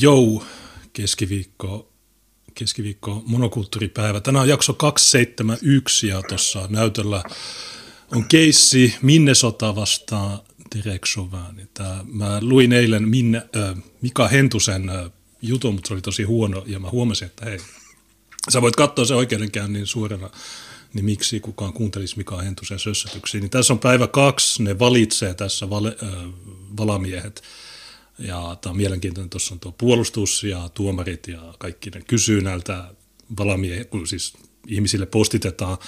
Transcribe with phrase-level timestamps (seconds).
[0.00, 0.42] Jou,
[0.92, 1.92] keskiviikko,
[2.54, 4.20] keskiviikko monokulttuuripäivä.
[4.20, 7.22] Tänään on jakso 271 ja tuossa näytöllä
[8.12, 10.38] on keissi Minnesota vastaan
[10.74, 11.68] Derek Chauvin.
[11.74, 15.10] Tää, mä luin eilen Minne, äh, Mika Hentusen äh,
[15.42, 17.58] jutun, mutta se oli tosi huono ja mä huomasin, että hei,
[18.50, 20.30] sä voit katsoa se oikeudenkäynnin suorana,
[20.94, 23.40] niin miksi kukaan kuuntelisi Mika Hentusen sössötyksiä.
[23.40, 26.08] Niin tässä on päivä kaksi, ne valitsee tässä vale, äh,
[26.76, 27.42] valamiehet–
[28.18, 32.94] ja tämä on mielenkiintoinen, tuossa on tuo puolustus ja tuomarit ja kaikki ne kysyy näiltä
[33.38, 34.34] valamie, kun siis
[34.66, 35.78] ihmisille postitetaan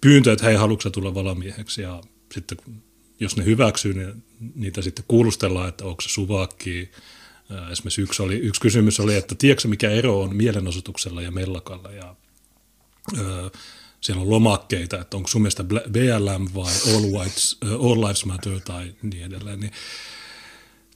[0.00, 1.82] pyyntö, että hei, haluatko tulla valamieheksi?
[1.82, 2.02] Ja
[2.34, 2.58] sitten
[3.20, 4.22] jos ne hyväksyy, niin
[4.54, 6.90] niitä sitten kuulustellaan, että onko se suvakki.
[7.72, 11.92] Esimerkiksi yksi, oli, yksi kysymys oli, että tiedätkö mikä ero on mielenosoituksella ja mellakalla?
[11.92, 12.16] Ja
[13.18, 13.50] öö,
[14.00, 18.94] siellä on lomakkeita, että onko sun mielestä BLM vai All, Whites, All Lives Matter tai
[19.02, 19.72] niin edelleen, niin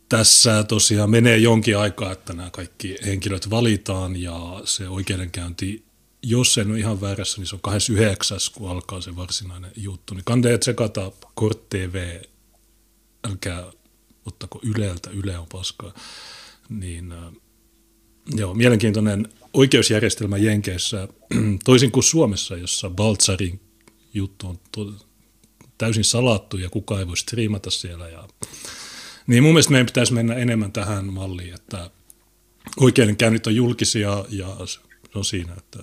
[0.09, 5.85] tässä tosiaan menee jonkin aikaa, että nämä kaikki henkilöt valitaan ja se oikeudenkäynti,
[6.23, 8.39] jos en ole ihan väärässä, niin se on 29.
[8.55, 10.15] kun alkaa se varsinainen juttu.
[10.15, 12.21] Niin kannattaa tsekata Kort TV,
[13.31, 13.73] älkää
[14.27, 15.95] ottako Yleltä, Yle on paskaa.
[16.69, 17.33] Niin, äh,
[18.37, 21.09] joo, mielenkiintoinen oikeusjärjestelmä Jenkeissä,
[21.65, 23.61] toisin kuin Suomessa, jossa Baltsarin
[24.15, 25.07] juttu on to-
[25.79, 28.29] täysin salattu ja kukaan ei voi striimata siellä ja
[29.27, 31.91] niin mun mielestä meidän pitäisi mennä enemmän tähän malliin, että
[32.77, 34.81] oikeudenkäynnit on julkisia ja se
[35.15, 35.79] on siinä, että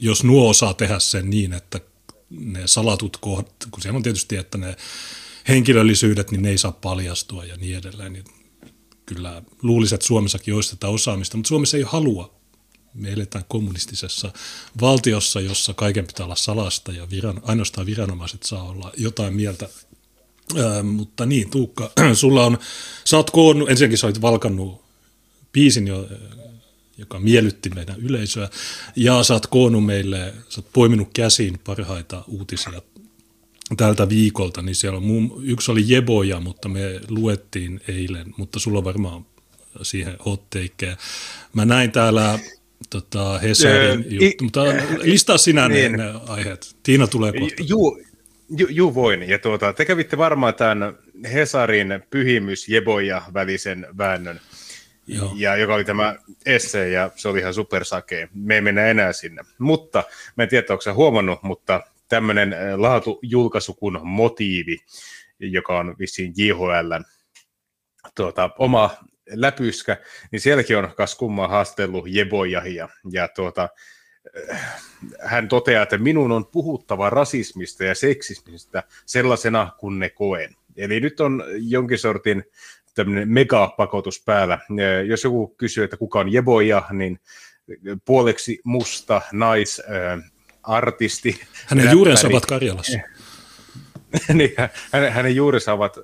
[0.00, 1.80] jos nuo osaa tehdä sen niin, että
[2.30, 4.76] ne salatut kohdat, kun siellä on tietysti, että ne
[5.48, 8.24] henkilöllisyydet, niin ne ei saa paljastua ja niin edelleen, niin
[9.06, 12.40] kyllä luulisin, että Suomessakin olisi tätä osaamista, mutta Suomessa ei halua.
[12.94, 14.32] Me eletään kommunistisessa
[14.80, 19.68] valtiossa, jossa kaiken pitää olla salasta ja viran, ainoastaan viranomaiset saa olla jotain mieltä
[20.82, 22.58] Mutta niin, Tuukka, sulla on,
[23.04, 24.82] sä oot koonnut, ensinnäkin sä olit valkannut
[25.52, 26.08] biisin, jo,
[26.98, 28.48] joka miellytti meidän yleisöä,
[28.96, 32.82] ja sä oot koonnut meille, sä oot poiminut käsiin parhaita uutisia
[33.76, 38.78] tältä viikolta, niin siellä on muun, yksi oli Jeboja, mutta me luettiin eilen, mutta sulla
[38.78, 39.26] on varmaan
[39.82, 40.96] siihen hotteikkeja.
[41.52, 42.38] Mä näin täällä
[42.90, 44.60] tota, Hesarin juttu, mutta
[45.02, 45.92] listaa sinä niin.
[45.92, 46.76] ne, ne aiheet.
[46.82, 47.62] Tiina tulee kohta.
[47.66, 48.00] Juu,
[48.56, 49.28] Ju, ju voin.
[49.28, 50.98] Ja tuota, te kävitte varmaan tämän
[51.32, 54.40] Hesarin pyhimys Jeboja välisen väännön,
[55.06, 55.32] Joo.
[55.36, 56.16] Ja, joka oli tämä
[56.46, 58.28] esse, ja se oli ihan supersakea.
[58.34, 59.42] Me ei mennä enää sinne.
[59.58, 60.04] Mutta,
[60.36, 64.78] mä en tiedä, onko huomannut, mutta tämmöinen äh, laatujulkaisu kuin Motiivi,
[65.38, 66.92] joka on vissiin JHL
[68.14, 68.90] tuota, oma
[69.30, 69.96] läpyskä,
[70.32, 72.88] niin sielläkin on kas kummaa haastellut Jebojahia.
[73.12, 73.68] Ja tuota,
[75.22, 80.56] hän toteaa, että minun on puhuttava rasismista ja seksismistä sellaisena kuin ne koen.
[80.76, 82.44] Eli nyt on jonkin sortin
[82.94, 84.58] tämmöinen megapakotus päällä.
[85.06, 87.20] Jos joku kysyy, että kuka on Jeboja, niin
[88.04, 91.40] puoleksi musta naisartisti.
[91.66, 92.98] Hänen juurensa ovat Karjalassa.
[94.34, 94.54] niin,
[94.92, 95.96] hänen, hänen juurensa ovat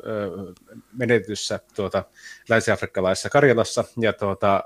[0.92, 2.04] menetyssä tuota,
[2.48, 3.84] länsi-afrikkalaisessa Karjalassa.
[4.00, 4.64] Ja tuota,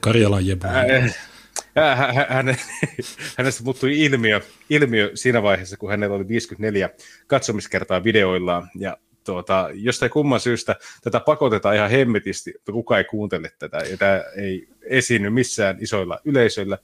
[0.00, 0.78] Karjalan Jeboja.
[0.78, 1.16] Äh,
[2.28, 2.46] hän,
[3.38, 6.90] hänestä muuttui ilmiö, ilmiö siinä vaiheessa, kun hänellä oli 54
[7.26, 13.52] katsomiskertaa videoillaan, ja tuota, jostain kumman syystä tätä pakotetaan ihan hemmetisti, mutta kukaan ei kuuntele
[13.58, 16.78] tätä, ja tämä ei esiinny missään isoilla yleisöillä.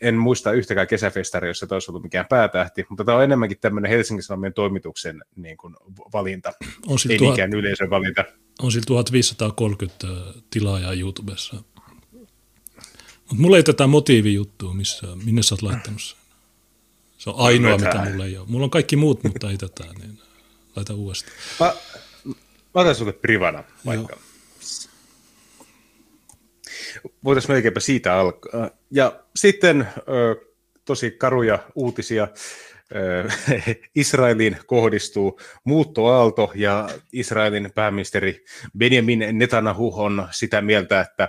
[0.00, 3.90] En muista yhtäkään kesäfestaria, jossa tämä olisi ollut mikään päätähti, mutta tämä on enemmänkin tämmöinen
[3.90, 5.76] Helsingin Sanomien toimituksen niin kuin,
[6.12, 6.52] valinta,
[6.86, 8.24] on ei tuhat, yleisön valinta.
[8.62, 10.06] On sillä 1530
[10.50, 11.56] tilaajaa YouTubessa
[13.28, 16.18] mutta mulla ei tätä motiivijuttua missä, minne sä oot laittanut sen.
[17.18, 18.46] Se on ainoa, mitä mulla ei ole.
[18.48, 20.18] Mulla on kaikki muut, mutta ei tätä, niin
[20.76, 21.36] laita uudestaan.
[21.60, 21.74] Mä,
[22.74, 24.18] mä otan sulle privana vaikka.
[27.24, 28.70] Voitaisiin melkeinpä siitä alkaa.
[28.90, 29.88] Ja sitten
[30.84, 32.28] tosi karuja uutisia
[33.94, 38.44] Israeliin kohdistuu muuttoaalto ja Israelin pääministeri
[38.78, 41.28] Benjamin Netanyahu on sitä mieltä, että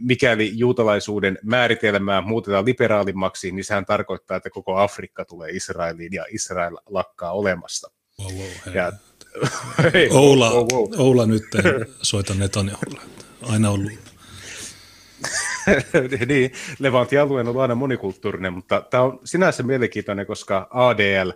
[0.00, 6.76] mikäli juutalaisuuden määritelmää muutetaan liberaalimmaksi, niin sehän tarkoittaa, että koko Afrikka tulee Israeliin ja Israel
[6.86, 7.90] lakkaa olemasta.
[8.22, 8.92] Wow, wow, ja,
[9.94, 10.88] hei, Oula, wow, wow.
[10.96, 11.44] Oula nyt
[12.02, 13.00] soita Netanyahulle.
[13.42, 13.92] Aina ollut
[16.28, 21.30] niin, Levantin alue on aina monikulttuurinen, mutta tämä on sinänsä mielenkiintoinen, koska ADL,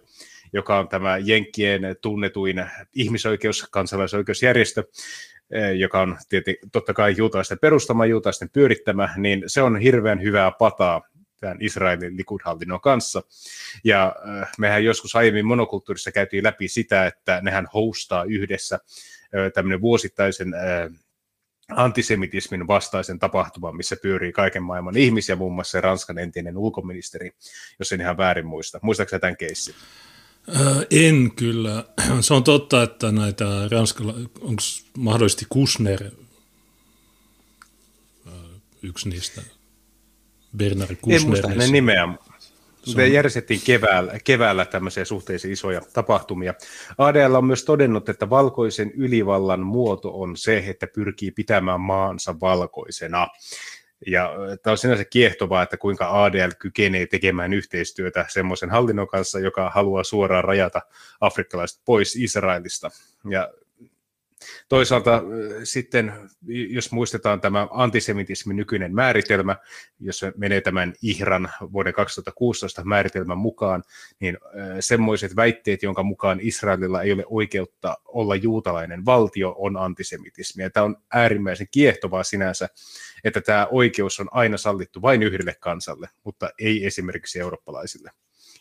[0.53, 2.65] joka on tämä Jenkkien tunnetuin
[2.95, 4.85] ihmisoikeus, kansalaisoikeusjärjestö,
[5.51, 10.51] eh, joka on tietysti, totta kai juutalaisten perustama, juutalaisten pyörittämä, niin se on hirveän hyvää
[10.51, 11.03] pataa
[11.41, 13.23] tämän Israelin likudhallinnon kanssa.
[13.85, 18.79] Ja eh, mehän joskus aiemmin monokulttuurissa käytiin läpi sitä, että nehän hostaa yhdessä
[19.33, 20.55] eh, tämmöinen vuosittaisen
[21.69, 27.31] antisemitismin vastaisen tapahtuman, missä pyörii kaiken maailman ihmisiä, muun muassa Ranskan entinen ulkoministeri,
[27.79, 28.79] jos en ihan väärin muista.
[28.83, 29.75] Muistaakseni tämän keissin?
[30.91, 31.85] En kyllä.
[32.21, 34.63] Se on totta, että näitä ranskala, onko
[34.99, 36.11] mahdollisesti Kusner
[38.83, 39.43] yksi niistä,
[40.57, 41.21] Bernard Kusner.
[41.21, 42.09] En muista hänen nimeä,
[42.97, 46.55] me järjestettiin keväällä, keväällä tämmöisiä suhteellisen isoja tapahtumia.
[46.99, 53.29] ADL on myös todennut, että valkoisen ylivallan muoto on se, että pyrkii pitämään maansa valkoisena.
[54.07, 54.33] Ja
[54.63, 60.05] tämä on sinänsä kiehtovaa, että kuinka ADL kykenee tekemään yhteistyötä semmoisen hallinnon kanssa, joka haluaa
[60.05, 60.81] suoraan rajata
[61.21, 62.91] afrikkalaiset pois Israelista.
[63.31, 63.51] Ja
[64.69, 65.23] Toisaalta äh,
[65.65, 66.13] sitten,
[66.47, 69.57] jos muistetaan tämä antisemitismin nykyinen määritelmä,
[70.01, 73.83] jos menee tämän IHRAN vuoden 2016 määritelmän mukaan,
[74.21, 80.71] niin äh, semmoiset väitteet, jonka mukaan Israelilla ei ole oikeutta olla juutalainen valtio, on antisemitismiä.
[80.71, 82.69] Tämä on äärimmäisen kiehtovaa sinänsä,
[83.25, 88.11] että tämä oikeus on aina sallittu vain yhdelle kansalle, mutta ei esimerkiksi eurooppalaisille.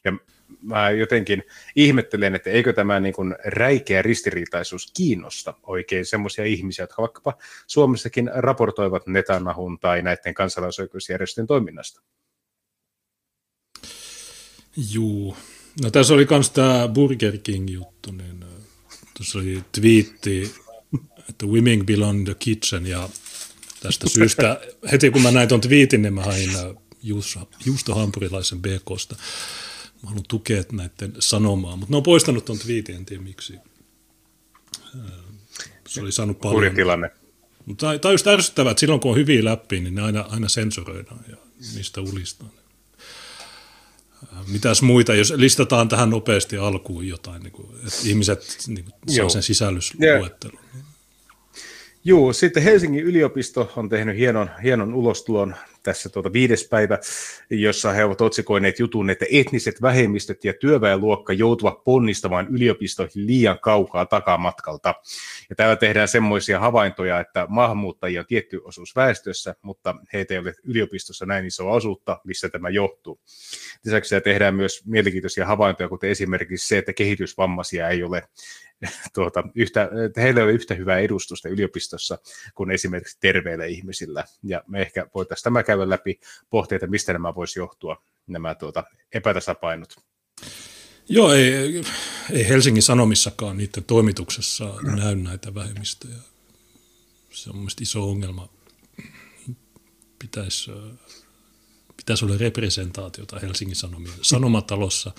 [0.07, 0.13] Ja
[0.61, 1.43] mä jotenkin
[1.75, 7.33] ihmettelen, että eikö tämä niin kuin räikeä ristiriitaisuus kiinnosta oikein semmoisia ihmisiä, jotka vaikkapa
[7.67, 12.01] Suomessakin raportoivat Netanyahun tai näiden kansalaisoikeusjärjestöjen toiminnasta.
[14.91, 15.37] Juu.
[15.83, 18.49] No tässä oli myös tämä Burger King-juttu, niin äh,
[19.17, 20.55] tuossa oli twiitti,
[21.29, 23.09] että women belong the kitchen, ja
[23.81, 24.61] tästä syystä
[24.91, 26.83] heti kun mä näin tuon twiitin, niin mä hain äh,
[27.65, 29.15] juustohampurilaisen BKsta
[30.03, 33.53] mä haluan tukea näiden sanomaa, mutta ne on poistanut tuon twiitin, en tiedä miksi.
[35.87, 36.75] Se oli saanut paljon.
[36.75, 37.11] tilanne.
[37.65, 40.49] Mutta tämä on just ärsyttävää, että silloin kun on hyviä läpi, niin ne aina, aina
[40.49, 41.37] sensuroidaan ja
[41.75, 42.51] niistä ulistaan.
[44.47, 49.29] Mitäs muita, jos listataan tähän nopeasti alkuun jotain, niin kuin, että ihmiset niin kuin, saa
[49.29, 50.59] sen sisällysluettelun.
[52.03, 55.55] Joo, sitten Helsingin yliopisto on tehnyt hienon, hienon ulostulon
[55.87, 56.99] tässä tuota viides päivä,
[57.49, 64.05] jossa he ovat otsikoineet jutun, että etniset vähemmistöt ja työväenluokka joutuvat ponnistamaan yliopistoihin liian kaukaa
[64.05, 64.93] takamatkalta.
[65.49, 70.53] Ja täällä tehdään semmoisia havaintoja, että maahanmuuttajia on tietty osuus väestössä, mutta heitä ei ole
[70.63, 73.19] yliopistossa näin isoa osuutta, missä tämä johtuu.
[73.85, 78.23] Lisäksi tehdään myös mielenkiintoisia havaintoja, kuten esimerkiksi se, että kehitysvammaisia ei ole
[79.15, 82.17] tuota, yhtä, heillä ei ole yhtä hyvää edustusta yliopistossa
[82.55, 84.25] kuin esimerkiksi terveillä ihmisillä.
[84.43, 86.19] Ja me ehkä voitaisiin tämä käydä läpi,
[86.49, 88.83] pohtia, että mistä nämä voisi johtua, nämä tuota,
[89.13, 89.95] epätasapainot.
[91.09, 91.53] Joo, ei,
[92.31, 96.17] ei Helsingin Sanomissakaan niiden toimituksessa näy näitä vähemmistöjä.
[97.29, 98.49] Se on mielestäni iso ongelma.
[100.19, 100.71] Pitäisi,
[101.97, 105.11] pitäisi olla representaatiota Helsingin Sanomien sanomatalossa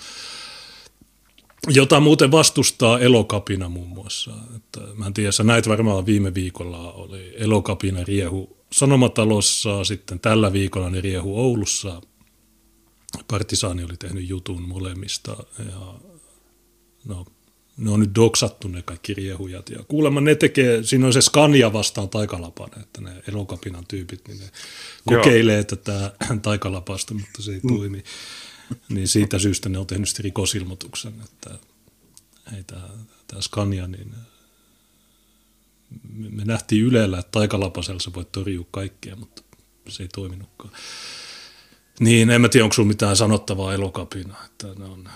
[1.67, 4.31] jota muuten vastustaa elokapina muun muassa.
[4.55, 10.53] Että, mä en tiedä, sä näit varmaan viime viikolla oli elokapina riehu Sanomatalossa, sitten tällä
[10.53, 12.01] viikolla ne riehu Oulussa.
[13.27, 15.93] Partisaani oli tehnyt jutun molemmista ja
[17.05, 17.25] no,
[17.77, 19.69] ne on nyt doksattu ne kaikki riehujat.
[19.69, 24.39] Ja kuulemma ne tekee, siinä on se Scania vastaan taikalapane, että ne elokapinan tyypit, niin
[24.39, 24.49] ne
[25.05, 25.63] kokeilee Joo.
[25.63, 26.11] tätä
[26.41, 27.77] taikalapasta, mutta se ei mm.
[27.77, 28.03] toimi
[28.89, 31.49] niin siitä syystä ne on tehnyt sitten rikosilmoituksen, että
[32.57, 32.89] ei tämä,
[33.27, 34.13] tämä Scania, niin
[36.13, 39.41] me nähtiin Ylellä, että taikalapasella sä voit torjua kaikkea, mutta
[39.89, 40.73] se ei toiminutkaan.
[41.99, 45.09] Niin, en mä tiedä, onko sulla mitään sanottavaa elokapina, että ne on...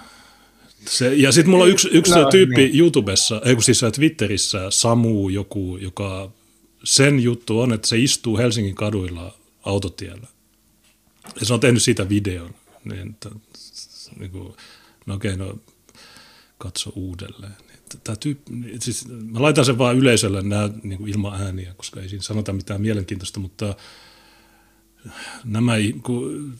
[0.87, 2.79] Se, ja sitten mulla on yksi, yksi no, tyyppi niin.
[2.79, 6.31] YouTubessa, ei kun siis Twitterissä, Samu joku, joka
[6.83, 10.27] sen juttu on, että se istuu Helsingin kaduilla autotiellä.
[11.39, 13.29] Ja se on tehnyt siitä videon niin, että,
[14.19, 14.53] niin kuin,
[15.05, 15.59] no okei, no
[16.57, 17.53] katso uudelleen.
[18.03, 22.09] Tämä tyyppi, siis mä laitan sen vaan yleisölle nämä niin kuin ilman ääniä, koska ei
[22.09, 23.75] siinä sanota mitään mielenkiintoista, mutta
[25.43, 25.73] nämä,
[26.03, 26.53] kun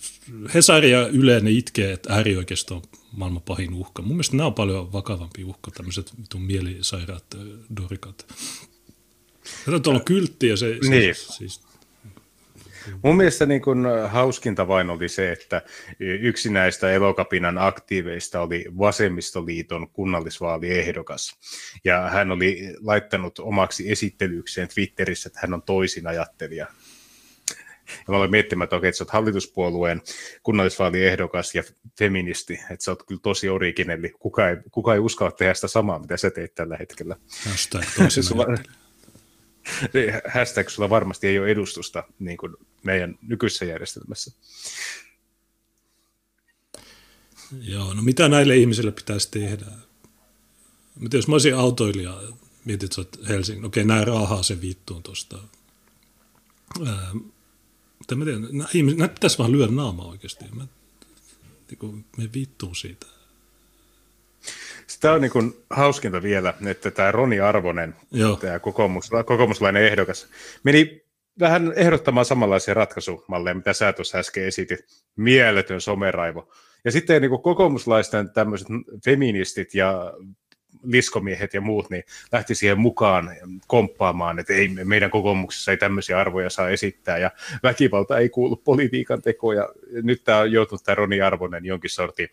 [0.53, 4.01] Hesari ja Yle, ne itkee, että äärioikeisto on maailman pahin uhka.
[4.01, 7.25] Mun mielestä nämä on paljon vakavampi uhka, tämmöiset mielisairaat
[7.81, 8.27] dorikat.
[9.65, 11.15] Tätä on kyltti ja se, niin.
[11.15, 11.61] se siis
[13.03, 15.61] Mun mielestä niin kun hauskinta vain oli se, että
[15.99, 21.35] yksi näistä elokapinan aktiiveista oli Vasemmistoliiton kunnallisvaaliehdokas.
[21.83, 26.67] Ja hän oli laittanut omaksi esittelykseen Twitterissä, että hän on toisin ajattelija.
[27.89, 30.01] Ja mä olen miettimään, että okei, että sä oot hallituspuolueen
[30.43, 31.63] kunnallisvaaliehdokas ja
[31.99, 34.09] feministi, että sä oot kyllä tosi originelli.
[34.19, 37.15] Kuka ei, kuka ei uskalla tehdä sitä samaa, mitä sä teet tällä hetkellä.
[37.97, 38.23] Toisin
[40.34, 44.32] hashtag sulla varmasti ei ole edustusta niin kuin meidän nykyisessä järjestelmässä.
[47.62, 49.65] Joo, no mitä näille ihmisille pitäisi tehdä?
[51.00, 52.22] Mitä jos mä olisin autoilija,
[52.65, 55.39] mietit, että Helsingin, okei, näin rahaa se viittuun tuosta
[58.03, 58.48] mutta mä tiedän,
[58.98, 60.46] näitä pitäisi vaan lyödä naama oikeasti.
[60.55, 60.67] Mä,
[61.70, 63.08] niin kuin, me vittuu siitä.
[65.03, 68.36] Tämä on niin kuin hauskinta vielä, että tämä Roni Arvonen, Joo.
[68.36, 70.27] tämä kokoomus, kokoomuslainen ehdokas,
[70.63, 71.01] meni
[71.39, 74.79] vähän ehdottamaan samanlaisia ratkaisumalleja, mitä sä tuossa äsken esitit.
[75.15, 76.51] Mieletön someraivo.
[76.86, 78.67] Ja sitten niin kuin kokoomuslaisten tämmöiset
[79.05, 80.13] feministit ja
[80.83, 83.31] liskomiehet ja muut, niin lähti siihen mukaan
[83.67, 87.31] komppaamaan, että ei, meidän kokoomuksessa ei tämmöisiä arvoja saa esittää, ja
[87.63, 92.29] väkivalta ei kuulu politiikan tekoon, ja nyt tämä on joutunut tämä Roni Arvonen jonkin sortin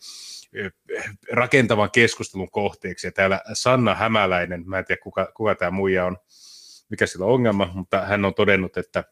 [1.32, 6.18] rakentavan keskustelun kohteeksi, ja täällä Sanna Hämäläinen, mä en tiedä kuka, kuka tämä muija on,
[6.88, 9.04] mikä sillä on ongelma, mutta hän on todennut, että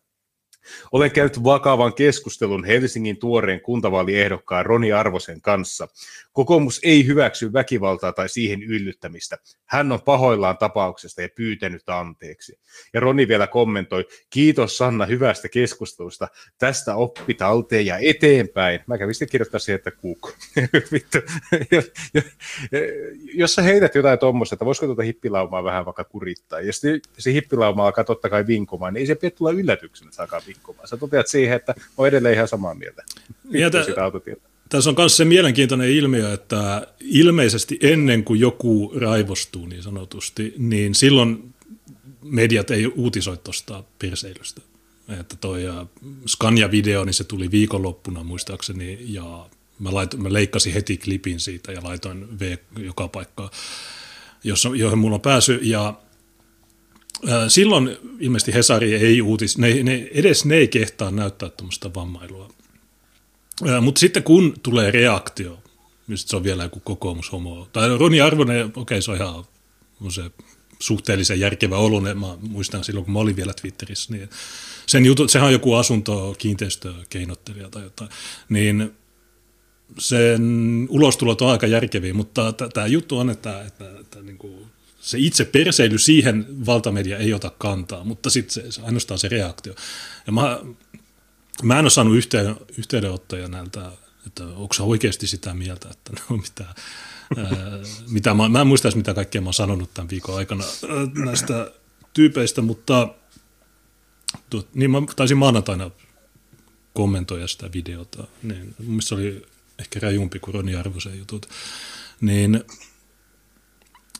[0.92, 5.88] olen käynyt vakavan keskustelun Helsingin tuoreen kuntavaaliehdokkaan Roni Arvosen kanssa.
[6.32, 9.38] Kokoomus ei hyväksy väkivaltaa tai siihen yllyttämistä.
[9.64, 12.58] Hän on pahoillaan tapauksesta ja pyytänyt anteeksi.
[12.94, 16.28] Ja Roni vielä kommentoi, kiitos Sanna hyvästä keskustelusta.
[16.58, 18.80] Tästä oppi talteen ja eteenpäin.
[18.86, 20.32] Mä kävin sitten kirjoittaa siihen, että kuk.
[20.92, 21.18] Vittu.
[23.34, 26.72] jos sä heität jotain tuommoista, että voisiko tuota hippilaumaa vähän vaikka kurittaa, ja
[27.18, 30.16] se hippilauma alkaa totta kai vinkumaan, niin ei se pidä tulla yllätyksenä, että
[30.48, 30.88] vinkumaan.
[30.88, 33.04] Sä toteat siihen, että on edelleen ihan samaa mieltä.
[33.50, 33.70] Ja
[34.68, 40.94] tässä on myös se mielenkiintoinen ilmiö, että ilmeisesti ennen kuin joku raivostuu niin sanotusti, niin
[40.94, 41.54] silloin
[42.22, 44.60] mediat ei uutisoi tuosta perseilystä.
[45.20, 45.62] Että toi
[46.26, 49.46] Scania-video, niin se tuli viikonloppuna muistaakseni, ja
[49.78, 53.50] mä, laitoin, mä leikkasin heti klipin siitä ja laitoin V joka paikkaan,
[54.74, 55.94] johon mulla on pääsy, ja
[57.48, 62.48] silloin ilmeisesti Hesari ei uutis, ne, ne, edes ne ei kehtaa näyttää tuommoista vammailua
[63.80, 65.58] mutta sitten kun tulee reaktio,
[66.06, 67.68] niin se on vielä joku kokoomushomo.
[67.72, 69.44] Tai Roni Arvonen, okei okay, se on ihan
[70.10, 70.30] se
[70.78, 72.18] suhteellisen järkevä olunen.
[72.18, 74.30] Mä muistan silloin, kun mä olin vielä Twitterissä, niin
[74.86, 78.10] sen jutu, sehän on joku asunto, kiinteistökeinottelija tai jotain,
[78.48, 78.92] niin
[79.98, 80.42] sen
[80.90, 84.17] ulostulot on aika järkeviä, mutta tämä juttu on, että, että, että
[85.08, 89.74] se itse perseily siihen valtamedia ei ota kantaa, mutta sitten se, ainoastaan se reaktio.
[90.26, 90.58] Ja mä,
[91.62, 93.92] Mä en ole saanut yhteen, yhteydenottoja näiltä,
[94.26, 97.78] että onko se oikeasti sitä mieltä, että no mitä, ää,
[98.10, 100.64] mitä mä, mä en muista mitä kaikkea mä oon sanonut tämän viikon aikana
[101.24, 101.72] näistä
[102.12, 103.14] tyypeistä, mutta
[104.50, 105.90] tuot, niin mä taisin maanantaina
[106.94, 109.46] kommentoida sitä videota, niin mun se oli
[109.78, 111.48] ehkä rajumpi kuin Roni Arvosen jutut,
[112.20, 112.64] niin,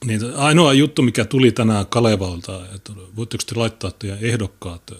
[0.05, 4.90] niin ainoa juttu, mikä tuli tänään Kalevalta, että voitteko te laittaa teidän ehdokkaat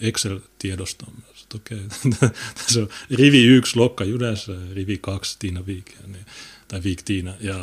[0.00, 1.12] Excel-tiedostoon
[1.54, 2.28] okei, okay.
[2.58, 6.26] tässä on rivi yksi Lokka Judässä rivi kaksi Tiina Viik, niin,
[6.68, 7.54] tai Viik Tiina, ja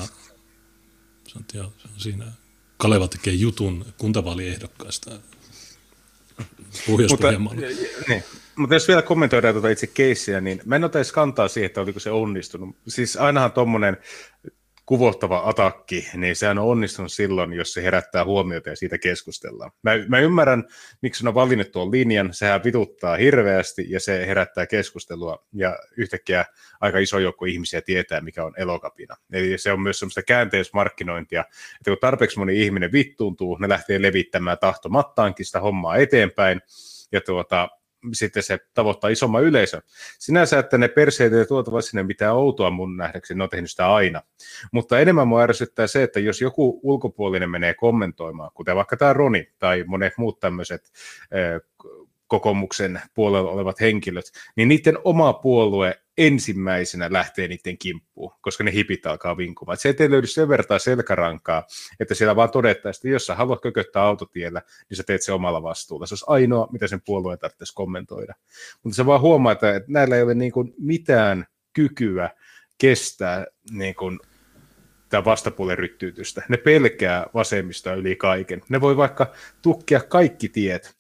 [1.28, 2.26] sanot, joo, se on siinä.
[2.78, 5.12] Kaleva tekee jutun kuntavaaliehdokkaista
[6.88, 7.32] pohjois mutta,
[8.08, 8.24] niin,
[8.56, 11.82] mutta jos vielä kommentoidaan tuota itse keissiä, niin mä en ota edes kantaa siihen, että
[11.82, 12.76] oliko se onnistunut.
[12.88, 13.98] Siis ainahan tuommoinen
[14.86, 19.72] kuvottava atakki, niin sehän on onnistunut silloin, jos se herättää huomiota ja siitä keskustellaan.
[19.84, 20.64] Mä, mä ymmärrän,
[21.02, 26.46] miksi on valinnut tuon linjan, sehän vituttaa hirveästi ja se herättää keskustelua ja yhtäkkiä
[26.82, 29.16] aika iso joukko ihmisiä tietää, mikä on elokapina.
[29.34, 34.58] Eli se on myös semmoista käänteismarkkinointia, että kun tarpeeksi moni ihminen vittuuntuu, ne lähtee levittämään
[34.58, 36.62] tahtomattaankin sitä hommaa eteenpäin,
[37.12, 37.70] ja tuota,
[38.14, 39.82] sitten se tavoittaa isomman yleisön.
[40.20, 43.94] Sinänsä, että ne perseet ei tuotava sinne mitään outoa mun nähdäkseni, ne on tehnyt sitä
[43.94, 44.22] aina.
[44.72, 49.48] Mutta enemmän mua ärsyttää se, että jos joku ulkopuolinen menee kommentoimaan, kuten vaikka tämä Roni
[49.60, 50.92] tai monet muut tämmöiset
[52.28, 59.06] kokoomuksen puolella olevat henkilöt, niin niiden oma puolue ensimmäisenä lähtee niiden kimppuun, koska ne hipit
[59.06, 59.78] alkaa vinkumaan.
[59.78, 61.64] Se ei löydy sen vertaa selkärankaa,
[62.00, 65.64] että siellä vaan todettaisiin, että jos sä haluat kököttää autotiellä, niin sä teet se omalla
[65.64, 66.06] vastuulla.
[66.06, 68.34] Se olisi ainoa, mitä sen puolueen tarvitsisi kommentoida.
[68.84, 72.30] Mutta se vaan huomaa, että näillä ei ole niin kuin mitään kykyä
[72.78, 74.20] kestää niin kuin
[75.10, 76.44] tämä vastapuolen ryttyytystä.
[76.50, 78.62] Ne pelkää vasemmista yli kaiken.
[78.70, 80.95] Ne voi vaikka tukkia kaikki tiet.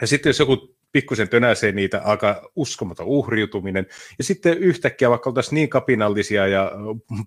[0.00, 3.86] Ja sitten jos joku pikkusen tönäsee niitä, aika uskomaton uhriutuminen.
[4.18, 6.72] Ja sitten yhtäkkiä, vaikka oltaisiin niin kapinallisia ja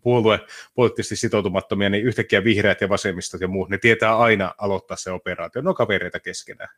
[0.01, 0.39] puolue
[0.73, 5.61] poliittisesti sitoutumattomia, niin yhtäkkiä vihreät ja vasemmistot ja muut, ne tietää aina aloittaa se operaatio.
[5.61, 6.69] No kavereita keskenään.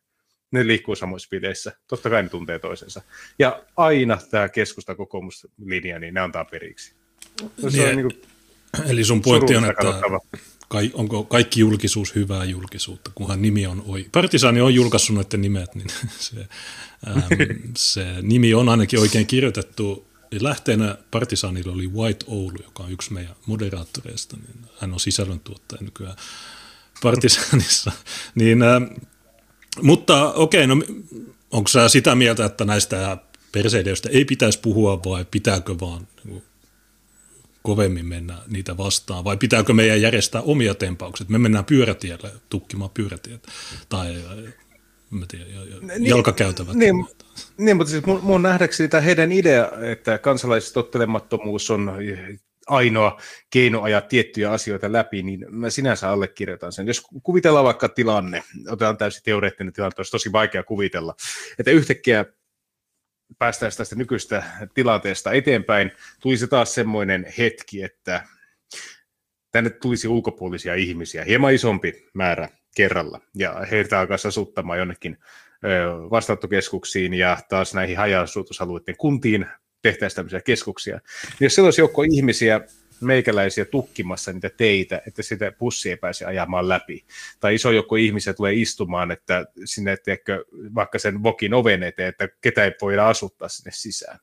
[0.51, 1.71] Ne liikkuu samoissa pileissä.
[1.88, 3.01] Totta kai ne tuntee toisensa.
[3.39, 6.93] Ja aina tämä keskusta kokoomuslinja, niin ne antaa periksi.
[7.57, 8.21] Se niin, on niin kuin
[8.88, 9.83] eli sun pointti on, että
[10.72, 14.06] kai, onko kaikki julkisuus hyvää julkisuutta, kunhan nimi on oi.
[14.12, 15.88] Partisaani on julkaissut noiden nimet, niin
[16.20, 16.36] se,
[17.08, 17.24] äm,
[17.78, 20.08] se nimi on ainakin oikein kirjoitettu.
[20.40, 26.16] Lähteenä Partisaanilla oli White Oulu, joka on yksi meidän moderaattoreista, niin hän on sisällöntuottaja nykyään
[27.01, 27.92] Partisaanissa.
[28.36, 28.82] niin, äh,
[29.82, 30.84] mutta okei, okay, no
[31.51, 33.18] onko sä sitä mieltä, että näistä
[33.51, 36.44] perseideistä ei pitäisi puhua vai pitääkö vaan niin
[37.63, 41.30] kovemmin mennä niitä vastaan vai pitääkö meidän järjestää omia tempaukset?
[41.30, 43.48] Me mennään pyörätielle tukkimaan pyörätiet
[43.89, 44.15] tai
[45.10, 45.48] mä tiedän,
[45.88, 46.75] niin, jalkakäytävät.
[46.75, 47.06] Niin,
[47.58, 51.91] niin, mutta siis mun, mun nähdäkseni tämä heidän idea, että kansalaistottelemattomuus on
[52.68, 56.88] ainoa keino ajaa tiettyjä asioita läpi, niin mä sinänsä allekirjoitan sen.
[56.88, 61.15] Jos kuvitellaan vaikka tilanne, otetaan täysin teoreettinen tilanne, olisi tosi vaikea kuvitella,
[61.60, 62.25] että yhtäkkiä
[63.39, 68.23] päästäisiin tästä nykyistä tilanteesta eteenpäin, tulisi taas semmoinen hetki, että
[69.51, 75.17] tänne tulisi ulkopuolisia ihmisiä, hieman isompi määrä kerralla, ja heitä alkaisi asuttamaan jonnekin
[76.11, 78.25] vastaanottokeskuksiin ja taas näihin haja
[78.97, 79.45] kuntiin
[79.81, 81.00] tehtäisiin tämmöisiä keskuksia.
[81.39, 82.61] Niin jos olisi joukko ihmisiä,
[83.01, 87.05] meikäläisiä tukkimassa niitä teitä, että sitä pussi ei pääse ajamaan läpi.
[87.39, 92.27] Tai iso joukko ihmisiä tulee istumaan, että sinne tiedätkö, vaikka sen vokin oven eteen, että
[92.41, 94.20] ketä ei voida asuttaa sinne sisään.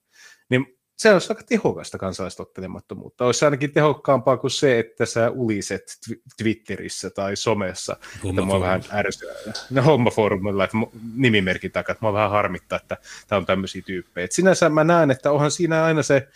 [0.49, 3.26] Niin se olisi aika tehokasta kansalaistottelemattomuutta.
[3.26, 5.99] Olisi ainakin tehokkaampaa kuin se, että sä uliset
[6.37, 7.97] Twitterissä tai somessa.
[8.30, 9.35] Että mua vähän ärsyä.
[9.70, 10.76] No, hommafoorumilla, että
[11.14, 12.97] nimimerkin takaa, että mua vähän harmittaa, että
[13.28, 14.25] tämä on tämmöisiä tyyppejä.
[14.25, 16.28] Et sinänsä mä näen, että onhan siinä aina se,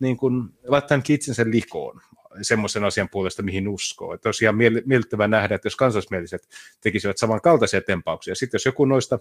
[0.00, 2.00] niin kun, laittaa itsensä likoon
[2.42, 4.14] semmoisen asian puolesta, mihin uskoo.
[4.14, 6.48] Että olisi ihan miellyttävää nähdä, että jos kansallismieliset
[6.80, 8.34] tekisivät samankaltaisia tempauksia.
[8.34, 9.18] Sitten jos joku noista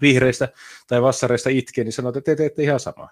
[0.00, 0.48] vihreistä
[0.86, 3.10] tai vassareista itkee, niin sanoo, että te teette ihan samaa.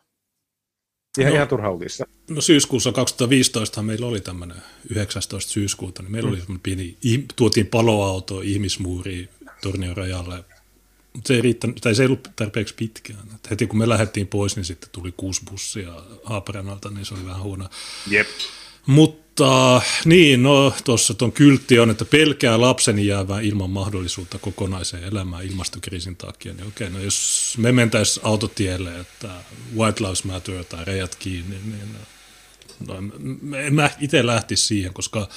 [1.19, 2.05] Ihan, no, ihan turha uutista.
[2.31, 4.57] No syyskuussa 2015 meillä oli tämmöinen
[4.91, 5.53] 19.
[5.53, 6.37] syyskuuta, niin meillä mm.
[6.51, 6.97] oli pieni,
[7.37, 9.29] tuotiin paloauto ihmismuuriin
[9.63, 10.45] Tornion rajalle.
[11.17, 13.29] Mutta se ei, riittänyt, tai se ei ollut tarpeeksi pitkään.
[13.35, 15.93] Et heti kun me lähdettiin pois, niin sitten tuli kuusi bussia
[16.25, 17.69] Haaparannalta, niin se oli vähän huono.
[18.11, 18.29] Jep.
[18.87, 25.47] Mutta niin, no tuossa tuon kyltti on, että pelkää lapseni jäävää ilman mahdollisuutta kokonaiseen elämään
[25.47, 29.29] ilmastokriisin takia, niin okei, no jos me mentäisiin autotielle, että
[29.77, 31.97] White Lives Matter tai rejat kiinni, niin
[32.87, 32.95] no,
[33.59, 35.29] en mä itse lähtisi siihen, koska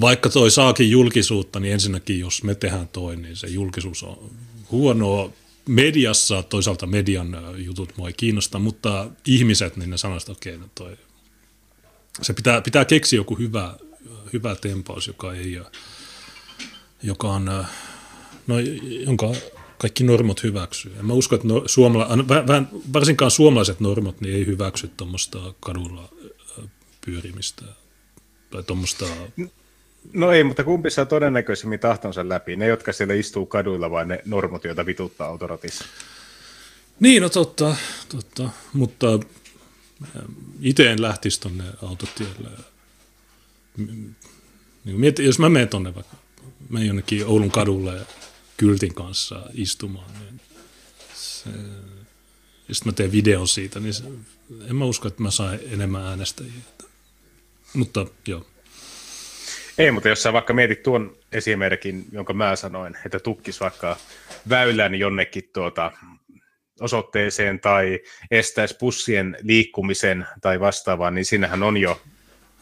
[0.00, 4.30] vaikka toi saakin julkisuutta, niin ensinnäkin jos me tehdään toi, niin se julkisuus on
[4.70, 5.30] huonoa
[5.68, 10.68] mediassa, toisaalta median jutut mua ei kiinnosta, mutta ihmiset, niin ne sanoisivat, että okei, no
[10.74, 10.96] toi
[12.22, 13.76] se pitää, pitää keksiä joku hyvä,
[14.32, 15.60] hyvä tempaus, joka ei
[17.02, 17.44] joka on,
[18.46, 18.58] no,
[19.06, 19.32] jonka
[19.78, 20.92] kaikki normot hyväksyy.
[20.96, 26.08] Ja mä uskon, että no, suomala, vähän, varsinkaan suomalaiset normot niin ei hyväksy tuommoista kadulla
[27.04, 27.64] pyörimistä
[28.50, 29.06] tai tuommoista...
[30.12, 32.56] No ei, mutta kumpi saa todennäköisemmin tahtonsa läpi?
[32.56, 35.84] Ne, jotka siellä istuu kaduilla vai ne normot, joita vituttaa autoratissa?
[37.00, 37.76] Niin, no totta,
[38.08, 38.50] totta.
[38.72, 39.06] mutta
[40.60, 42.48] itse en lähtisi tuonne autotielle.
[44.84, 46.16] Niin jos mä menen tuonne vaikka,
[46.68, 48.06] menen jonnekin Oulun kadulle
[48.56, 50.40] kyltin kanssa istumaan, niin
[51.14, 51.50] se,
[52.68, 54.04] ja sitten mä teen videon siitä, niin se,
[54.68, 56.52] en mä usko, että mä saan enemmän äänestäjiä.
[57.74, 58.46] Mutta joo.
[59.78, 63.96] Ei, mutta jos sä vaikka mietit tuon esimerkin, jonka mä sanoin, että tukkis vaikka
[64.48, 65.92] väylän jonnekin tuota
[66.80, 72.00] osoitteeseen tai estäisi bussien liikkumisen tai vastaavaa, niin sinnehän on jo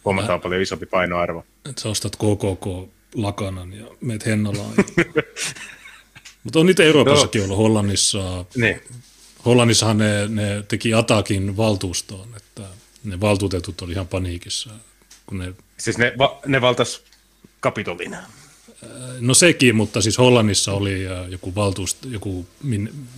[0.05, 1.45] huomattavan Mä, paljon isompi painoarvo.
[1.69, 4.75] Että sä ostat KKK-lakanan ja meet Hennalaan.
[6.45, 7.45] Mutta on niitä Euroopassakin no.
[7.45, 8.45] ollut Hollannissa.
[8.57, 8.81] Niin.
[9.45, 12.63] Hollannissahan ne, ne teki Atakin valtuustoon, että
[13.05, 14.71] ne valtuutetut oli ihan paniikissa.
[15.27, 15.55] Kun ne...
[15.83, 17.03] Siis ne, va, ne valtas
[17.61, 18.17] Kapitolin.
[19.21, 22.47] No sekin, mutta siis Hollannissa oli äh, joku valtuust, joku,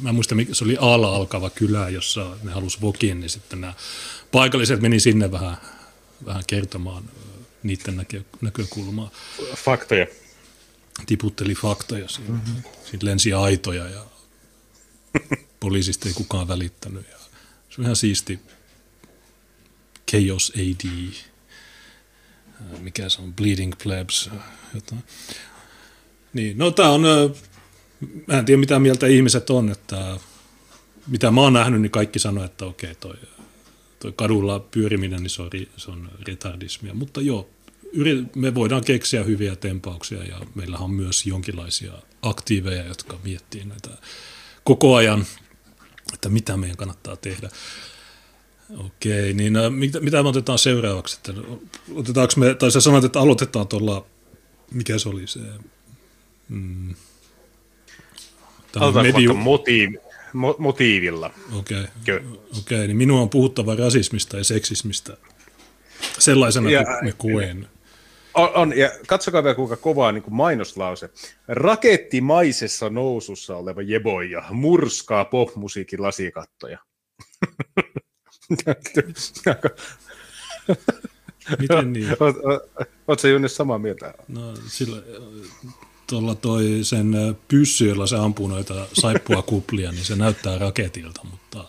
[0.03, 3.75] mä muistan, se oli Aala alkava kylä, jossa ne halusi vokin, niin sitten nämä
[4.33, 5.57] paikalliset meni sinne vähän,
[6.25, 9.11] vähän kertomaan äh, niiden näkö, näkökulmaa.
[9.57, 10.07] Faktoja.
[11.07, 12.31] Tiputteli faktoja siinä.
[12.31, 12.63] Mm-hmm.
[12.85, 14.05] Siinä lensi aitoja ja
[15.61, 17.07] poliisista ei kukaan välittänyt.
[17.11, 17.19] Ja
[17.71, 18.39] se on ihan siisti.
[20.11, 21.34] Chaos AD äh,
[22.81, 24.31] mikä se on, Bleeding Plebs,
[24.75, 25.05] jotain.
[26.33, 27.03] Niin, no tämä on,
[28.27, 30.17] mä en tiedä mitä mieltä ihmiset on, että
[31.07, 33.15] mitä mä oon nähnyt, niin kaikki sanoo, että okei, toi,
[33.99, 36.95] toi kadulla pyöriminen, niin se on, se on retardismia.
[36.95, 37.51] Mutta joo,
[38.35, 43.91] me voidaan keksiä hyviä tempauksia ja meillä on myös jonkinlaisia aktiiveja, jotka miettii näitä
[44.65, 45.27] koko ajan,
[46.13, 47.49] että mitä meidän kannattaa tehdä.
[48.79, 51.17] Okei, niin mitä, mitä me otetaan seuraavaksi?
[51.17, 51.43] Että
[51.95, 54.07] otetaanko me, tai sä sanoit, että aloitetaan tuolla,
[54.73, 55.41] mikä se oli se
[56.49, 56.95] Mm.
[58.77, 59.35] Aloitetaan mediu...
[59.35, 59.95] motiiv...
[60.35, 61.31] mo- motiivilla.
[61.59, 62.21] Okei, okay.
[62.59, 65.17] okay, niin minua on puhuttava rasismista ja seksismistä
[66.19, 67.69] sellaisena ja, kuin me koen.
[68.35, 71.11] On, on, ja katsokaa vielä kuinka kovaa niin kuin mainoslause.
[71.49, 76.79] Rakettimaisessa nousussa oleva jeboja murskaa popmusiikin lasikattoja.
[81.59, 82.09] Miten niin?
[83.09, 84.15] Oletko Junne samaa mieltä?
[84.29, 85.03] No sillä,
[86.07, 87.15] tuolla toi sen
[87.49, 91.65] pyssy, jolla se ampuu noita saippua kuplia, niin se näyttää raketilta, mutta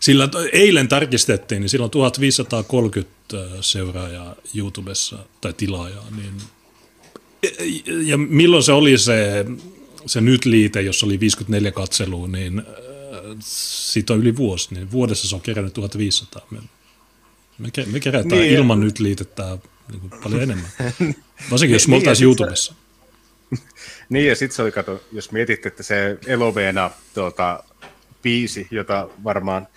[0.00, 3.14] sillä eilen tarkistettiin, niin silloin 1530
[3.60, 6.34] seuraajaa YouTubessa tai tilaajaa, niin
[8.06, 9.44] ja milloin se oli se,
[10.06, 12.62] se nyt liite, jossa oli 54 katselua, niin
[13.40, 16.46] siitä on yli vuosi, niin vuodessa se on kerännyt 1500.
[16.50, 16.58] Me,
[17.58, 19.58] me, me kerätään niin, ilman nyt liitettä
[19.90, 20.70] niin paljon enemmän.
[21.50, 22.74] Varsinkin jos me niin, oltaisiin YouTubessa.
[24.08, 27.64] niin ja sitten se oli, kato, jos mietitte, että se Eloveena tuota,
[28.22, 29.68] biisi, jota varmaan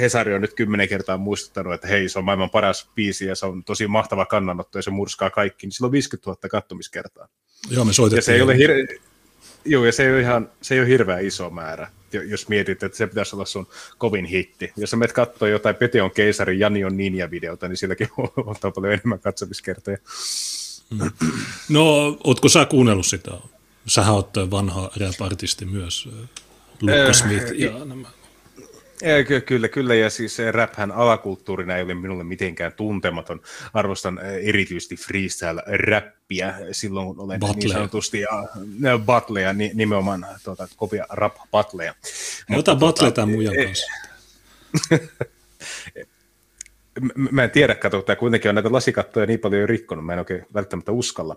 [0.00, 3.46] Hesari on nyt kymmenen kertaa muistuttanut, että hei, se on maailman paras biisi ja se
[3.46, 7.28] on tosi mahtava kannanotto ja se murskaa kaikki, niin sillä on 50 000 kattomiskertaa.
[7.70, 8.18] Joo, me soitettiin.
[8.18, 9.00] Ja se ei ole, hir-
[9.64, 11.90] Joo, ja se ei ole, ihan, se ei ole hirveän iso määrä,
[12.22, 13.66] jos mietit, että se pitäisi olla sun
[13.98, 14.72] kovin hitti.
[14.76, 19.20] Jos sä menet katsoa jotain Peteon keisarin Jani on Ninja-videota, niin silläkin on paljon enemmän
[19.20, 19.98] katsomiskertoja.
[20.90, 21.10] Mm.
[21.68, 23.30] No, ootko sä kuunnellut sitä?
[23.86, 26.08] Sähän oot vanha rap-artisti myös,
[26.80, 28.08] Lukas äh, Smith ja nämä.
[29.26, 33.40] Ky- kyllä, kyllä, ja siis räphän alakulttuurina ei ole minulle mitenkään tuntematon.
[33.74, 37.56] Arvostan erityisesti freestyle-räppiä silloin, kun olen Battle.
[37.56, 41.94] niin sanotusti, ja, battleja, nimenomaan tuota, kovia rap-battleja.
[42.56, 43.92] Ota battle tämän mujan kanssa.
[47.30, 50.18] mä en tiedä, kato, että kuitenkin on näitä lasikattoja niin paljon jo rikkonut, mä en
[50.18, 51.36] oikein välttämättä uskalla.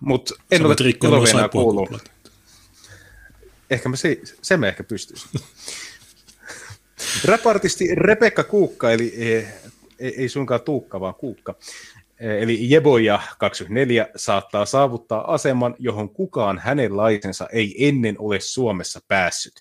[0.00, 0.76] Mutta en ole
[1.52, 2.10] kuullut.
[3.70, 5.30] Ehkä mä se, se mä ehkä pystyisin.
[7.24, 9.46] Rap-artisti Rebekka Kuukka, eli ei,
[9.98, 11.54] ei suinkaan Tuukka, vaan Kuukka,
[12.20, 19.52] eli Jeboja 24 saattaa saavuttaa aseman, johon kukaan hänen laisensa ei ennen ole Suomessa päässyt.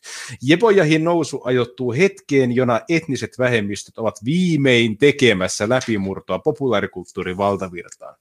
[0.42, 8.16] Jebojahin nousu ajoittuu hetkeen, jona etniset vähemmistöt ovat viimein tekemässä läpimurtoa populaarikulttuurin valtavirtaan.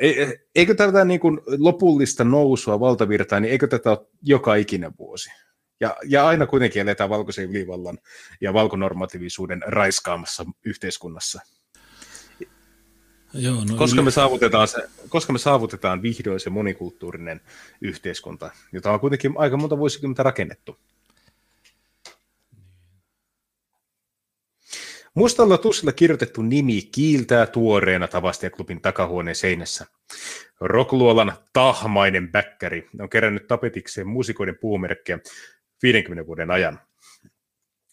[0.00, 5.30] E, eikö tätä niin kuin lopullista nousua valtavirtaan, niin eikö tätä ole joka ikinen vuosi?
[5.80, 7.98] Ja, ja aina kuitenkin eletään valkoisen ylivallan
[8.40, 11.40] ja valkonormatiivisuuden raiskaamassa yhteiskunnassa.
[13.34, 17.40] Joo, no koska, me saavutetaan se, koska me saavutetaan vihdoin se monikulttuurinen
[17.80, 20.78] yhteiskunta, jota on kuitenkin aika monta vuosikymmentä rakennettu.
[25.14, 29.86] Mustalla tussilla kirjoitettu nimi kiiltää tuoreena Tavastia-klubin takahuoneen seinässä.
[30.60, 35.18] Rockluolan tahmainen bäkkäri on kerännyt tapetikseen muusikoiden puumerkkejä
[35.82, 36.80] 50 vuoden ajan.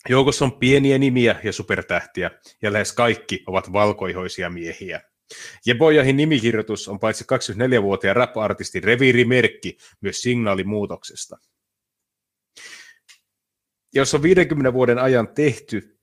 [0.09, 5.01] Joukossa on pieniä nimiä ja supertähtiä, ja lähes kaikki ovat valkoihoisia miehiä.
[5.65, 11.37] Jebojahin nimikirjoitus on paitsi 24-vuotiaan rap-artistin reviirimerkki myös signaali muutoksesta.
[13.93, 15.97] Jos on 50 vuoden ajan tehty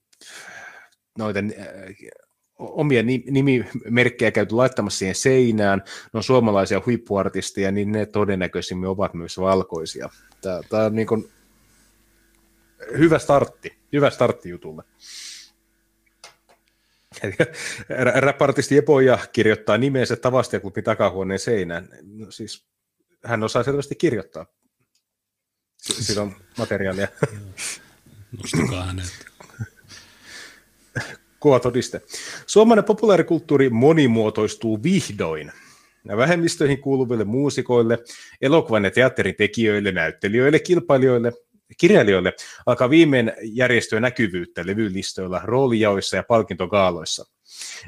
[1.17, 1.95] noita äh,
[2.59, 5.79] omia nimimerkkejä käyty laittamassa siihen seinään,
[6.13, 10.09] ne on suomalaisia huippuartisteja, niin ne todennäköisimmin ovat myös valkoisia.
[10.41, 11.31] Tämä, tämä on niin kuin
[12.97, 14.83] hyvä startti, hyvä startti jutulle.
[18.19, 21.87] Rap-artisti Epoja kirjoittaa nimensä tavasti klubin takahuoneen seinään.
[22.03, 22.65] No, siis
[23.23, 24.45] hän osaa selvästi kirjoittaa.
[25.77, 27.07] Sillä on materiaalia.
[28.37, 29.25] Nostakaa hänet.
[31.39, 32.01] Kova todiste.
[32.45, 35.51] Suomalainen populaarikulttuuri monimuotoistuu vihdoin.
[36.17, 37.99] Vähemmistöihin kuuluville muusikoille,
[38.41, 41.33] elokuvan ja teatterin tekijöille, näyttelijöille, kilpailijoille
[41.77, 42.33] kirjailijoille
[42.65, 47.25] alkaa viimein järjestöä näkyvyyttä levylistoilla, roolijaoissa ja palkintogaaloissa.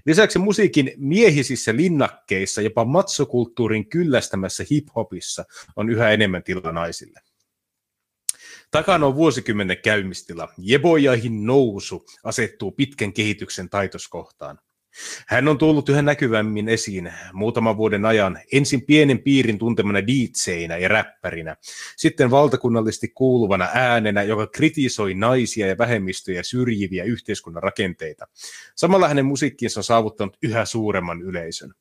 [0.05, 7.19] Lisäksi musiikin miehisissä linnakkeissa, jopa matsokulttuurin kyllästämässä hip-hopissa on yhä enemmän tilaa naisille.
[8.71, 10.49] Takana on vuosikymmenen käymistila.
[10.57, 14.59] Jebojahin nousu asettuu pitkän kehityksen taitoskohtaan.
[15.27, 20.87] Hän on tullut yhä näkyvämmin esiin muutaman vuoden ajan, ensin pienen piirin tuntemana diitseinä ja
[20.87, 21.55] räppärinä,
[21.97, 28.27] sitten valtakunnallisesti kuuluvana äänenä, joka kritisoi naisia ja vähemmistöjä syrjiviä yhteiskunnan rakenteita.
[28.75, 31.73] Samalla hänen musiikkinsa on saavuttanut yhä suuremman yleisön.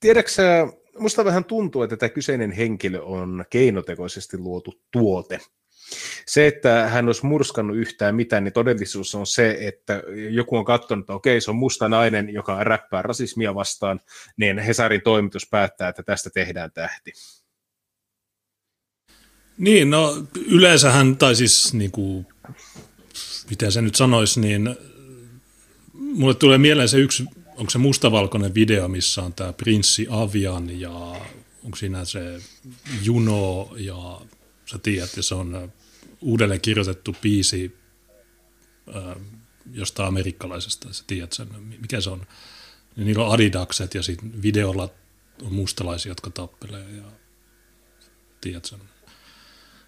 [0.00, 0.32] Tiedätkö
[0.98, 5.40] musta vähän tuntuu, että tämä kyseinen henkilö on keinotekoisesti luotu tuote–
[6.26, 11.02] se, että hän olisi murskannut yhtään mitään, niin todellisuus on se, että joku on katsonut,
[11.02, 14.00] että okei, se on musta nainen, joka räppää rasismia vastaan,
[14.36, 17.12] niin Hesarin toimitus päättää, että tästä tehdään tähti.
[19.58, 22.26] Niin, no yleensähän, tai siis niin kuin,
[23.50, 24.76] miten se nyt sanoisi, niin
[25.92, 27.24] mulle tulee mieleen se yksi,
[27.56, 30.90] onko se mustavalkoinen video, missä on tämä prinssi Avian ja
[31.64, 32.38] onko siinä se
[33.02, 34.20] Juno ja
[34.66, 35.72] sä tiedät, ja se on
[36.20, 37.76] uudelleen kirjoitettu biisi
[39.72, 41.48] jostain amerikkalaisesta, sä tiedät sen,
[41.80, 42.26] mikä se on.
[42.96, 44.90] Ja niillä on adidakset ja sitten videolla
[45.42, 47.02] on mustalaisia, jotka tappelee ja
[48.40, 48.78] tiedät sen.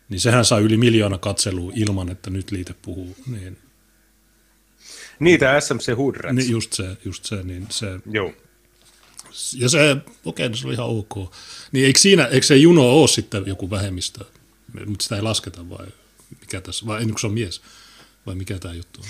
[0.09, 3.17] Niin sehän saa yli miljoona katselua ilman, että nyt liite puhuu.
[3.27, 3.59] Niin
[5.19, 6.37] Niitä SMC Hoodrats.
[6.37, 7.87] Niin just se, just se, niin se.
[8.11, 8.33] Joo.
[9.55, 11.35] Ja se, okei, okay, se oli ihan ok.
[11.73, 14.25] Niin eikö siinä, eikö se Juno ole sitten joku vähemmistö,
[14.87, 15.87] mutta sitä ei lasketa vai
[16.41, 17.63] mikä tässä, vai ennen kuin se on mies,
[18.27, 19.07] vai mikä tämä juttu on?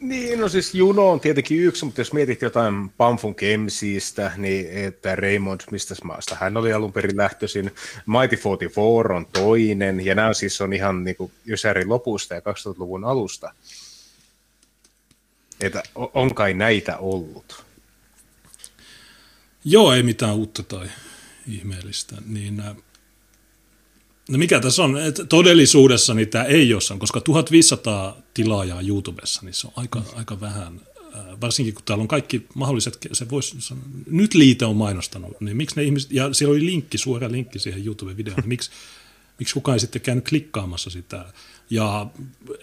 [0.00, 5.16] Niin, no siis Juno on tietenkin yksi, mutta jos mietit jotain Pamfun Kemsiistä, niin että
[5.16, 7.64] Raymond, mistä maasta hän oli alun perin lähtöisin,
[8.06, 13.04] Mighty 44 on toinen, ja nämä siis on ihan niin kuin Ysärin lopusta ja 2000-luvun
[13.04, 13.54] alusta.
[15.60, 17.64] Että on kai näitä ollut?
[19.64, 20.88] Joo, ei mitään uutta tai
[21.48, 22.16] ihmeellistä.
[22.26, 22.76] Niin, äh,
[24.28, 24.98] no mikä tässä on?
[24.98, 30.06] että todellisuudessa niin tämä ei jossain, koska 1500 tilaajaa YouTubessa, niin se on aika, mm.
[30.14, 30.80] aika vähän.
[31.16, 35.56] Äh, varsinkin kun täällä on kaikki mahdolliset, se voisi sanoa, nyt liite on mainostanut, niin
[35.56, 38.70] miksi ne ihmiset, ja siellä oli linkki, suora linkki siihen YouTube-videoon, niin miksi,
[39.38, 41.24] miksi kukaan ei sitten käynyt klikkaamassa sitä?
[41.70, 42.06] Ja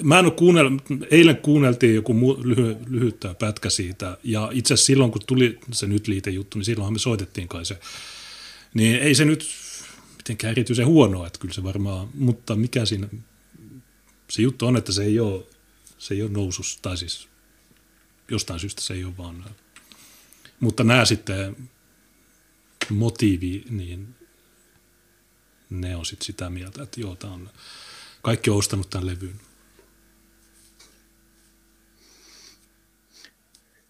[0.03, 5.21] mä en ole eilen kuunneltiin joku lyhy, lyhyt pätkä siitä, ja itse asiassa silloin, kun
[5.27, 7.79] tuli se nyt liitejuttu, niin silloinhan me soitettiin kai se.
[8.73, 9.47] Niin ei se nyt
[10.31, 13.07] mitenkään erityisen huonoa, että kyllä se varmaan, mutta mikä siinä,
[14.29, 15.43] se juttu on, että se ei ole,
[15.97, 17.27] se ei ole nousus, tai siis
[18.29, 19.45] jostain syystä se ei ole vaan,
[20.59, 21.69] mutta nämä sitten
[22.89, 24.15] motiivi, niin
[25.69, 27.49] ne on sitten sitä mieltä, että joo, tämä on,
[28.21, 29.41] kaikki on ostanut tämän levyn.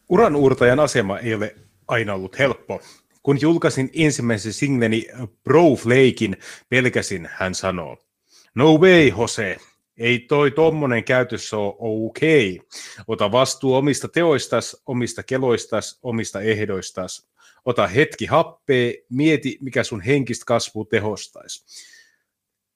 [0.09, 1.55] Uran uurtajan asema ei ole
[1.87, 2.81] aina ollut helppo.
[3.23, 5.07] Kun julkaisin ensimmäisen singleni
[5.43, 6.37] Bro Flakein,
[6.69, 7.97] pelkäsin, hän sanoo.
[8.55, 9.57] No way, Jose.
[9.97, 12.55] Ei toi tommonen käytös ole okei.
[12.55, 12.67] Okay.
[13.07, 17.27] Ota vastuu omista teoistas, omista keloistas, omista ehdoistas.
[17.65, 21.65] Ota hetki happea, mieti mikä sun henkistä kasvua tehostaisi.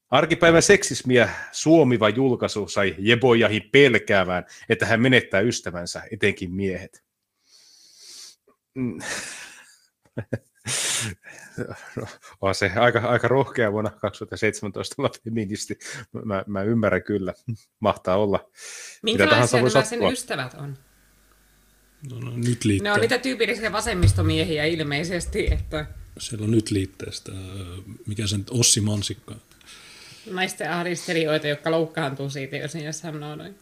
[0.10, 7.03] Arkipäivän seksismiä suomiva julkaisu sai Jebojahin pelkäävään, että hän menettää ystävänsä, etenkin miehet.
[8.73, 8.99] Mm.
[12.41, 15.80] on se aika, aika rohkea vuonna 2017 olla feministi.
[16.25, 17.34] Mä, mä ymmärrän kyllä.
[17.80, 18.49] Mahtaa olla.
[19.04, 20.78] Minkälaisia nämä sen ystävät on?
[22.12, 22.60] No, no, nyt.
[22.82, 25.47] Ne on niitä tyypillisiä vasemmistomiehiä ilmeisesti.
[25.51, 25.86] Että...
[26.17, 27.32] Siellä on nyt liitteestä,
[28.08, 29.36] mikä sen Ossi Mansikka
[30.32, 33.56] naisten ahdistelijoita, jotka loukkaantuu siitä, jos ne sanoo noin.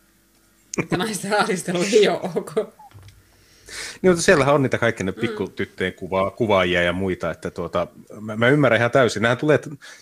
[0.83, 2.53] Että naisten ahdistelu ei ole ok.
[4.01, 5.21] Niin, mutta siellähän on niitä kaikki ne mm.
[5.21, 7.87] pikkutyttöjen kuva, kuvaajia ja muita, että tuota,
[8.21, 9.21] mä, mä ymmärrän ihan täysin.
[9.21, 9.59] Nämä tulee,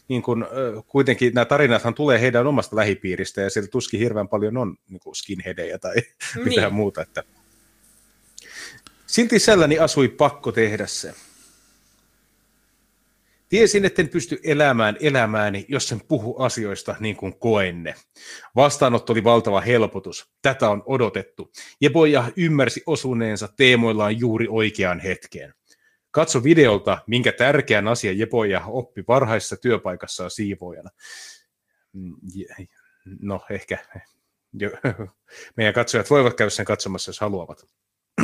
[0.08, 0.48] niin kun,
[0.88, 5.78] kuitenkin nämä tarinathan tulee heidän omasta lähipiiristä ja sieltä tuskin hirveän paljon on niin skinheadejä
[5.78, 5.96] tai
[6.36, 6.44] niin.
[6.44, 7.02] mitään muuta.
[7.02, 7.24] Että...
[9.08, 11.14] Silti sälläni asui pakko tehdä se.
[13.52, 17.96] Tiesin, etten pysty elämään elämääni, jos en puhu asioista niin kuin koenne.
[18.56, 20.32] Vastaanotto oli valtava helpotus.
[20.42, 21.52] Tätä on odotettu.
[21.82, 25.54] Jeboja ymmärsi osuneensa teemoillaan juuri oikeaan hetkeen.
[26.12, 30.90] Katso videolta, minkä tärkeän asian Jeboja oppi varhaisessa työpaikassaan siivoojana.
[31.94, 32.16] Mm,
[33.20, 33.78] no, ehkä
[35.58, 37.68] meidän katsojat voivat käydä sen katsomassa, jos haluavat.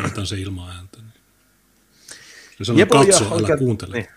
[0.06, 0.98] Otan se ilman ääntä.
[2.62, 3.96] Se on katso, älä kuuntele.
[3.96, 4.17] Niin.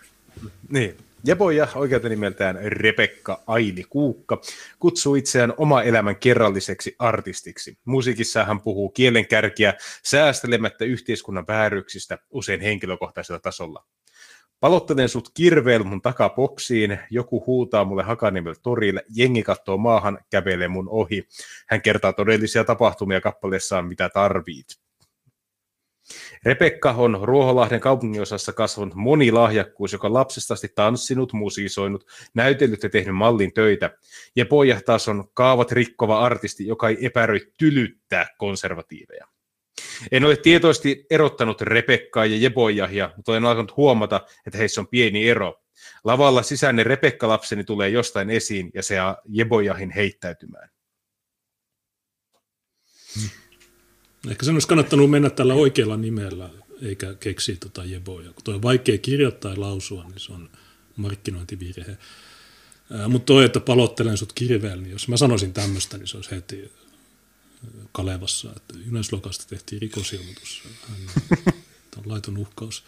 [0.69, 0.97] Niin.
[1.23, 4.41] Jeboja, oikealta nimeltään Rebekka Aili Kuukka,
[4.79, 7.77] kutsuu itseään oma elämän kerralliseksi artistiksi.
[7.85, 9.73] Musiikissa hän puhuu kielenkärkiä
[10.03, 13.85] säästelemättä yhteiskunnan vääryksistä usein henkilökohtaisella tasolla.
[14.59, 20.89] Palottelen sut kirveellä mun takapoksiin, joku huutaa mulle Hakanimellä torille, jengi katsoo maahan, kävelee mun
[20.89, 21.27] ohi.
[21.67, 24.67] Hän kertaa todellisia tapahtumia kappaleessaan, mitä tarvit.
[26.45, 33.53] Rebekka on Ruoholahden kaupunginosassa kasvanut monilahjakkuus, joka lapsesta asti tanssinut, musiisoinut, näytellyt ja tehnyt mallin
[33.53, 33.97] töitä.
[34.35, 39.27] Ja poja taas on kaavat rikkova artisti, joka ei epäröi tylyttää konservatiiveja.
[40.11, 45.29] En ole tietoisesti erottanut Rebekkaa ja Jebojahia, mutta olen alkanut huomata, että heissä on pieni
[45.29, 45.61] ero.
[46.03, 50.69] Lavalla sisäinen Rebekka-lapseni tulee jostain esiin ja se Jebojahin heittäytymään.
[54.29, 56.49] Ehkä sen olisi kannattanut mennä tällä oikealla nimellä,
[56.81, 58.31] eikä keksiä tuota jeboja.
[58.33, 60.49] Kun tuo on vaikea kirjoittaa ja lausua, niin se on
[60.95, 61.97] markkinointivirhe.
[63.07, 66.71] Mutta toi, että palottelen sut kirveellä, niin jos mä sanoisin tämmöistä, niin se olisi heti
[67.91, 70.63] Kalevassa, että Yleislokasta tehtiin rikosilmoitus.
[70.89, 70.97] Hän
[71.97, 72.83] on laiton uhkaus.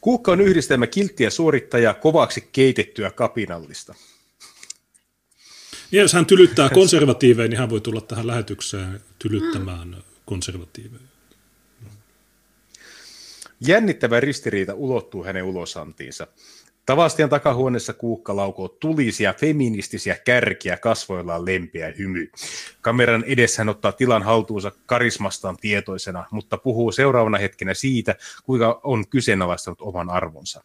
[0.00, 3.94] Kuukka on yhdistelmä kilttiä suorittaja kovaksi keitettyä kapinallista.
[5.92, 11.02] Ja jos hän tylyttää konservatiiveja, niin hän voi tulla tähän lähetykseen tylyttämään konservatiiveja.
[13.66, 16.26] Jännittävä ristiriita ulottuu hänen ulosantiinsa.
[16.86, 22.30] Tavastian takahuoneessa kuukka laukoo tulisia feministisiä kärkiä kasvoillaan lempeä hymy.
[22.80, 29.08] Kameran edessä hän ottaa tilan haltuunsa karismastaan tietoisena, mutta puhuu seuraavana hetkenä siitä, kuinka on
[29.08, 30.64] kyseenalaistanut oman arvonsa.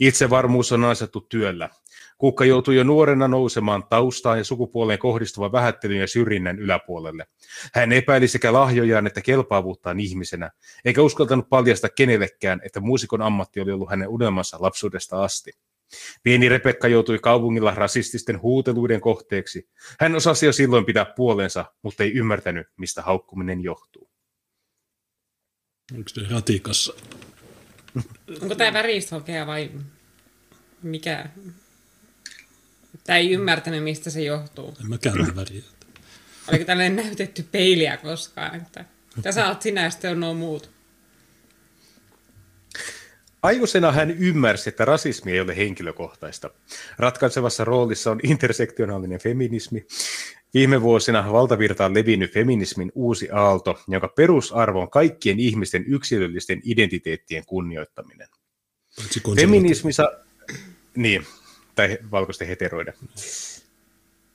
[0.00, 1.70] Itsevarmuus on ansaittu työllä.
[2.18, 7.26] Kukka joutui jo nuorena nousemaan taustaan ja sukupuoleen kohdistuvan vähättelyn ja syrjinnän yläpuolelle.
[7.74, 10.50] Hän epäili sekä lahjojaan että kelpaavuuttaan ihmisenä,
[10.84, 15.52] eikä uskaltanut paljasta kenellekään, että muusikon ammatti oli ollut hänen unelmansa lapsuudesta asti.
[16.22, 19.68] Pieni Rebekka joutui kaupungilla rasististen huuteluiden kohteeksi.
[20.00, 24.10] Hän osasi jo silloin pitää puolensa, mutta ei ymmärtänyt, mistä haukkuminen johtuu.
[25.94, 26.94] Onko se ratikassa?
[28.42, 29.70] Onko tämä värishokea vai
[30.82, 31.28] mikä?
[33.04, 34.74] Tämä ei ymmärtänyt, mistä se johtuu.
[34.80, 35.62] En mä käy väriä.
[36.48, 38.54] Oliko tällainen näytetty peiliä koskaan?
[38.54, 38.84] Että
[39.22, 40.70] tässä olet sinä ja sitten on nuo muut.
[43.42, 46.50] Aikuisena hän ymmärsi, että rasismi ei ole henkilökohtaista.
[46.98, 49.86] Ratkaisevassa roolissa on intersektionaalinen feminismi.
[50.54, 58.28] Viime vuosina valtavirtaan levinnyt feminismin uusi aalto, jonka perusarvo on kaikkien ihmisten yksilöllisten identiteettien kunnioittaminen.
[59.36, 60.12] Feminismi sa-
[60.96, 61.26] niin,
[61.74, 62.94] tai valkoisten heteroiden.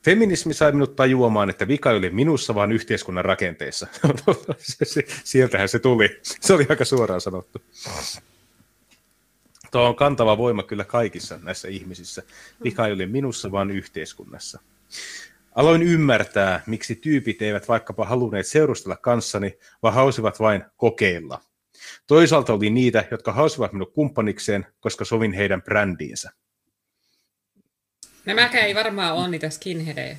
[0.05, 3.87] Feminismi sai minut tajuamaan, että vika ei ole minussa, vaan yhteiskunnan rakenteessa.
[5.23, 6.19] Sieltähän se tuli.
[6.23, 7.61] Se oli aika suoraan sanottu.
[9.71, 12.23] Tuo on kantava voima kyllä kaikissa näissä ihmisissä.
[12.63, 14.59] Vika ei ole minussa, vaan yhteiskunnassa.
[15.55, 21.41] Aloin ymmärtää, miksi tyypit eivät vaikkapa halunneet seurustella kanssani, vaan hausivat vain kokeilla.
[22.07, 26.31] Toisaalta oli niitä, jotka hausivat minut kumppanikseen, koska sovin heidän brändiinsä.
[28.25, 30.17] Nämäkään ei varmaan ole niitä skinheadejä.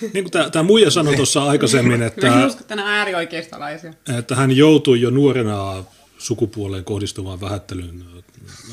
[0.00, 3.94] Niin kuin tämä, tämä muija sanoi tuossa aikaisemmin, että, Mä uskon, että nämä äärioikeistolaisia.
[4.18, 5.84] että hän joutui jo nuorena
[6.18, 8.04] sukupuoleen kohdistuvaan vähättelyyn.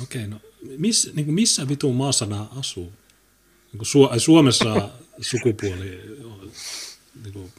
[0.04, 0.38] Okei, no
[0.78, 2.93] miss, niin kuin missä vitun maassa nämä asuu?
[3.74, 4.89] Niin kuin Su- Suomessa
[5.21, 6.02] sukupuoli,
[7.24, 7.54] niin kuin,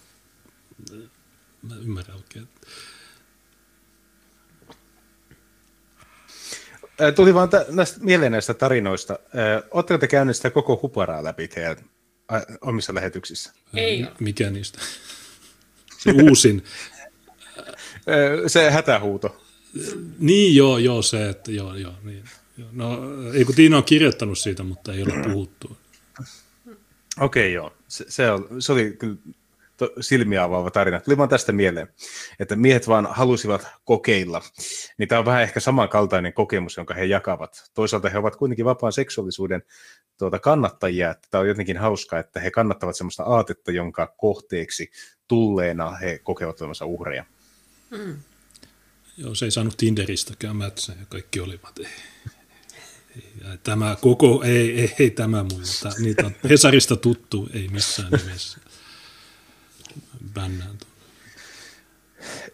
[1.63, 2.49] mä ymmärrän oikein.
[7.15, 9.19] Tuli vaan tä- näistä, mieleen näistä tarinoista.
[9.71, 11.77] Oletteko te käyneet sitä koko huparaa läpi teidän
[12.61, 13.53] omissa lähetyksissä?
[13.75, 14.07] Ei.
[14.21, 14.79] Mikä niistä?
[15.99, 16.65] Se uusin.
[18.47, 19.43] Se hätähuuto.
[20.19, 22.25] Niin joo, joo se, että joo, joo, niin.
[22.73, 23.01] No,
[23.35, 25.77] ei kun Tiina on kirjoittanut siitä, mutta ei ole puhuttu.
[27.21, 27.73] Okei, okay, joo.
[27.89, 29.17] Se, se, oli, se oli kyllä
[29.89, 31.01] to, silmiä avaava tarina.
[31.01, 31.89] Tuli vaan tästä mieleen,
[32.41, 34.43] että miehet vaan halusivat kokeilla.
[34.99, 37.71] Niin tämä on vähän ehkä samankaltainen kokemus, jonka he jakavat.
[37.75, 39.63] Toisaalta he ovat kuitenkin vapaan seksuaalisuuden
[40.19, 41.11] tuota, kannattajia.
[41.11, 44.91] Että tämä on jotenkin hauskaa, että he kannattavat sellaista aatetta, jonka kohteeksi
[45.29, 47.25] tulleena he kokevat olevansa uhreja.
[49.17, 51.87] Joo, se ei saanut Tinderistäkään mätsää ja kaikki olivat, ei,
[53.17, 57.69] ei, ja tämä koko, ei, ei, ei tämä muu, Tää- niitä on Hesarista tuttu, ei
[57.69, 58.59] missään nimessä.
[60.35, 60.79] Bännään.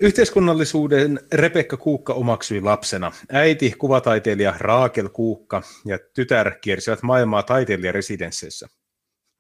[0.01, 3.13] Yhteiskunnallisuuden Rebekka Kuukka omaksui lapsena.
[3.33, 8.69] Äiti, kuvataiteilija Raakel Kuukka ja tytär kiersivät maailmaa taiteilijaresidensseissä.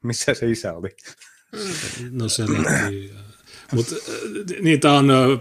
[0.05, 0.89] Missä se isä oli?
[2.11, 3.13] No se lähti,
[3.75, 3.95] mutta
[4.61, 5.39] niin tämä on, ö,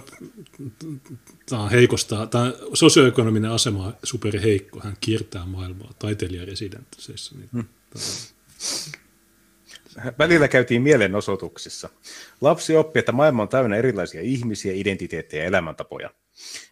[1.50, 7.36] tää on heikosta, tämä sosioekonominen asema on superheikko, hän kiertää maailmaa taiteilijaresidensseissä.
[7.36, 7.66] Niin, hmm.
[10.20, 11.90] Välillä käytiin mielenosoituksissa.
[12.42, 16.10] Lapsi oppi, että maailma on täynnä erilaisia ihmisiä, identiteettejä ja elämäntapoja.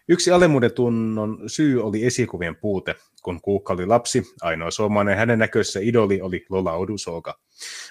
[0.07, 2.95] Yksi alemmuuden tunnon syy oli esikuvien puute.
[3.23, 7.39] Kun Kuukka oli lapsi, ainoa suomalainen hänen näköisessä idoli oli Lola Odusoga.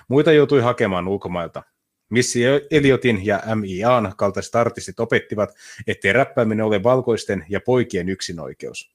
[0.09, 1.63] Muita joutui hakemaan ulkomailta.
[2.11, 5.55] Missy Eliotin ja M.I.A.n kaltaiset artistit opettivat,
[5.87, 8.94] ettei räppääminen ole valkoisten ja poikien yksinoikeus.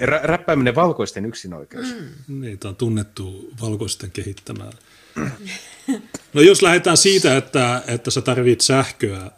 [0.00, 1.86] Rä- räppääminen valkoisten yksinoikeus.
[1.94, 2.40] Mm.
[2.40, 4.70] Niin, tämä on tunnettu valkoisten kehittämää.
[6.32, 9.30] No jos lähdetään siitä, että, että sä tarvit sähköä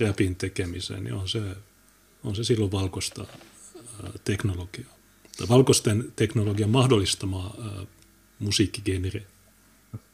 [0.00, 1.42] räpin tekemiseen, niin on se,
[2.24, 3.26] on se silloin valkoista
[4.02, 4.96] ää, teknologiaa.
[5.38, 7.86] Tai valkoisten teknologian mahdollistamaa ää,
[8.38, 9.22] musiikkigenre.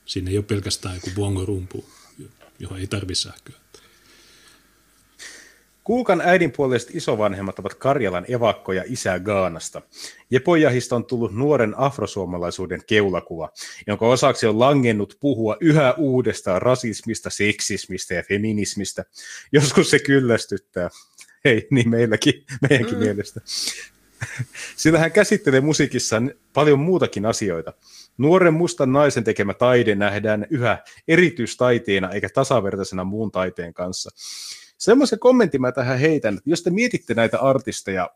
[0.06, 1.84] Siinä ei ole pelkästään joku bongo-rumpu,
[2.58, 3.56] johon ei tarvitse sähköä.
[5.86, 9.82] Kuukan äidinpuoliset isovanhemmat ovat Karjalan evakkoja isä Gaanasta.
[10.30, 13.50] Jepojahista on tullut nuoren afrosuomalaisuuden keulakuva,
[13.86, 19.04] jonka osaksi on langennut puhua yhä uudestaan rasismista, seksismistä ja feminismistä.
[19.52, 20.90] Joskus se kyllästyttää.
[21.44, 23.04] Hei, niin meilläkin, meidänkin mm.
[23.04, 23.40] mielestä.
[24.76, 27.72] Sillä hän käsittelee musiikissaan paljon muutakin asioita.
[28.18, 30.78] Nuoren mustan naisen tekemä taide nähdään yhä
[31.08, 34.10] erityistaiteena eikä tasavertaisena muun taiteen kanssa.
[34.78, 38.10] Semmoisen kommentin mä tähän heitän, että jos te mietitte näitä artisteja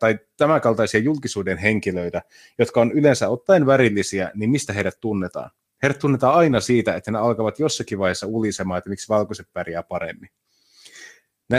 [0.00, 2.22] tai tämänkaltaisia julkisuuden henkilöitä,
[2.58, 5.50] jotka on yleensä ottaen värillisiä, niin mistä heidät tunnetaan?
[5.82, 10.28] Heidät tunnetaan aina siitä, että ne alkavat jossakin vaiheessa ulisemaan, että miksi valkoiset pärjää paremmin.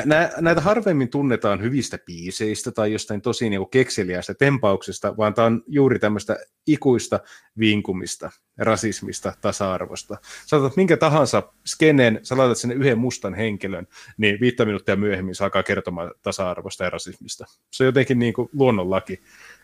[0.06, 5.64] Nä, näitä harvemmin tunnetaan hyvistä biiseistä tai jostain tosi niin kekseliäistä tempauksesta, vaan tämä on
[5.68, 6.38] juuri tämmöistä
[6.68, 7.20] ikuista
[7.60, 10.18] vinkumista, rasismista, tasa-arvosta.
[10.46, 13.88] Saatat minkä tahansa skeneen, sä laitat sinne yhden mustan henkilön,
[14.18, 17.46] niin viittä minuuttia myöhemmin se alkaa kertomaan tasa-arvosta ja rasismista.
[17.72, 19.22] Se on jotenkin niin kuin luonnonlaki,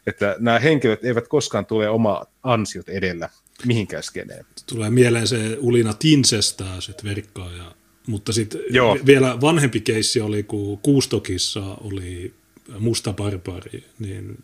[0.07, 3.29] että nämä henkilöt eivät koskaan tule oma ansiot edellä
[3.65, 4.45] mihinkään skeneen.
[4.65, 7.78] Tulee mieleen se Ulina Tinsestää, sitten verkkaaja
[8.09, 8.61] mutta sitten
[9.05, 12.33] vielä vanhempi keissi oli, kun Kuustokissa oli
[12.79, 14.43] musta barbari, niin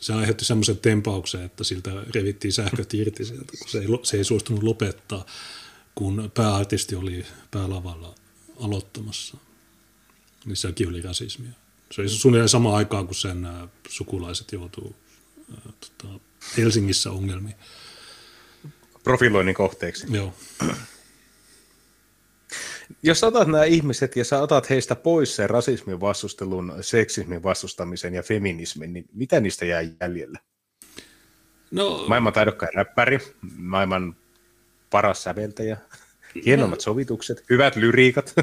[0.00, 4.24] se aiheutti semmoisen tempauksen, että siltä revittiin sähköt irti sieltä, kun se ei, se ei
[4.24, 5.26] suostunut lopettaa,
[5.94, 8.14] kun pääartisti oli päälavalla
[8.60, 9.36] aloittamassa.
[10.44, 11.52] Niin sekin oli rasismia.
[11.90, 14.96] Se oli suunnilleen sama aikaan, kun sen äh, sukulaiset joutuu
[15.52, 16.20] äh, tota,
[16.56, 17.56] Helsingissä ongelmiin.
[19.04, 20.06] Profiloinnin kohteeksi.
[20.10, 20.34] Joo
[23.02, 28.22] jos otat nämä ihmiset ja sä otat heistä pois sen rasismin vastustelun, seksismin vastustamisen ja
[28.22, 30.38] feminismin, niin mitä niistä jää jäljelle?
[31.70, 33.18] No, maailman taidokkain räppäri,
[33.56, 34.16] maailman
[34.90, 35.76] paras säveltäjä,
[36.46, 38.34] hienommat no, sovitukset, hyvät lyriikat.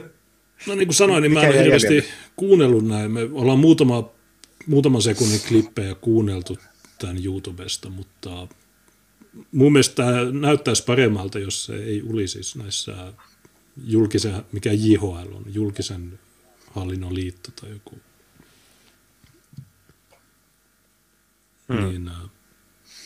[0.68, 3.12] No niin kuin sanoin, niin mä en hirveästi kuunnellut näin.
[3.12, 4.12] Me ollaan muutama,
[4.68, 6.58] muutaman sekunnin klippejä kuunneltu
[6.98, 8.48] tämän YouTubesta, mutta
[9.52, 13.14] mun mielestä näyttäisi paremmalta, jos se ei olisi näissä
[13.84, 16.20] julkisen, mikä JHL on, julkisen
[16.72, 18.00] hallinnon liitto tai joku.
[21.74, 21.86] Hmm.
[21.86, 22.30] Niin, äh,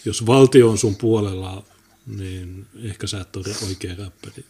[0.06, 1.64] jos valtio on sun puolella,
[2.18, 4.46] niin ehkä sä et ole oikea räppäri.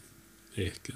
[0.57, 0.93] Ehkä.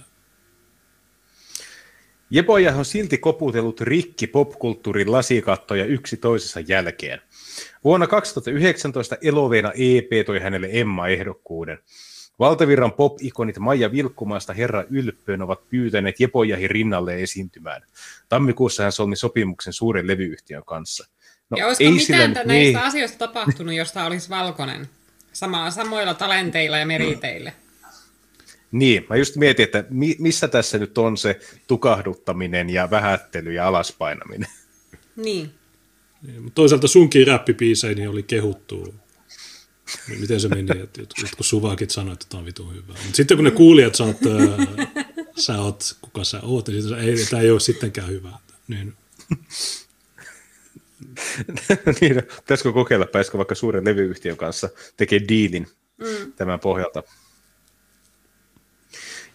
[2.29, 7.21] Jepoja on silti koputellut rikki popkulttuurin lasikattoja yksi toisessa jälkeen.
[7.83, 11.77] Vuonna 2019 Eloveena EP toi hänelle Emma-ehdokkuuden.
[12.39, 17.81] Valtavirran pop-ikonit Maija Vilkkumaasta Herra Ylppöön ovat pyytäneet Jepojahin rinnalle esiintymään.
[18.29, 21.07] Tammikuussa hän solmi sopimuksen suuren levyyhtiön kanssa.
[21.49, 22.77] No, ja olisiko ei mitään sillä, näistä niin.
[22.77, 24.89] asioista tapahtunut, josta olisi valkoinen?
[25.33, 27.51] Sama, samoilla talenteilla ja meriteillä.
[28.71, 33.67] Niin, mä just mietin, että mi- missä tässä nyt on se tukahduttaminen ja vähättely ja
[33.67, 34.49] alaspainaminen.
[35.15, 35.51] Niin.
[36.21, 39.02] niin toisaalta sunkin räppipiiseihin oli kehuttu niin
[40.19, 42.87] miten se meni, että jotkut suvakit sanoivat, että tämä on vitun hyvä.
[42.87, 44.29] Mutta sitten kun ne kuulijat sanoo, että
[45.37, 48.29] sä oot, kuka sä oot, niin sitten ei, tämä ei ole sittenkään hyvä.
[48.67, 48.93] Niin.
[52.01, 55.67] niin, pitäisikö kokeilla, pääsikö vaikka suuren levyyhtiön kanssa tekee diilin
[55.97, 56.33] mm.
[56.35, 57.03] tämän pohjalta.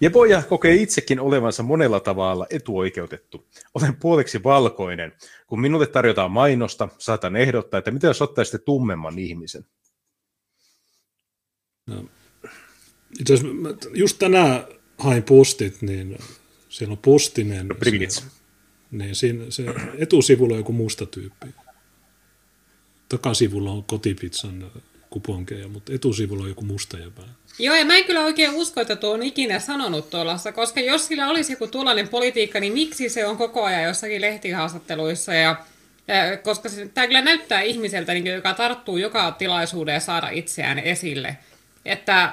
[0.01, 3.47] Ja poja kokee itsekin olevansa monella tavalla etuoikeutettu.
[3.75, 5.13] Olen puoliksi valkoinen.
[5.47, 9.65] Kun minulle tarjotaan mainosta, saatan ehdottaa, että mitä jos ottaisitte tummemman ihmisen.
[11.89, 12.05] No.
[13.21, 14.65] Itse asiassa just tänään
[14.99, 16.19] hain postit, niin
[16.69, 17.69] siellä on postinen.
[17.69, 17.75] No,
[18.09, 18.23] se,
[18.91, 19.65] niin siinä, se
[19.99, 21.47] etusivulla on joku musta tyyppi.
[23.09, 24.71] Takasivulla on kotipizzan
[25.11, 27.23] kuponkeja, mutta etusivulla on joku musta jäpä.
[27.59, 31.07] Joo, ja mä en kyllä oikein usko, että tuo on ikinä sanonut tuollaista, koska jos
[31.07, 35.65] sillä olisi joku tuollainen politiikka, niin miksi se on koko ajan jossakin lehtihaastatteluissa ja
[36.43, 41.37] koska se, tämä kyllä näyttää ihmiseltä, niin, joka tarttuu joka tilaisuuteen saada itseään esille
[41.85, 42.33] että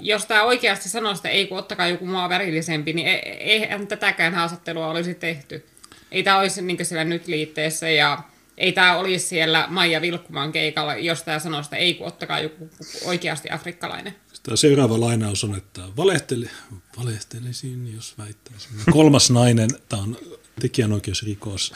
[0.00, 4.34] jos tämä oikeasti sanoo sitä, ei kun ottakaa joku maa värillisempi, niin e- eihän tätäkään
[4.34, 5.66] haastattelua olisi tehty.
[6.12, 8.22] Ei tämä olisi niin siellä nyt liitteessä ja
[8.58, 12.70] ei tämä olisi siellä Maija Vilkkumaan keikalla, jos tämä sanoo sitä, ei kun ottakaa joku
[13.04, 14.14] oikeasti afrikkalainen.
[14.42, 16.50] Tämä seuraava lainaus on, että valehteli,
[16.98, 18.70] valehtelisin, jos väittäisin.
[18.92, 20.16] Kolmas nainen, tämä on
[20.60, 21.72] tekijänoikeusrikos,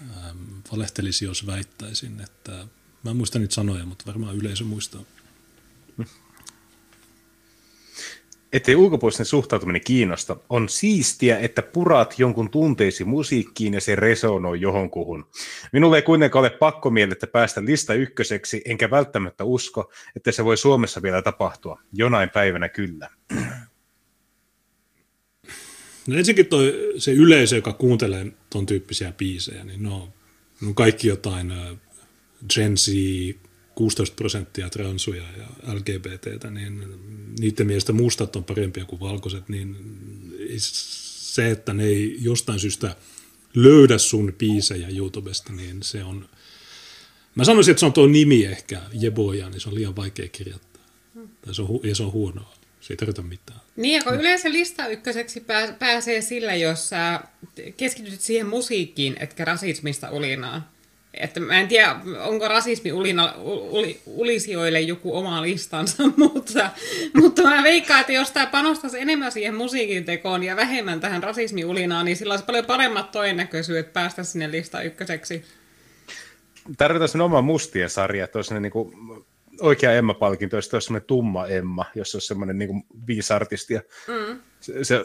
[0.00, 0.38] ähm,
[0.72, 2.52] valehtelisi, jos väittäisin, että
[3.02, 5.00] mä en muista niitä sanoja, mutta varmaan yleisö muistaa.
[8.54, 10.36] Ettei ulkopuolisten suhtautuminen kiinnosta.
[10.48, 15.26] On siistiä, että purat jonkun tunteisi musiikkiin ja se resonoi johonkuhun.
[15.72, 20.56] Minulle ei kuitenkaan ole pakko mielettä päästä lista ykköseksi, enkä välttämättä usko, että se voi
[20.56, 21.80] Suomessa vielä tapahtua.
[21.92, 23.08] Jonain päivänä kyllä.
[26.06, 30.08] No ensinnäkin toi, se yleisö, joka kuuntelee ton tyyppisiä biisejä, niin no,
[30.60, 31.52] no kaikki jotain
[32.54, 32.88] Gen Z,
[33.74, 36.84] 16 prosenttia transuja ja LGBTtä, niin
[37.38, 39.76] niiden mielestä mustat on parempia kuin valkoiset, niin
[40.58, 42.96] se, että ne ei jostain syystä
[43.54, 46.28] löydä sun biisejä YouTubesta, niin se on,
[47.34, 50.82] mä sanoisin, että se on tuo nimi ehkä, Jeboja, niin se on liian vaikea kirjoittaa.
[51.40, 52.54] Tai se on, ja se on huonoa.
[52.80, 53.60] Se ei tarvita mitään.
[53.76, 55.44] Niin, ja kun yleensä lista ykköseksi
[55.78, 57.20] pääsee sillä, jos sä
[57.76, 60.64] keskityt siihen musiikkiin, etkä rasismista ulinaan.
[61.20, 66.70] Että mä en tiedä, onko rasismi ulina, uli, ulisijoille joku oma listansa, mutta,
[67.14, 72.04] mutta mä veikkaan, että jos tämä panostaisi enemmän siihen musiikin tekoon ja vähemmän tähän rasismiulinaan,
[72.04, 75.44] niin sillä olisi paljon paremmat todennäköisyydet päästä sinne lista ykköseksi.
[76.78, 78.94] Tarvitaan sen oma mustien sarja, että olisi niin kuin
[79.60, 83.80] oikea Emma-palkinto, jos olisi semmoinen tumma Emma, jos olisi semmoinen niin viisi artistia.
[84.08, 84.40] Mm.
[84.60, 85.04] Se, se,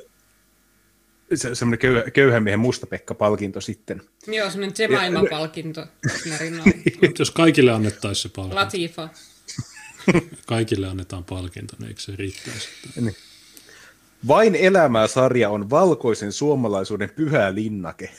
[1.35, 4.01] se, semmoinen köy, köyhän miehen Musta-Pekka-palkinto sitten.
[4.27, 5.87] Joo, semmoinen Jemaima-palkinto
[7.19, 8.55] jos kaikille annettaisiin se palkinto.
[8.55, 9.09] Latifa.
[10.45, 12.69] kaikille annetaan palkinto, niin eikö se riittäisi?
[13.01, 13.15] Niin.
[14.27, 18.09] Vain elämää sarja on valkoisen suomalaisuuden pyhä linnake.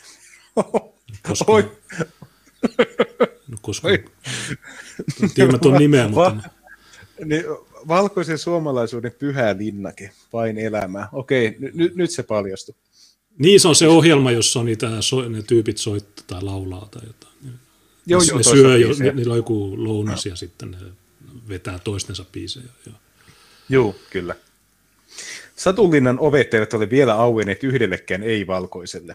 [1.28, 1.72] Koska, Oi.
[3.48, 3.88] No koska,
[5.34, 6.36] tiedän tuon nimeä, mutta...
[6.36, 6.50] Va,
[7.24, 7.44] niin,
[7.88, 11.08] valkoisen suomalaisuuden pyhä linnake, vain elämää.
[11.12, 12.74] Okei, n- nyt se paljastui.
[13.40, 17.02] Niin, se on se ohjelma, jossa on niitä, so, ne tyypit soittaa tai laulaa tai
[17.06, 17.34] jotain.
[18.06, 20.78] Joo, joo, ne syö, jo, ni, niillä on joku lounas ja sitten ne
[21.48, 22.66] vetää toistensa biisejä.
[23.68, 24.34] Joo, kyllä.
[25.56, 29.14] Satulinnan ovet eivät ole vielä auenneet yhdellekään ei-valkoiselle.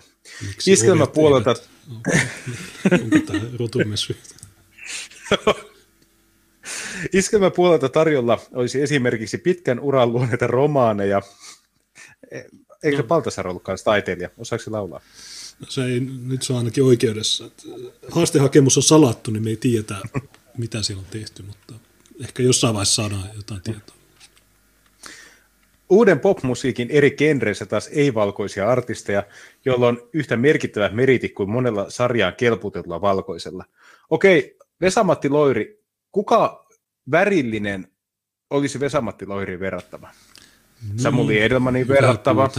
[0.67, 1.55] Iskelmä puolelta...
[2.91, 3.95] Onko tämä rotumme
[7.13, 11.21] Iskelmä puolelta tarjolla olisi esimerkiksi pitkän uran luoneita romaaneja.
[12.85, 13.03] Eikö.
[13.03, 14.29] Paltasar ollut kanssa taiteilija?
[14.37, 15.01] Osaako se laulaa?
[15.59, 17.51] No se ei, nyt se on ainakin oikeudessa.
[18.11, 19.95] Haastehakemus on salattu, niin me ei tiedetä,
[20.57, 21.73] mitä siellä on tehty, mutta
[22.23, 23.95] ehkä jossain vaiheessa saadaan jotain tietoa.
[25.89, 29.23] Uuden popmusiikin eri genreissä taas ei-valkoisia artisteja,
[29.65, 33.65] joilla on yhtä merkittävä meriti kuin monella sarjaan kelputetulla valkoisella.
[34.09, 36.67] Okei, Vesamatti Loiri, kuka
[37.11, 37.87] värillinen
[38.49, 40.09] olisi Vesamatti Loiriin verrattava?
[40.81, 42.49] Niin, Samuli Edelmanin verrattava.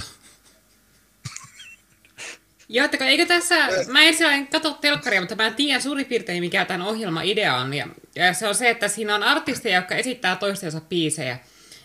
[2.69, 3.55] Joo, että eikö tässä,
[3.89, 7.75] mä en katso telkkaria, mutta mä tiedän suurin piirtein mikä tämän ohjelman idea on.
[7.75, 11.39] Ja, ja se on se, että siinä on artisteja, jotka esittää toistensa biisejä.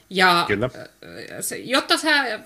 [0.10, 0.70] Ja Kyllä.
[1.42, 2.40] Se, jotta, sä,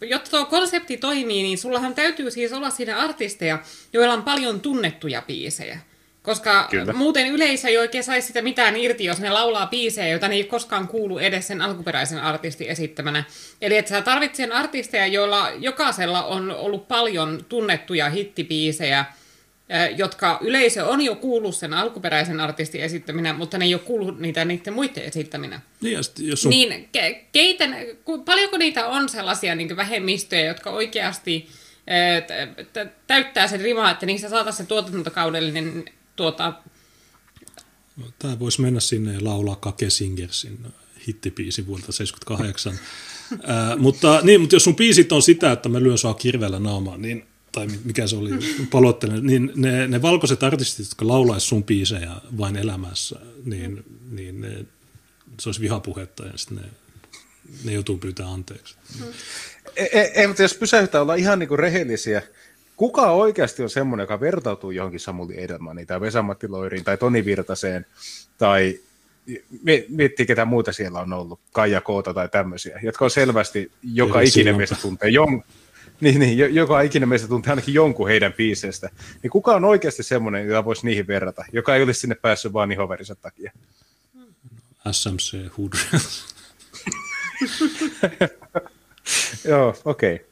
[0.00, 3.58] jotta tuo konsepti toimii, niin sullahan täytyy siis olla siinä artisteja,
[3.92, 5.78] joilla on paljon tunnettuja biisejä.
[6.22, 6.92] Koska Kyllä.
[6.92, 10.44] muuten yleisö ei oikein saisi sitä mitään irti, jos ne laulaa biisejä, joita ne ei
[10.44, 13.24] koskaan kuulu edes sen alkuperäisen artistin esittämänä.
[13.60, 19.04] Eli että sä tarvitset artisteja, joilla jokaisella on ollut paljon tunnettuja hittibiisejä,
[19.96, 24.44] jotka yleisö on jo kuullut sen alkuperäisen artistin esittäminä, mutta ne ei ole kuullut niitä
[24.44, 25.60] niiden muiden esittäminä.
[25.80, 26.50] Niin, jos on...
[26.50, 27.76] niin ke, keiten,
[28.24, 31.48] paljonko niitä on sellaisia niin vähemmistöjä, jotka oikeasti
[33.06, 35.84] täyttää sen rimaa, että niistä saataisiin se tuotantokaudellinen
[36.16, 36.52] tuota...
[38.18, 40.66] Tämä voisi mennä sinne ja laulaa Kake Singersin
[41.08, 42.78] hittipiisi vuodelta 78.
[43.42, 47.02] Ää, mutta, niin, mutta jos sun biisit on sitä, että mä lyön saa kirveellä naamaan,
[47.02, 48.30] niin tai mikä se oli,
[48.70, 54.64] palottelen, niin ne, ne valkoiset artistit, jotka laulaisi sun biisejä vain elämässä, niin, niin ne,
[55.40, 56.64] se olisi vihapuhetta ja sitten ne,
[57.64, 58.74] ne joutuu pyytämään anteeksi.
[59.76, 62.22] Ei, ei, e, mutta jos pysäytään olla ihan niin kuin rehellisiä,
[62.82, 67.86] kuka oikeasti on semmoinen, joka vertautuu johonkin Samuli Edelmaniin tai Vesamatti Loiriin tai Toni Virtaseen
[68.38, 68.80] tai
[69.88, 74.28] miettii ketä muuta siellä on ollut, Kaija Koota tai tämmöisiä, jotka on selvästi joka Eli
[74.28, 75.42] ikinen meistä tuntee jon,
[76.00, 78.90] niin, niin, joka ikinen meistä tuntee ainakin jonkun heidän biiseistä.
[79.22, 82.72] Niin kuka on oikeasti semmoinen, joka voisi niihin verrata, joka ei olisi sinne päässyt vaan
[82.72, 83.52] ihoverinsa takia?
[84.90, 85.72] SMC Hood.
[89.50, 90.14] Joo, okei.
[90.14, 90.31] Okay.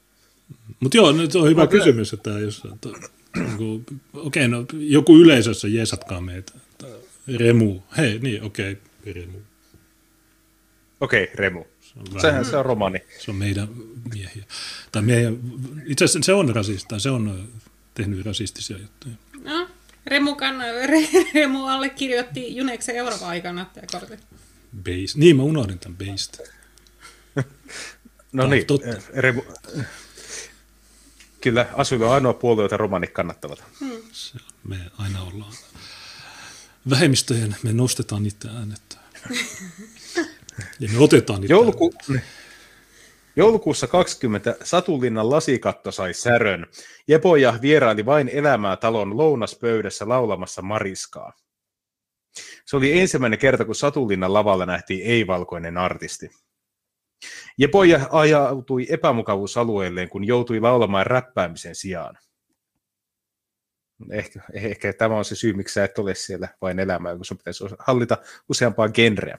[0.81, 1.79] Mutta joo, nyt on hyvä okay.
[1.79, 2.89] kysymys, että jos, että,
[3.37, 6.53] niin okei, okay, no joku yleisössä jeesatkaa meitä.
[6.57, 6.87] Että,
[7.39, 9.39] remu, hei, niin, okei, okay, Remu.
[11.01, 11.65] Okei, okay, Remu.
[12.13, 12.99] Se Sehän se on romani.
[13.19, 13.69] Se on meidän
[14.15, 14.45] miehiä.
[14.93, 15.39] Tai meidän,
[15.87, 17.49] itse asiassa se on rasista, se on
[17.95, 19.15] tehnyt rasistisia juttuja.
[19.45, 19.69] No,
[20.07, 20.55] Remukan,
[21.35, 24.17] Remu allekirjoitti Juneksen Euroopan aikana tämä kortti.
[24.77, 25.15] Based.
[25.17, 26.47] Niin, mä unohdin tämän Based.
[28.33, 28.97] no niin, totta.
[29.15, 29.43] Remu,
[31.41, 33.65] Kyllä, Asyl on ainoa puolue, jota romanit kannattavat.
[33.81, 34.03] Hmm.
[34.13, 35.53] Se, me aina ollaan
[36.91, 38.97] vähemmistöjen, me nostetaan niitä äänettä.
[40.81, 41.95] ja me otetaan niitä Jouluku...
[43.37, 46.67] Joulukuussa 20 Satulinnan lasikatto sai särön.
[47.09, 51.33] Jepoja vieraili vain elämää talon lounaspöydässä laulamassa mariskaa.
[52.65, 56.31] Se oli ensimmäinen kerta, kun Satulinnan lavalla nähtiin ei-valkoinen artisti.
[57.59, 62.19] Jepoja ajautui epämukavuusalueelleen, kun joutui laulamaan räppäämisen sijaan.
[64.11, 67.37] Ehkä, ehkä tämä on se syy, miksi sä et ole siellä vain elämää, kun sun
[67.37, 68.19] pitäisi hallita
[68.49, 69.39] useampaa genreä.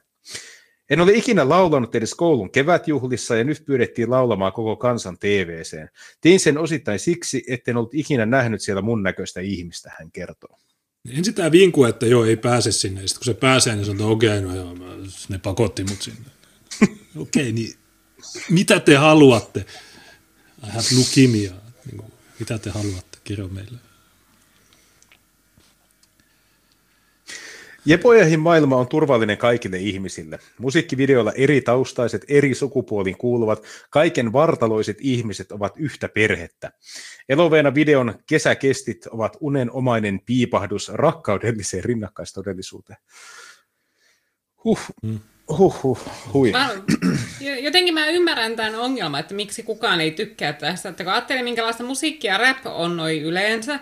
[0.89, 5.89] En ole ikinä laulanut edes koulun kevätjuhlissa ja nyt pyydettiin laulamaan koko kansan TVCen.
[6.21, 10.59] Tein sen osittain siksi, etten ollut ikinä nähnyt siellä mun näköistä ihmistä, hän kertoo.
[11.17, 13.07] Ensin tämä vinku, että joo, ei pääse sinne.
[13.07, 14.75] Sitten kun se pääsee, niin sanotaan, okei, okay, no joo,
[15.29, 16.40] ne pakotti mut sinne.
[16.81, 17.75] Okei, okay, niin
[18.49, 19.65] mitä te haluatte?
[20.63, 21.51] I have leukemia.
[21.85, 23.17] Niin kuin, mitä te haluatte?
[23.23, 23.77] Kirjo meille.
[27.85, 30.39] Jepojahin maailma on turvallinen kaikille ihmisille.
[30.59, 36.71] Musiikkivideolla eri taustaiset, eri sukupuoliin kuuluvat, kaiken vartaloiset ihmiset ovat yhtä perhettä.
[37.29, 42.99] Eloveena videon kesäkestit ovat unenomainen piipahdus rakkaudelliseen rinnakkaistodellisuuteen.
[44.63, 44.79] Huh.
[45.05, 45.19] Hmm.
[45.57, 45.99] Huh, huh,
[46.33, 46.51] hui.
[46.51, 46.69] Mä,
[47.67, 50.89] jotenkin mä ymmärrän tämän ongelman, että miksi kukaan ei tykkää tästä.
[50.89, 53.79] Että kun ajattelin, minkälaista musiikkia rap on noin yleensä,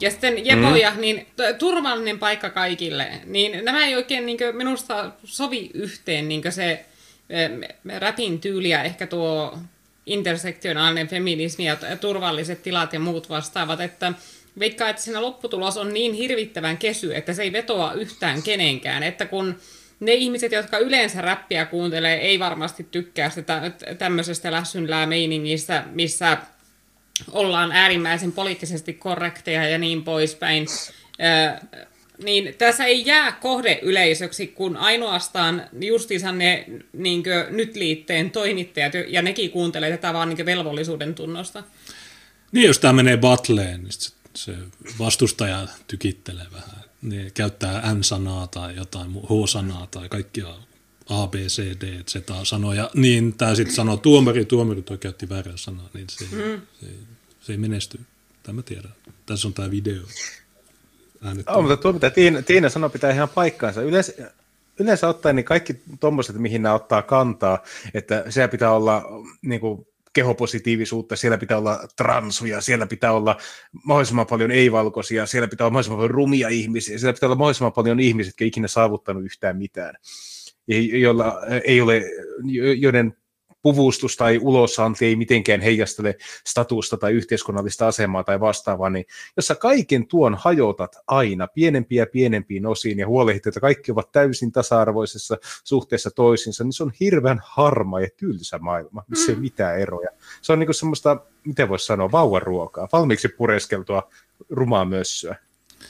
[0.00, 1.00] ja sitten Jepoja, mm.
[1.00, 1.26] niin
[1.58, 3.08] turvallinen paikka kaikille.
[3.24, 6.84] Niin nämä ei oikein niin kuin, minusta sovi yhteen niin se
[7.98, 9.58] rapin tyyli ja ehkä tuo
[10.06, 14.12] intersektionaalinen feminismi ja turvalliset tilat ja muut vastaavat, että
[14.58, 19.26] veikkaa, että siinä lopputulos on niin hirvittävän kesy, että se ei vetoa yhtään kenenkään, että
[19.26, 19.56] kun
[20.02, 26.38] ne ihmiset, jotka yleensä räppiä kuuntelee, ei varmasti tykkää sitä tämmöisestä lässynlää meiningistä, missä
[27.30, 30.66] ollaan äärimmäisen poliittisesti korrekteja ja niin poispäin,
[32.24, 39.22] niin tässä ei jää kohdeyleisöksi, kun ainoastaan justiinsa ne niin kuin, nyt liitteen toimittajat, ja
[39.22, 41.62] nekin kuuntelee tätä vaan niin velvollisuuden tunnosta.
[42.52, 43.92] Niin, jos tämä menee battleen, niin
[44.34, 44.52] se
[44.98, 46.81] vastustaja tykittelee vähän.
[47.02, 50.48] Ne käyttää N-sanaa tai jotain H-sanaa tai kaikkia
[51.08, 55.56] A, B, C, D, Z sanoja, niin tämä sitten sanoo tuomari, tuomari toi käytti väärää
[55.56, 56.60] sanaa, niin se, mm.
[56.80, 56.86] se,
[57.40, 58.00] se ei menesty.
[58.42, 58.92] Tämä tiedän.
[59.26, 60.02] Tässä on tämä video.
[61.46, 63.82] Oh, mutta tuo, mitä Tiina, Tiina sanoi, pitää ihan paikkaansa.
[63.82, 64.12] Yleensä,
[64.78, 67.62] yleensä ottaen niin kaikki tuommoiset, mihin nämä ottaa kantaa,
[67.94, 69.04] että siellä pitää olla
[69.42, 73.36] niin kuin, kehopositiivisuutta, siellä pitää olla transuja, siellä pitää olla
[73.84, 78.00] mahdollisimman paljon ei-valkoisia, siellä pitää olla mahdollisimman paljon rumia ihmisiä, siellä pitää olla mahdollisimman paljon
[78.00, 79.94] ihmisiä, jotka ikinä saavuttanut yhtään mitään.
[80.92, 82.02] Joilla ei ole,
[82.78, 83.16] joiden
[83.62, 89.04] puvustus tai ulosanti ei mitenkään heijastele statusta tai yhteiskunnallista asemaa tai vastaavaa, niin
[89.36, 94.12] jos sä kaiken tuon hajotat aina pienempiä ja pienempiin osiin ja huolehdit, että kaikki ovat
[94.12, 99.36] täysin tasa-arvoisessa suhteessa toisiinsa, niin se on hirveän harma ja tylsä maailma, missä mm.
[99.36, 100.08] ei mitään eroja.
[100.42, 104.10] Se on niin semmoista, miten voisi sanoa, vauvaruokaa, valmiiksi pureskeltua
[104.50, 105.36] rumaa mössöä.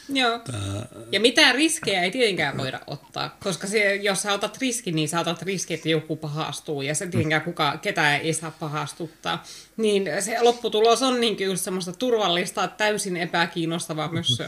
[0.09, 0.39] Joo.
[0.39, 0.87] Tää...
[1.13, 5.21] Ja mitään riskejä ei tietenkään voida ottaa, koska se, jos sä otat riskin, niin sä
[5.21, 9.45] otat riski, että joku pahastuu, ja se tietenkään kuka, ketään ei saa pahastuttaa.
[9.77, 14.43] Niin se lopputulos on niin just semmoista turvallista, täysin epäkiinnostavaa myös.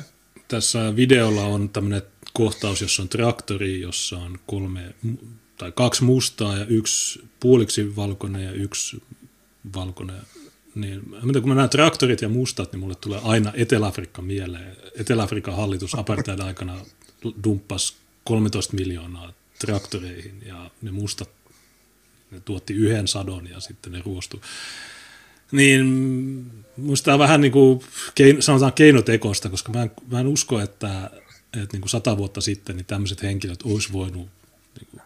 [0.48, 4.94] Tässä videolla on tämmöinen kohtaus, jossa on traktori, jossa on kolme
[5.56, 9.02] tai kaksi mustaa ja yksi puoliksi valkoinen ja yksi
[9.74, 10.16] valkoinen
[10.74, 14.76] niin, mitä, kun mä näen traktorit ja mustat, niin mulle tulee aina Etelä-Afrikka mieleen.
[14.96, 16.80] Etelä-Afrikan hallitus apartheid aikana
[17.44, 17.94] dumppasi
[18.24, 21.30] 13 miljoonaa traktoreihin ja ne mustat
[22.30, 24.40] ne tuotti yhden sadon ja sitten ne ruostui.
[25.52, 25.86] Niin
[26.76, 27.80] musta on vähän niin kuin,
[28.40, 31.10] sanotaan keinotekosta, koska mä en, mä en usko, että,
[31.62, 34.28] että niin kuin sata vuotta sitten niin tämmöiset henkilöt olisi voinut
[34.80, 35.02] niin kuin,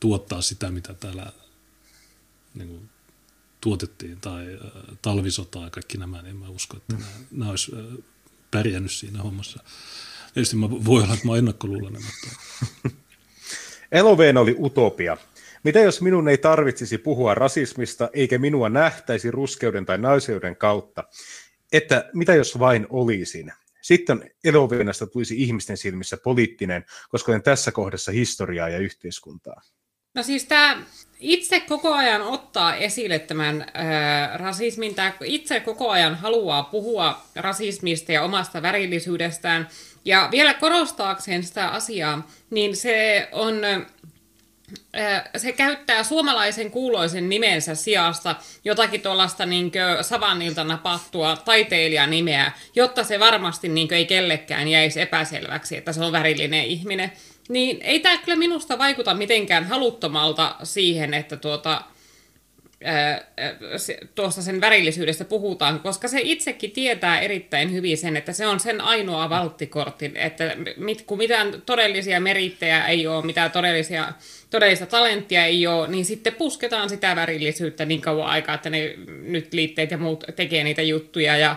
[0.00, 1.32] tuottaa sitä, mitä täällä
[2.54, 2.90] niin kuin,
[3.60, 4.70] tuotettiin tai äh,
[5.02, 7.00] talvisotaa ja kaikki nämä, niin en mä usko, että mm.
[7.00, 8.04] nämä, nämä olisi äh,
[8.50, 9.62] pärjännyt siinä hommassa.
[10.34, 12.36] Tietysti mä voi olla, että mä ennakkoluulen, mutta...
[13.92, 15.16] Eloveen oli utopia.
[15.62, 21.04] Mitä jos minun ei tarvitsisi puhua rasismista, eikä minua nähtäisi ruskeuden tai naiseuden kautta?
[21.72, 23.52] Että mitä jos vain olisin?
[23.82, 29.62] Sitten Eloveenasta tulisi ihmisten silmissä poliittinen, koska olen tässä kohdassa historiaa ja yhteiskuntaa.
[30.14, 30.82] No siis tämä
[31.20, 38.12] itse koko ajan ottaa esille tämän ää, rasismin, tämä itse koko ajan haluaa puhua rasismista
[38.12, 39.68] ja omasta värillisyydestään,
[40.04, 43.54] ja vielä korostaakseen sitä asiaa, niin se on
[45.36, 53.68] se käyttää suomalaisen kuuloisen nimensä sijasta jotakin tuollaista niin savannilta napattua taiteilijanimeä, jotta se varmasti
[53.68, 57.12] niin ei kellekään jäisi epäselväksi, että se on värillinen ihminen.
[57.50, 61.82] Niin ei tämä kyllä minusta vaikuta mitenkään haluttomalta siihen, että tuota,
[64.14, 68.80] tuossa sen värillisyydestä puhutaan, koska se itsekin tietää erittäin hyvin sen, että se on sen
[68.80, 74.12] ainoa valttikortti, että mit, kun mitään todellisia merittejä ei ole, mitään todellisia,
[74.50, 79.52] todellista talenttia ei ole, niin sitten pusketaan sitä värillisyyttä niin kauan aikaa, että ne nyt
[79.54, 81.56] liitteet ja muut tekee niitä juttuja ja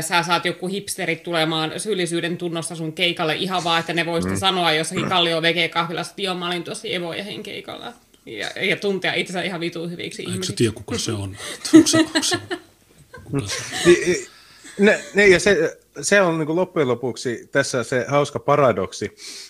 [0.00, 4.40] sä saat joku hipsterit tulemaan syyllisyyden tunnosta sun keikalle ihan vaan, että ne voisivat mm.
[4.40, 7.92] sanoa jossakin Kallio VG-kahvilassa, että joo, mä olin tuossa Evojahin keikalla
[8.26, 10.52] ja, ja tuntea itsensä ihan vitu hyviksi Eikö ihmisiksi.
[10.52, 11.36] sä tiedä, kuka se on?
[11.74, 12.38] Onko se, onko se,
[13.24, 13.56] kuka se
[13.86, 14.36] on?
[14.78, 19.04] Ne, ne, ja se, se on niin loppujen lopuksi tässä se hauska paradoksi,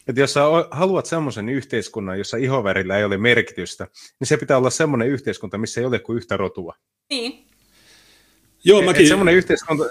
[0.08, 3.88] että jos sä haluat semmoisen yhteiskunnan, jossa ihovärillä ei ole merkitystä,
[4.20, 6.74] niin se pitää olla semmoinen yhteiskunta, missä ei ole kuin yhtä rotua.
[7.10, 7.46] Niin.
[8.66, 9.08] Joo, mäkin...
[9.08, 9.84] semmoinen, yhteiskunta,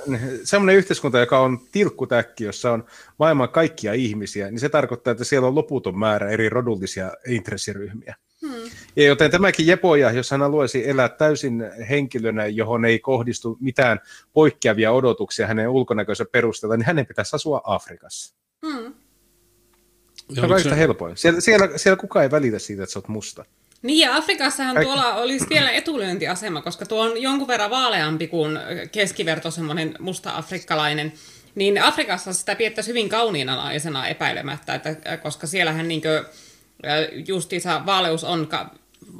[0.43, 2.85] semmoinen yhteiskunta, joka on tilkkutäkki, jossa on
[3.19, 8.15] maailman kaikkia ihmisiä, niin se tarkoittaa, että siellä on loputon määrä eri rodullisia intressiryhmiä.
[8.41, 8.69] Hmm.
[8.95, 13.99] Ja joten tämäkin Jepoja, jos hän haluaisi elää täysin henkilönä, johon ei kohdistu mitään
[14.33, 18.35] poikkeavia odotuksia hänen ulkonäköisen perusteella, niin hänen pitäisi asua Afrikassa.
[18.65, 18.93] Hmm.
[20.33, 20.79] Se on kaikista se...
[20.79, 21.17] helpoin.
[21.17, 23.45] Siellä, siellä, siellä kukaan ei välitä siitä, että sä oot musta.
[23.85, 28.59] Niin ja Afrikassahan tuolla olisi vielä etulyöntiasema, koska tuo on jonkun verran vaaleampi kuin
[28.91, 31.13] keskiverto semmoinen musta afrikkalainen.
[31.55, 36.25] Niin Afrikassa sitä piettäisi hyvin kauniina naisena epäilemättä, että, koska siellähän niinkö
[37.27, 38.69] justiinsa vaaleus on ka-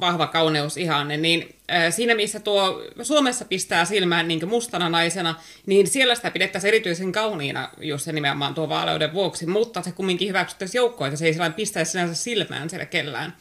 [0.00, 5.34] vahva kauneus ihanne, niin äh, siinä missä tuo Suomessa pistää silmään niin mustana naisena,
[5.66, 10.28] niin siellä sitä pidettäisiin erityisen kauniina just se nimenomaan tuo vaaleuden vuoksi, mutta se kumminkin
[10.28, 13.36] hyväksyttäisi joukkoa, että se ei sellainen pistäisi sinänsä silmään siellä kellään.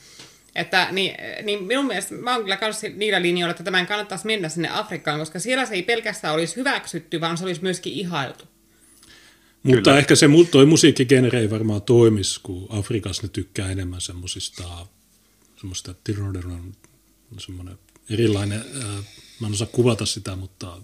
[0.55, 4.49] Että, niin, niin minun mielestä mä oon kyllä kanssa niillä linjoilla, että tämän kannattaisi mennä
[4.49, 8.45] sinne Afrikkaan, koska siellä se ei pelkästään olisi hyväksytty, vaan se olisi myöskin ihailtu.
[9.63, 9.97] Mutta Kyllä.
[9.97, 14.87] ehkä se toi musiikkigenre ei varmaan toimisi, kun Afrikassa ne tykkää enemmän semmoisista,
[15.57, 15.95] semmoista
[17.37, 17.77] semmoinen
[18.09, 19.05] erilainen, äh,
[19.39, 20.81] mä en osaa kuvata sitä, mutta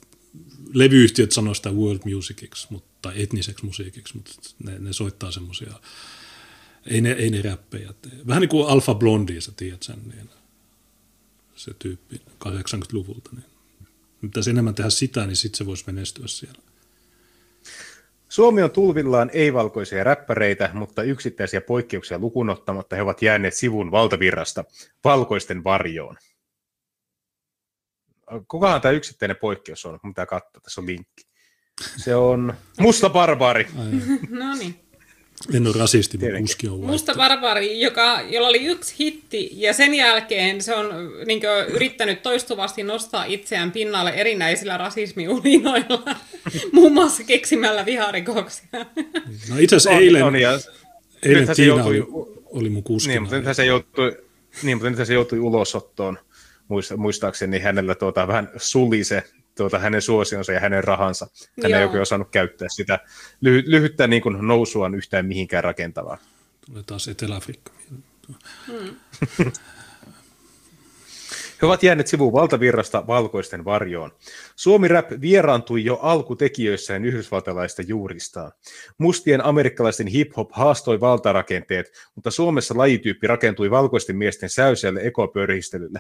[0.74, 4.32] levyyhtiöt sanoo sitä world musiciksi, mutta etniseksi musiikiksi, mutta
[4.63, 5.80] ne, ne soittaa semmoisia,
[6.86, 8.11] ei ne, ei ne räppejä tee.
[8.27, 10.29] Vähän niin kuin Alfa Blondi, sä tiedät sen, niin
[11.55, 13.29] se tyyppi 80-luvulta.
[13.34, 13.45] Niin.
[14.21, 16.61] Mitä enemmän tehdä sitä, niin sitten se voisi menestyä siellä.
[18.29, 24.63] Suomi on tulvillaan ei-valkoisia räppäreitä, mutta yksittäisiä poikkeuksia lukunottamatta he ovat jääneet sivun valtavirrasta
[25.03, 26.17] valkoisten varjoon.
[28.47, 29.99] Kukahan tämä yksittäinen poikkeus on?
[30.03, 31.23] Mitä katsoa, tässä on linkki.
[31.97, 33.67] Se on Musta Barbaari.
[34.29, 34.80] no niin.
[35.53, 39.93] En ole rasisti, mutta kuski on Musta Barbari, joka, jolla oli yksi hitti, ja sen
[39.93, 40.85] jälkeen se on
[41.25, 46.15] niin kuin, yrittänyt toistuvasti nostaa itseään pinnalle erinäisillä rasismiulinoilla,
[46.73, 48.69] muun muassa keksimällä viharikoksia.
[49.49, 50.59] No itse asiassa eilen, on, ja
[51.23, 53.13] eilen Tiina joutui, oli, oli mun kuskina.
[53.13, 54.17] Niin, mutta nythän se joutui,
[54.63, 56.19] niin, mutta nythän se joutui ulosottoon,
[56.97, 59.23] muistaakseni hänellä tuota, vähän suli se
[59.62, 61.28] tuota, hänen suosionsa ja hänen rahansa.
[61.64, 61.80] Hän Joo.
[61.80, 62.99] ei oikein osannut käyttää sitä
[63.45, 66.18] lyhy- lyhyttä niin kuin nousuaan yhtään mihinkään rakentavaa.
[66.66, 67.72] Tulee taas Etelä-Afrikka.
[68.68, 68.95] Hmm.
[71.62, 74.12] He ovat jääneet sivuun valtavirrasta valkoisten varjoon.
[74.55, 78.51] Suomi Rap vieraantui jo alkutekijöissään yhdysvaltalaista juuristaan.
[78.97, 85.99] Mustien amerikkalaisten hip-hop haastoi valtarakenteet, mutta Suomessa lajityyppi rakentui valkoisten miesten säyseelle ekopörhistelylle.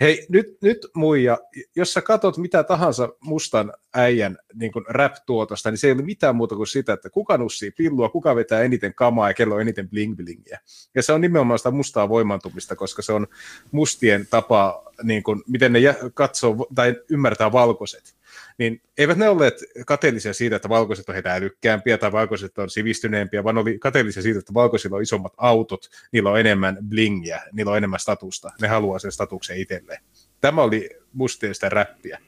[0.00, 1.38] Hei, nyt, nyt muija,
[1.76, 6.56] jos sä katot mitä tahansa mustan äijän niin rap-tuotosta, niin se ei ole mitään muuta
[6.56, 10.58] kuin sitä, että kuka nussii pillua, kuka vetää eniten kamaa ja kello on eniten bling-blingiä.
[10.94, 13.26] Ja se on nimenomaan sitä mustaa voimantumista, koska se on
[13.72, 15.80] mustien tapa, niin kuin, miten ne
[16.14, 18.17] katsoo tai ymmärtää valkoiset
[18.58, 19.54] niin eivät ne olleet
[19.86, 24.38] kateellisia siitä, että valkoiset on heitä älykkäämpiä tai valkoiset on sivistyneempiä, vaan oli kateellisia siitä,
[24.38, 28.98] että valkoisilla on isommat autot, niillä on enemmän blingiä, niillä on enemmän statusta, ne haluaa
[28.98, 30.02] sen statuksen itselleen.
[30.40, 32.18] Tämä oli mustien sitä räppiä.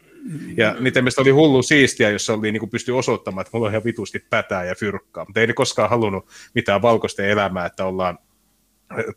[0.57, 3.85] Ja niiden mielestä oli hullu siistiä, jos oli, niin pystyi osoittamaan, että mulla on ihan
[3.85, 8.19] vitusti pätää ja fyrkkaa, mutta ei ne koskaan halunnut mitään valkoisten elämää, että ollaan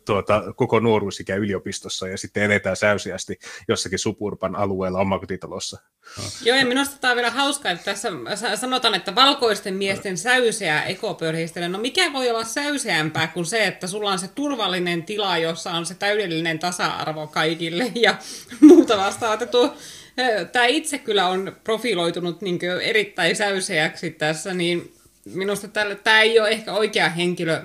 [0.04, 5.78] tuota, koko nuoruusikä yliopistossa ja sitten eletään säysiästi jossakin suburban alueella omakotitalossa.
[6.44, 8.10] Joo, ja minusta tämä on vielä hauskaa, että tässä
[8.56, 11.68] sanotaan, että valkoisten miesten säyseä ekopörhistele.
[11.68, 15.86] No mikä voi olla säyseämpää kuin se, että sulla on se turvallinen tila, jossa on
[15.86, 18.16] se täydellinen tasa-arvo kaikille ja
[18.60, 19.46] muuta vastaavaa.
[19.46, 19.76] Tuo,
[20.52, 24.94] tämä itse kyllä on profiloitunut niin erittäin säyseäksi tässä, niin
[25.24, 25.68] minusta
[26.04, 27.62] tämä ei ole ehkä oikea henkilö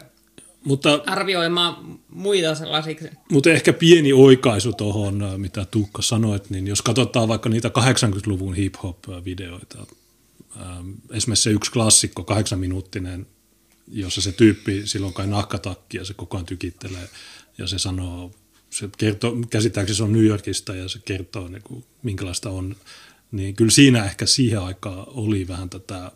[0.63, 3.09] mutta, arvioimaan muita sellaisiksi.
[3.31, 8.55] Mutta ehkä pieni oikaisu tuohon, äh, mitä Tuukka sanoit, niin jos katsotaan vaikka niitä 80-luvun
[8.55, 9.85] hip-hop-videoita,
[10.61, 13.27] ähm, esimerkiksi se yksi klassikko, kahdeksan minuuttinen,
[13.87, 17.09] jossa se tyyppi silloin kai nahkatakki ja se koko ajan tykittelee
[17.57, 18.31] ja se sanoo
[18.69, 22.75] se kertoo, käsittääkseni se on New Yorkista ja se kertoo niin kuin, minkälaista on,
[23.31, 26.11] niin kyllä siinä ehkä siihen aikaan oli vähän tätä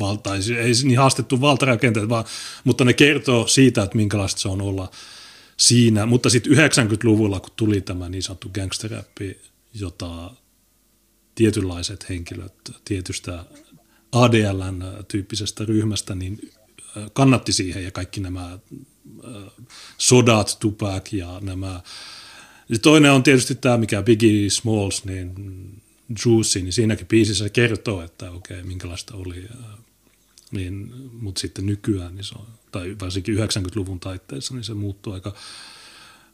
[0.00, 2.24] valtaa, ei niin haastettu valtarakenteet, vaan,
[2.64, 4.90] mutta ne kertoo siitä, että minkälaista se on olla
[5.56, 6.06] siinä.
[6.06, 9.40] Mutta sitten 90-luvulla, kun tuli tämä niin sanottu gangsterrappi,
[9.74, 10.30] jota
[11.34, 12.54] tietynlaiset henkilöt
[12.84, 13.44] tietystä
[14.12, 16.52] ADLn-tyyppisestä ryhmästä, niin
[17.12, 18.58] kannatti siihen ja kaikki nämä
[19.98, 21.80] sodat, Tupac ja nämä.
[22.82, 25.81] Toinen on tietysti tämä, mikä Biggie Smalls, niin
[26.24, 29.48] Juicy, niin siinäkin biisissä kertoo, että okei, okay, minkälaista oli.
[30.50, 35.34] Niin, mutta sitten nykyään, niin se on, tai varsinkin 90-luvun taitteessa, niin se muuttuu aika,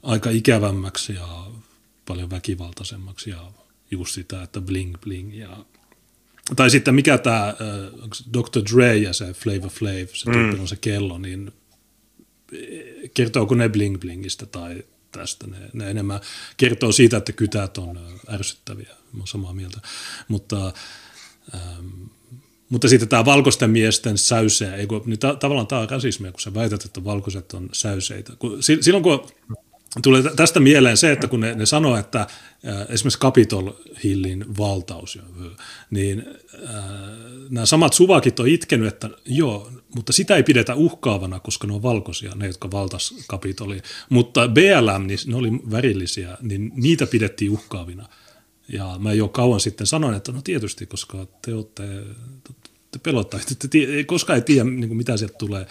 [0.02, 1.46] aika ikävämmäksi ja
[2.06, 3.52] paljon väkivaltaisemmaksi ja
[3.90, 5.64] just sitä, että bling bling ja
[6.56, 7.54] tai sitten mikä tämä
[8.32, 8.74] Dr.
[8.74, 10.60] Dre ja se Flavor Flav, se mm.
[10.60, 11.52] on se kello, niin
[13.14, 15.46] kertooko ne bling blingistä tai tästä.
[15.46, 16.20] Ne, ne enemmän
[16.56, 17.98] kertoo siitä, että kytät on
[18.30, 19.80] ärsyttäviä, mä samaa mieltä.
[20.28, 20.72] Mutta,
[21.54, 21.86] ähm,
[22.68, 26.40] mutta sitten tämä valkoisten miesten säyseä, ei kun, niin ta- tavallaan tämä on rasismia, kun
[26.40, 28.32] sä väität, että valkoiset on säyseitä.
[28.38, 29.26] Kun, silloin kun
[30.02, 32.26] Tulee tästä mieleen se, että kun ne, ne sanoo, että äh,
[32.88, 33.70] esimerkiksi Capitol
[34.04, 35.18] Hillin valtaus,
[35.90, 36.24] niin
[36.68, 36.74] äh,
[37.50, 41.82] nämä samat suvakit on itkenyt, että joo, mutta sitä ei pidetä uhkaavana, koska ne on
[41.82, 43.82] valkoisia, ne jotka valtas Capitolin.
[44.08, 48.08] Mutta BLM, niin ne oli värillisiä, niin niitä pidettiin uhkaavina.
[48.72, 51.82] Ja mä jo kauan sitten sanoin, että no tietysti, koska te olette,
[52.90, 55.66] te pelottaa, te, te, koskaan ei tiedä, niin mitä sieltä tulee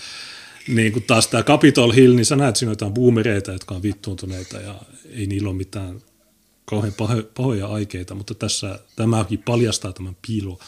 [0.67, 4.57] niin kuin taas tämä Capitol Hill, niin sä näet siinä jotain boomereita, jotka on vittuuntuneita
[4.57, 4.75] ja
[5.09, 6.01] ei niillä ole mitään
[6.65, 6.93] kauhean
[7.33, 10.59] pahoja aikeita, mutta tässä tämäkin paljastaa tämän piilo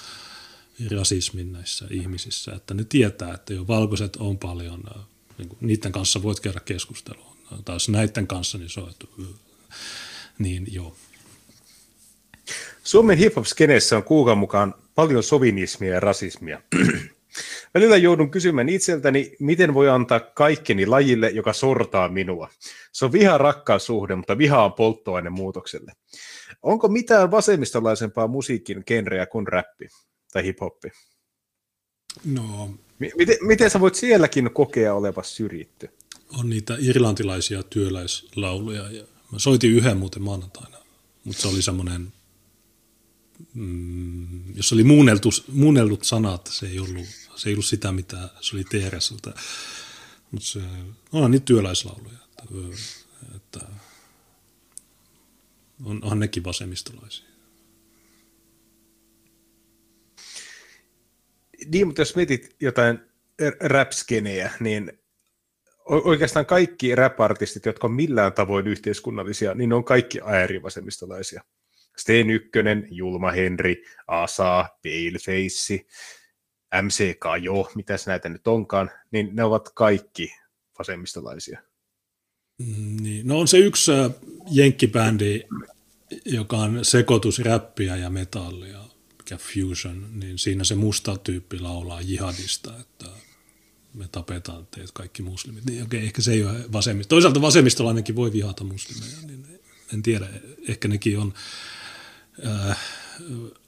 [0.97, 5.03] rasismin näissä ihmisissä, että ne tietää, että jo valkoiset on paljon, äh,
[5.37, 7.35] niin kuin, niiden kanssa voit käydä keskustelua.
[7.65, 9.05] Taas näiden kanssa, niin se on, että,
[10.39, 10.95] niin joo.
[12.83, 16.61] Suomen hip-hop-skeneessä on kuukan mukaan paljon sovinismia ja rasismia.
[17.75, 22.49] Välillä joudun kysymään itseltäni, miten voi antaa kaikkeni lajille, joka sortaa minua.
[22.91, 25.91] Se on viha rakkaussuhde, mutta viha on polttoaine muutokselle.
[26.63, 29.87] Onko mitään vasemmistolaisempaa musiikin genreä kuin räppi
[30.33, 30.89] tai hiphoppi?
[32.25, 32.73] No.
[32.99, 35.89] Miten, miten sä voit sielläkin kokea oleva syrjitty?
[36.37, 38.91] On niitä irlantilaisia työläislauluja.
[38.91, 40.77] Ja mä soitin yhden muuten maanantaina,
[41.23, 42.13] mutta se oli semmoinen
[43.53, 48.55] mm, jos oli muunneltu, muunnellut sanat, se ei ollut, se ei ollut sitä, mitä se
[48.55, 49.33] oli TRSltä.
[50.31, 50.61] Mutta se
[51.11, 52.17] on niitä työläislauluja.
[52.39, 52.55] Että,
[53.35, 53.59] että
[55.85, 57.25] on, on nekin vasemmistolaisia.
[61.67, 62.99] Niin, mutta jos mietit jotain
[63.59, 63.89] rap
[64.59, 64.91] niin
[65.87, 71.43] oikeastaan kaikki rap-artistit, jotka on millään tavoin yhteiskunnallisia, niin ne on kaikki äärivasemmistolaisia.
[71.97, 75.85] Sten Ykkönen, Julma Henri, Asa, Paleface,
[76.81, 80.33] MCK, jo, mitäs näitä nyt onkaan, niin ne ovat kaikki
[80.79, 81.59] vasemmistolaisia.
[82.59, 83.27] Mm, niin.
[83.27, 84.11] No on se yksi äh,
[84.51, 85.43] jenkkibändi,
[86.25, 88.79] joka on sekoitus räppiä ja metallia,
[89.29, 93.05] mikä Fusion, niin siinä se musta tyyppi laulaa jihadista, että
[93.93, 95.65] me tapetaan teet kaikki muslimit.
[95.65, 97.09] Niin okei, ehkä se ei ole vasemmista.
[97.09, 99.59] Toisaalta vasemmistolainenkin voi vihata muslimeja, niin
[99.93, 100.27] en tiedä,
[100.67, 101.33] ehkä nekin on
[102.45, 102.79] äh,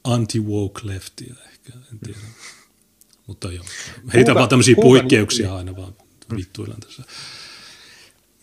[0.04, 2.20] anti-woke leftiä ehkä, en tiedä.
[3.28, 3.66] Mutta joo,
[4.14, 5.96] heitä vaan tämmöisiä poikkeuksia aina vaan
[6.36, 7.04] vittuillaan tässä.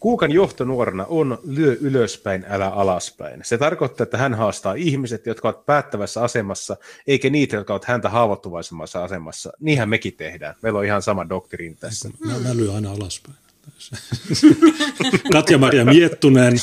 [0.00, 3.40] Kuukan johtonuorana on lyö ylöspäin, älä alaspäin.
[3.44, 6.76] Se tarkoittaa, että hän haastaa ihmiset, jotka ovat päättävässä asemassa,
[7.06, 9.52] eikä niitä, jotka ovat häntä haavoittuvaisemmassa asemassa.
[9.60, 10.54] Niinhän mekin tehdään.
[10.62, 12.10] Meillä on ihan sama doktriini tässä.
[12.26, 13.36] Mä, mä lyön aina alaspäin.
[15.32, 16.56] Katja-Maria Miettunen,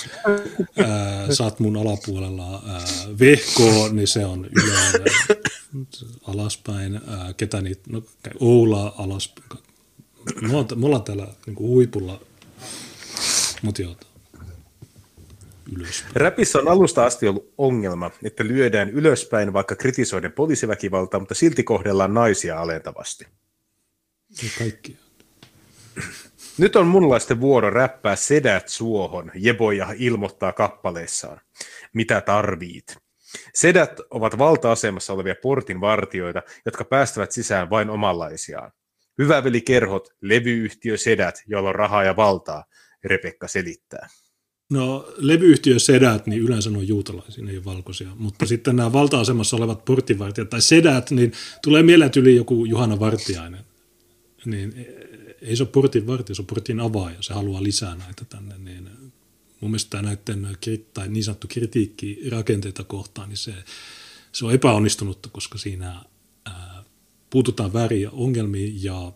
[0.78, 1.28] ää,
[1.60, 2.82] mun alapuolella ää,
[3.20, 5.06] Vehko, niin se on ylä,
[6.28, 8.02] alaspäin, ää, ketä niitä, no
[8.40, 9.50] Oula alaspäin.
[10.42, 12.20] Me ollaan, me ollaan täällä niin kuin huipulla,
[13.66, 13.96] mutta joo,
[15.78, 16.16] ylöspäin.
[16.16, 22.14] Räpissä on alusta asti ollut ongelma, että lyödään ylöspäin vaikka kritisoiden poliisiväkivaltaa, mutta silti kohdellaan
[22.14, 23.28] naisia alentavasti.
[24.44, 24.96] Ja.
[26.58, 31.42] Nyt on munlaisten vuoro räppää sedät suohon, Jeboja ilmoittaa kappaleissaan.
[31.94, 32.98] Mitä tarvit?
[33.54, 38.72] Sedät ovat valta-asemassa olevia portin vartioita, jotka päästävät sisään vain omanlaisiaan.
[39.18, 42.66] Hyvä veli kerhot, levyyhtiö sedät, joilla on rahaa ja valtaa,
[43.06, 44.10] Rebekka selittää.
[44.70, 48.10] No levyyhtiö sedät, niin yleensä on juutalaisia, ei valkoisia.
[48.16, 51.32] Mutta sitten nämä valta-asemassa olevat portinvartijat tai sedät, niin
[51.64, 53.66] tulee mieleen yli joku Juhana Vartiainen.
[54.46, 54.74] Niin
[55.42, 58.90] ei se ole portin vartija, se on portin avaaja, se haluaa lisää näitä tänne, niin
[59.62, 60.58] mun mielestä näiden
[60.94, 63.54] tai niin sanottu kritiikki rakenteita kohtaan, niin se,
[64.32, 66.02] se on epäonnistunutta, koska siinä
[66.46, 66.84] ää,
[67.30, 69.12] puututaan vääriä ongelmiin ja,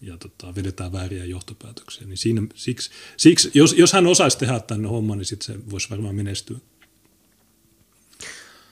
[0.00, 2.06] ja tota, vedetään vääriä johtopäätöksiä.
[2.06, 5.90] Niin siinä, siksi, siksi, jos, jos hän osaisi tehdä tänne homman, niin sitten se voisi
[5.90, 6.58] varmaan menestyä.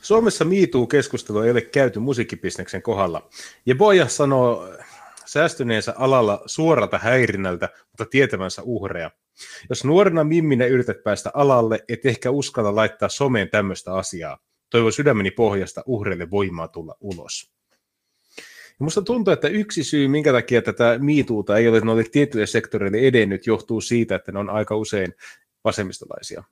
[0.02, 3.28] Suomessa miituu keskustelu ei ole käyty musiikkibisneksen kohdalla.
[3.66, 4.68] Ja Boja sanoo
[5.24, 9.10] säästyneensä alalla suoralta häirinnältä, mutta tietävänsä uhreja.
[9.68, 14.38] Jos nuorena mimminä yrität päästä alalle, et ehkä uskalla laittaa someen tämmöistä asiaa.
[14.70, 17.55] Toivon sydämeni pohjasta uhreille voimaa tulla ulos.
[18.80, 22.98] Ja musta tuntuu, että yksi syy, minkä takia tätä miituuta ei ole noille tietyille sektoreille
[22.98, 25.14] edennyt, johtuu siitä, että ne on aika usein
[25.64, 26.44] vasemmistolaisia,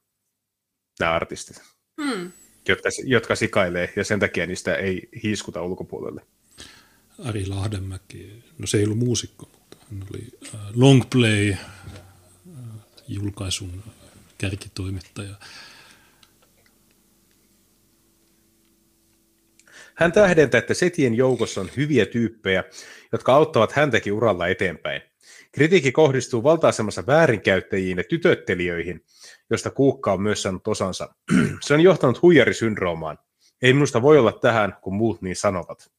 [1.00, 1.62] nämä artistit,
[2.02, 2.32] hmm.
[2.68, 6.26] jotka, jotka sikailee, ja sen takia niistä ei hiiskuta ulkopuolelle.
[7.24, 10.22] Ari Lahdenmäki, no se ei ollut muusikko, mutta hän oli
[10.54, 11.58] äh, Longplay äh,
[13.08, 13.82] julkaisun
[14.38, 15.34] kärkitoimittaja.
[19.94, 22.64] Hän tähdentää, että setien joukossa on hyviä tyyppejä,
[23.12, 25.02] jotka auttavat häntäkin uralla eteenpäin.
[25.52, 29.04] Kritiikki kohdistuu valta-asemassa väärinkäyttäjiin ja tytöttelijöihin,
[29.50, 31.14] josta Kuukka on myös saanut osansa.
[31.60, 33.18] Se on johtanut huijarisyndroomaan.
[33.62, 35.90] Ei minusta voi olla tähän, kun muut niin sanovat.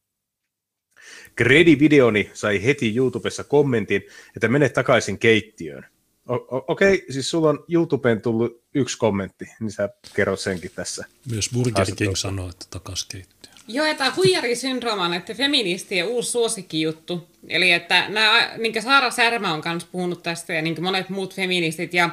[1.38, 4.02] Gredi-videoni sai heti YouTubessa kommentin,
[4.36, 5.86] että mene takaisin keittiöön.
[6.28, 11.06] Okei, okay, siis sulla on YouTubeen tullut yksi kommentti, niin sä kerrot senkin tässä.
[11.32, 13.35] Myös Burger King sanoo, että takas keittiöön.
[13.68, 17.28] Joo, että huijarisyndrooma on että feministien uusi suosikkijuttu.
[17.50, 21.94] Eli että nämä, niin Saara Särmä on myös puhunut tästä ja niin monet muut feministit.
[21.94, 22.10] Ja,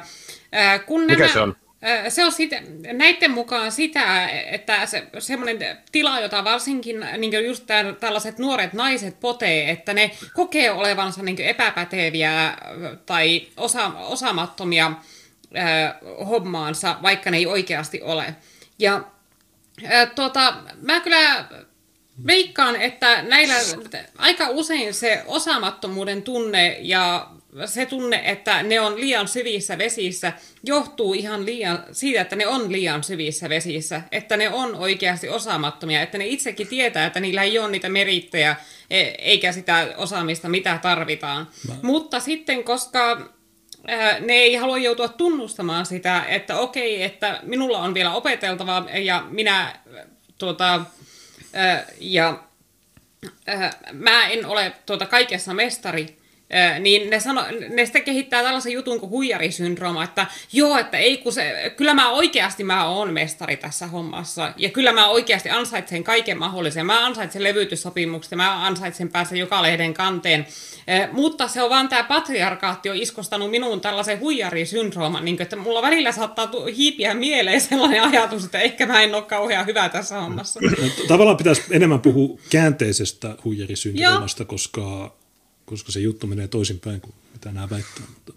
[0.51, 1.55] ää, kun Mikä nämä, se on?
[2.09, 2.61] Se on sitä,
[2.93, 9.19] näiden mukaan sitä, että se, semmoinen tila, jota varsinkin niin just tämän, tällaiset nuoret naiset
[9.19, 12.57] potee, että ne kokee olevansa niin epäpäteviä
[13.05, 15.93] tai osa, osaamattomia äh,
[16.27, 18.35] hommaansa, vaikka ne ei oikeasti ole.
[18.79, 19.03] Ja
[19.85, 21.45] äh, tuota, mä kyllä
[22.27, 23.53] veikkaan, että näillä
[24.17, 27.27] aika usein se osaamattomuuden tunne ja
[27.65, 32.71] se tunne, että ne on liian syvissä vesissä, johtuu ihan liian siitä, että ne on
[32.71, 37.59] liian syvissä vesissä, että ne on oikeasti osaamattomia, että ne itsekin tietää, että niillä ei
[37.59, 38.55] ole niitä merittejä
[38.89, 41.47] e, eikä sitä osaamista, mitä tarvitaan.
[41.67, 41.75] Mä...
[41.81, 43.32] Mutta sitten, koska
[44.19, 49.75] ne ei halua joutua tunnustamaan sitä, että okei, että minulla on vielä opeteltavaa ja minä
[50.37, 50.81] tuota,
[51.99, 52.43] ja
[53.91, 56.22] mä en ole tuota kaikessa mestari,
[56.79, 61.33] niin ne, sano, ne sitten kehittää tällaisen jutun kuin huijarisyndrooma, että joo, että ei kun
[61.33, 66.39] se, kyllä mä oikeasti mä oon mestari tässä hommassa, ja kyllä mä oikeasti ansaitsen kaiken
[66.39, 70.47] mahdollisen, mä ansaitsen levytyssopimukset, mä ansaitsen päästä joka lehden kanteen,
[71.11, 76.11] mutta se on vaan tämä patriarkaatti on iskostanut minuun tällaisen huijarisyndrooman, niin että mulla välillä
[76.11, 80.59] saattaa hiipiä mieleen sellainen ajatus, että ehkä mä en ole kauhean hyvä tässä hommassa.
[81.07, 85.15] Tavallaan pitäisi enemmän puhua käänteisestä huijarisyndroomasta, koska
[85.73, 88.05] koska se juttu menee toisinpäin kuin mitä nämä väittää.
[88.13, 88.33] Mutta...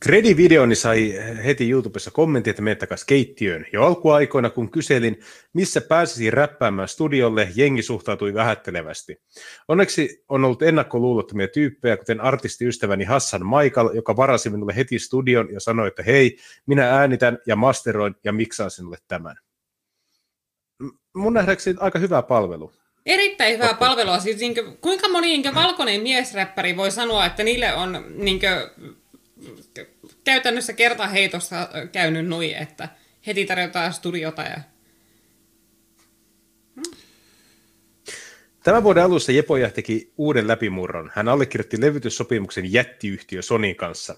[0.00, 1.14] Kredi-videoni sai
[1.44, 3.66] heti YouTubessa kommentti, että menet takaisin keittiöön.
[3.72, 5.20] Jo alkuaikoina, kun kyselin,
[5.52, 9.22] missä pääsisi räppäämään studiolle, jengi suhtautui vähättelevästi.
[9.68, 15.60] Onneksi on ollut ennakkoluulottomia tyyppejä, kuten artistiystäväni Hassan Maikal, joka varasi minulle heti studion ja
[15.60, 19.36] sanoi, että hei, minä äänitän ja masteroin ja miksaan sinulle tämän.
[21.14, 22.72] Mun nähdäkseni aika hyvä palvelu.
[23.06, 23.86] Erittäin hyvää Totta.
[23.86, 24.18] palvelua.
[24.18, 28.40] Siis niin kuin, kuinka moni niin kuin, valkoinen miesräppäri voi sanoa, että niille on niin
[28.40, 28.50] kuin,
[30.24, 32.88] käytännössä kertaheitossa käynyt nui, että
[33.26, 34.60] heti tarjotaan studiota ja...
[38.64, 41.10] Tämän vuoden alussa Jepoja teki uuden läpimurron.
[41.14, 44.16] Hän allekirjoitti levytyssopimuksen jättiyhtiö Sonin kanssa.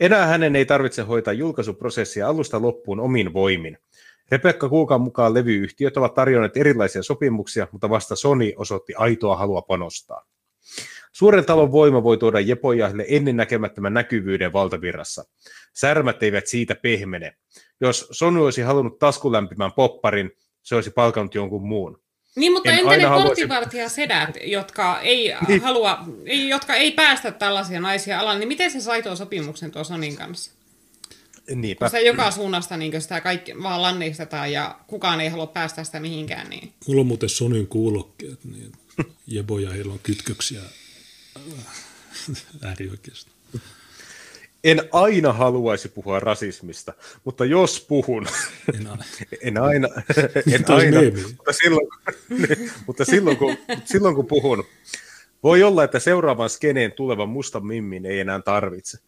[0.00, 3.78] Enää hänen ei tarvitse hoitaa julkaisuprosessia alusta loppuun omin voimin.
[4.30, 10.26] Rebekka Kuukan mukaan levyyhtiöt ovat tarjonneet erilaisia sopimuksia, mutta vasta Sony osoitti aitoa halua panostaa.
[11.12, 15.24] Suuren talon voima voi tuoda Jepojahille ennennäkemättömän näkyvyyden valtavirrassa.
[15.74, 17.36] Särmät eivät siitä pehmene.
[17.80, 20.30] Jos Sony olisi halunnut taskulämpimän popparin,
[20.62, 22.04] se olisi palkannut jonkun muun.
[22.36, 23.48] Niin, mutta en entä ne haluaisi...
[23.88, 25.62] sedät, jotka ei, niin.
[25.62, 25.98] halua,
[26.48, 30.52] jotka ei päästä tällaisia naisia alaan, niin miten se sai tuon sopimuksen tuon Sonin kanssa?
[31.54, 31.88] Niinpä.
[31.88, 36.50] Se joka suunnasta niin sitä kaikki vaan lannistetaan ja kukaan ei halua päästä sitä mihinkään.
[36.50, 36.72] Niin.
[36.86, 38.72] Mulla on muuten Sonyn kuulokkeet, niin
[39.26, 40.60] Jebo ja heillä on kytköksiä
[41.36, 41.52] äh,
[42.62, 43.30] äärioikeasta.
[44.64, 46.92] En aina haluaisi puhua rasismista,
[47.24, 48.26] mutta jos puhun,
[48.74, 49.04] en aina,
[49.40, 49.88] en aina,
[50.54, 51.00] en aina
[51.36, 51.88] mutta, silloin,
[52.86, 54.64] mutta silloin, kun, silloin kun puhun,
[55.42, 58.98] voi olla, että seuraavan skeneen tulevan musta mimmin ei enää tarvitse.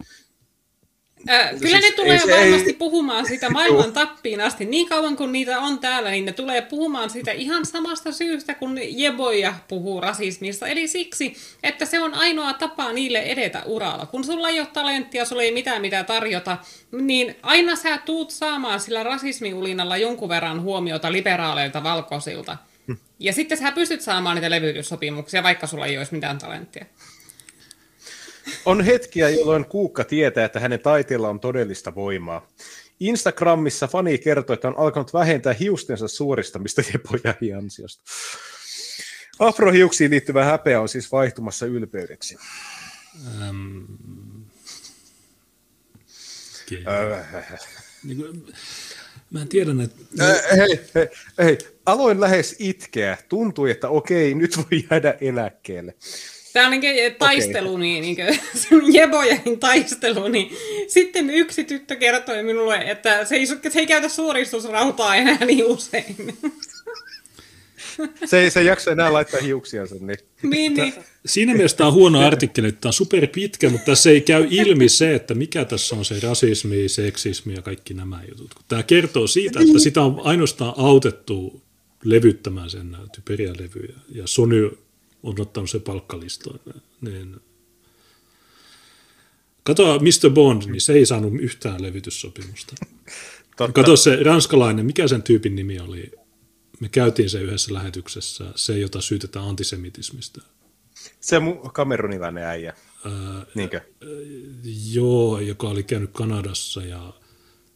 [1.31, 4.65] Äh, kyllä siis ne tulee ei, varmasti ei, puhumaan sitä maailman tappiin asti.
[4.65, 8.79] Niin kauan kuin niitä on täällä, niin ne tulee puhumaan sitä ihan samasta syystä, kun
[8.83, 10.69] Jeboja puhuu rasismista.
[10.69, 14.07] Eli siksi, että se on ainoa tapa niille edetä uralla.
[14.07, 16.59] Kun sulla ei ole talenttia, sulla ei mitään mitä tarjota,
[16.93, 22.57] niin aina sä tuut saamaan sillä rasismiulinalla jonkun verran huomiota liberaaleilta valkoisilta.
[23.19, 26.87] Ja sitten sä pystyt saamaan niitä levytyssopimuksia, vaikka sulla ei olisi mitään talenttia.
[28.65, 32.49] On hetkiä, jolloin Kuukka tietää, että hänen taiteella on todellista voimaa.
[33.01, 38.03] Instagramissa fani kertoi, että on alkanut vähentää hiustensa suoristamista Jepojahin ansiosta.
[39.39, 42.37] Afrohiuksiin liittyvä häpeä on siis vaihtumassa ylpeydeksi.
[43.49, 43.87] Um,
[46.63, 47.59] okay.
[48.05, 48.55] niin kuin,
[49.31, 50.31] mä en tiedä, että...
[50.31, 53.19] Äh, hei, hei, hei, aloin lähes itkeä.
[53.29, 55.95] Tuntui, että okei, nyt voi jäädä eläkkeelle.
[56.57, 57.81] Tämä on niin taistelu, okay.
[57.81, 58.17] niin, niin
[58.69, 60.57] kuin, jebojen taistelu, niin
[60.89, 66.17] sitten yksi tyttö kertoi minulle, että se ei, se ei käytä suoristusrautaa enää niin usein.
[68.25, 69.95] Se ei, se ei jaksa enää laittaa hiuksiansa.
[70.01, 70.19] Niin.
[70.43, 70.95] niin, niin.
[71.27, 74.47] Siinä mielessä tämä on huono artikkeli, että tämä on super pitkä, mutta tässä ei käy
[74.51, 78.51] ilmi se, että mikä tässä on se rasismi, seksismi ja kaikki nämä jutut.
[78.69, 81.63] Tämä kertoo siitä, että sitä on ainoastaan autettu
[82.05, 83.95] levyttämään sen typeriä levyjä.
[84.09, 84.86] Ja Sony
[85.27, 86.61] on ottanut se palkkalistoon.
[87.01, 87.37] Niin.
[89.63, 90.31] Kato Mr.
[90.31, 92.75] Bond, niin se ei saanut yhtään levytyssopimusta.
[93.57, 93.73] Totta.
[93.73, 96.13] Kato se ranskalainen, mikä sen tyypin nimi oli?
[96.81, 100.41] Me käytiin se yhdessä lähetyksessä, se jota syytetään antisemitismistä.
[101.21, 102.75] Se mu- kamerunilainen äijä,
[103.55, 103.81] Niinkö?
[104.93, 107.13] Joo, joka oli käynyt Kanadassa ja,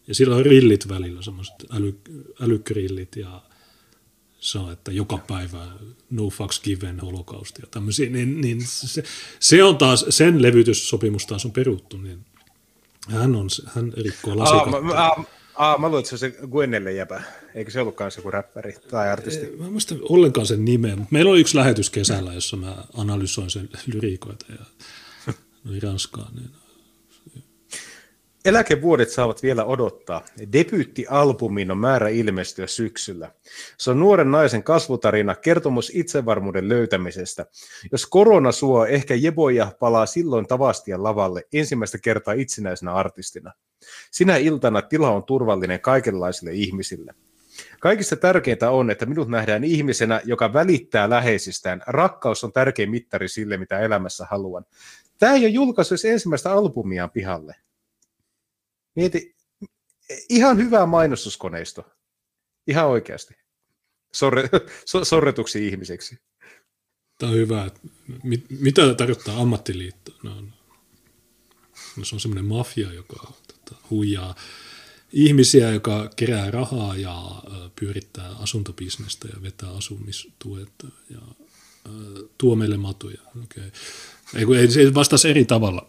[0.07, 1.99] ja sillä on rillit välillä, semmoiset äly,
[2.41, 3.43] älykrillit ja
[4.41, 5.67] se on, että joka päivä
[6.11, 9.03] no fucks given holokausti ja tämmöisiä, niin, niin se,
[9.41, 12.19] se, on taas, sen levytyssopimus taas on peruttu, niin
[13.09, 15.27] hän, on, hän rikkoo lasikattoa.
[15.55, 17.23] Aa, mä luulen, että se on se Gwennelle jäpä.
[17.55, 19.47] Eikö se ollutkaan se joku räppäri tai artisti?
[19.59, 23.51] Mä en muista ollenkaan sen nimeä, mutta meillä oli yksi lähetys kesällä, jossa mä analysoin
[23.51, 24.65] sen lyriikoita ja
[25.69, 26.51] oli Ranskaa, niin
[28.45, 30.25] Eläkevuodet saavat vielä odottaa.
[30.53, 33.31] Debyyttialbumin on määrä ilmestyä syksyllä.
[33.79, 37.47] Se on nuoren naisen kasvutarina, kertomus itsevarmuuden löytämisestä.
[37.93, 43.53] Jos korona suo, ehkä Jeboja palaa silloin Tavastian lavalle ensimmäistä kertaa itsenäisenä artistina.
[44.11, 47.15] Sinä iltana tila on turvallinen kaikenlaisille ihmisille.
[47.81, 51.83] Kaikista tärkeintä on, että minut nähdään ihmisenä, joka välittää läheisistään.
[51.87, 54.65] Rakkaus on tärkein mittari sille, mitä elämässä haluan.
[55.19, 57.57] Tämä ei ole julkaissut ensimmäistä albumiaan pihalle.
[58.97, 59.37] Mieti,
[60.29, 61.85] ihan hyvä mainostuskoneisto.
[62.67, 63.35] Ihan oikeasti.
[64.15, 64.51] Sorre,
[64.85, 66.19] so, sorretuksi ihmiseksi.
[67.19, 67.71] Tämä on hyvä.
[68.23, 70.13] Mit, mitä tarkoittaa ammattiliitto?
[70.23, 70.41] No,
[71.97, 74.35] no se on semmoinen mafia, joka tota, huijaa
[75.13, 77.43] ihmisiä, joka kerää rahaa ja
[77.77, 80.73] pyörittää asuntobisnestä ja vetää asumistuet
[81.11, 81.21] ja
[82.39, 83.21] tuo meille matuja.
[83.45, 83.71] Okay.
[84.35, 85.89] Ei, ei, se vastaisi eri tavalla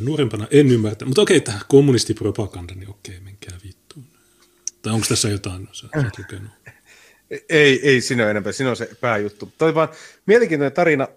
[0.00, 4.04] nuorempana en ymmärtä, mutta okei, tämä kommunistipropaganda, niin okei, menkää vittuun.
[4.82, 6.50] Tai onko tässä jotain, sä, sä lukenut?
[7.48, 9.52] Ei, ei siinä ole enempää, siinä on se pääjuttu.
[9.58, 9.88] Toi vaan
[10.26, 11.08] mielenkiintoinen tarina,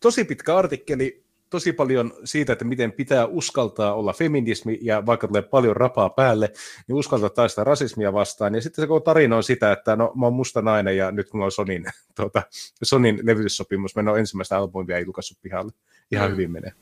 [0.00, 5.42] tosi pitkä artikkeli, tosi paljon siitä, että miten pitää uskaltaa olla feminismi ja vaikka tulee
[5.42, 6.52] paljon rapaa päälle,
[6.88, 8.54] niin uskaltaa taistaa rasismia vastaan.
[8.54, 11.32] Ja sitten se koko tarina on sitä, että no mä oon musta nainen ja nyt
[11.32, 11.84] mulla on Sonin,
[12.16, 12.42] tuota,
[12.82, 15.72] Sonin levytyssopimus, mä en ole ensimmäistä albumia julkaissut pihalle.
[16.10, 16.32] Ihan mm.
[16.32, 16.72] hyvin menee.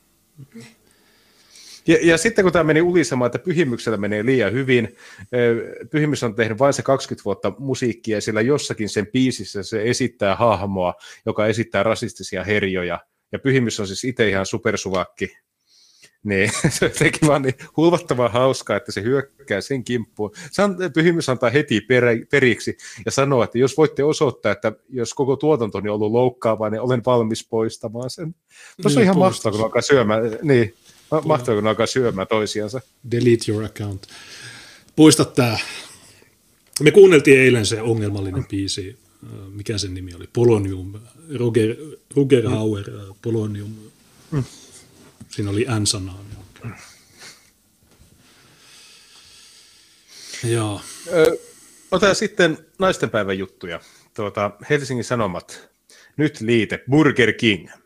[1.87, 4.97] Ja, ja sitten kun tämä meni ulisemaan, että Pyhimyksellä menee liian hyvin,
[5.91, 10.95] Pyhimys on tehnyt vain se 20 vuotta musiikkia, sillä jossakin sen biisissä se esittää hahmoa,
[11.27, 13.01] joka esittää rasistisia herjoja,
[13.33, 15.33] ja Pyhimys on siis itse ihan supersuvakki,
[16.25, 20.31] niin se teki vaan niin huomattavan hauskaa, että se hyökkää sen kimppuun.
[20.95, 25.89] Pyhimys antaa heti per, periksi ja sanoo, että jos voitte osoittaa, että jos koko tuotantoni
[25.89, 28.35] on ollut loukkaavaa, niin olen valmis poistamaan sen.
[28.83, 30.23] Tuossa on niin, ihan mahtavaa, kun alkaa syömään.
[30.43, 30.75] Niin.
[31.25, 32.81] Mahtaako ne alkaa syömään toisiansa?
[33.11, 34.07] Delete your account.
[34.97, 35.59] Poista tämä.
[36.81, 40.95] Me kuunneltiin eilen se ongelmallinen biisi, äh, mikä sen nimi oli, Polonium,
[41.35, 41.77] Roger,
[42.17, 43.75] Roger Hauer, äh, Polonium.
[44.31, 44.45] Mm.
[45.29, 46.25] Siinä oli N-sanaa.
[46.65, 46.73] Mm.
[50.45, 50.81] Joo.
[51.91, 53.81] Ota sitten naistenpäivän juttuja.
[54.15, 55.69] Tuota, Helsingin Sanomat,
[56.17, 57.69] nyt liite, Burger King–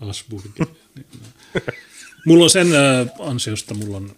[0.00, 0.66] Asburgia.
[2.26, 4.16] mulla on sen äh, ansiosta, mulla on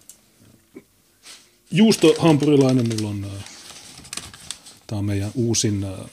[1.70, 3.44] juustohampurilainen, mulla on, äh,
[4.86, 6.10] tämä on meidän uusin, äh,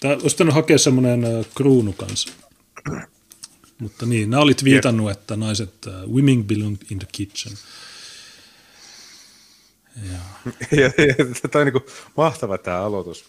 [0.00, 1.20] tää olisi pitänyt hakea semmoinen
[1.54, 2.28] kruunu kanssa.
[3.78, 7.52] Mutta niin, nämä olit viitannut, että naiset, uh, women belong in the kitchen.
[9.96, 10.18] Ja.
[10.80, 11.84] ja, ja, tämä on niin
[12.16, 13.24] mahtava tämä aloitus.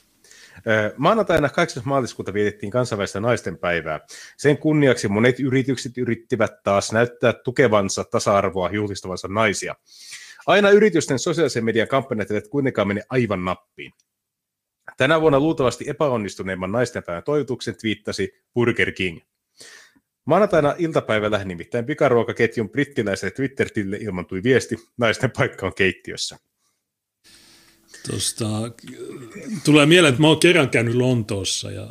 [0.98, 1.84] Maanantaina 8.
[1.86, 3.99] maaliskuuta vietettiin kansainvälistä naisten päivää.
[4.38, 9.76] Sen kunniaksi monet yritykset yrittivät taas näyttää tukevansa tasa-arvoa juhlistavansa naisia.
[10.48, 13.91] Aina yritysten sosiaalisen median kampanjat eivät kuitenkaan mene aivan nappiin.
[14.98, 19.19] Tänä vuonna luultavasti epäonnistuneimman naistenpäivän toivotuksen twiittasi Burger King.
[20.26, 26.38] Maanantaina iltapäivällä nimittäin pikaruokaketjun brittiläiselle Twitter-tille ilmantui viesti, naisten paikka on keittiössä.
[28.09, 28.47] Tuosta,
[29.63, 31.88] tulee mieleen, että mä oon kerran käynyt Lontoossa ja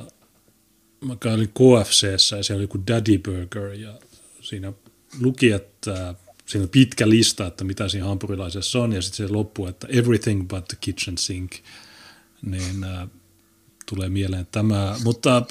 [1.01, 3.99] mä kävin KFCssä ja siellä oli joku Daddy Burger ja
[4.41, 4.73] siinä
[5.21, 6.15] luki, että
[6.47, 10.49] siinä on pitkä lista, että mitä siinä hampurilaisessa on ja sitten se loppuu, että everything
[10.49, 11.53] but the kitchen sink,
[12.43, 13.09] niin äh,
[13.87, 15.43] tulee mieleen tämä, mutta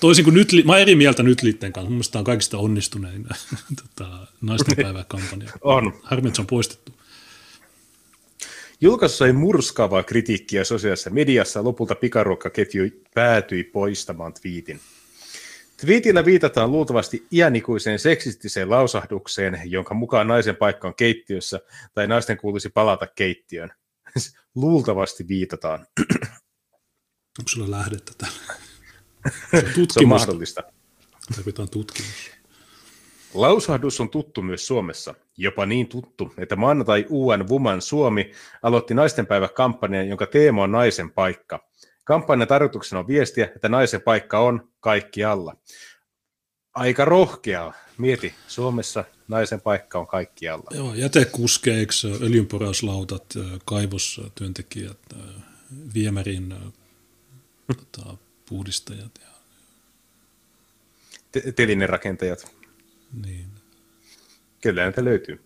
[0.00, 3.26] toisin kuin nyt, mä eri mieltä nyt liitteen kanssa, mun mielestä tämä on kaikista onnistunein
[3.82, 5.52] tota, naistenpäiväkampanja.
[5.60, 5.92] on.
[6.02, 6.95] Harmi, että se on poistettu.
[8.80, 12.82] Julkaisu sai murskaavaa kritiikkiä sosiaalisessa mediassa, lopulta pikaruokkaketju
[13.14, 14.80] päätyi poistamaan twiitin.
[15.80, 21.60] Twiitillä viitataan luultavasti iänikuiseen seksistiseen lausahdukseen, jonka mukaan naisen paikka on keittiössä
[21.94, 23.70] tai naisten kuulisi palata keittiöön.
[24.54, 25.86] luultavasti viitataan.
[27.38, 28.54] Onko sulla lähdettä tällä?
[29.92, 30.62] Se on mahdollista.
[31.36, 32.30] Tarvitaan tutkimus.
[33.34, 38.32] Lausahdus on tuttu myös Suomessa, jopa niin tuttu, että maanantai UN Woman Suomi
[38.62, 41.68] aloitti naistenpäiväkampanjan, jonka teema on naisen paikka.
[42.04, 45.56] Kampanjan tarkoituksena on viestiä, että naisen paikka on kaikkialla.
[46.74, 47.72] Aika rohkeaa.
[47.98, 50.70] Mieti, Suomessa naisen paikka on kaikkialla.
[50.74, 53.34] Joo, jätekuskeiksi, öljynporauslautat,
[53.64, 54.98] kaivostyöntekijät,
[55.94, 56.54] viemärin
[57.66, 58.16] tota,
[58.48, 59.10] puhdistajat.
[59.20, 59.28] Ja...
[61.32, 62.52] Te- telinerakentajat.
[63.26, 63.55] Niin.
[64.66, 65.40] Kyllä näitä löytyy.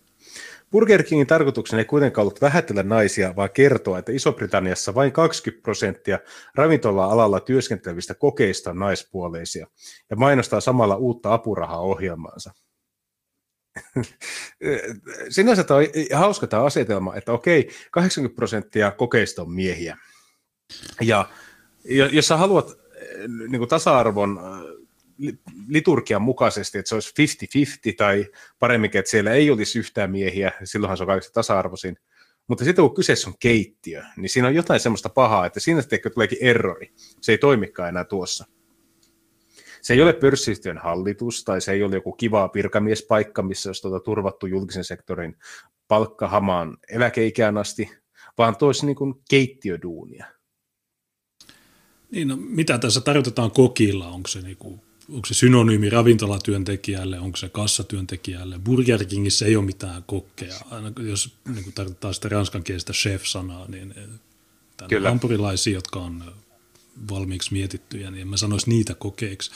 [0.71, 6.19] Burger Kingin tarkoituksena ei kuitenkaan ollut vähätellä naisia, vaan kertoa, että Iso-Britanniassa vain 20 prosenttia
[6.55, 9.67] ravintola-alalla työskentelevistä kokeista on naispuoleisia,
[10.09, 12.51] ja mainostaa samalla uutta apurahaohjelmaansa.
[15.29, 19.97] Sinänsä tämä on hauska tämä asetelma, että okei, 80 prosenttia kokeista on miehiä.
[21.01, 21.29] Ja
[22.11, 22.77] jos sä haluat
[23.47, 24.39] niin tasa-arvon
[25.67, 27.13] liturgian mukaisesti, että se olisi
[27.91, 28.25] 50-50 tai
[28.59, 31.97] paremminkin, että siellä ei olisi yhtään miehiä, silloinhan se on kaikista tasa-arvoisin.
[32.47, 35.99] Mutta sitten kun kyseessä on keittiö, niin siinä on jotain semmoista pahaa, että siinä sitten
[36.13, 36.93] tuleekin errori.
[37.21, 38.45] Se ei toimikaan enää tuossa.
[39.81, 43.99] Se ei ole pörssiyhtiön hallitus tai se ei ole joku kiva virkamiespaikka, missä olisi tuota
[43.99, 45.35] turvattu julkisen sektorin
[45.87, 47.91] palkka hamaan eläkeikään asti,
[48.37, 50.25] vaan toisi niin kuin keittiöduunia.
[52.11, 54.07] Niin, no, mitä tässä tarkoitetaan kokilla?
[54.07, 58.59] Onko se niinku onko se synonyymi ravintolatyöntekijälle, onko se kassatyöntekijälle.
[58.59, 60.55] Burger Kingissä ei ole mitään kokkeja.
[60.71, 65.09] Aina jos niin kuin tarkoittaa sitä ranskankielistä chef-sanaa, niin eh, Kyllä.
[65.09, 66.33] hampurilaisia, jotka on eh,
[67.09, 69.51] valmiiksi mietittyjä, niin en mä sanoisi niitä kokeiksi.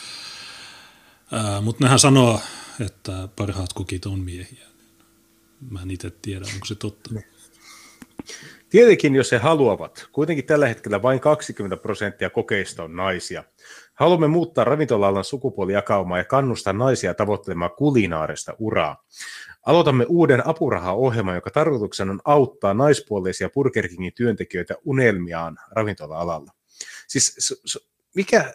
[1.62, 2.42] Mutta nehän sanoo,
[2.86, 4.66] että parhaat kokit on miehiä.
[5.70, 7.10] Mä en itse tiedä, onko se totta.
[8.70, 10.08] Tietenkin, jos he haluavat.
[10.12, 13.44] Kuitenkin tällä hetkellä vain 20 prosenttia kokeista on naisia.
[13.96, 19.04] Haluamme muuttaa ravintola-alan sukupuolijakaumaa ja kannustaa naisia tavoittelemaan kulinaarista uraa.
[19.66, 26.52] Aloitamme uuden apurahaohjelman, joka tarkoituksena on auttaa naispuolisia Burger Kingin työntekijöitä unelmiaan ravintola-alalla.
[27.08, 27.54] Siis
[28.16, 28.54] mikä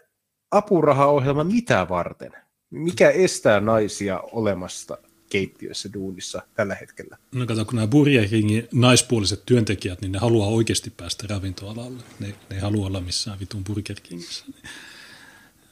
[0.50, 2.32] apurahaohjelma mitä varten?
[2.70, 4.98] Mikä estää naisia olemasta
[5.30, 7.16] keittiössä duunissa tällä hetkellä?
[7.34, 12.02] No kato, kun nämä Burger Kingin naispuoliset työntekijät, niin ne haluaa oikeasti päästä ravintoalalle.
[12.20, 14.44] Ne, ne ei halua olla missään vitun Burger Kingissä.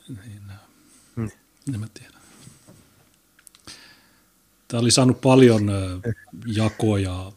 [0.09, 0.43] Niin,
[1.17, 1.31] hmm.
[1.75, 2.19] en mä tiedä.
[4.69, 5.71] Tämä oli saanut paljon
[6.47, 7.33] jakoja,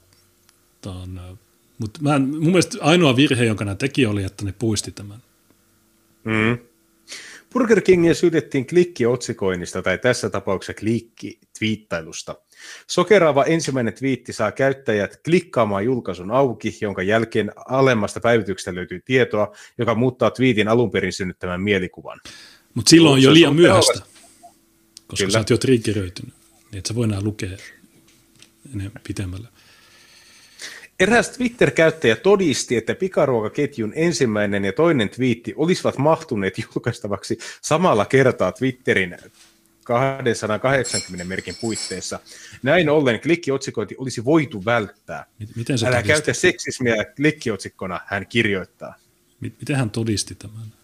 [1.78, 5.18] mutta mä, mun mielestä ainoa virhe, jonka nämä teki, oli, että ne puisti tämän.
[6.24, 6.58] Mm.
[7.54, 12.36] Burger Kingia syytettiin klikkiotsikoinnista tai tässä tapauksessa klikki-twiittailusta.
[12.88, 19.96] Sokeraava ensimmäinen twiitti saa käyttäjät klikkaamaan julkaisun auki, jonka jälkeen alemmasta päivityksestä löytyy tietoa, joka
[19.96, 22.20] muuttaa twiitin alun perin synnyttämän mielikuvan.
[22.74, 24.00] Mutta silloin on jo liian myöhäistä,
[25.08, 25.32] koska Kyllä.
[25.32, 26.34] sä oot jo triggeröitynyt,
[26.72, 27.58] niin et sä voi enää lukea
[28.74, 29.48] enää pitemmällä.
[31.00, 39.18] Eräs Twitter-käyttäjä todisti, että pikaruokaketjun ensimmäinen ja toinen twiitti olisivat mahtuneet julkaistavaksi samalla kertaa Twitterin
[39.84, 42.20] 280 merkin puitteissa.
[42.64, 45.26] Näin ollen klikkiotsikointi olisi voitu välttää.
[45.56, 46.08] Miten Älä todisti?
[46.08, 48.96] käytä seksismiä klikkiotsikkona, hän kirjoittaa.
[49.40, 50.81] Miten hän todisti tämän?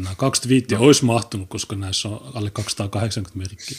[0.00, 0.84] Mutta nämä kaksi twiittiä no.
[0.84, 3.78] olisi mahtunut, koska näissä on alle 280 merkkiä.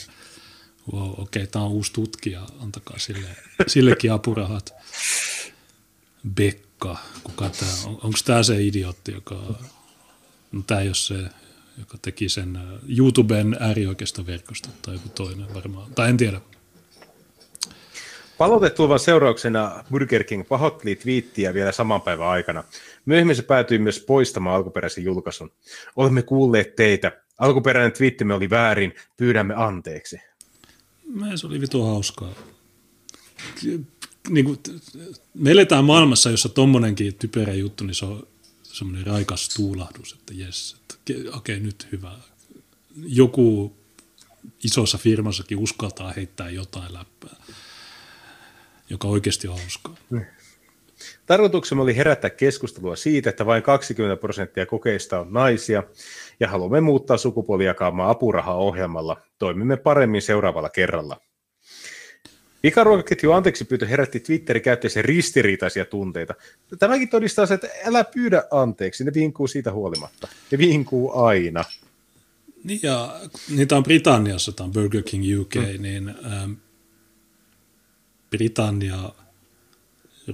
[0.92, 3.28] Wow, okei, okay, tämä on uusi tutkija, antakaa sille,
[3.66, 4.74] sillekin apurahat.
[6.34, 7.92] Bekka, kuka tämä on?
[7.94, 9.54] Onko tämä se idiootti, joka,
[10.52, 11.24] no tämä ei ole se,
[11.78, 12.62] joka teki sen äh,
[12.98, 16.40] YouTuben äärioikeistoverkosta tai joku toinen varmaan, tai en tiedä.
[18.38, 22.64] Palautetulvan seurauksena Burger King pahoitteli twiittiä vielä saman päivän aikana.
[23.06, 25.52] Myöhemmin se päätyi myös poistamaan alkuperäisen julkaisun.
[25.96, 27.12] Olemme kuulleet teitä.
[27.38, 28.94] Alkuperäinen twiittimme oli väärin.
[29.16, 30.20] Pyydämme anteeksi.
[31.14, 32.32] Mä se oli vitu hauskaa.
[34.28, 34.58] Niin kuin,
[35.34, 38.26] me eletään maailmassa, jossa tommonenkin typerä juttu, niin se on
[38.62, 40.76] semmoinen raikas tuulahdus, että jes,
[41.32, 42.12] okei nyt hyvä.
[43.06, 43.76] Joku
[44.64, 47.36] isossa firmassakin uskaltaa heittää jotain läppää
[48.90, 49.94] joka oikeasti on hauskaa.
[50.10, 50.26] Niin.
[51.26, 55.82] Tarkoituksemme oli herättää keskustelua siitä, että vain 20 prosenttia kokeista on naisia,
[56.40, 59.20] ja haluamme muuttaa sukupuolijakaamaa apurahaohjelmalla.
[59.38, 61.20] Toimimme paremmin seuraavalla kerralla.
[62.62, 66.34] Pikaruokaketju anteeksi pyytö herätti Twitterin käyttäjien ristiriitaisia tunteita.
[66.78, 70.28] Tämäkin todistaa se, että älä pyydä anteeksi, ne vinkuu siitä huolimatta.
[70.50, 71.64] Ne vinkuu aina.
[72.64, 73.20] Niin ja
[73.56, 75.82] niitä on Britanniassa, tämä on Burger King UK, mm.
[75.82, 76.52] niin ähm,
[78.30, 79.12] Britannia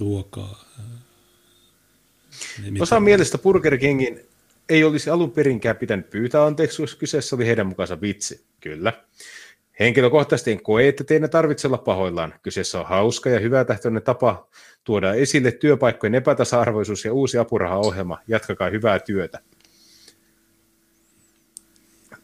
[0.01, 0.65] ruokaa.
[2.63, 4.21] Niin Osa mielestä Burger Kingin
[4.69, 8.45] ei olisi alun perinkään pitänyt pyytää anteeksi, koska kyseessä oli heidän mukaansa vitsi.
[8.61, 8.93] Kyllä.
[9.81, 12.35] Henkilökohtaisesti en koe, että teidän tarvitse olla pahoillaan.
[12.43, 14.49] Kyseessä on hauska ja hyvä tähtöinen tapa
[14.85, 18.19] tuoda esille työpaikkojen epätasa-arvoisuus ja uusi apurahaohjelma.
[18.29, 19.41] Jatkakaa hyvää työtä.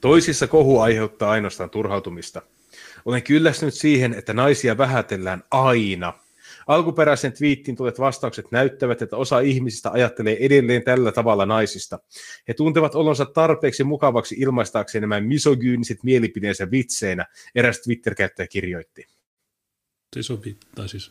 [0.00, 2.42] Toisissa kohu aiheuttaa ainoastaan turhautumista.
[3.04, 6.12] Olen kyllästynyt siihen, että naisia vähätellään aina.
[6.66, 11.98] Alkuperäisen twiittiin tulet vastaukset näyttävät, että osa ihmisistä ajattelee edelleen tällä tavalla naisista.
[12.48, 19.06] He tuntevat olonsa tarpeeksi mukavaksi ilmaistaakseen nämä misogyyniset mielipideensä vitseinä, eräs Twitter-käyttäjä kirjoitti.
[20.16, 21.10] Se sopii, tai siis...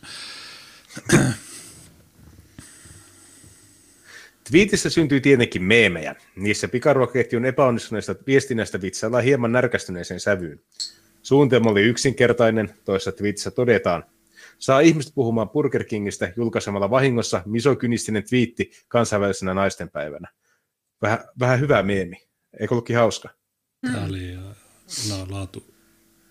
[4.50, 6.14] Twiitissä syntyy tietenkin meemejä.
[6.36, 10.60] Niissä pikaruokaketjun epäonnistuneista viestinnästä vitsaillaan hieman närkästyneeseen sävyyn.
[11.22, 14.04] Suunnitelma oli yksinkertainen, toisessa twiitissä todetaan.
[14.58, 20.28] Saa ihmiset puhumaan Burger Kingistä julkaisemalla vahingossa misokynistinen twiitti kansainvälisenä naistenpäivänä.
[21.02, 22.16] Vähän, vähän hyvä meemi.
[22.60, 23.28] Eikö ollutkin hauska?
[23.92, 24.36] Tämä oli
[25.08, 25.74] la, laatu,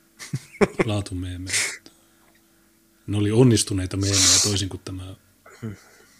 [0.85, 1.49] laatu meemi.
[3.07, 5.15] Ne oli onnistuneita meemejä toisin kuin tämä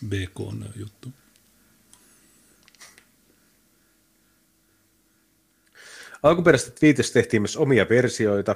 [0.05, 1.09] BK-juttu.
[6.23, 8.55] Alkuperäisestä twiitistä tehtiin myös omia versioita.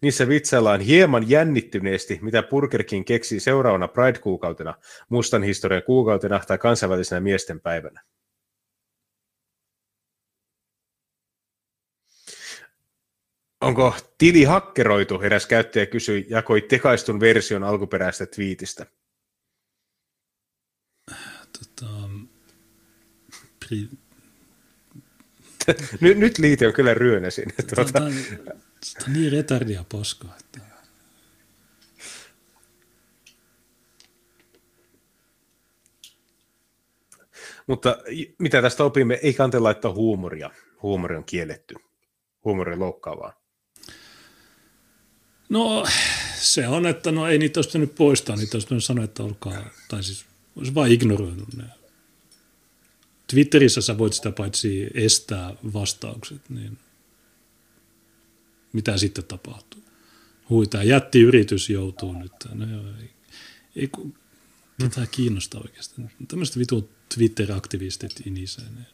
[0.00, 4.74] Niissä vitsaillaan hieman jännittyneesti, mitä Burger King keksii seuraavana Pride-kuukautena,
[5.08, 8.02] mustan historian kuukautena tai kansainvälisenä miesten päivänä.
[13.60, 18.86] Onko tili hakkeroitu, eräs käyttäjä kysyi, jakoi tekaistun version alkuperäisestä twiitistä.
[21.58, 21.90] Tota,
[23.64, 24.03] pri-
[26.00, 27.54] nyt, nyt liite on kyllä ryönä sinne.
[27.74, 27.92] Tuota.
[27.92, 28.12] Tämä, on,
[28.42, 30.36] tämä on niin retardia poskaa.
[30.40, 30.58] Että...
[37.66, 37.98] Mutta
[38.38, 40.50] mitä tästä opimme, ei kante laittaa huumoria.
[40.82, 41.74] Huumori on kielletty.
[42.44, 43.40] Huumori on loukkaavaa.
[45.48, 45.86] No
[46.34, 50.02] se on, että no ei niitä olisi nyt poistaa, niitä olisi sanoa, että olkaa, tai
[50.02, 50.26] siis
[50.56, 51.64] olisi vain ignoroinut ne
[53.26, 56.78] Twitterissä sä voit sitä paitsi estää vastaukset, niin
[58.72, 59.84] mitä sitten tapahtuu?
[60.50, 62.32] Hui, tämä jättiyritys joutuu nyt.
[62.54, 63.10] No joo, ei,
[63.76, 64.14] ei kun,
[64.80, 66.10] ketään kiinnostaa oikeastaan.
[66.28, 68.86] Tämmöiset vitu Twitter-aktivistit iniseen.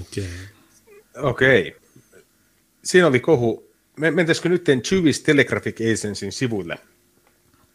[0.00, 0.24] Okei.
[0.24, 1.30] Okay.
[1.30, 1.68] Okei.
[1.68, 1.80] Okay.
[2.84, 3.70] Siinä oli kohu.
[3.96, 6.78] Mentäisikö nyt Jewish Telegraphic Agencyn sivuille?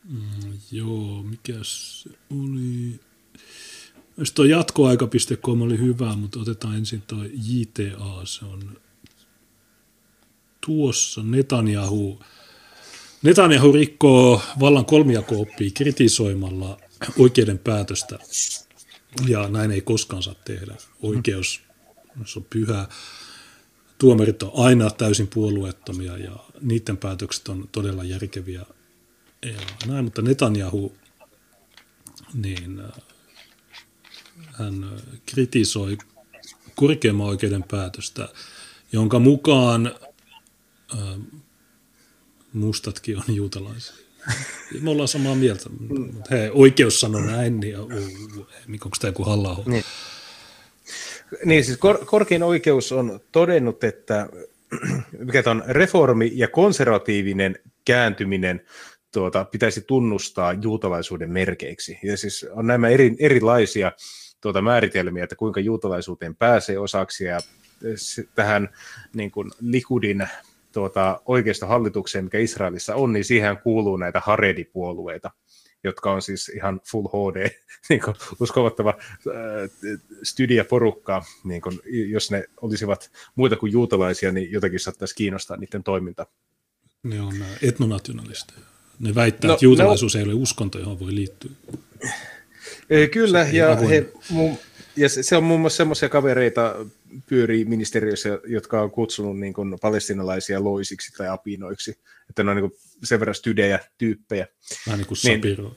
[0.10, 3.00] Mm, joo, mikä se oli?
[4.18, 8.78] Jos tuo jatkoaika.com oli hyvä, mutta otetaan ensin tuo JTA, se on
[10.66, 12.24] tuossa Netanyahu.
[13.24, 16.78] Netanyahu rikkoo vallan kolmijakooppia kritisoimalla
[17.18, 18.20] oikeuden päätöstä,
[19.28, 20.76] ja näin ei koskaan saa tehdä.
[21.02, 21.62] Oikeus,
[22.26, 22.88] se on pyhä.
[23.98, 28.66] Tuomarit on aina täysin puolueettomia ja niiden päätökset on todella järkeviä
[29.88, 30.96] näin, mutta Netanyahu,
[32.34, 32.92] niin äh,
[34.54, 35.98] hän äh, kritisoi
[36.76, 38.30] korkeimman oikeuden päätöstä,
[38.92, 39.96] jonka mukaan
[40.94, 41.20] äh,
[42.54, 43.96] mustatkin on juutalaisia.
[44.82, 45.70] Me ollaan samaa mieltä.
[46.32, 49.84] He oikeus sanoi näin, niin onko tämä joku halla niin.
[51.46, 54.30] niin siis kor- korkein oikeus on todennut, että
[55.26, 58.62] mikä on reformi ja konservatiivinen kääntyminen
[59.16, 62.00] tuota, pitäisi tunnustaa juutalaisuuden merkeiksi.
[62.04, 63.92] Ja siis on nämä eri, erilaisia
[64.42, 67.40] tuota, määritelmiä, että kuinka juutalaisuuteen pääsee osaksi ja
[68.36, 68.70] tähän
[69.14, 70.28] niin kuin Likudin
[70.72, 75.32] tuota, oikeasta hallitukseen, mikä Israelissa on, niin siihen kuuluu näitä Haredi-puolueita,
[75.84, 77.50] jotka on siis ihan full HD,
[77.90, 78.94] niin kuin uskovattava
[81.10, 81.80] äh, niin kuin,
[82.10, 86.26] jos ne olisivat muita kuin juutalaisia, niin jotenkin saattaisi kiinnostaa niiden toiminta.
[87.04, 88.75] Ne on äh, etnonationalisteja.
[89.00, 91.52] Ne väittää, no, että juutalaisuus no, ei ole uskonto, johon voi liittyä.
[93.12, 94.56] Kyllä, ja, he, mu,
[94.96, 96.76] ja se, se on muun muassa semmoisia kavereita
[97.28, 102.00] pyörii ministeriössä, jotka on kutsunut niin kuin palestinalaisia loisiksi tai apinoiksi,
[102.30, 104.48] että ne on niin kuin sen verran stydejä tyyppejä.
[104.88, 105.76] Vähän niin kuin niin, Sapiro.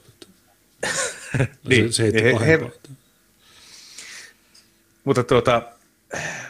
[1.69, 2.71] niin, se, se he, he,
[5.03, 5.71] mutta tuota,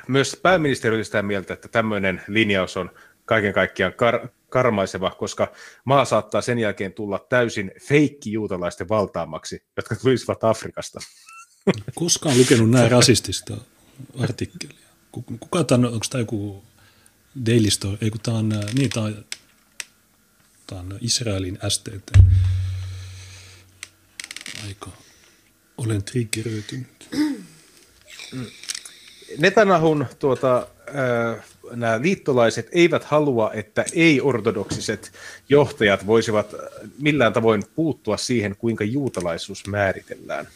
[0.07, 2.91] myös pääministeri oli sitä mieltä, että tämmöinen linjaus on
[3.25, 5.51] kaiken kaikkiaan kar- karmaiseva, koska
[5.85, 10.99] maa saattaa sen jälkeen tulla täysin feikki juutalaisten valtaamaksi, jotka tulisivat Afrikasta.
[11.95, 13.57] Koskaan lukenut näin rasistista
[14.19, 14.89] artikkelia.
[15.39, 16.63] Kuka tämä on, onko tämä joku
[17.45, 19.25] Daily Story, ei kun tämä on, niin tämä on,
[20.67, 22.11] tämä on Israelin STT.
[24.67, 24.91] Aika,
[25.77, 27.09] olen triggeröitynyt.
[29.37, 30.78] Netanahun tuota, äh,
[31.71, 35.11] nämä liittolaiset eivät halua, että ei-ortodoksiset
[35.49, 36.55] johtajat voisivat
[36.99, 40.47] millään tavoin puuttua siihen, kuinka juutalaisuus määritellään.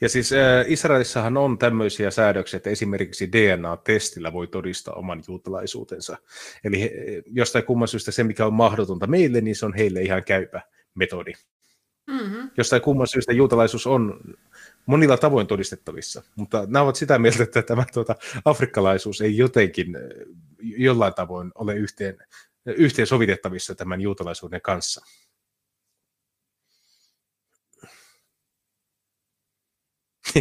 [0.00, 6.16] Ja siis äh, Israelissahan on tämmöisiä säädöksiä, että esimerkiksi DNA-testillä voi todistaa oman juutalaisuutensa.
[6.64, 6.92] Eli he,
[7.26, 10.60] jostain kumman syystä se, mikä on mahdotonta meille, niin se on heille ihan käypä
[10.94, 11.32] metodi.
[12.06, 12.50] Mm-hmm.
[12.56, 14.20] Jostain kumman syystä juutalaisuus on
[14.86, 19.86] monilla tavoin todistettavissa, mutta nämä ovat sitä mieltä, että tämä tuota, afrikkalaisuus ei jotenkin
[20.62, 22.18] jollain tavoin ole yhteen,
[22.66, 25.06] yhteen sovitettavissa tämän juutalaisuuden kanssa.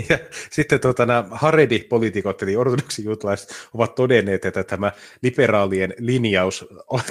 [0.10, 0.20] Ja
[0.52, 4.92] sitten tuota, nämä Haredi-poliitikot, eli ortodoksijuutalaiset, ovat todenneet, että tämä
[5.22, 6.66] liberaalien linjaus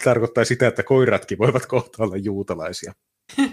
[0.04, 2.92] tarkoittaa sitä, että koiratkin voivat kohta olla juutalaisia.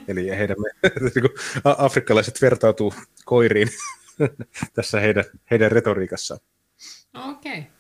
[0.08, 0.58] Eli heidän,
[1.16, 1.30] niin
[1.78, 2.94] afrikkalaiset vertautuu
[3.26, 3.70] koiriin
[4.76, 6.40] tässä heidän, heidän retoriikassaan.
[7.30, 7.60] Okei.
[7.60, 7.79] Okay.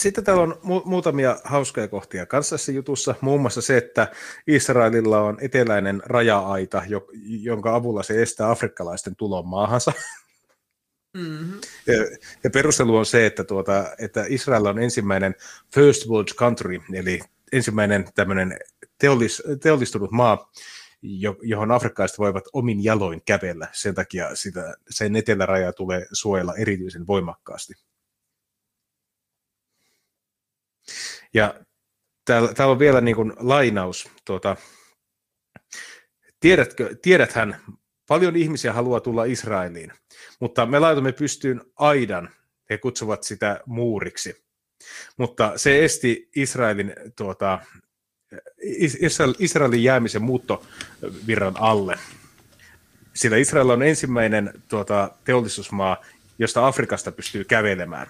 [0.00, 4.12] Sitten täällä on mu- muutamia hauskoja kohtia kanssa jutussa, muun muassa se, että
[4.46, 6.82] Israelilla on eteläinen raja-aita,
[7.22, 9.92] jonka avulla se estää afrikkalaisten tulon maahansa.
[11.16, 11.60] Mm-hmm.
[11.86, 11.94] Ja,
[12.44, 15.34] ja perustelu on se, että, tuota, että Israel on ensimmäinen
[15.74, 17.20] first world country, eli
[17.52, 18.58] ensimmäinen tämmöinen
[18.98, 20.52] teollis, teollistunut maa,
[21.42, 23.68] johon afrikkalaiset voivat omin jaloin kävellä.
[23.72, 27.74] Sen takia sitä, sen eteläraja tulee suojella erityisen voimakkaasti.
[31.34, 31.54] Ja
[32.24, 34.08] täällä, täällä on vielä niin kuin lainaus.
[34.24, 34.56] Tuota,
[36.40, 37.60] tiedätkö, tiedäthän,
[38.08, 39.92] paljon ihmisiä haluaa tulla Israeliin,
[40.40, 42.30] mutta me laitamme pystyyn aidan,
[42.70, 44.44] he kutsuvat sitä muuriksi.
[45.16, 47.58] Mutta se esti Israelin, tuota,
[49.38, 51.98] Israelin jäämisen muuttovirran alle.
[53.14, 56.04] Sillä Israel on ensimmäinen tuota, teollisuusmaa,
[56.38, 58.06] josta Afrikasta pystyy kävelemään.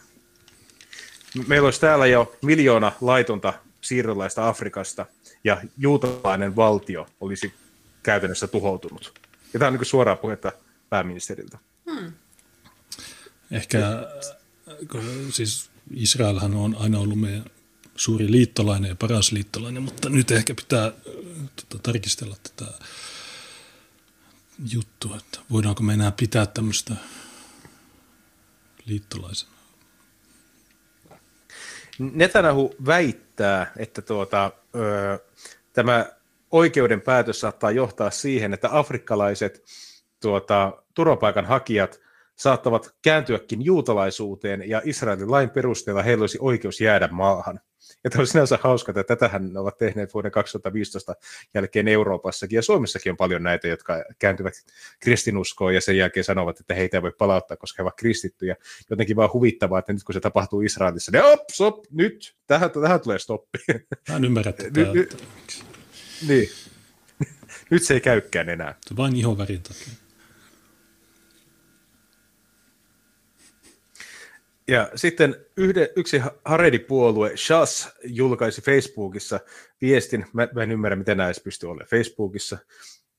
[1.47, 5.07] Meillä olisi täällä jo miljoona laitonta siirrolaista Afrikasta,
[5.45, 7.55] ja juutalainen valtio olisi
[8.03, 9.13] käytännössä tuhoutunut.
[9.53, 10.53] Ja tämä on niin suoraa puhetta
[10.89, 11.59] pääministeriltä.
[11.91, 12.13] Hmm.
[13.51, 13.79] Ehkä
[15.31, 17.45] siis Israelhan on aina ollut meidän
[17.97, 20.93] suuri liittolainen ja paras liittolainen, mutta nyt ehkä pitää
[21.57, 22.73] tota, tarkistella tätä
[24.73, 26.95] juttua, että voidaanko me enää pitää tämmöistä
[28.87, 29.60] liittolaisena.
[32.01, 35.19] Netanyahu väittää, että tuota, ö,
[35.73, 36.07] tämä
[36.51, 39.65] oikeuden päätös saattaa johtaa siihen, että afrikkalaiset
[40.21, 42.01] tuota, turvapaikanhakijat
[42.37, 47.61] saattavat kääntyäkin juutalaisuuteen ja Israelin lain perusteella heillä olisi oikeus jäädä maahan.
[48.05, 51.15] Ja tämä on sinänsä hauska, että tätähän ovat tehneet vuoden 2015
[51.55, 54.55] jälkeen Euroopassakin ja Suomessakin on paljon näitä, jotka kääntyvät
[55.01, 58.57] kristinuskoon ja sen jälkeen sanovat, että heitä ei voi palauttaa, koska he ovat kristittyjä.
[58.91, 63.01] Jotenkin vaan huvittavaa, että nyt kun se tapahtuu Israelissa, niin op, stop, nyt, tähän, tähän
[63.01, 63.59] tulee stoppi.
[64.09, 64.81] Mä en ymmärrä tätä.
[66.29, 66.49] niin.
[67.71, 68.75] nyt se ei käykään enää.
[68.97, 70.10] Vain ihonvärin takia.
[74.71, 79.41] Ja sitten yhde, yksi Haredi-puolue, Shas, julkaisi Facebookissa
[79.81, 82.59] viestin, mä, mä en ymmärrä, miten näissä pystyy olemaan Facebookissa,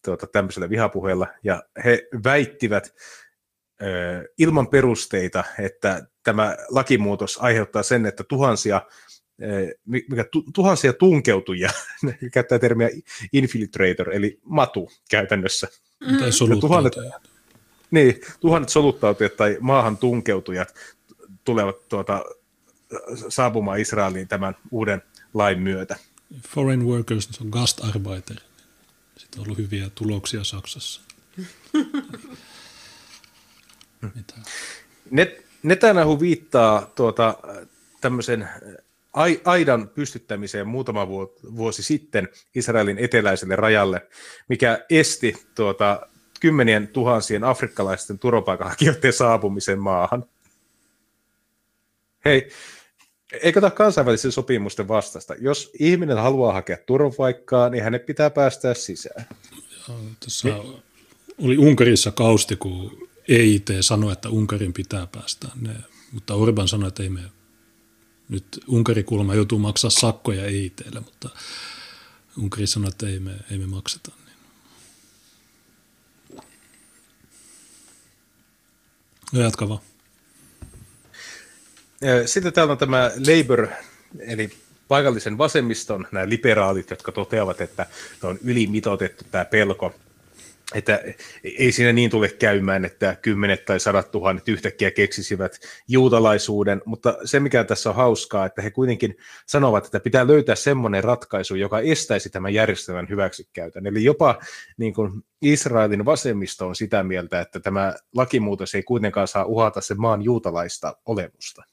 [0.06, 2.94] tuota, tämmöisellä vihapuheella, ja he väittivät
[3.82, 3.86] ö,
[4.38, 8.82] ilman perusteita, että tämä lakimuutos aiheuttaa sen, että tuhansia
[9.86, 11.69] mikä tuhansia tunkeutujia,
[12.34, 12.90] käyttää termiä
[13.34, 15.68] infiltrator, eli matu käytännössä.
[15.99, 16.18] Mm.
[16.18, 16.30] Tai
[16.61, 16.94] tuhannet,
[17.91, 20.73] niin, tuhannet soluttautujat tai maahan tunkeutujat
[21.43, 22.26] tulevat tuota,
[23.30, 25.01] saapumaan Israeliin tämän uuden
[25.34, 25.95] lain myötä.
[26.47, 28.38] Foreign workers on gastarbeiter.
[29.18, 31.01] Sitten on ollut hyviä tuloksia Saksassa.
[34.15, 34.34] Mitä?
[35.11, 37.38] Net, Netanyahu viittaa tuota,
[38.01, 38.49] tämmöisen
[39.45, 41.07] aidan pystyttämiseen muutama
[41.55, 44.07] vuosi sitten Israelin eteläiselle rajalle,
[44.47, 46.07] mikä esti tuota,
[46.39, 50.26] kymmenien tuhansien afrikkalaisten turvapaikanhakijoiden saapumisen maahan.
[52.26, 52.49] Hei,
[53.41, 55.35] eikö tämä kansainvälisen sopimusten vastasta?
[55.39, 59.26] Jos ihminen haluaa hakea turvapaikkaa, niin hänet pitää päästää sisään.
[60.19, 60.84] Tässä niin.
[61.38, 65.76] oli Unkarissa kausti, kun EIT sanoi, että Unkarin pitää päästä ne,
[66.11, 67.22] mutta Orban sanoi, että ei me
[68.30, 71.30] nyt Unkari kuulemma joutuu maksaa sakkoja EITlle, mutta
[72.38, 74.11] Unkari sanoi, että ei me, ei me makseta.
[74.26, 74.38] Niin.
[79.34, 79.81] No jatka vaan.
[82.26, 83.68] Sitten täällä on tämä Labour,
[84.19, 84.49] eli
[84.88, 87.86] paikallisen vasemmiston, nämä liberaalit, jotka toteavat, että
[88.23, 89.94] on ylimitoitettu tämä pelko
[90.73, 91.03] että
[91.44, 97.40] ei siinä niin tule käymään, että kymmenet tai sadat tuhannet yhtäkkiä keksisivät juutalaisuuden, mutta se
[97.40, 102.30] mikä tässä on hauskaa, että he kuitenkin sanovat, että pitää löytää semmoinen ratkaisu, joka estäisi
[102.30, 103.88] tämän järjestelmän hyväksikäytön.
[103.88, 104.40] Eli jopa
[104.78, 105.11] niin kuin
[105.41, 110.98] Israelin vasemmisto on sitä mieltä, että tämä lakimuutos ei kuitenkaan saa uhata sen maan juutalaista
[111.06, 111.64] olemusta.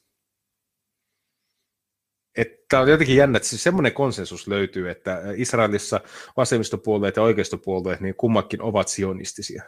[2.69, 6.01] Tämä on jotenkin jännä, että siis semmoinen konsensus löytyy, että Israelissa
[6.37, 9.63] vasemmistopuolueet ja oikeistopuolueet, niin kummakin ovat sionistisia.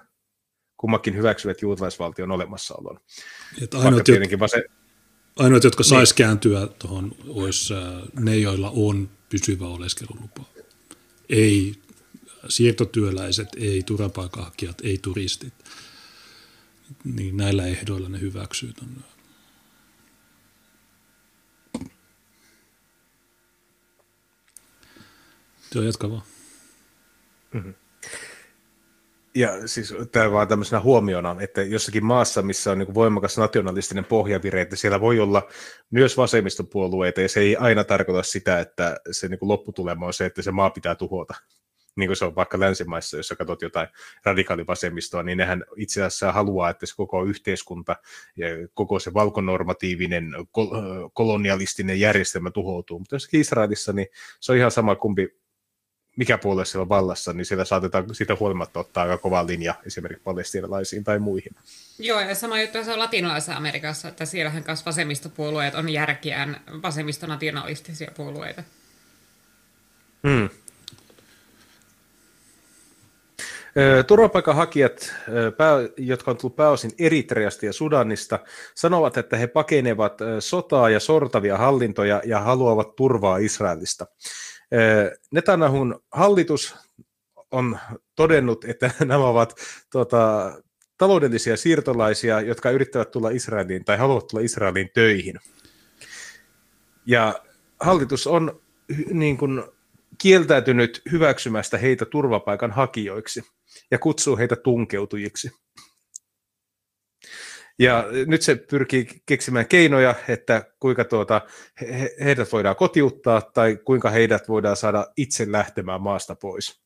[0.78, 3.00] Kummakin hyväksyvät juutalaisvaltion olemassaolon.
[3.62, 4.64] Että ainoat, tietenkin vase...
[5.36, 6.16] ainoat, jotka sais niin.
[6.16, 7.74] kääntyä tuohon, olisi
[8.20, 10.44] ne, joilla on pysyvä oleskelulupa.
[11.30, 11.76] Ei
[12.48, 15.54] siirtotyöläiset, ei turvapaikanhakijat, ei turistit.
[17.04, 19.02] Niin näillä ehdoilla ne hyväksyy tuonne
[25.76, 26.24] Joo, jatka vaan.
[27.54, 27.74] Mm-hmm.
[29.36, 34.62] Ja siis tämä vaan tämmöisenä huomiona, että jossakin maassa, missä on niin voimakas nationalistinen pohjavire,
[34.62, 35.50] että siellä voi olla
[35.92, 40.42] myös vasemmistopuolueita, ja se ei aina tarkoita sitä, että se niin lopputulema on se, että
[40.42, 41.34] se maa pitää tuhota.
[41.96, 43.88] Niin kuin se on vaikka länsimaissa, jos katsot jotain
[44.26, 47.96] radikaalivasemmistoa, niin nehän itse asiassa haluaa, että se koko yhteiskunta
[48.38, 50.32] ja koko se valkonormatiivinen
[51.14, 53.00] kolonialistinen järjestelmä tuhoutuu.
[53.00, 54.08] Mutta jossakin Israelissa, niin
[54.40, 55.41] se on ihan sama kumpi
[56.16, 60.24] mikä puolue siellä on vallassa, niin siellä saatetaan siitä huolimatta ottaa aika kova linja esimerkiksi
[60.24, 61.56] palestiinalaisiin tai muihin.
[62.00, 68.12] Joo, ja sama juttu se on latinalaisessa Amerikassa, että siellähän kanssa vasemmistopuolueet on järkiään vasemmistonationalistisia
[68.18, 68.64] puolueita.
[70.28, 70.50] Hmm.
[74.08, 75.14] Turvapaikanhakijat,
[75.98, 78.40] jotka on tullut pääosin Eritreasta ja Sudanista,
[78.76, 84.06] sanovat, että he pakenevat sotaa ja sortavia hallintoja ja haluavat turvaa Israelista.
[85.32, 86.76] Netanyahun hallitus
[87.52, 87.80] on
[88.16, 89.56] todennut, että nämä ovat
[89.92, 90.52] tuota,
[90.98, 95.40] taloudellisia siirtolaisia, jotka yrittävät tulla Israeliin tai haluavat tulla Israeliin töihin.
[97.06, 97.44] Ja
[97.80, 98.62] hallitus on
[99.12, 99.64] niin kuin,
[100.18, 103.44] kieltäytynyt hyväksymästä heitä turvapaikan hakijoiksi
[103.92, 105.52] ja kutsuu heitä tunkeutujiksi.
[107.82, 111.42] Ja nyt se pyrkii keksimään keinoja, että kuinka tuota,
[111.82, 116.82] he, heidät voidaan kotiuttaa tai kuinka heidät voidaan saada itse lähtemään maasta pois.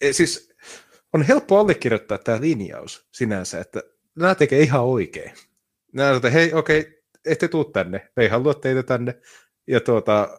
[0.00, 0.54] E, siis
[1.12, 3.82] on helppo allekirjoittaa tämä linjaus sinänsä, että
[4.18, 5.32] nämä tekee ihan oikein.
[5.92, 9.14] Nämä että hei, okei, ette tuu tänne, me ei halua teitä tänne.
[9.66, 10.38] Ja tuota,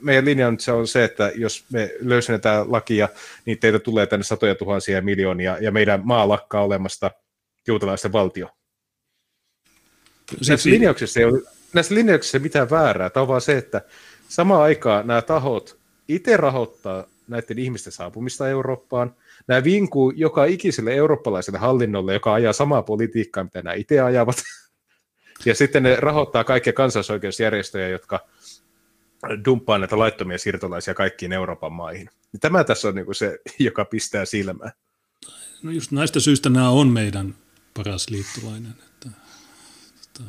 [0.00, 3.08] meidän linja nyt se on se, että jos me löysennetään lakia,
[3.44, 7.10] niin teitä tulee tänne satoja tuhansia ja miljoonia, ja meidän maa lakkaa olemasta
[7.66, 8.48] juutalaisten valtio.
[10.48, 11.42] Näissä linjauksissa, ei ole,
[11.72, 13.82] näissä linjauksissa ei mitään väärää, tämä on vaan se, että
[14.28, 21.58] samaan aikaan nämä tahot itse rahoittaa näiden ihmisten saapumista Eurooppaan, nämä vinkuu joka ikiselle eurooppalaiselle
[21.58, 24.36] hallinnolle, joka ajaa samaa politiikkaa, mitä nämä itse ajavat,
[25.46, 28.20] ja sitten ne rahoittaa kaikkia kansallisoikeusjärjestöjä, jotka
[29.44, 32.10] dumppaa näitä laittomia siirtolaisia kaikkiin Euroopan maihin.
[32.40, 34.72] Tämä tässä on niin kuin se, joka pistää silmään.
[35.62, 37.34] No just näistä syistä nämä on meidän
[37.74, 38.74] paras liittolainen.
[38.86, 39.08] Että
[40.04, 40.22] Että,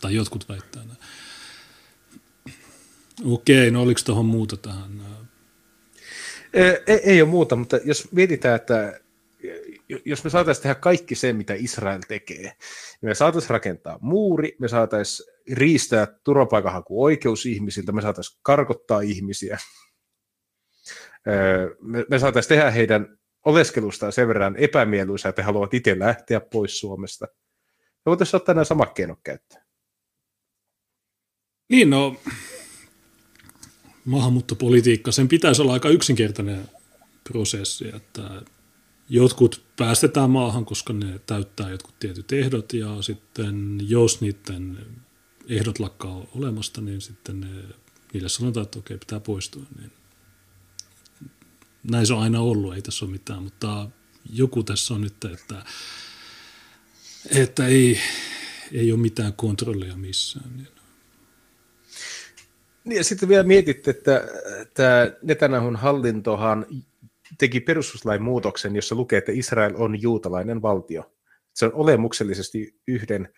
[0.00, 0.98] tai jotkut väittää näin.
[3.24, 5.02] Okei, no oliko tuohon muuta tähän?
[6.86, 9.00] Ei, ei ole muuta, mutta jos mietitään, että
[10.04, 14.68] jos me saataisiin tehdä kaikki se, mitä Israel tekee, niin me saataisiin rakentaa muuri, me
[14.68, 19.58] saataisiin riistää turvapaikanhaku oikeus ihmisiltä, me saataisiin karkottaa ihmisiä,
[21.80, 26.80] me, me saataisiin tehdä heidän oleskelustaan sen verran epämieluisaa, että he haluavat itse lähteä pois
[26.80, 27.26] Suomesta.
[27.76, 29.62] Me voitaisiin ottaa nämä samat keinot käyttöön.
[31.68, 32.16] Niin, no
[34.04, 36.68] maahanmuuttopolitiikka, sen pitäisi olla aika yksinkertainen
[37.28, 38.42] prosessi, että
[39.08, 44.78] jotkut päästetään maahan, koska ne täyttää jotkut tietyt ehdot ja sitten jos niiden
[45.48, 47.48] ehdot lakkaa olemasta, niin sitten ne,
[48.12, 49.62] niille sanotaan, että okei, pitää poistua.
[49.78, 49.92] Niin
[51.90, 53.90] näin se on aina ollut, ei tässä ole mitään, mutta
[54.32, 55.64] joku tässä on nyt, että,
[57.30, 57.98] että ei,
[58.72, 60.56] ei ole mitään kontrollia missään.
[60.56, 60.68] Niin.
[62.84, 64.28] Niin ja sitten vielä mietitte, että
[64.74, 66.66] tämä Netanyahun hallintohan
[67.38, 71.12] teki perustuslain muutoksen, jossa lukee, että Israel on juutalainen valtio.
[71.54, 73.28] Se on olemuksellisesti yhden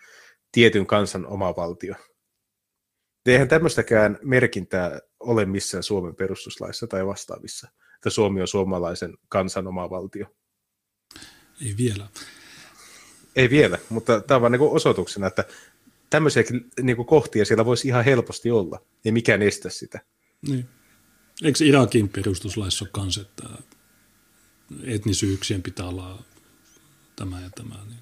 [0.51, 1.95] tietyn kansan oma valtio.
[3.25, 9.89] Eihän tämmöistäkään merkintää ole missään Suomen perustuslaissa tai vastaavissa, että Suomi on suomalaisen kansan oma
[9.89, 10.35] valtio.
[11.65, 12.07] Ei vielä.
[13.35, 15.45] Ei vielä, mutta tämä on vain niin osoituksena, että
[16.09, 16.43] tämmöisiä
[16.81, 18.81] niin kohtia siellä voisi ihan helposti olla.
[19.05, 19.99] Ei mikään estä sitä.
[20.47, 20.69] Niin.
[21.43, 23.43] Eikö Irakin perustuslaissa ole kanssa, että
[24.83, 26.23] etnisyyksien pitää olla
[27.15, 27.75] tämä ja tämä?
[27.87, 27.99] Niin,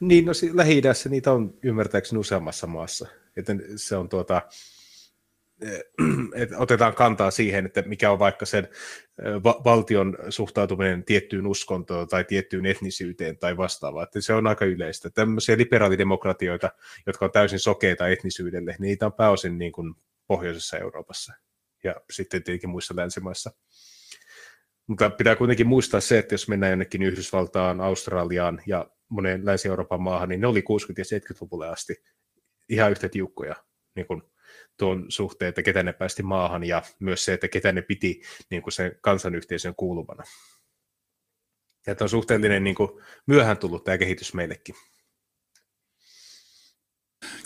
[0.00, 3.08] niin no lähi niitä on ymmärtääkseni useammassa maassa.
[3.36, 4.42] Että se on tuota,
[6.34, 8.68] että otetaan kantaa siihen, että mikä on vaikka sen
[9.44, 14.02] va- valtion suhtautuminen tiettyyn uskontoon tai tiettyyn etnisyyteen tai vastaavaa.
[14.02, 15.10] Että se on aika yleistä.
[15.10, 16.70] Tämmöisiä liberaalidemokratioita,
[17.06, 19.94] jotka on täysin sokeita etnisyydelle, niitä on pääosin niin kuin
[20.26, 21.32] pohjoisessa Euroopassa
[21.84, 23.50] ja sitten tietenkin muissa länsimaissa.
[24.90, 30.28] Mutta pitää kuitenkin muistaa se, että jos mennään jonnekin Yhdysvaltaan, Australiaan ja moneen Länsi-Euroopan maahan,
[30.28, 30.62] niin ne oli 60-
[30.98, 32.02] ja 70-luvulle asti
[32.68, 33.56] ihan yhtä tiukkoja
[33.96, 34.22] niin kuin
[34.78, 38.62] tuon suhteen, että ketä ne päästi maahan ja myös se, että ketä ne piti niin
[38.62, 40.24] kuin sen kansanyhteisön kuuluvana.
[41.86, 42.90] Ja tämä on suhteellinen niin kuin,
[43.26, 44.74] myöhään tullut tämä kehitys meillekin.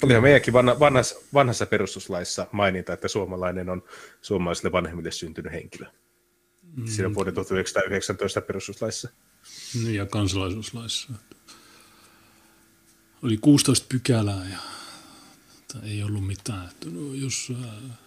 [0.03, 3.83] Olihan meidänkin vanha, vanhassa, vanhassa perustuslaissa maininta, että suomalainen on
[4.21, 5.87] suomalaisille vanhemmille syntynyt henkilö.
[6.77, 6.87] Mm.
[6.87, 9.09] Siinä vuoden 1919 perustuslaissa.
[9.75, 11.09] Niin, ja kansalaisuuslaissa.
[13.23, 14.59] Oli 16 pykälää ja
[15.83, 16.69] ei ollut mitään.
[16.69, 17.99] Että no, jos, äh,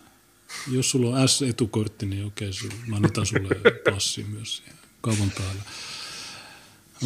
[0.72, 3.50] jos sulla on S-etukortti, niin okei, okay, mä annetaan sulle
[3.92, 4.64] passi myös
[5.02, 5.62] kaupan päällä.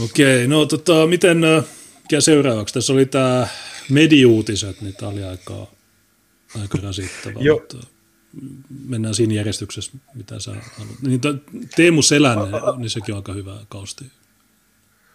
[0.04, 1.66] Okei, no tota, miten, äh,
[2.02, 2.74] mikä seuraavaksi?
[2.74, 3.48] Tässä oli tämä
[3.90, 5.68] mediuutiset, niin tämä oli aika,
[6.62, 7.40] aika rasittava.
[7.52, 7.88] mutta
[8.86, 11.02] mennään siinä järjestyksessä, mitä sä haluat.
[11.02, 11.22] Niin,
[11.76, 14.06] Teemu Selänne, niin sekin on aika hyvä kausti.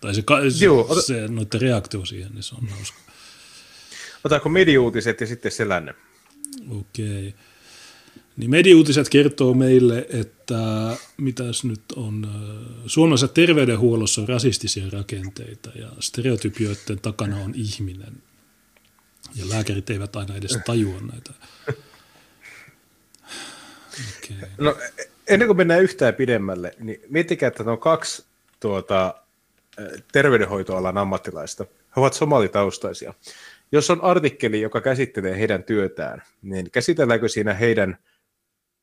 [0.01, 0.23] Tai se,
[0.61, 2.99] Joo, se noiden reaktio siihen, niin se on hauska.
[4.25, 5.95] Otetaanko mediuutiset ja sitten selänne?
[6.71, 7.35] Okei.
[8.37, 12.29] Niin mediuutiset kertoo meille, että mitäs nyt on,
[12.87, 18.23] suomalaisessa terveydenhuollossa on rasistisia rakenteita ja stereotypioiden takana on ihminen.
[19.35, 21.33] Ja lääkärit eivät aina edes tajua näitä.
[24.19, 24.49] Okay.
[24.59, 24.77] No,
[25.27, 28.25] ennen kuin mennään yhtään pidemmälle, niin miettikää, että on kaksi
[28.61, 29.15] tuota,
[30.13, 31.65] terveydenhoitoalan ammattilaista.
[31.65, 33.15] He ovat somalitaustaisia.
[33.73, 37.99] Jos on artikkeli, joka käsittelee heidän työtään, niin käsitelläänkö siinä heidän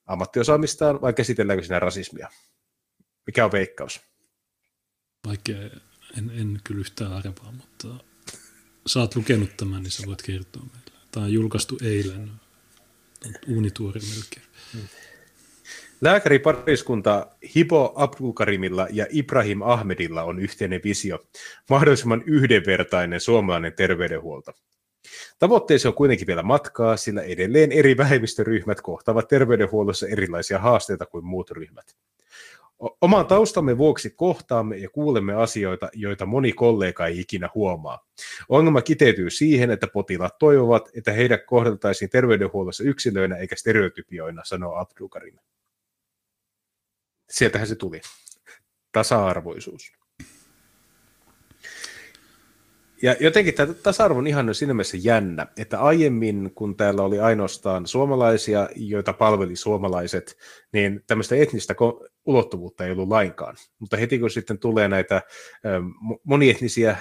[0.05, 2.29] ammattiosaamistaan vai käsitelläänkö siinä rasismia?
[3.25, 4.01] Mikä on veikkaus?
[5.27, 5.51] Vaikka
[6.17, 7.87] en, en kyllä yhtään arvaa, mutta
[8.87, 10.91] sä oot lukenut tämän, niin sä voit kertoa meille.
[11.11, 12.31] Tämä on julkaistu eilen,
[13.47, 14.45] uunituori melkein.
[16.03, 21.19] Lääkäripariskunta Hibo Abdulkarimilla ja Ibrahim Ahmedilla on yhteinen visio,
[21.69, 24.51] mahdollisimman yhdenvertainen suomalainen terveydenhuolto.
[25.39, 31.51] Tavoitteeseen on kuitenkin vielä matkaa, sillä edelleen eri vähemmistöryhmät kohtaavat terveydenhuollossa erilaisia haasteita kuin muut
[31.51, 31.95] ryhmät.
[33.01, 38.05] Oman taustamme vuoksi kohtaamme ja kuulemme asioita, joita moni kollega ei ikinä huomaa.
[38.49, 45.37] Ongelma kiteytyy siihen, että potilaat toivovat, että heidät kohdeltaisiin terveydenhuollossa yksilöinä eikä stereotypioina, sanoo Abdukarim.
[47.33, 48.01] Sieltähän se tuli.
[48.91, 49.91] Tasa-arvoisuus.
[53.01, 57.87] Ja jotenkin tämä tasa-arvo on ihan siinä mielessä jännä, että aiemmin, kun täällä oli ainoastaan
[57.87, 60.37] suomalaisia, joita palveli suomalaiset,
[60.73, 61.75] niin tämmöistä etnistä
[62.25, 63.55] ulottuvuutta ei ollut lainkaan.
[63.79, 65.21] Mutta heti kun sitten tulee näitä
[66.23, 66.97] monietnisiä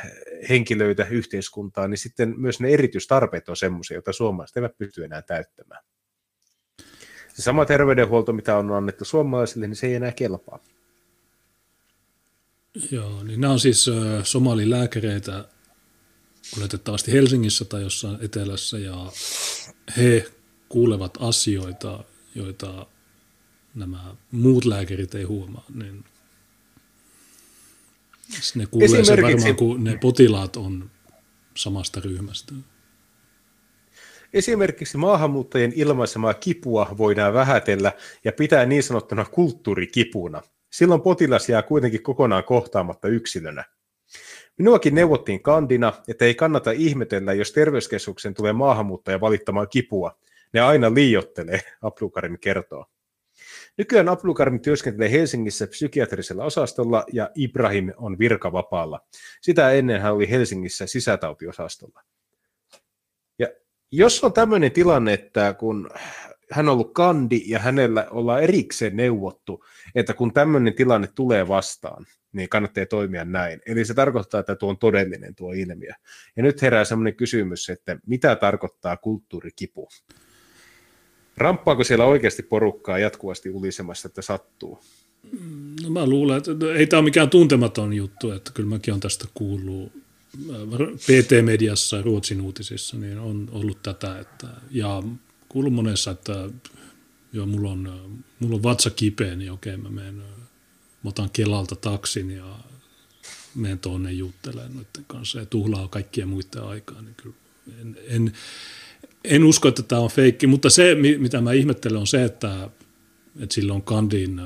[0.49, 5.85] henkilöitä yhteiskuntaan, niin sitten myös ne erityistarpeet on semmoisia, joita suomalaiset eivät pysty enää täyttämään.
[7.35, 10.59] Se sama terveydenhuolto, mitä on annettu suomalaisille, niin se ei enää kelpaa.
[12.91, 13.91] Joo, niin nämä on siis
[14.23, 15.49] somalilääkäreitä
[16.59, 19.13] oletettavasti Helsingissä tai jossain etelässä, ja
[19.97, 20.33] he
[20.69, 22.05] kuulevat asioita,
[22.35, 22.87] joita
[23.75, 26.05] nämä muut lääkärit ei huomaa, niin
[28.55, 30.91] ne kuulee se varmaan, kun ne potilaat on
[31.57, 32.53] samasta ryhmästä.
[34.33, 37.93] Esimerkiksi maahanmuuttajien ilmaisemaa kipua voidaan vähätellä
[38.25, 40.43] ja pitää niin sanottuna kulttuurikipuna.
[40.71, 43.65] Silloin potilas jää kuitenkin kokonaan kohtaamatta yksilönä.
[44.59, 50.19] Minuakin neuvottiin kandina, että ei kannata ihmetellä, jos terveyskeskuksen tulee maahanmuuttaja valittamaan kipua.
[50.53, 52.87] Ne aina liiottelee, Ablukarim kertoo.
[53.79, 59.01] Nykyään Ablukarim työskentelee Helsingissä psykiatrisella osastolla ja Ibrahim on virkavapaalla.
[59.41, 62.03] Sitä ennen hän oli Helsingissä sisätautiosastolla.
[63.93, 65.91] Jos on tämmöinen tilanne, että kun
[66.51, 69.65] hän on ollut kandi ja hänellä ollaan erikseen neuvottu,
[69.95, 73.61] että kun tämmöinen tilanne tulee vastaan, niin kannattaa toimia näin.
[73.67, 75.93] Eli se tarkoittaa, että tuo on todellinen tuo ilmiö.
[76.37, 79.89] Ja nyt herää semmoinen kysymys, että mitä tarkoittaa kulttuurikipu?
[81.37, 84.79] Ramppaako siellä oikeasti porukkaa jatkuvasti ulisemassa, että sattuu?
[85.83, 89.25] No mä luulen, että ei tämä ole mikään tuntematon juttu, että kyllä mäkin olen tästä
[89.35, 90.02] kuullut
[90.97, 95.03] PT-mediassa, Ruotsin uutisissa, niin on ollut tätä, että, ja
[95.49, 96.51] kuullut monessa, että
[97.33, 98.09] joo, mulla on,
[98.41, 102.59] mulla on vatsa kipeä, niin okei, mä menen, mä otan Kelalta taksin ja
[103.55, 107.37] menen tuonne juttelemaan noiden kanssa ja tuhlaa kaikkien muiden aikaa, niin kyllä
[107.81, 108.33] en, en,
[109.25, 112.71] en usko, että tämä on feikki, mutta se, mitä mä ihmettelen, on se, että,
[113.41, 114.41] että silloin Kandin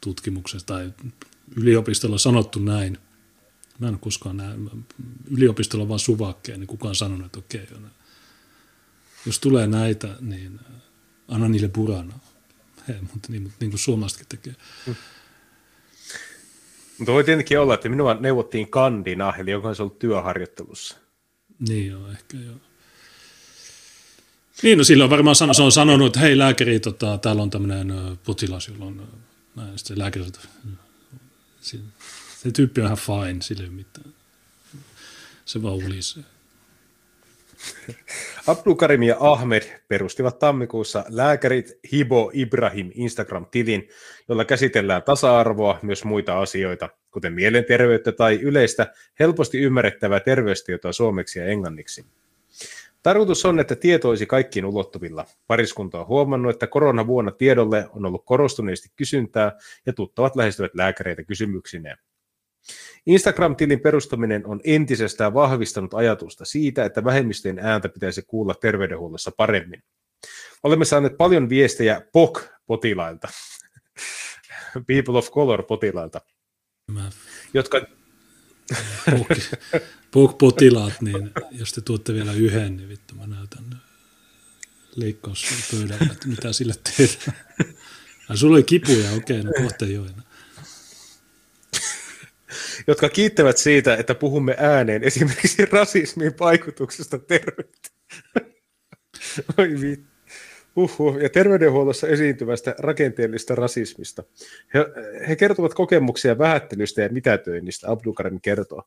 [0.00, 0.92] tutkimuksessa tai
[1.56, 2.98] yliopistolla sanottu näin.
[3.78, 4.70] Mä en ole koskaan näin.
[5.30, 7.66] Yliopistolla vaan suvakkeen, niin kukaan sanonut, että okei,
[9.26, 10.60] jos tulee näitä, niin
[11.28, 12.18] anna niille purana.
[12.88, 14.54] He, mutta niin, niin kuin suomalaisetkin tekee.
[14.86, 14.94] Mm.
[16.98, 20.96] Mutta voi tietenkin olla, että minua neuvottiin kandina, eli onko se ollut työharjoittelussa.
[21.68, 22.56] Niin joo, ehkä joo.
[24.62, 28.18] Niin, no silloin varmaan san, se on sanonut, että hei lääkäri, tota, täällä on tämmöinen
[28.24, 29.08] potilas, jolla on
[29.56, 30.26] näin, sitten lääkäri,
[32.42, 34.14] se, tyyppi on ihan fine, sille ei mitään.
[35.44, 36.22] Se vaan ulisee.
[38.46, 43.88] Abdukarim ja Ahmed perustivat tammikuussa lääkärit Hibo Ibrahim Instagram-tilin,
[44.28, 51.46] jolla käsitellään tasa-arvoa myös muita asioita, kuten mielenterveyttä tai yleistä helposti ymmärrettävää terveystietoa suomeksi ja
[51.46, 52.06] englanniksi.
[53.02, 55.26] Tarkoitus on, että tieto olisi kaikkiin ulottuvilla.
[55.46, 59.52] Pariskunta on huomannut, että koronavuonna tiedolle on ollut korostuneesti kysyntää
[59.86, 61.98] ja tuttavat lähestyvät lääkäreitä kysymyksineen.
[63.06, 69.82] Instagram-tilin perustaminen on entisestään vahvistanut ajatusta siitä, että vähemmistöjen ääntä pitäisi kuulla terveydenhuollossa paremmin.
[70.62, 73.28] Olemme saaneet paljon viestejä POC-potilailta,
[74.86, 76.20] People of Color-potilailta,
[77.54, 77.86] jotka
[80.38, 83.82] potilaat, niin jos te tuotte vielä yhden, niin vittu mä näytän
[84.96, 87.46] leikkauspöydällä, että mitä sille tehdään.
[88.28, 90.27] Ja sulla oli kipuja, okei, no kohta jotka
[93.12, 97.98] kiittävät siitä, että puhumme ääneen esimerkiksi rasismin vaikutuksesta terveyteen.
[99.58, 100.08] Oi vittu.
[100.76, 101.16] Uhuh.
[101.16, 104.24] Ja terveydenhuollossa esiintyvästä rakenteellista rasismista.
[104.74, 104.86] He,
[105.28, 108.82] he kertovat kokemuksia vähättelystä ja mitätöinnistä, Abdukarim kertoo.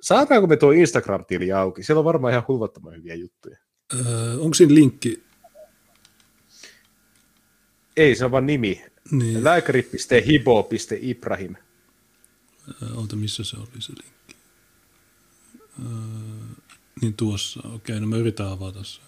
[0.00, 1.82] Saadaanko me tuo Instagram-tili auki?
[1.82, 3.56] Siellä on varmaan ihan hulvattoman hyviä juttuja.
[3.94, 4.02] Öö,
[4.38, 5.22] onko siinä linkki?
[7.96, 8.84] Ei, se on vaan nimi.
[9.10, 9.44] Niin.
[9.44, 11.56] Lääkäri.hibo.ibrahim.
[12.82, 14.36] Öö, Ota, missä se oli se linkki?
[15.78, 16.62] Öö,
[17.00, 19.00] niin tuossa, okei, no mä yritän avata se.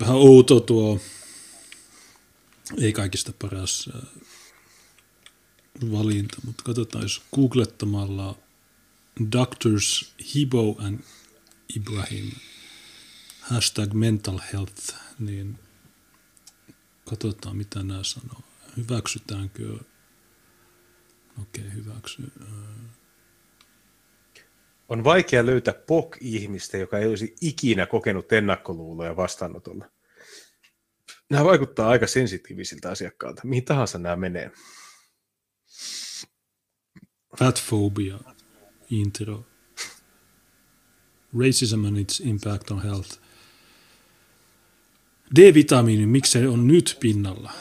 [0.00, 1.00] Vähän outo tuo,
[2.80, 3.88] ei kaikista paras
[5.92, 8.38] valinta, mutta katsotaan, jos googlettamalla
[9.32, 11.00] Doctors Hibo and
[11.76, 12.30] Ibrahim
[13.40, 15.58] hashtag mental health, niin
[17.08, 18.40] katsotaan mitä nämä sanoo.
[18.76, 19.78] Hyväksytäänkö?
[21.40, 22.22] Okei, okay, hyväksy.
[24.88, 29.90] On vaikea löytää POK-ihmistä, joka ei olisi ikinä kokenut ennakkoluuloja vastaanotolla.
[31.30, 33.42] Nämä vaikuttaa aika sensitiivisiltä asiakkaalta.
[33.44, 34.50] Mihin tahansa nämä menee.
[37.38, 38.18] Fatphobia
[38.90, 39.46] intro.
[41.38, 43.18] Racism and its impact on health.
[45.36, 47.52] D-vitamiini, miksi se on nyt pinnalla?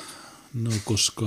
[0.54, 1.26] No koska,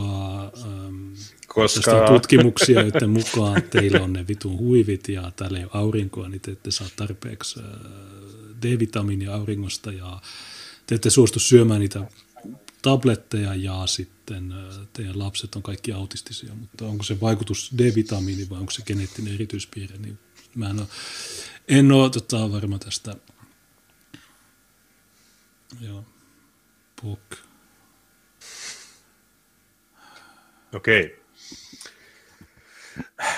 [0.56, 1.12] ähm,
[1.46, 1.96] koska...
[1.96, 6.40] on tutkimuksia, joiden mukaan teillä on ne vitun huivit ja täällä ei ole aurinkoa, niin
[6.40, 7.64] te ette saa tarpeeksi äh,
[8.62, 10.20] D-vitamiinia auringosta ja
[10.86, 12.06] te ette suostu syömään niitä
[12.82, 18.58] tabletteja ja sitten äh, teidän lapset on kaikki autistisia, mutta onko se vaikutus D-vitamiini vai
[18.58, 20.18] onko se geneettinen erityispiirre, niin
[20.54, 20.86] mä en ole,
[21.68, 23.16] en ole tota, varma tästä.
[25.80, 26.04] Joo.
[30.74, 31.16] Okei.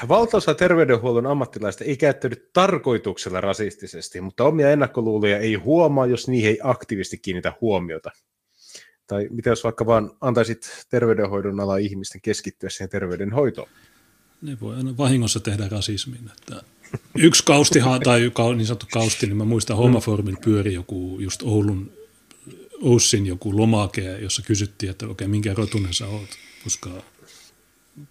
[0.09, 6.59] Valtaosa terveydenhuollon ammattilaista ei käyttänyt tarkoituksella rasistisesti, mutta omia ennakkoluuloja ei huomaa, jos niihin ei
[6.63, 8.11] aktiivisesti kiinnitä huomiota.
[9.07, 13.69] Tai mitä jos vaikka vaan antaisit terveydenhoidon ala ihmisten keskittyä siihen terveydenhoitoon?
[14.43, 16.31] Ne voi aina vahingossa tehdä rasismin.
[16.39, 16.63] Että
[17.19, 18.21] yksi kausti, tai
[18.57, 21.93] niin sanottu kausti, niin mä muistan Homoformin pyöri joku just Oulun,
[22.83, 26.29] Oussin joku lomake, jossa kysyttiin, että okei, minkä rotunen sä oot,
[26.65, 26.91] koska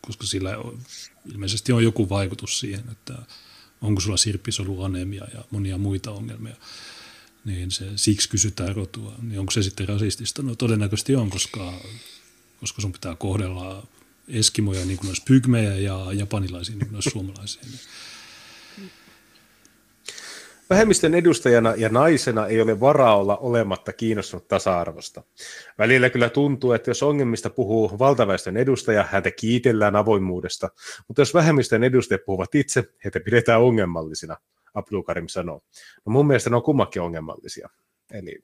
[0.01, 0.79] koska sillä on,
[1.31, 3.17] ilmeisesti on joku vaikutus siihen, että
[3.81, 6.55] onko sulla sirppisoluanemia ja monia muita ongelmia,
[7.45, 9.15] niin se, siksi kysytään rotua.
[9.21, 10.41] Niin onko se sitten rasistista?
[10.41, 11.73] No todennäköisesti on, koska,
[12.59, 13.87] koska sun pitää kohdella
[14.27, 17.63] eskimoja niin kuin myös pygmejä ja japanilaisia niin kuin myös suomalaisia.
[20.69, 25.23] Vähemmistön edustajana ja naisena ei ole varaa olla olematta kiinnostunut tasa-arvosta.
[25.77, 30.69] Välillä kyllä tuntuu, että jos ongelmista puhuu valtaväestön edustaja, häntä kiitellään avoimuudesta,
[31.07, 34.37] mutta jos vähemmistön edustajat puhuvat itse, heitä pidetään ongelmallisina,
[34.73, 35.61] Abdul Karim sanoo.
[36.05, 37.69] No mun mielestä ne on kummakin ongelmallisia.
[38.11, 38.43] Eli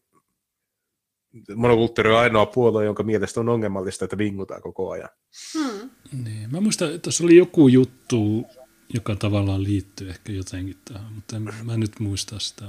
[1.55, 5.09] monokulttuuri on ainoa puolue, jonka mielestä on ongelmallista, että vingutaan koko ajan.
[5.53, 5.89] Hmm.
[6.23, 8.45] Niin, mä muistan, että tuossa oli joku juttu,
[8.93, 12.65] joka tavallaan liittyy ehkä jotenkin tähän, mutta en, mä nyt muista sitä.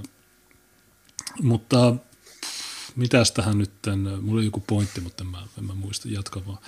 [1.43, 1.94] Mutta
[2.97, 3.70] mitäs tähän nyt,
[4.20, 6.59] mulla oli joku pointti, mutta en mä, en mä muista, jatka vaan.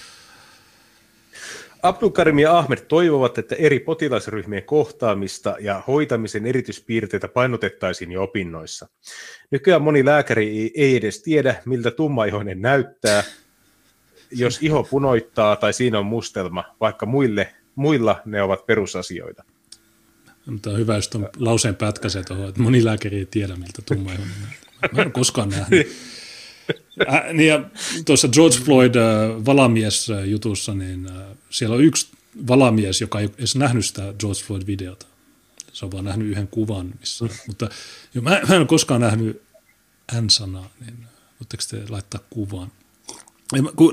[1.82, 8.88] Abdulkarim ja Ahmed toivovat, että eri potilasryhmien kohtaamista ja hoitamisen erityispiirteitä painotettaisiin jo opinnoissa.
[9.50, 13.22] Nykyään moni lääkäri ei edes tiedä, miltä tummaihoinen näyttää,
[14.30, 19.44] jos iho punoittaa tai siinä on mustelma, vaikka muille muilla ne ovat perusasioita.
[20.46, 24.10] Mutta on hyvä, jos tuon lauseen pätkäsee tuohon, että moni lääkäri ei tiedä, miltä tumma
[24.10, 24.16] on.
[24.92, 25.88] Mä en ole koskaan nähnyt.
[27.08, 27.64] Äh, niin ja
[28.04, 32.08] tuossa George Floyd äh, valamies-jutussa, niin äh, siellä on yksi
[32.48, 35.06] valamies, joka ei edes nähnyt sitä George Floyd-videota.
[35.72, 37.68] Se on vaan nähnyt yhden kuvan, missä, mutta
[38.14, 39.42] jo, mä, mä en ole koskaan nähnyt
[40.20, 40.96] N-sanaa, niin
[41.40, 42.72] voitteko te laittaa kuvan?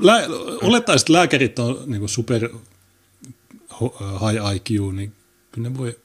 [0.00, 0.26] Lä-
[0.62, 2.48] olettaisit, että lääkärit on niin super
[3.80, 5.12] high IQ, niin
[5.52, 5.98] kyllä ne voi,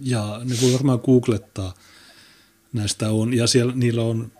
[0.00, 1.74] ja ne voi varmaan googlettaa
[2.72, 4.32] näistä on, ja siellä niillä on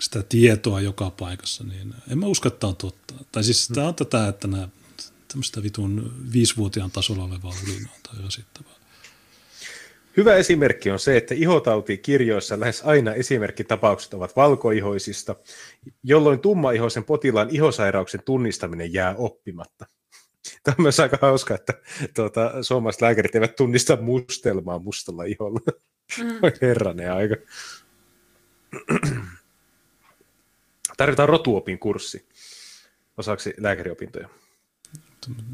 [0.00, 3.14] sitä tietoa joka paikassa, niin en mä usko, että on totta.
[3.32, 4.68] Tai siis tämä on tätä, että nämä
[5.28, 8.74] tämmöistä vitun viisivuotiaan tasolla olevaa ulinaa tai rasittavaa.
[10.16, 15.36] Hyvä esimerkki on se, että ihotautikirjoissa lähes aina esimerkkitapaukset ovat valkoihoisista,
[16.02, 19.86] jolloin tummaihoisen potilaan ihosairauksen tunnistaminen jää oppimatta.
[20.62, 21.72] Tämä on myös aika hauska, että
[22.14, 25.60] tuota, suomalaiset lääkärit eivät tunnista mustelmaa mustalla iholla.
[26.18, 26.40] Mm.
[26.62, 27.36] Herranen aika.
[30.96, 32.28] Tarvitaan rotuopin kurssi
[33.16, 34.28] osaksi lääkäriopintoja.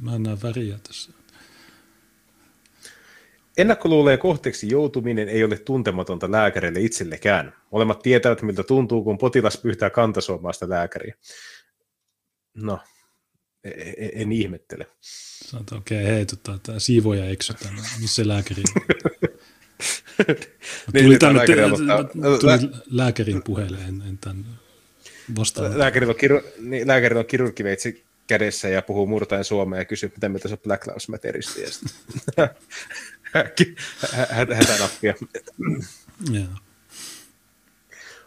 [0.02, 1.12] Mä en näe väriä tässä.
[3.56, 7.54] Ennakkoluuleen kohteeksi joutuminen ei ole tuntematonta lääkärille itsellekään.
[7.70, 11.14] Molemmat tietävät, miltä tuntuu, kun potilas pyytää kantasuomaista lääkäriä.
[12.54, 12.78] No,
[13.64, 14.86] E, e, en ihmettele.
[15.00, 18.62] Sanotaan, okei, okay, hei, tota, tämä siivoja eksytään, missä lääkäri
[20.92, 21.40] niin, tuli, tänne,
[22.40, 24.44] tuli lääkärin puheelle, en, en tämän
[25.36, 25.78] vastaan.
[25.78, 30.28] Lääkärillä on, kiru, niin, lääkärillä on kirurgiveitsi kädessä ja puhuu murtaen suomea ja kysyy, mitä
[30.28, 31.60] mieltä se on Black Lives Matterista.
[34.30, 35.14] Hätänappia.
[36.32, 36.69] Joo.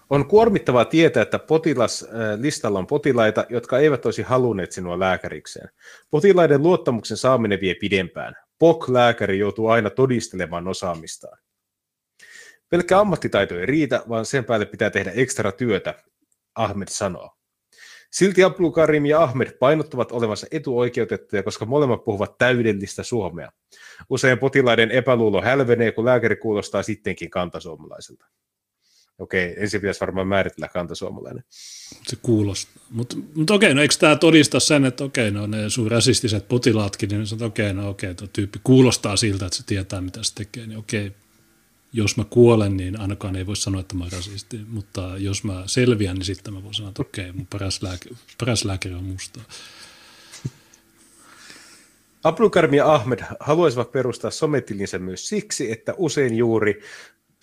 [0.09, 5.69] On kuormittavaa tietää, että potilaslistalla on potilaita, jotka eivät olisi halunneet sinua lääkärikseen.
[6.09, 8.35] Potilaiden luottamuksen saaminen vie pidempään.
[8.59, 11.37] POK-lääkäri joutuu aina todistelemaan osaamistaan.
[12.69, 15.95] Pelkkä ammattitaito ei riitä, vaan sen päälle pitää tehdä ekstra työtä,
[16.55, 17.31] Ahmed sanoo.
[18.11, 23.51] Silti Abdul Karim ja Ahmed painottavat olevansa etuoikeutettuja, koska molemmat puhuvat täydellistä suomea.
[24.09, 28.25] Usein potilaiden epäluulo hälvenee, kun lääkäri kuulostaa sittenkin kantasuomalaiselta.
[29.19, 31.43] Okei, ensin pitäisi varmaan määritellä kantasuomalainen.
[32.07, 32.83] Se kuulostaa.
[32.89, 37.09] Mutta mut okei, no eikö tämä todista sen, että okei, no ne sun rasistiset potilaatkin,
[37.09, 40.67] niin sanoo, okei, no okei, tuo tyyppi kuulostaa siltä, että se tietää, mitä se tekee,
[40.67, 41.11] niin okei,
[41.93, 45.63] jos mä kuolen, niin ainakaan ei voi sanoa, että mä olen rasisti, mutta jos mä
[45.65, 48.09] selviän, niin sitten mä voin sanoa, että okei, mun paras, lääke,
[48.39, 49.39] paras lääkäri on musta.
[52.23, 56.81] Abdulkarim ja Ahmed haluaisivat perustaa sometilinsä myös siksi, että usein juuri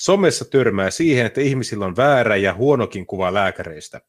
[0.01, 4.01] somessa törmää siihen, että ihmisillä on väärä ja huonokin kuva lääkäreistä.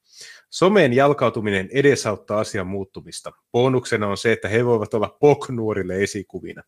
[0.50, 3.32] Someen jalkautuminen edesauttaa asian muuttumista.
[3.52, 6.64] Bonuksena on se, että he voivat olla poknuorille esikuvina.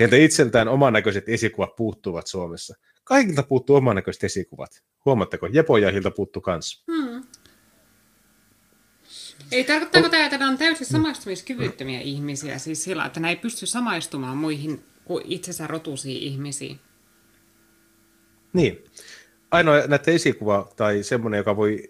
[0.00, 2.74] Heiltä itseltään oman näköiset esikuvat puuttuvat Suomessa.
[3.04, 4.70] Kaikilta puuttuu oman näköiset esikuvat.
[5.04, 5.46] Huomatteko?
[5.46, 6.84] Jepojahilta puuttuu kans.
[6.92, 7.22] Hmm.
[9.52, 13.66] Ei tarkoittaako tämä, että nämä on täysin samaistumiskyvyttömiä ihmisiä, siis sillä, että ne ei pysty
[13.66, 16.80] samaistumaan muihin kuin itsensä rotuisiin ihmisiin?
[18.52, 18.84] Niin.
[19.50, 21.88] Ainoa näiden esikuva tai semmoinen, joka voi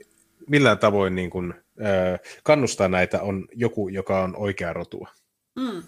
[0.48, 1.54] millään tavoin niin kuin,
[1.84, 5.08] äh, kannustaa näitä, on joku, joka on oikea rotua.
[5.56, 5.82] Mm.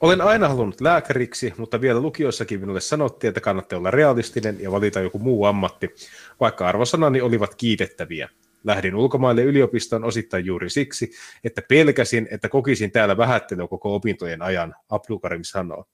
[0.00, 5.00] Olen aina halunnut lääkäriksi, mutta vielä lukiossakin minulle sanottiin, että kannattaa olla realistinen ja valita
[5.00, 5.94] joku muu ammatti,
[6.40, 8.28] vaikka arvosanani olivat kiitettäviä.
[8.64, 11.10] Lähdin ulkomaille yliopistoon osittain juuri siksi,
[11.44, 15.84] että pelkäsin, että kokisin täällä vähättelyä koko opintojen ajan, Abdukarim sanoo.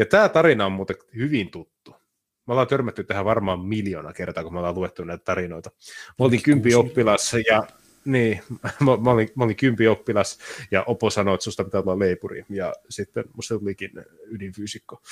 [0.00, 1.90] Ja tämä tarina on muuten hyvin tuttu.
[2.46, 5.70] Me ollaan törmätty tähän varmaan miljoona kertaa, kun me ollaan luettu näitä tarinoita.
[6.18, 7.66] Me oltiin kympi oppilas ja
[8.04, 8.42] niin,
[8.80, 10.38] mä, mä, olin, mä olin kympi oppilas
[10.70, 13.90] ja Opo sanoi, että susta pitää olla leipuri ja sitten musta tulikin
[14.26, 15.02] ydinfyysikko.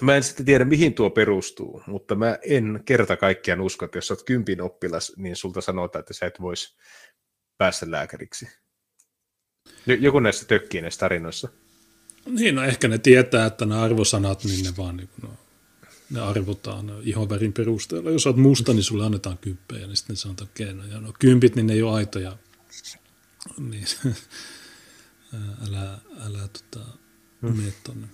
[0.00, 4.06] Mä en sitten tiedä, mihin tuo perustuu, mutta mä en kerta kaikkiaan usko, että jos
[4.06, 6.76] sä oot kympin oppilas, niin sulta sanotaan, että sä et vois
[7.58, 8.48] päästä lääkäriksi.
[9.86, 11.48] Joku näistä tökkii näissä tarinoissa.
[12.26, 15.28] Niin, no ehkä ne tietää, että nämä arvosanat, niin ne vaan niin no,
[16.10, 18.10] ne arvotaan ihonvärin perusteella.
[18.10, 21.00] Jos olet musta, niin sulle annetaan kymppejä, niin sitten ne sanotaan, että okay, no, ja
[21.00, 22.36] no kympit, niin ne ei ole aitoja.
[23.58, 23.86] Niin,
[25.68, 26.86] älä, älä tota,
[27.42, 27.56] hmm.
[27.56, 28.06] mene tonne.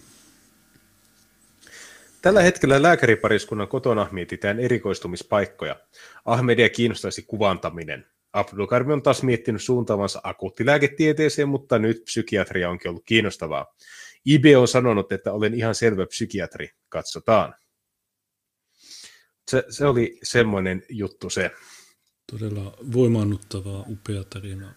[2.23, 5.77] Tällä hetkellä lääkäripariskunnan kotona mietitään erikoistumispaikkoja.
[6.24, 8.07] Ahmedia kiinnostaisi kuvantaminen.
[8.32, 13.74] Abdulkarmi on taas miettinyt suuntaavansa akuuttilääketieteeseen, mutta nyt psykiatria onkin ollut kiinnostavaa.
[14.25, 16.71] IB on sanonut, että olen ihan selvä psykiatri.
[16.89, 17.55] Katsotaan.
[19.51, 21.51] Se, se oli semmoinen juttu se.
[22.31, 24.75] Todella voimaannuttava, upea tarina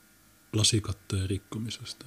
[0.53, 2.05] lasikattojen rikkomisesta.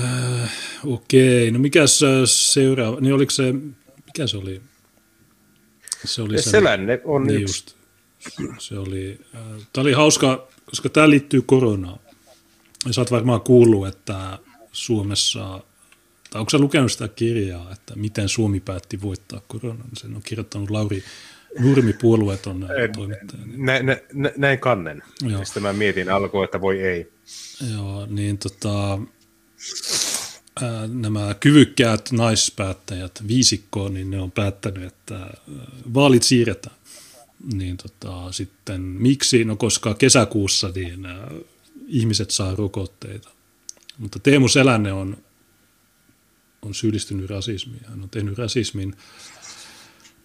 [0.00, 0.52] Äh,
[0.86, 3.52] okei, no mikä se seuraava, niin oliko se,
[4.06, 4.62] mikä se oli?
[6.04, 7.54] Se oli se, Selänne on niin yksi.
[7.54, 7.76] Just,
[8.58, 9.40] se oli, äh,
[9.72, 11.98] tämä oli hauska, koska tämä liittyy koronaan.
[12.86, 14.38] Ja sä oot varmaan kuullut, että
[14.72, 15.60] Suomessa,
[16.30, 19.88] tai onko sä lukenut sitä kirjaa, että miten Suomi päätti voittaa koronan?
[19.96, 21.04] Sen on kirjoittanut Lauri
[21.58, 23.42] Nurmi puolueeton toimittaja.
[23.56, 25.02] Näin, nä, näin kannen.
[25.28, 25.40] Joo.
[25.40, 27.12] Mistä mä mietin alkuun, että voi ei.
[27.74, 28.98] Joo, niin tota,
[30.88, 35.30] nämä kyvykkäät naispäättäjät viisikkoon, niin ne on päättänyt, että
[35.94, 36.76] vaalit siirretään.
[37.52, 39.44] Niin tota, sitten miksi?
[39.44, 41.06] No koska kesäkuussa niin
[41.86, 43.28] ihmiset saa rokotteita.
[44.02, 45.16] Mutta Teemu Selänne on,
[46.62, 47.84] on syyllistynyt rasismiin.
[47.86, 48.96] Hän on tehnyt rasismin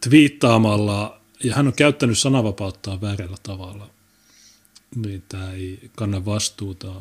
[0.01, 3.89] twiittaamalla, ja hän on käyttänyt sananvapauttaa väärällä tavalla.
[4.95, 6.93] Niin tämä ei kanna vastuuta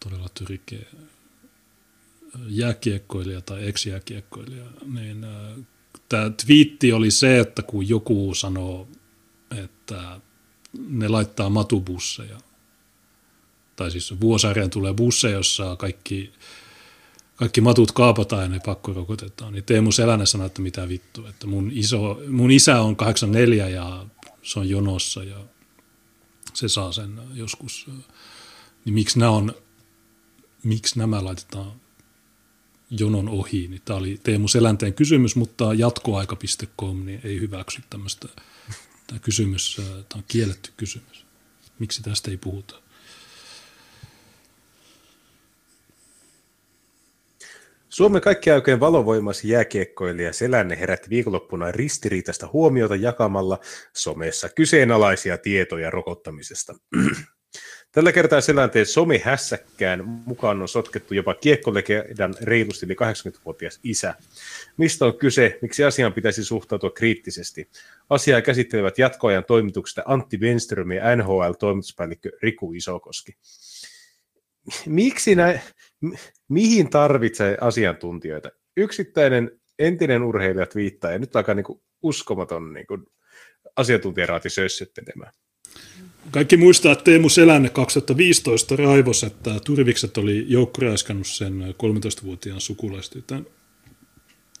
[0.00, 0.86] todella tyrkeä
[2.48, 5.26] jääkiekkoilija tai ex-jääkiekkoilija, niin
[6.08, 8.88] tämä twiitti oli se, että kun joku sanoo,
[9.64, 10.20] että
[10.88, 12.40] ne laittaa matubusseja,
[13.80, 16.32] tai siis Vuosaareen tulee busseja, jossa kaikki,
[17.36, 21.70] kaikki matut kaapataan ja ne pakkorokotetaan, niin Teemu Selänne sanoi, että mitä vittu, että mun,
[21.74, 24.06] iso, mun isä on 84 ja
[24.42, 25.36] se on jonossa ja
[26.54, 27.86] se saa sen joskus,
[28.84, 29.54] niin miksi nämä, on,
[30.62, 31.72] miksi nämä laitetaan
[32.90, 38.28] jonon ohi, niin tämä oli Teemu Selänteen kysymys, mutta jatkoaika.com niin ei hyväksy tämmöistä.
[39.06, 41.26] Tämä kysymys, tämä on kielletty kysymys.
[41.78, 42.89] Miksi tästä ei puhuta?
[47.90, 53.58] Suomen kaikki oikein valovoimaisi jääkiekkoilija Selänne herätti viikonloppuna ristiriitaista huomiota jakamalla
[53.96, 56.74] somessa kyseenalaisia tietoja rokottamisesta.
[57.92, 64.14] Tällä kertaa selänteen somehässäkkään mukaan on sotkettu jopa kiekkolegendan reilusti yli 80-vuotias isä.
[64.76, 67.70] Mistä on kyse, miksi asiaan pitäisi suhtautua kriittisesti?
[68.10, 73.36] Asiaa käsittelevät jatkoajan toimituksesta Antti Wenström ja NHL-toimituspäällikkö Riku Isokoski.
[74.86, 75.60] Miksi näin,
[76.48, 78.50] mihin tarvitsee asiantuntijoita?
[78.76, 82.86] Yksittäinen entinen urheilija viittaa ja nyt alkaa niin uskomaton niin
[83.76, 85.32] asiantuntijaraati sössöttelemään.
[86.30, 93.46] kaikki muistaa, että Teemu Selänne 2015 raivos, että Turvikset oli joukkoraiskannut sen 13-vuotiaan sukulaistytön.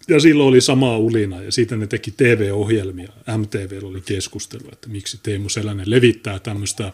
[0.08, 3.12] Ja silloin oli sama ulina ja siitä ne teki TV-ohjelmia.
[3.38, 6.92] MTV oli keskustelu, että miksi Teemu Selänne levittää tämmöistä.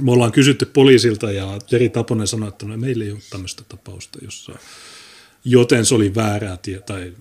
[0.00, 4.18] Me ollaan kysytty poliisilta ja Jeri Taponen sanoi, että no, meillä ei ole tämmöistä tapausta,
[4.22, 4.52] jossa
[5.44, 7.12] joten se oli väärää tie, tai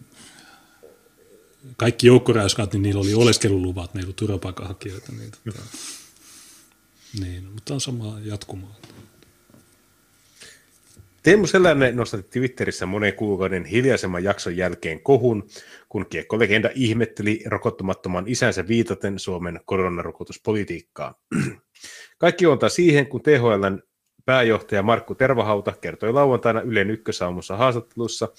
[1.77, 5.11] kaikki joukkoräyskaat, niin niillä oli oleskeluluvat, ne ei ollut turvapaikanhakijoita.
[5.11, 5.61] Niin, tota,
[7.19, 8.75] niin, mutta on sama jatkumaa.
[11.23, 15.47] Teemu Selänne nostatti Twitterissä monen kuukauden hiljaisemman jakson jälkeen kohun,
[15.89, 21.19] kun kiekkolegenda ihmetteli rokottamattoman isänsä viitaten Suomen koronarokotuspolitiikkaa.
[22.23, 23.83] Kaikki ontaa siihen, kun THLn
[24.25, 28.29] pääjohtaja Markku Tervahauta kertoi lauantaina Ylen ykkösaamussa haastattelussa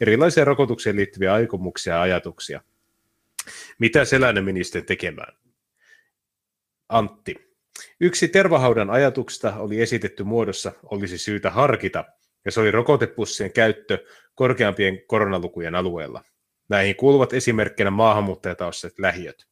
[0.00, 2.60] erilaisia rokotukseen liittyviä aikomuksia ja ajatuksia.
[3.78, 5.36] Mitä Selänne meni sitten tekemään?
[6.88, 7.54] Antti.
[8.00, 12.04] Yksi Tervahaudan ajatuksista oli esitetty muodossa olisi syytä harkita,
[12.44, 14.04] ja se oli rokotepussien käyttö
[14.34, 16.22] korkeampien koronalukujen alueella.
[16.68, 19.48] Näihin kuuluvat esimerkkinä maahanmuuttajataustaiset lähiöt.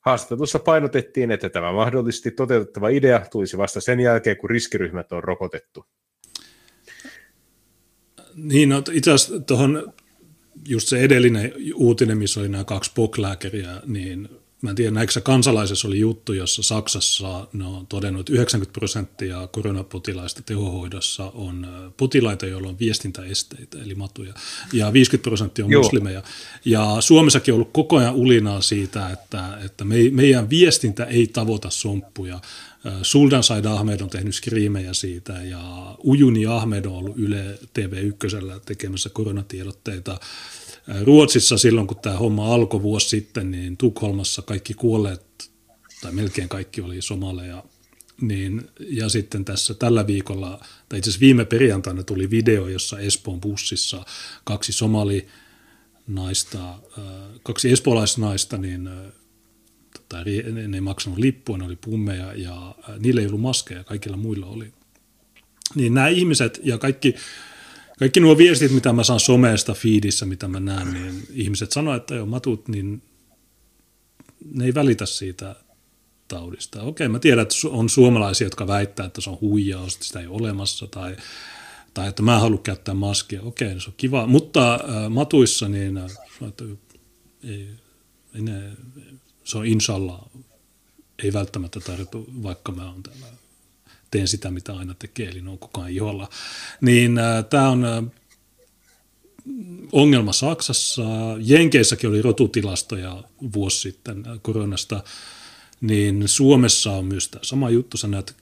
[0.00, 5.86] Haastattelussa painotettiin, että tämä mahdollisesti toteutettava idea tulisi vasta sen jälkeen, kun riskiryhmät on rokotettu.
[8.34, 9.92] Niin, no, itse asiassa tuohon
[10.68, 14.28] just se edellinen uutinen, missä oli nämä kaksi poklääkäriä, niin
[14.62, 19.46] Mä en tiedä, näinkö kansalaisessa oli juttu, jossa Saksassa ne on todennut, että 90 prosenttia
[19.46, 21.66] koronapotilaista tehohoidossa on
[21.96, 24.34] potilaita, joilla on viestintäesteitä, eli matuja,
[24.72, 25.82] ja 50 prosenttia on Joo.
[25.82, 26.22] muslimeja.
[26.64, 31.70] Ja Suomessakin on ollut koko ajan ulinaa siitä, että, että me, meidän viestintä ei tavoita
[31.70, 32.40] somppuja.
[33.02, 39.10] Suldan Said Ahmed on tehnyt skriimejä siitä, ja Ujuni Ahmed on ollut Yle TV1 tekemässä
[39.10, 40.20] koronatiedotteita
[41.04, 45.50] Ruotsissa silloin, kun tämä homma alkoi vuosi sitten, niin Tukholmassa kaikki kuolleet,
[46.00, 47.64] tai melkein kaikki oli somaleja,
[48.20, 53.40] niin, ja sitten tässä tällä viikolla, tai itse asiassa viime perjantaina tuli video, jossa Espoon
[53.40, 54.04] bussissa
[54.44, 55.26] kaksi somali
[56.06, 56.78] naista,
[57.42, 58.90] kaksi espoolaisnaista, niin
[59.92, 60.24] tota,
[60.68, 64.72] ne ei maksanut lippua, ne oli pummeja ja niillä ei ollut maskeja, kaikilla muilla oli.
[65.74, 67.14] Niin nämä ihmiset ja kaikki
[68.00, 72.14] kaikki nuo viestit, mitä mä saan somesta, feedissä, mitä mä näen, niin ihmiset sanoo, että
[72.14, 73.02] joo, matut, niin
[74.54, 75.56] ne ei välitä siitä
[76.28, 76.82] taudista.
[76.82, 80.26] Okei, mä tiedän, että on suomalaisia, jotka väittää, että se on huijaus, että sitä ei
[80.26, 81.16] ole olemassa, tai,
[81.94, 83.42] tai että mä haluan käyttää maskia.
[83.42, 84.26] Okei, se on kiva.
[84.26, 86.10] Mutta äh, matuissa, niin äh,
[86.48, 86.64] että
[87.44, 87.68] ei,
[88.34, 88.62] ei ne,
[89.44, 90.20] se on inshallah,
[91.22, 93.39] ei välttämättä tarvitse, vaikka mä oon täällä
[94.10, 96.28] teen sitä, mitä aina tekee, eli on koko ajan iholla.
[96.80, 98.04] Niin äh, tämä on äh,
[99.92, 101.02] ongelma Saksassa.
[101.40, 103.24] Jenkeissäkin oli rotutilastoja
[103.54, 105.04] vuosi sitten äh, koronasta,
[105.80, 107.96] niin Suomessa on myös tämä sama juttu.
[107.96, 108.36] Sä näet,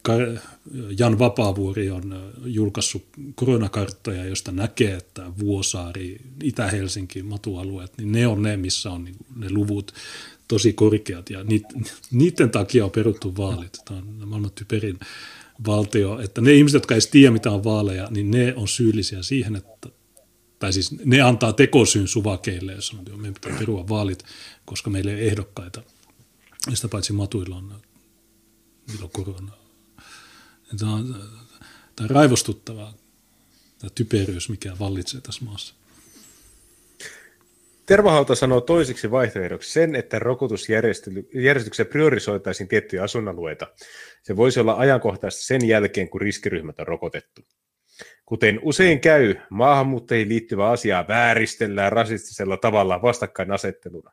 [0.99, 3.05] Jan Vapaavuori on äh, julkaissut
[3.35, 9.51] koronakarttoja, josta näkee, että Vuosaari, Itä-Helsinki, matualueet, niin ne on ne, missä on niin ne
[9.51, 9.95] luvut
[10.49, 11.45] tosi korkeat ja
[12.11, 13.78] niiden takia on peruttu vaalit.
[13.85, 14.99] Tämä on maailman typerin
[15.66, 19.56] valtio, että ne ihmiset, jotka ei tiedä, mitä on vaaleja, niin ne on syyllisiä siihen,
[19.56, 19.89] että
[20.59, 24.24] tai siis ne antaa tekosyyn suvakeille, jos on, että meidän pitää perua vaalit,
[24.64, 25.82] koska meillä ei ehdokkaita.
[26.70, 27.80] Ja sitä paitsi matuilla on,
[29.02, 29.52] on korona.
[30.78, 31.22] Tämä on,
[31.97, 32.94] tämä on raivostuttavaa,
[33.78, 35.74] tämä typeryys, mikä vallitsee tässä maassa.
[37.89, 43.66] Tervahauta sanoo toiseksi vaihtoehdoksi sen, että rokotusjärjestyksessä priorisoitaisiin tiettyjä asuinalueita.
[44.23, 47.43] Se voisi olla ajankohtaista sen jälkeen, kun riskiryhmät on rokotettu.
[48.27, 54.10] Kuten usein käy, maahanmuuttajiin liittyvää asiaa vääristellään rasistisella tavalla vastakkainasetteluna.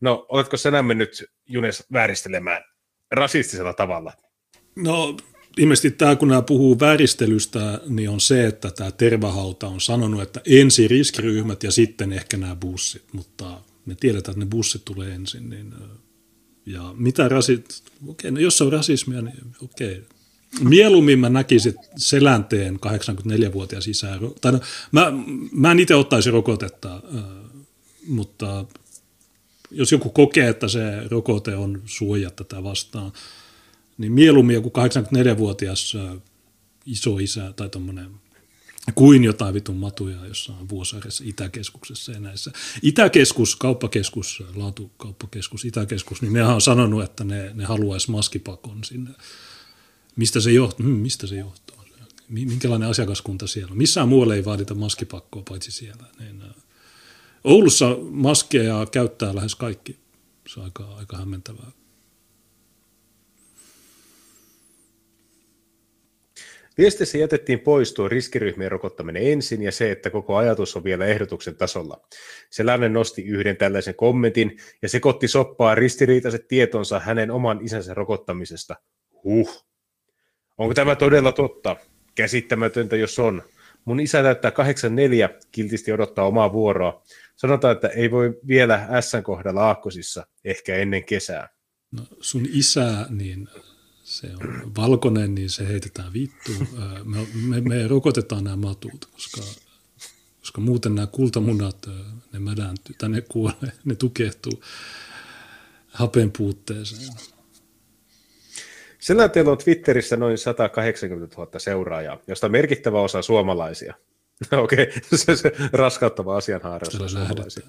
[0.00, 2.64] No, oletko sinä mennyt, Junes, vääristelemään
[3.10, 4.12] rasistisella tavalla?
[4.76, 5.16] No,
[5.58, 10.40] ilmeisesti tämä, kun nämä puhuu vääristelystä, niin on se, että tämä Tervahauta on sanonut, että
[10.46, 15.50] ensin riskiryhmät ja sitten ehkä nämä bussit, mutta me tiedetään, että ne bussit tulee ensin.
[15.50, 15.74] Niin,
[16.66, 20.02] ja mitä rasit, okei, no jos on rasismia, niin okei.
[20.60, 24.60] Mieluummin mä näkisin selänteen 84-vuotias isää, tai no,
[24.92, 25.12] mä,
[25.52, 27.02] mä en itse ottaisi rokotetta,
[28.06, 28.64] mutta
[29.70, 30.80] jos joku kokee, että se
[31.10, 33.12] rokote on suoja tätä vastaan,
[33.98, 35.96] niin mieluummin joku 84-vuotias
[36.86, 38.10] isoisä tai tuommoinen
[38.94, 42.50] kuin jotain vitun matuja jossain Vuosaaressa Itäkeskuksessa ja näissä.
[42.82, 49.10] Itäkeskus, kauppakeskus, laatukauppakeskus, Itäkeskus, niin ne on sanonut, että ne, ne haluaisi maskipakon sinne.
[50.16, 50.86] Mistä se johtuu?
[50.86, 51.78] Hmm, mistä se johtuu?
[52.28, 53.78] Minkälainen asiakaskunta siellä on?
[53.78, 56.04] Missään muualla ei vaadita maskipakkoa paitsi siellä.
[56.18, 56.42] Niin,
[57.44, 59.98] Oulussa maskeja käyttää lähes kaikki.
[60.48, 61.70] Se on aika, aika hämmentävää.
[66.78, 71.56] Viestissä jätettiin pois tuo riskiryhmien rokottaminen ensin ja se, että koko ajatus on vielä ehdotuksen
[71.56, 72.00] tasolla.
[72.50, 78.76] Selänen nosti yhden tällaisen kommentin ja sekoitti soppaa ristiriitaiset tietonsa hänen oman isänsä rokottamisesta.
[79.24, 79.64] Huh.
[80.58, 81.76] Onko tämä todella totta?
[82.14, 83.42] Käsittämätöntä, jos on.
[83.84, 87.02] Mun isä täyttää 84, kiltisti odottaa omaa vuoroa.
[87.36, 91.48] Sanotaan, että ei voi vielä S kohdalla aakkosissa, ehkä ennen kesää.
[91.92, 93.48] No, sun isä, niin
[94.08, 96.68] se on valkoinen, niin se heitetään vittuun.
[97.04, 99.40] Me, me, me rokotetaan nämä matut, koska,
[100.40, 101.86] koska muuten nämä kultamunat,
[102.32, 104.62] ne mädäntyy tai ne kuolee, ne tukehtuu
[105.88, 107.12] hapen puutteeseen.
[108.98, 113.94] Sillä teillä on Twitterissä noin 180 000 seuraajaa, josta merkittävä osa suomalaisia.
[114.62, 115.18] Okei, okay.
[115.18, 117.66] se, se raskauttava asianhaaras on suomalaisia.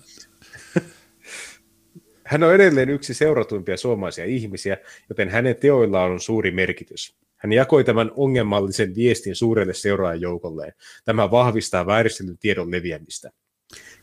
[2.29, 4.77] Hän on edelleen yksi seuratuimpia suomalaisia ihmisiä,
[5.09, 7.15] joten hänen teoillaan on suuri merkitys.
[7.37, 10.73] Hän jakoi tämän ongelmallisen viestin suurelle seuraajajoukolleen.
[11.05, 13.31] Tämä vahvistaa vääristelyn tiedon leviämistä.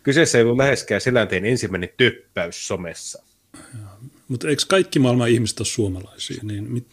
[0.03, 3.23] Kyseessä ei ollut läheskään selänteen ensimmäinen töppäys somessa.
[4.29, 6.41] Mutta eikö kaikki maailman ihmiset ole suomalaisia?
[6.43, 6.87] Niin mit,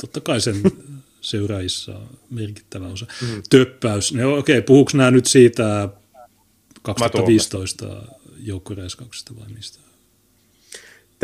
[0.00, 0.56] totta kai sen
[1.20, 3.06] seuraajissa on merkittävä osa.
[3.22, 3.42] Mm.
[3.50, 4.12] Töppäys.
[4.12, 5.88] No, okei, puhuuko nämä nyt siitä
[6.82, 8.02] 2015
[8.42, 9.83] joukkoreiskauksesta vai mistä?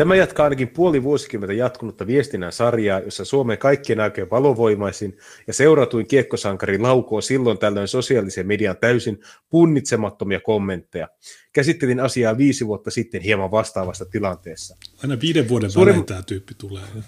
[0.01, 5.17] Tämä jatkaa ainakin puoli vuosikymmentä jatkunutta viestinnän sarjaa, jossa Suomen kaikkien aikojen valovoimaisin
[5.47, 9.19] ja seuratuin kiekkosankari laukoo silloin tällöin sosiaalisen median täysin
[9.49, 11.07] punnitsemattomia kommentteja.
[11.53, 14.77] Käsittelin asiaa viisi vuotta sitten hieman vastaavasta tilanteessa.
[15.03, 15.93] Aina viiden vuoden Suurin...
[15.93, 17.03] välein tämä tyyppi tulee ja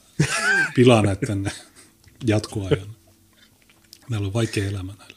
[0.75, 1.51] pilaa näiden
[2.27, 2.87] jatkoajan.
[4.09, 5.12] Meillä on vaikea elämä näillä.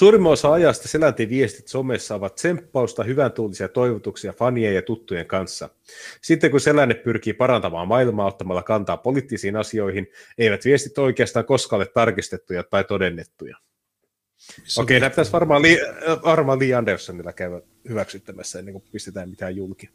[0.00, 5.68] Suurimman osa ajasta Seläntin viestit somessa ovat tsemppausta, hyvän tuulisia toivotuksia fanien ja tuttujen kanssa.
[6.22, 10.06] Sitten kun Selänne pyrkii parantamaan maailmaa ottamalla kantaa poliittisiin asioihin,
[10.38, 13.56] eivät viestit oikeastaan koskaan ole tarkistettuja tai todennettuja.
[14.78, 15.78] Okei, nämä pitäisi varmaan Lee,
[16.24, 19.90] varmaan Lee Andersonilla käydä hyväksyttämässä ennen kuin pistetään mitään julki.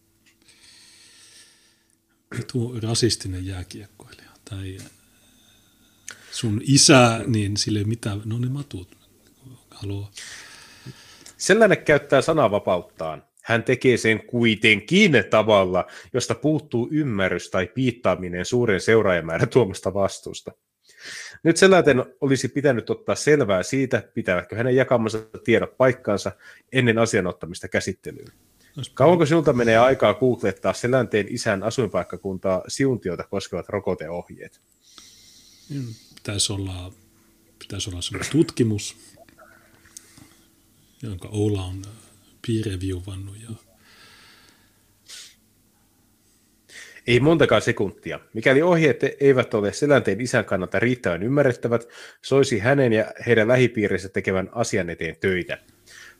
[2.52, 4.78] Tuo rasistinen jääkiekkoilija tai
[6.32, 9.05] sun isä, niin sille ei mitään, no ne matut
[9.86, 10.12] haluaa.
[11.38, 13.24] Sellainen käyttää sananvapauttaan.
[13.44, 20.52] Hän tekee sen kuitenkin tavalla, josta puuttuu ymmärrys tai piittaaminen suuren seuraajamäärän tuomasta vastuusta.
[21.44, 26.32] Nyt sellainen olisi pitänyt ottaa selvää siitä, pitävätkö hänen jakamansa tiedot paikkaansa
[26.72, 28.32] ennen asian ottamista käsittelyyn.
[28.94, 34.62] Kauanko sinulta menee aikaa googlettaa selänteen isän asuinpaikkakuntaa siuntiota koskevat rokoteohjeet?
[36.16, 36.94] Pitäisi olla,
[37.60, 38.02] pitäisi olla
[38.32, 38.98] tutkimus,
[41.06, 41.82] jonka Oula on
[42.48, 43.38] piireviuvannut.
[43.42, 43.50] Ja...
[47.08, 48.20] Ei montakaan sekuntia.
[48.34, 51.88] Mikäli ohjeet eivät ole selänteen isän kannalta riittävän ymmärrettävät,
[52.22, 55.58] soisi hänen ja heidän lähipiirinsä tekevän asian eteen töitä.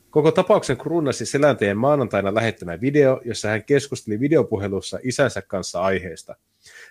[0.10, 6.36] Koko tapauksen kruunasi selänteen maanantaina lähettämä video, jossa hän keskusteli videopuhelussa isänsä kanssa aiheesta–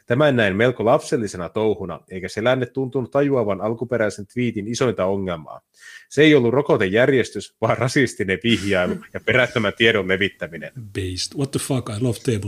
[0.06, 5.60] Tämän näin melko lapsellisena touhuna, eikä se länne tuntunut tajuavan alkuperäisen twiitin isointa ongelmaa.
[6.08, 10.72] Se ei ollut rokotejärjestys, vaan rasistinen vihjailu ja perättömän tiedon levittäminen.
[10.92, 11.38] Based.
[11.38, 12.46] What the fuck, I love Teemu.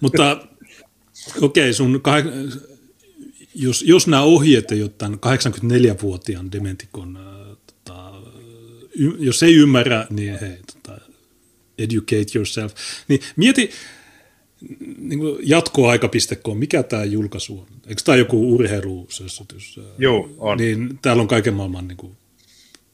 [0.00, 0.46] Mutta
[1.42, 2.64] okei, okay, sun kah-
[3.54, 8.12] jos, jos nämä ohjeet ei ole tämän 84-vuotiaan dementikon, äh, tota,
[8.94, 11.00] y- jos ei ymmärrä, niin hei, tota,
[11.78, 12.74] educate yourself.
[13.08, 13.70] Niin mieti,
[14.98, 17.66] niin jatkoaika.com, mikä tämä julkaisu on?
[17.86, 19.80] Eikö tämä joku urheilusössytys?
[19.98, 20.58] Joo, on.
[20.58, 22.16] Niin täällä on kaiken maailman niin kuin,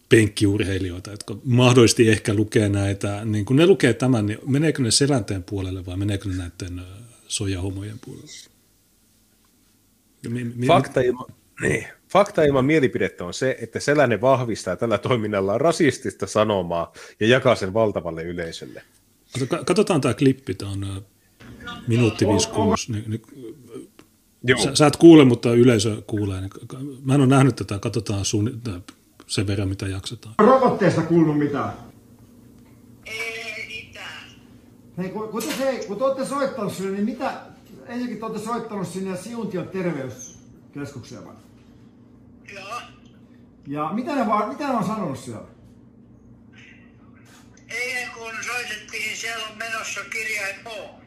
[0.09, 5.43] penkkiurheilijoita, jotka mahdollisesti ehkä lukee näitä, niin kun ne lukee tämän, niin meneekö ne selänteen
[5.43, 6.87] puolelle vai meneekö ne näiden
[7.29, 8.51] sojahomojen puolelle?
[10.29, 11.27] Mi- mi- Fakta ilman,
[11.61, 11.87] niin.
[12.09, 17.75] Fakta ilman mielipidettä on se, että Selänne vahvistaa tällä toiminnalla rasistista sanomaa ja jakaa sen
[17.75, 18.83] valtavalle yleisölle.
[19.67, 21.05] Katsotaan tämä klippi, tämä on
[21.87, 22.93] minuutti 56.
[22.93, 23.23] Niin, niin,
[24.43, 24.59] Joo.
[24.59, 26.41] Sä, sä et kuule, mutta yleisö kuulee.
[26.41, 26.51] Niin,
[27.05, 28.61] mä en ole nähnyt tätä, katsotaan sun,
[29.27, 30.35] sen verran, mitä jaksetaan.
[30.39, 31.73] Rokotteesta kuullut mitään?
[33.07, 34.23] Ei mitään.
[34.99, 37.41] Hei, kun, kun, te, hei, kun te olette soittanut sinne, niin mitä,
[37.87, 41.35] ensinnäkin te olette soittanut sinne Siuntion terveyskeskukseen vai?
[42.55, 42.81] Joo.
[43.67, 45.47] Ja mitä ne, vaan, mitä ne on sanonut siellä?
[47.69, 51.00] Eilen kun soitettiin, siellä on menossa kirjain O.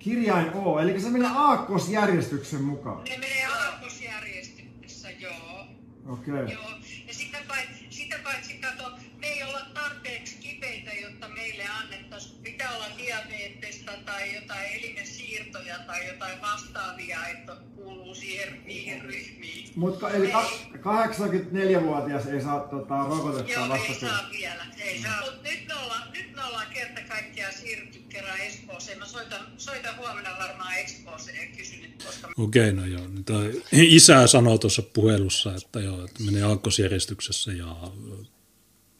[0.00, 3.04] Kirjain O, eli se menee aakkosjärjestyksen mukaan.
[3.04, 5.66] Ne menee aakkosjärjestyksessä, joo.
[6.06, 6.34] Okei.
[6.34, 6.52] Okay.
[6.52, 6.70] Joo.
[7.08, 12.76] Ja sitä paitsi, sitä paitsi kato, me ei olla tarpeeksi kipeitä, jotta meille annettaisiin pitää
[12.76, 19.70] olla diabetesta tai jotain elimen siirtoja tai jotain vastaavia, että kuuluu siihen, niihin ryhmiin.
[19.76, 24.66] Mutta eli ka- 84-vuotias ei saa tota, rokotetta Joo, vasta ei saa vielä.
[24.78, 25.20] Ei saa.
[25.20, 28.98] Mut nyt me ollaan, nyt me ollaan kerta kaikkiaan siirrytty kerran Espooseen.
[28.98, 32.28] Mä soitan, soitan huomenna varmaan Espooseen ja kysyn, että koska...
[32.38, 33.06] Okei, no joo.
[33.06, 37.76] Niin toi isä sanoi tuossa puhelussa, että joo, että menee aakkosjärjestyksessä ja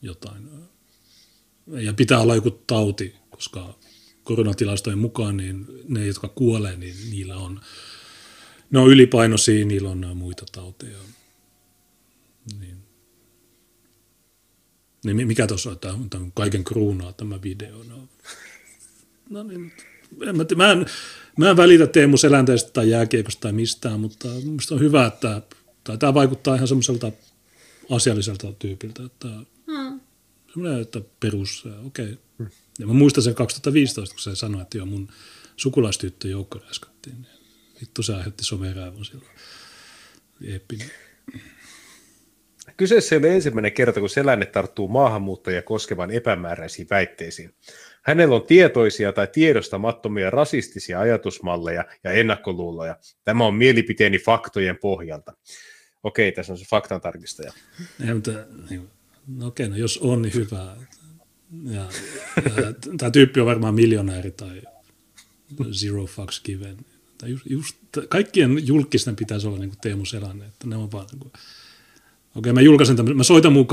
[0.03, 0.49] jotain.
[1.67, 3.79] Ja pitää olla joku tauti, koska
[4.25, 7.61] koronatilastojen mukaan niin ne, jotka kuolee, niin niillä on,
[8.71, 10.99] ne on ylipainoisia, niillä on muita tauteja.
[12.61, 12.77] Niin.
[15.05, 17.85] Niin mikä tuossa on, tämä on kaiken kruunaa tämä video.
[17.89, 18.09] No,
[19.31, 19.73] no niin,
[20.27, 20.87] en mä, mä, en,
[21.37, 25.43] mä en välitä Teemu Selänteestä tai jääkiekosta tai mistään, mutta minusta on hyvä, että
[25.85, 27.13] tai tämä vaikuttaa ihan semmoiselta
[27.91, 29.29] asialliselta tyypiltä, että
[29.71, 30.01] hmm.
[30.53, 32.13] semmoinen, että perus, okei.
[32.13, 32.47] Okay.
[32.79, 35.09] Ja mä muistan sen 2015, kun se sanoi, että joo, mun
[35.57, 37.27] sukulaistyttö joukko räskättiin.
[37.81, 39.31] Vittu se aiheutti someräävon silloin.
[40.45, 40.91] Eeppinen.
[42.77, 47.55] Kyseessä ei ole ensimmäinen kerta, kun Selänne tarttuu maahanmuuttajia koskevan epämääräisiin väitteisiin.
[48.03, 52.97] Hänellä on tietoisia tai tiedostamattomia rasistisia ajatusmalleja ja ennakkoluuloja.
[53.25, 55.33] Tämä on mielipiteeni faktojen pohjalta.
[56.03, 57.53] Okei, tässä on se faktan tarkistaja.
[58.07, 58.31] Ei, mutta,
[58.71, 58.91] niin,
[59.37, 60.77] no okei, no jos on, niin hyvä.
[61.65, 61.89] Ja,
[62.99, 64.63] tämä tyyppi on varmaan miljonääri tai
[65.73, 66.77] zero fucks given.
[67.27, 67.77] Just, just,
[68.09, 71.33] kaikkien julkisten pitäisi olla niin kuin Teemu Selänne, että ne on vaan niin kuin,
[72.35, 73.67] okei, mä julkaisen tämän, mä soitan mun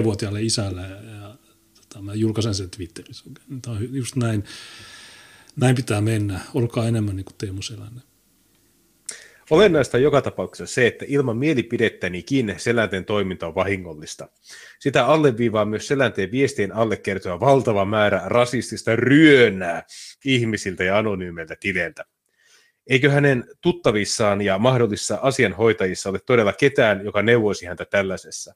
[0.00, 1.36] 84-vuotiaalle isälle ja, ja
[1.74, 3.24] tota, mä julkaisen sen Twitterissä.
[3.30, 3.58] Okei.
[3.62, 4.44] Tämä on just näin,
[5.56, 6.40] näin pitää mennä.
[6.54, 8.00] Olkaa enemmän niin kuin Teemu Selänne.
[9.50, 14.28] Olennaista on joka tapauksessa se, että ilman mielipidettänikin selänteen toiminta on vahingollista.
[14.78, 19.82] Sitä alleviivaa myös selänteen viestien alle kertoa valtava määrä rasistista ryönää
[20.24, 22.04] ihmisiltä ja anonyymeiltä tileiltä.
[22.86, 28.54] Eikö hänen tuttavissaan ja mahdollisissa asianhoitajissa ole todella ketään, joka neuvoisi häntä tällaisessa?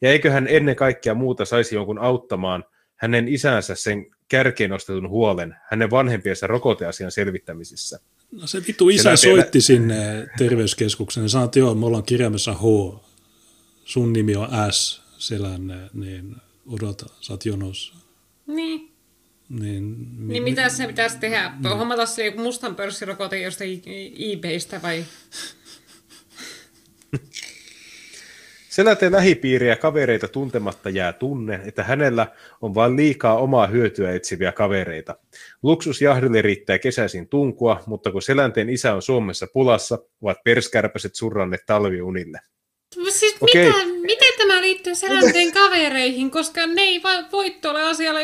[0.00, 2.64] Ja eikö hän ennen kaikkea muuta saisi jonkun auttamaan
[2.96, 8.00] hänen isänsä sen kärkeen nostetun huolen hänen vanhempiensa rokoteasian selvittämisissä?
[8.32, 9.66] No se vittu isä se soitti teillä...
[9.66, 12.62] sinne terveyskeskukseen ja sanoi, että joo, me ollaan kirjaimessa H,
[13.84, 16.36] sun nimi on S, selänne, niin
[16.66, 17.94] odota, sä oot jonossa.
[18.46, 18.92] Niin.
[19.48, 21.52] Niin, niin mitä se pitäisi tehdä?
[21.60, 21.76] No.
[21.76, 23.82] Hommata se joku mustan pörssirokote jostain
[24.18, 25.04] eBaystä vai?
[28.72, 32.26] Selänteen lähipiiriä kavereita tuntematta jää tunne, että hänellä
[32.60, 35.16] on vain liikaa omaa hyötyä etsiviä kavereita.
[35.62, 42.40] Luksusjahdille riittää kesäisin tunkua, mutta kun Selänteen isä on Suomessa pulassa, ovat perskärpäset surranneet talviunille.
[43.10, 43.64] Siis okay.
[43.64, 47.02] mitä, miten tämä liittyy Selänteen kavereihin, koska ne ei
[47.32, 48.20] voi tuolle asialle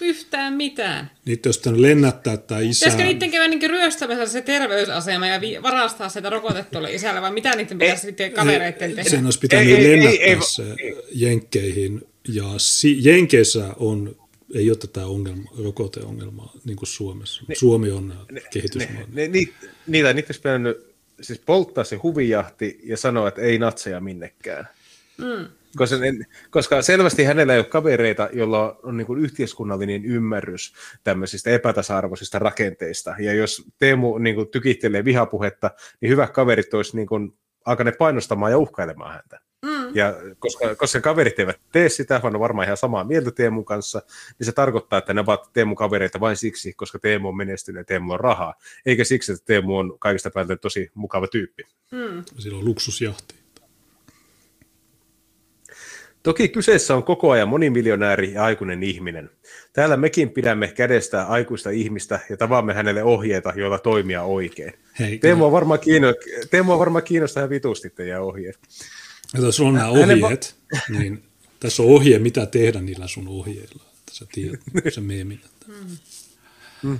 [0.00, 1.10] yhtään mitään.
[1.24, 2.84] Niitä jos lennättää tämä isä...
[2.84, 7.56] Pitäisikö niiden käydä niin ryöstämässä se terveysasema ja vi- varastaa sitä rokotetta isälle, vai mitä
[7.56, 9.10] niiden pitäisi sitten kavereiden tehdä?
[9.10, 10.96] Sen olisi pitänyt ei, lennättää ei, ei, se ei.
[11.12, 12.06] Jenkkeihin.
[12.28, 14.16] Ja si- Jenkeissä on
[14.54, 17.42] ei ole tätä ongelma, rokoteongelmaa niin kuin Suomessa.
[17.48, 18.14] Ne, Suomi on
[18.52, 19.02] kehitysmaa.
[19.12, 19.52] Ne, ne, niitä,
[19.86, 20.87] niitä olisi pitänyt
[21.20, 24.68] siis polttaa se huvijahti ja sanoa, että ei natseja minnekään.
[25.18, 25.48] Mm.
[25.76, 25.96] Koska,
[26.50, 30.72] koska selvästi hänellä ei ole kavereita, joilla on niin kuin yhteiskunnallinen ymmärrys
[31.04, 33.14] tämmöisistä epätasa-arvoisista rakenteista.
[33.18, 35.70] Ja jos Teemu niin kuin tykittelee vihapuhetta,
[36.00, 37.34] niin hyvät kaverit olisi niin kuin
[37.64, 39.40] alkaneet painostamaan ja uhkailemaan häntä.
[39.66, 39.90] Mm.
[39.94, 44.02] Ja koska, koska kaverit eivät tee sitä, vaan on varmaan ihan samaa mieltä Teemun kanssa,
[44.38, 47.84] niin se tarkoittaa, että ne ovat Teemun kavereita vain siksi, koska Teemu on menestynyt ja
[47.84, 48.54] Teemu on rahaa,
[48.86, 51.62] eikä siksi, että Teemu on kaikista päältä tosi mukava tyyppi.
[51.90, 52.24] Mm.
[52.38, 53.34] Sillä on luksusjahti.
[56.22, 59.30] Toki kyseessä on koko ajan monimiljonääri ja aikuinen ihminen.
[59.72, 64.72] Täällä mekin pidämme kädestä aikuista ihmistä ja tavaamme hänelle ohjeita, joilla toimia oikein.
[64.98, 68.58] Hei, Teemu, on varmaan kiinno- Teemu on varmaan kiinnostaa ihan vitusti teidän ohjeet.
[69.34, 70.56] Ja tässä on nämä ohjeet,
[70.88, 71.22] niin
[71.60, 73.82] tässä on ohje, mitä tehdä niillä sun ohjeilla.
[73.98, 74.60] Että sä tiedät,
[74.94, 75.40] se meemin.
[76.82, 76.98] Mm.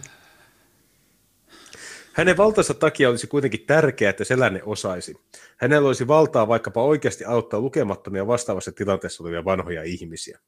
[2.13, 5.15] Hänen valtansa takia olisi kuitenkin tärkeää, että Selänne osaisi.
[5.57, 10.39] Hänellä olisi valtaa vaikkapa oikeasti auttaa lukemattomia vastaavassa tilanteessa olevia vanhoja ihmisiä.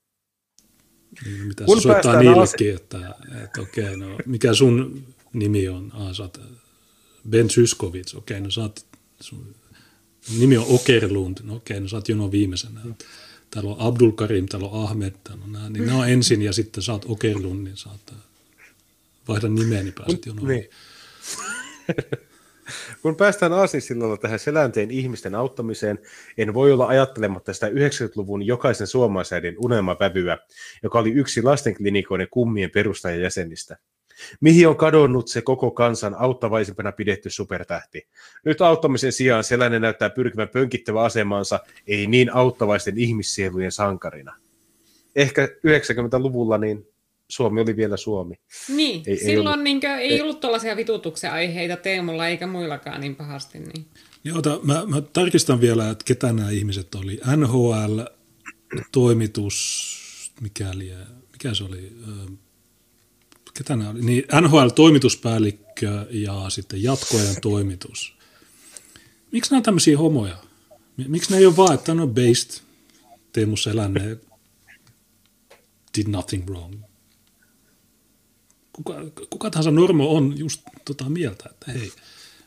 [1.24, 5.68] Niin, mitä Kun se soittaa niillekin, ase- että, että okei, okay, no mikä sun nimi
[5.68, 5.92] on?
[5.94, 6.40] Ah, sä oot
[7.28, 8.86] Ben Syskovits, okei, okay, no sä oot,
[9.20, 9.54] sun
[10.38, 12.80] nimi on Okerlund, no okei, no sä oot jono viimeisenä.
[13.50, 16.52] Täällä on Abdul Karim, täällä on Ahmed, täällä on nämä, niin ne on ensin ja
[16.52, 18.14] sitten oot Okerlund, niin saat
[19.28, 20.48] vaihda nimeä, niin pääset jonoon.
[20.48, 20.70] Niin.
[23.02, 25.98] Kun päästään Aasinsillalla tähän selänteen ihmisten auttamiseen,
[26.38, 30.38] en voi olla ajattelematta sitä 90-luvun jokaisen suomalaisäidin unelmavävyä,
[30.82, 33.76] joka oli yksi lastenklinikoiden kummien perustajajäsenistä.
[34.40, 38.08] Mihin on kadonnut se koko kansan auttavaisimpana pidetty supertähti?
[38.44, 44.36] Nyt auttamisen sijaan sellainen näyttää pyrkivän pönkittävä asemansa ei niin auttavaisten ihmissielujen sankarina.
[45.16, 46.86] Ehkä 90-luvulla niin
[47.28, 48.34] Suomi oli vielä Suomi.
[48.68, 53.16] Niin, ei, silloin ei ollut, niinkö, ei ollut tuollaisia vitutuksen aiheita Teemulla eikä muillakaan niin
[53.16, 53.58] pahasti.
[53.58, 53.86] Niin.
[54.24, 57.20] Joo, ta, mä, mä tarkistan vielä, että ketä nämä ihmiset oli.
[57.36, 58.00] NHL,
[58.92, 60.92] toimitus, mikäli,
[61.32, 61.92] mikä se oli,
[63.54, 64.00] ketä nämä oli?
[64.00, 68.14] Niin, NHL-toimituspäällikkö ja sitten jatkoajan toimitus.
[69.32, 70.36] Miksi nämä on tämmöisiä homoja?
[71.08, 72.62] Miksi ne ei ole vaan, että on based
[73.32, 74.16] Teemu Selänne
[75.96, 76.74] did nothing wrong
[78.84, 78.94] kuka,
[79.30, 81.92] kuka tahansa normo on just tota mieltä, että hei,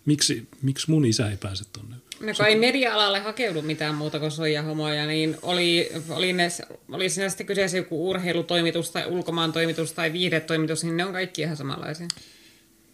[0.05, 1.95] miksi, miksi mun isä ei pääse tonne?
[2.23, 6.49] No kun ei media-alalle hakeudu mitään muuta kuin soijahomoja, niin oli, oli, ne,
[6.91, 11.41] oli siinä sitten kyseessä joku urheilutoimitus tai ulkomaan toimitus tai viihdetoimitus, niin ne on kaikki
[11.41, 12.07] ihan samanlaisia.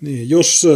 [0.02, 0.68] Niin, jos,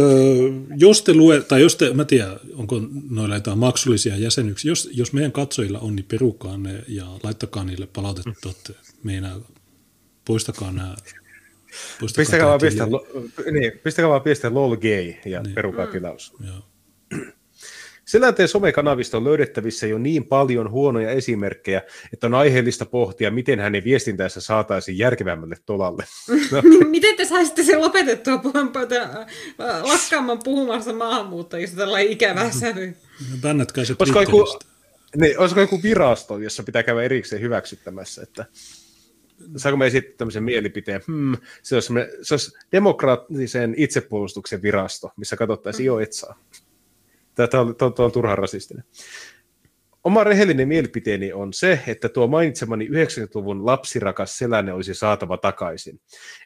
[0.76, 5.12] jos te lue, tai jos te, mä tiedän, onko noilla jotain maksullisia jäsenyksiä, jos, jos
[5.12, 8.72] meidän katsojilla on, niin perukaa ne ja laittakaa niille palautetta, että
[9.02, 9.40] meinaa,
[10.24, 10.96] poistakaa nämä
[12.16, 12.86] Pistäkää vaan, pistä,
[13.52, 15.54] niin, pistäkää vaan pistä lol gay ja niin.
[15.54, 16.32] perukaa tilaus.
[18.06, 21.82] Selänteen somekanavista on löydettävissä jo niin paljon huonoja esimerkkejä,
[22.12, 26.04] että on aiheellista pohtia, miten hänen viestintänsä saataisiin järkevämmälle tolalle.
[26.50, 26.62] No.
[26.90, 28.42] miten te saisitte sen lopetettua
[29.82, 32.96] lakkaamaan puhumassa maahanmuuttajista tällainen ikävä sävy?
[33.40, 34.58] Bännätkää se olisiko joku,
[35.16, 38.44] niin, olisiko joku virasto, jossa pitää käydä erikseen hyväksyttämässä, että
[39.56, 45.84] saanko me esittää tämmöisen mielipiteen, hmm, se olisi, se olisi demokraattisen itsepuolustuksen virasto, missä katsottaisiin
[45.84, 45.86] mm.
[45.86, 46.38] jo etsaa.
[47.34, 48.84] Tämä on, tämä on, tämä on turhan rasistinen.
[50.04, 56.00] Oma rehellinen mielipiteeni on se, että tuo mainitsemani 90-luvun lapsirakas selänne olisi saatava takaisin.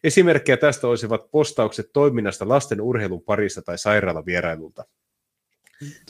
[0.04, 4.84] Esimerkkejä tästä olisivat postaukset toiminnasta lasten urheilun parissa tai sairaalavierailulta.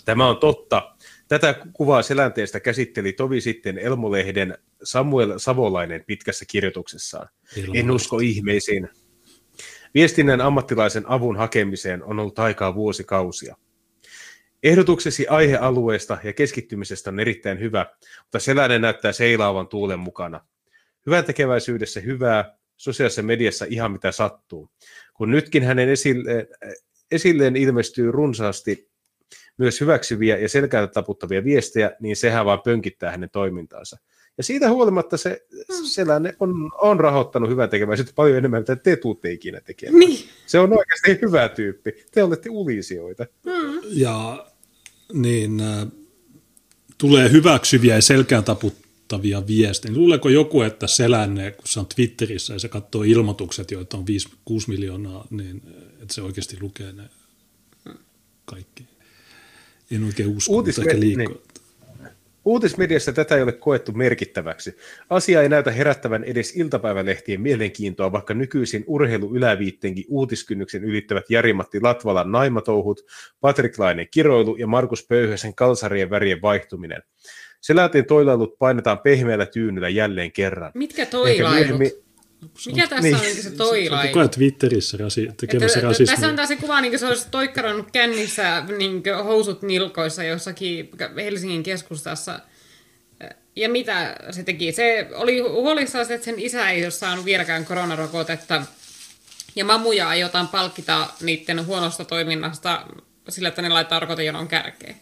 [0.04, 0.94] Tämä on totta,
[1.28, 7.28] Tätä kuvaa selänteestä käsitteli tovi sitten Elmolehden Samuel Savolainen pitkässä kirjoituksessaan.
[7.56, 7.76] Ilman.
[7.76, 8.88] En usko ihmeisiin.
[9.94, 13.56] Viestinnän ammattilaisen avun hakemiseen on ollut aikaa vuosikausia.
[14.62, 17.86] Ehdotuksesi aihealueesta ja keskittymisestä on erittäin hyvä,
[18.22, 20.40] mutta seläinen näyttää seilaavan tuulen mukana.
[21.06, 24.70] Hyvän tekeväisyydessä hyvää, sosiaalisessa mediassa ihan mitä sattuu.
[25.14, 26.46] Kun nytkin hänen esilleen,
[27.10, 28.88] esilleen ilmestyy runsaasti
[29.58, 33.98] myös hyväksyviä ja selkäältä taputtavia viestejä, niin sehän vaan pönkittää hänen toimintaansa.
[34.36, 35.84] Ja siitä huolimatta se mm.
[35.84, 40.00] sellainen on, on rahoittanut hyvää tekeväisyyttä paljon enemmän, mitä te tuutte ikinä tekemään.
[40.00, 40.28] Niin.
[40.46, 42.04] Se on oikeasti hyvä tyyppi.
[42.12, 43.26] Te olette ulisioita.
[43.46, 43.80] Mm.
[43.90, 44.46] Ja
[45.12, 45.86] niin, äh,
[46.98, 49.94] tulee hyväksyviä ja selkään taputtavia viestejä.
[49.94, 54.28] Luuleeko joku, että Selänne, kun se on Twitterissä ja se katsoo ilmoitukset, joita on 5,
[54.44, 55.62] 6 miljoonaa, niin
[56.02, 57.02] että se oikeasti lukee ne
[58.44, 58.84] kaikki?
[59.90, 61.34] En oikein usko, Uutisme- mutta ehkä liikkuu.
[61.34, 61.57] Niin.
[62.48, 64.76] Uutismediassa tätä ei ole koettu merkittäväksi.
[65.10, 73.00] Asia ei näytä herättävän edes iltapäivälehtien mielenkiintoa, vaikka nykyisin urheiluyläviitteenkin uutiskynnyksen ylittävät Jari-Matti Latvalan naimatouhut,
[73.40, 77.02] Patrik Lainen kiroilu ja Markus Pöyhösen kalsarien värien vaihtuminen.
[77.60, 80.72] Selänteen toilailut painetaan pehmeällä tyynnyllä jälleen kerran.
[80.74, 82.07] Mitkä toilailut?
[82.66, 83.14] Mikä tässä niin.
[83.14, 84.12] on niin se toilailu?
[84.12, 86.14] Se on Twitterissä rasi, tekemässä rasismia.
[86.14, 90.90] Tässä on taas se kuva, niin kuin se olisi toikkarannut kännissä niin housut nilkoissa jossakin
[91.16, 92.40] Helsingin keskustassa.
[93.56, 94.72] Ja mitä se teki?
[94.72, 98.62] Se oli huolissaan, että sen isä ei ole saanut vieläkään koronarokotetta.
[99.56, 102.86] Ja mamuja aiotaan palkita niiden huonosta toiminnasta
[103.28, 104.96] sillä, että ne laittaa rokotejonon kärkeen.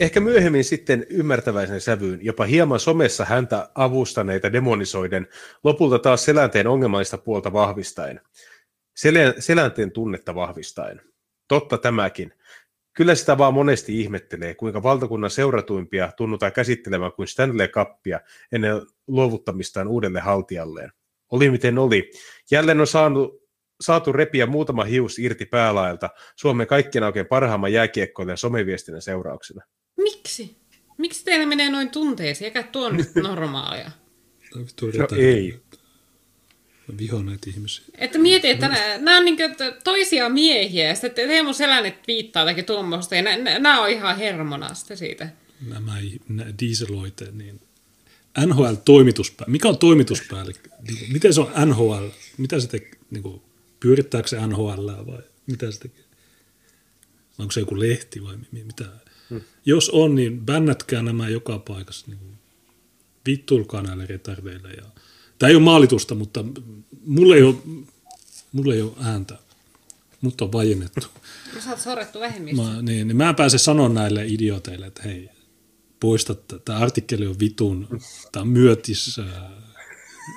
[0.00, 5.28] Ehkä myöhemmin sitten ymmärtäväisen sävyyn, jopa hieman somessa häntä avustaneita demonisoiden,
[5.64, 8.20] lopulta taas selänteen ongelmallista puolta vahvistaen.
[9.38, 11.00] selänteen tunnetta vahvistaen.
[11.48, 12.32] Totta tämäkin.
[12.92, 18.20] Kyllä sitä vaan monesti ihmettelee, kuinka valtakunnan seuratuimpia tunnutaan käsittelemään kuin Stanley Kappia
[18.52, 20.92] ennen luovuttamistaan uudelle haltijalleen.
[21.30, 22.10] Oli miten oli.
[22.50, 23.42] Jälleen on saanut,
[23.80, 29.62] saatu repiä muutama hius irti päälaelta Suomen kaikkien oikein parhaamman jääkiekkoilijan someviestinnän seurauksena.
[29.98, 30.56] Miksi?
[30.98, 33.90] Miksi teillä menee noin tunteisiin, eikä tuo nyt normaalia?
[34.54, 35.60] no ei.
[36.98, 37.84] Viho näitä ihmisiä.
[37.94, 39.36] Että mieti, että nämä, nämä on niin
[39.84, 44.96] toisia miehiä, ja sitten Teemu Selänne viittaa jotakin tuommoista, ja nämä, nämä on ihan hermonasta
[44.96, 45.28] siitä.
[45.68, 45.96] Nämä,
[46.28, 47.60] nämä dieseloite, niin
[48.46, 49.50] NHL-toimituspäällikkö.
[49.50, 50.70] Mikä on toimituspäällikkö?
[50.88, 52.06] Niin miten se on NHL?
[52.38, 52.98] Mitä se tekee?
[53.10, 53.42] Niin kuin,
[53.80, 56.04] pyörittääkö se NHL vai mitä se tekee?
[57.38, 58.84] onko se joku lehti vai mitä.
[59.30, 59.40] Hmm.
[59.64, 62.06] Jos on, niin bännätkää nämä joka paikassa.
[62.08, 62.18] Niin
[63.26, 64.70] vittulkaa näille retardeille.
[64.70, 64.84] Ja...
[65.38, 66.44] Tämä ei ole maalitusta, mutta
[67.04, 67.54] mulle ei ole,
[68.52, 69.38] mulle ei ole ääntä.
[70.20, 71.06] Mutta on vajennettu.
[71.64, 72.62] Sä oot sorrettu vähemmistö.
[72.62, 75.28] Mä, niin, niin mä en pääse sanoa näille idioteille, että hei,
[76.00, 78.00] poista, tämä artikkeli on vitun,
[78.32, 79.20] tämä on myötis,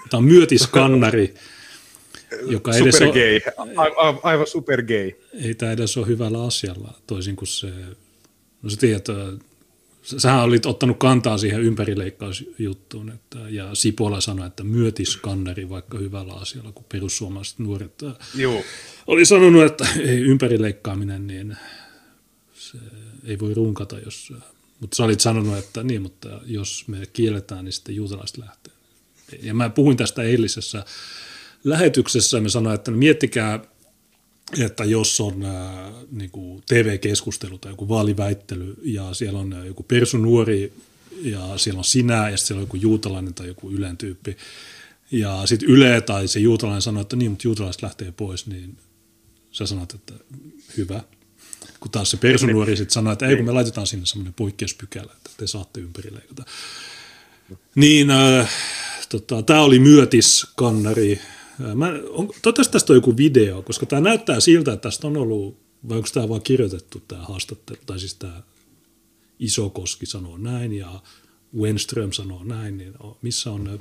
[0.10, 1.34] tämä on myötiskannari,
[2.48, 3.40] joka edes super gay.
[3.98, 5.12] A, aivan super gay.
[5.34, 7.74] Ei tämä edes ole hyvällä asialla, toisin kuin se,
[8.62, 9.06] no sä tiedät,
[10.02, 16.72] sähän olit ottanut kantaa siihen ympärileikkausjuttuun, että, ja Sipola sanoi, että myötiskanneri vaikka hyvällä asialla,
[16.72, 18.02] kun perussuomalaiset nuoret
[18.36, 18.62] Joo.
[19.08, 21.58] oli sanonut, että ei ympärileikkaaminen, niin
[22.54, 22.78] se
[23.26, 24.34] ei voi runkata, jos
[24.82, 28.74] mutta sä olit sanonut, että niin, mutta jos me kielletään, niin sitten juutalaiset lähtee.
[29.42, 30.86] Ja mä puhuin tästä eilisessä
[31.64, 33.60] lähetyksessä, ja me sanoin, että miettikää,
[34.60, 40.74] että jos on ää, niin kuin TV-keskustelu tai joku vaaliväittely, ja siellä on joku persunuori,
[41.22, 44.38] ja siellä on sinä, ja siellä on joku juutalainen tai joku Ylen tyyppi,
[45.12, 48.78] ja sitten Yle tai se juutalainen sanoo, että niin, mutta juutalaiset lähtee pois, niin
[49.52, 50.14] sä sanot, että
[50.78, 51.04] hyvä,
[51.80, 55.30] kun taas se persunuori sitten sanoo, että ei kun me laitetaan sinne semmoinen poikkeuspykälä, että
[55.38, 56.44] te saatte ympärileikata.
[57.76, 58.50] Niin äh,
[59.10, 61.22] tota, tämä oli myötiskannari.
[61.76, 65.58] Mä, on, toivottavasti tästä on joku video, koska tämä näyttää siltä, että tästä on ollut,
[65.90, 68.44] vai onko tämä vaan kirjoitettu tämä haastattelu, tai siis tämä
[69.40, 71.02] Isokoski sanoo näin ja
[71.58, 73.80] Wenström sanoo näin, niin missä on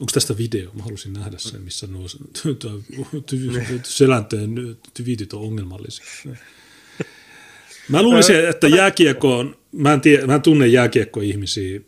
[0.00, 0.70] Onko tästä video?
[0.72, 2.06] Mä halusin nähdä sen, missä nuo
[3.82, 6.04] selänteen tyvityt on ongelmallisia.
[7.88, 11.80] Mä luulisin, että jääkiekko on, mä en, tiedä, mä en tunne jääkiekko-ihmisiä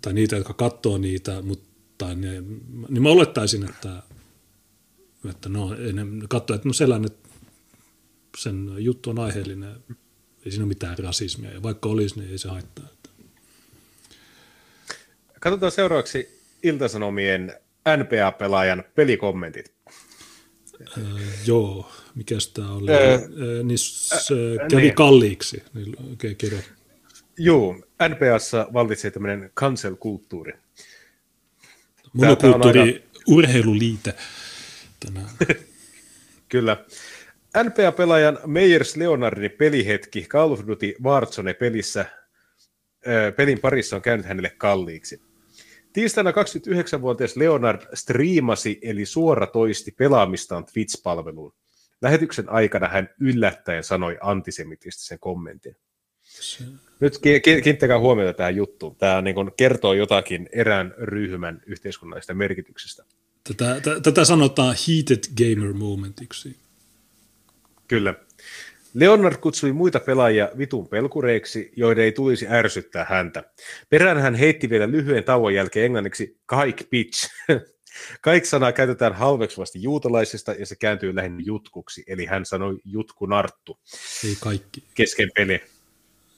[0.00, 2.42] tai niitä, jotka katsoo niitä, mutta ne,
[2.88, 4.02] niin mä olettaisin, että,
[5.30, 7.10] että no, ne katsoo, että no sellainen,
[8.38, 9.74] sen juttu on aiheellinen,
[10.44, 12.88] ei siinä ole mitään rasismia, ja vaikka olisi, niin ei se haittaa.
[15.40, 17.52] Katsotaan seuraavaksi Iltasanomien
[17.96, 19.72] NPA-pelaajan pelikommentit.
[20.98, 21.04] Äh,
[21.46, 22.92] joo, mikä tämä oli?
[22.92, 23.20] Äh, äh,
[23.64, 24.94] niin se äh, kävi niin.
[24.94, 25.62] kalliiksi.
[25.74, 26.58] Niin, okay, kerro.
[27.38, 27.74] Joo,
[28.08, 30.52] NPAssa vallitsee tämmöinen cancel-kulttuuri.
[32.16, 33.00] Monokulttuuri, aika...
[33.26, 34.14] urheiluliite
[35.00, 35.30] tänään.
[36.48, 36.76] Kyllä.
[37.64, 42.06] NPA-pelaajan Meyers Leonardin pelihetki Call of Duty Warzone-pelissä
[43.36, 45.20] pelin parissa on käynyt hänelle kalliiksi.
[45.92, 51.54] Tiistaina 29-vuotias Leonard striimasi eli suoratoisti pelaamistaan Twitch-palveluun.
[52.02, 55.76] Lähetyksen aikana hän yllättäen sanoi antisemitistisen kommentin.
[57.00, 58.96] Nyt kiinnittäkää huomiota tähän juttuun.
[58.96, 63.04] Tämä niin kertoo jotakin erään ryhmän yhteiskunnallisesta merkityksestä.
[63.44, 66.56] Tätä, t- tätä sanotaan heated gamer momentiksi.
[67.88, 68.14] Kyllä.
[68.94, 73.44] Leonard kutsui muita pelaajia vitun pelkureiksi, joiden ei tulisi ärsyttää häntä.
[73.88, 77.30] Perään hän heitti vielä lyhyen tauon jälkeen englanniksi kaik bitch.
[78.20, 83.78] Kaik-sanaa käytetään halveksuvasti juutalaisesta ja se kääntyy lähinnä jutkuksi, eli hän sanoi jutkunarttu.
[84.24, 84.82] Ei kaikki.
[84.94, 85.60] Kesken peli.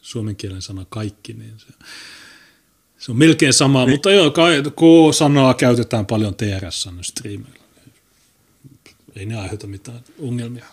[0.08, 1.66] Suomen kielen sana kaikki, niin se,
[2.98, 3.90] se on melkein sama, niin.
[3.90, 4.30] mutta joo,
[4.76, 7.64] K-sanaa käytetään paljon TRS-streameilla.
[9.16, 10.64] Ei ne aiheuta mitään ongelmia.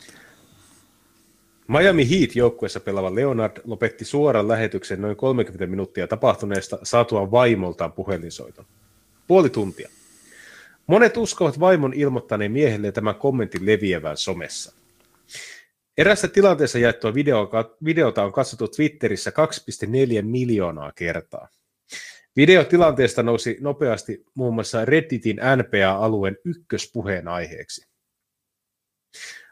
[1.68, 8.66] Miami Heat joukkueessa pelaava Leonard lopetti suoran lähetyksen noin 30 minuuttia tapahtuneesta saatua vaimoltaan puhelinsoiton.
[9.28, 9.90] Puoli tuntia.
[10.88, 14.74] Monet uskovat vaimon ilmoittaneen miehelle tämän kommentin leviävän somessa.
[15.98, 17.14] Erässä tilanteessa jaettua
[17.86, 21.50] videota on katsottu Twitterissä 2,4 miljoonaa kertaa.
[22.36, 27.88] Videotilanteesta nousi nopeasti muun muassa Redditin NPA-alueen ykköspuheen aiheeksi.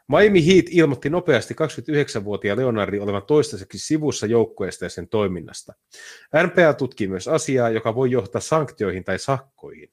[0.08, 5.72] Miami Heat ilmoitti nopeasti 29-vuotiaan Leonardi olevan toistaiseksi sivussa joukkueesta ja sen toiminnasta.
[6.46, 9.92] NPA tutkii myös asiaa, joka voi johtaa sanktioihin tai sakkoihin.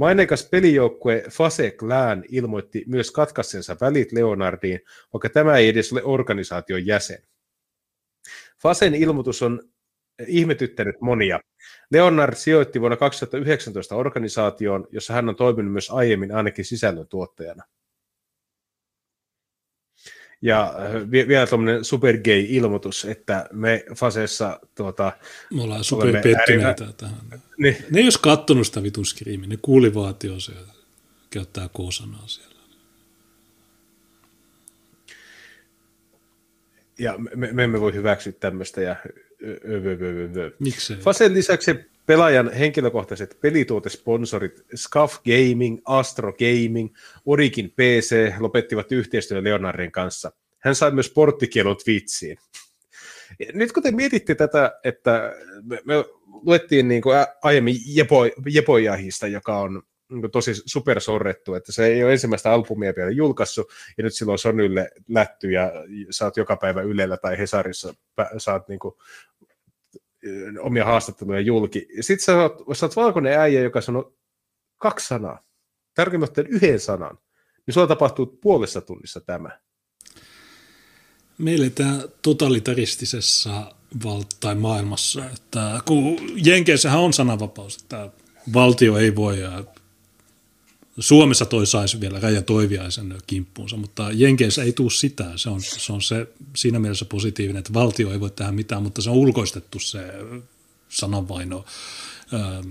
[0.00, 4.80] Maineikas pelijoukkue Fase Clan ilmoitti myös katkassensa välit Leonardiin,
[5.12, 7.18] vaikka tämä ei edes ole organisaation jäsen.
[8.62, 9.62] Fasen ilmoitus on
[10.26, 11.40] ihmetyttänyt monia.
[11.90, 17.64] Leonard sijoitti vuonna 2019 organisaatioon, jossa hän on toiminut myös aiemmin ainakin sisällön tuottajana.
[20.42, 20.74] Ja
[21.10, 25.12] vielä tuommoinen supergay-ilmoitus, että me Fasessa tuota,
[25.54, 27.16] Me ollaan superpettyneitä tähän.
[27.58, 27.76] Niin.
[27.90, 30.52] Ne ei olisi kattonut sitä vitun skriimiä, ne kuuli vaatio se
[31.30, 32.50] käyttää K-sanaa siellä.
[36.98, 38.80] Ja me, me emme voi hyväksyä tämmöistä.
[38.80, 38.96] Ja...
[40.58, 40.96] Miksei?
[40.96, 46.94] Fasen lisäksi pelaajan henkilökohtaiset pelituotesponsorit Scuff Gaming, Astro Gaming,
[47.26, 50.32] Origin PC lopettivat yhteistyön Leonardin kanssa.
[50.58, 52.36] hän sai myös porttikielon Twitchiin.
[53.52, 55.32] Nyt kun te mietitte tätä, että
[55.62, 55.94] me, me
[56.42, 62.12] luettiin niin kuin aiemmin Jepo, Jepojahista, joka on niin tosi supersorrettu, että se ei ole
[62.12, 63.66] ensimmäistä albumia vielä julkaissut,
[63.98, 65.72] ja nyt silloin Sonylle lätty, ja
[66.10, 67.94] saat joka päivä Ylellä tai Hesarissa,
[68.38, 68.94] saat niin kuin,
[70.60, 71.86] omia haastatteluja julki.
[72.00, 74.16] Sitten sä oot, sä oot valkoinen äijä, joka sanoo
[74.78, 75.42] kaksi sanaa,
[75.94, 77.18] tarkemmin yhden sanan,
[77.66, 79.60] niin sulla tapahtuu puolessa tunnissa tämä.
[81.38, 83.74] Me eletään totalitaristisessa
[84.04, 88.10] val- tai maailmassa, että kun Jenkeissähän on sananvapaus, että
[88.52, 89.38] valtio ei voi
[91.00, 95.32] Suomessa toi saisi vielä Raja Toiviaisen kimppuunsa, mutta Jenkeissä ei tule sitä.
[95.36, 99.02] Se on, se on se siinä mielessä positiivinen, että valtio ei voi tehdä mitään, mutta
[99.02, 100.12] se on ulkoistettu se
[100.88, 101.64] sananvaino
[102.34, 102.68] ähm,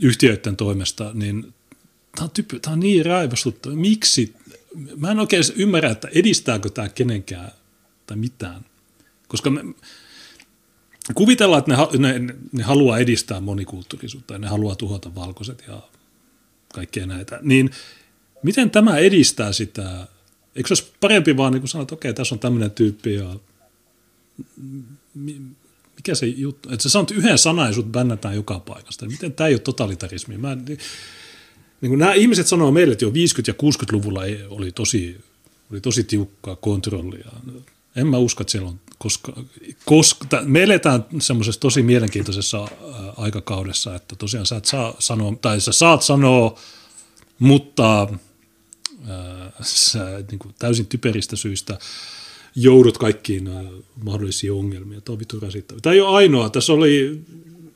[0.00, 1.54] yhtiöiden toimesta, niin
[2.16, 3.74] tämä on, typy, tämä on niin raivostuttava.
[3.74, 4.34] Miksi?
[4.96, 7.50] Mä en oikein ymmärrä, että edistääkö tämä kenenkään
[8.06, 8.64] tai mitään.
[9.28, 9.60] Koska me,
[11.14, 15.82] kuvitellaan, että ne, ne, ne haluaa edistää monikulttuurisuutta ja ne haluaa tuhota valkoiset ja
[16.76, 17.70] kaikkea näitä, niin
[18.42, 20.06] miten tämä edistää sitä?
[20.56, 23.36] Eikö se olisi parempi vaan niin sanoa, että okei, tässä on tämmöinen tyyppi ja
[25.96, 29.06] mikä se juttu, että sä sanot yhden sanan ja sut bännätään joka paikasta.
[29.06, 30.38] Miten tämä ei ole totalitarismi?
[30.38, 30.78] Mä, niin,
[31.80, 33.12] niin kuin nämä ihmiset sanoo meille, että jo 50-
[33.46, 35.20] ja 60-luvulla oli tosi,
[35.70, 37.32] oli tosi tiukkaa kontrollia.
[37.96, 39.32] En mä usko, että siellä on koska,
[39.84, 42.68] koska me eletään semmoisessa tosi mielenkiintoisessa
[43.16, 46.58] aikakaudessa, että tosiaan sä et saa sanoa, tai sä saat sanoa,
[47.38, 48.08] mutta
[49.62, 51.78] sä niin kuin täysin typeristä syistä
[52.54, 53.50] joudut kaikkiin
[54.04, 55.02] mahdollisiin ongelmiin.
[55.02, 55.40] Tämä on vitu.
[55.82, 56.50] Tämä ei ole ainoa.
[56.50, 57.20] Tässä oli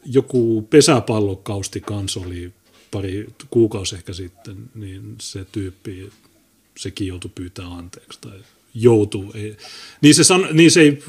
[0.05, 2.52] joku pesäpallokausti kanssa oli
[2.90, 6.12] pari kuukausi ehkä sitten, niin se tyyppi,
[6.78, 8.40] sekin joutui pyytää anteeksi tai
[8.74, 9.32] joutuu.
[9.34, 9.56] Ei.
[10.01, 11.02] Niin, se san, niin se ei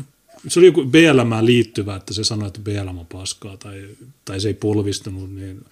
[0.47, 3.87] se oli joku BLM liittyvä, että se sanoi, että BLM on paskaa tai,
[4.25, 5.65] tai se ei polvistunut, niin,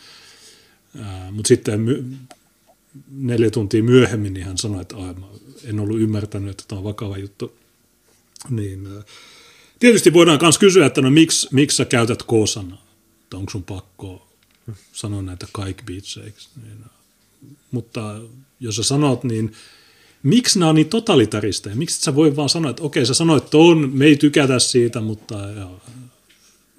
[1.32, 2.06] mutta sitten my,
[3.12, 4.96] neljä tuntia myöhemmin niin hän sanoi, että
[5.64, 7.58] en ollut ymmärtänyt, että tämä on vakava juttu.
[8.50, 8.88] Niin,
[9.80, 12.86] tietysti voidaan myös kysyä, että no miksi, miksi sä käytät K-sanaa,
[13.24, 14.28] että onko sun pakko
[14.94, 16.50] sanoa näitä kaikki beatseiksi.
[16.64, 16.86] Niin,
[17.72, 18.22] mutta
[18.60, 19.52] jos sä sanot, niin
[20.24, 21.76] miksi nämä on niin totalitaristeja?
[21.76, 25.36] Miksi sä voi vaan sanoa, että okei, sä sanoit on, me ei tykätä siitä, mutta
[25.36, 25.68] ja,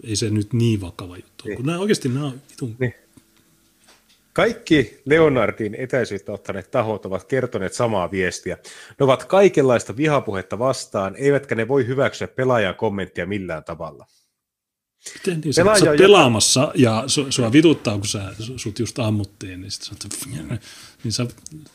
[0.04, 1.44] ei se nyt niin vakava juttu.
[1.44, 1.56] Niin.
[1.56, 2.76] Kun nämä oikeasti nämä on vitun...
[2.78, 2.94] Niin.
[4.32, 8.58] Kaikki Leonardin etäisyyttä ottaneet tahot ovat kertoneet samaa viestiä.
[9.00, 14.06] Ne ovat kaikenlaista vihapuhetta vastaan, eivätkä ne voi hyväksyä pelaajan kommenttia millään tavalla.
[15.14, 19.70] Miten niin, sä, sä pelaamassa ja su, sua vituttaa, kun sä, sut just ammuttiin, niin,
[19.70, 19.94] sit sä,
[21.04, 21.26] niin sä,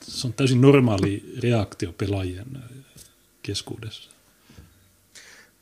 [0.01, 2.61] se on täysin normaali reaktio pelaajien äh,
[3.41, 4.15] keskuudessa.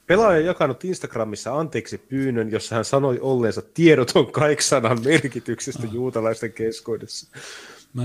[0.08, 5.94] Pelaaja on jakanut Instagramissa anteeksi pyynnön, jossa hän sanoi olleensa tiedoton kaiksanan merkityksestä ah.
[5.94, 7.28] juutalaisten keskuudessa.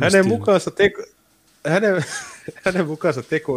[0.01, 1.03] Hänen mukaansa, teko,
[1.67, 2.05] hänen,
[2.65, 3.55] hänen mukaansa teko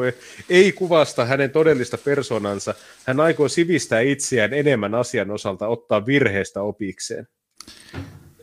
[0.49, 2.75] ei kuvasta hänen todellista persoonansa.
[3.05, 7.27] Hän aikoo sivistää itseään enemmän asian osalta, ottaa virheestä opikseen.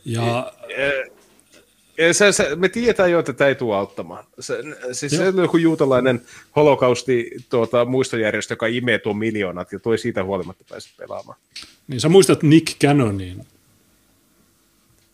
[0.05, 0.53] Ja...
[2.11, 4.25] Se, se, me tiedetään jo, että tämä ei tule auttamaan.
[4.39, 4.57] Se,
[4.91, 6.21] siis se on joku juutalainen
[6.55, 11.37] holokausti tuota, muistojärjestö, joka imee tuon miljoonat ja toi siitä huolimatta pääse pelaamaan.
[11.87, 13.47] Niin sä muistat Nick Cannonin?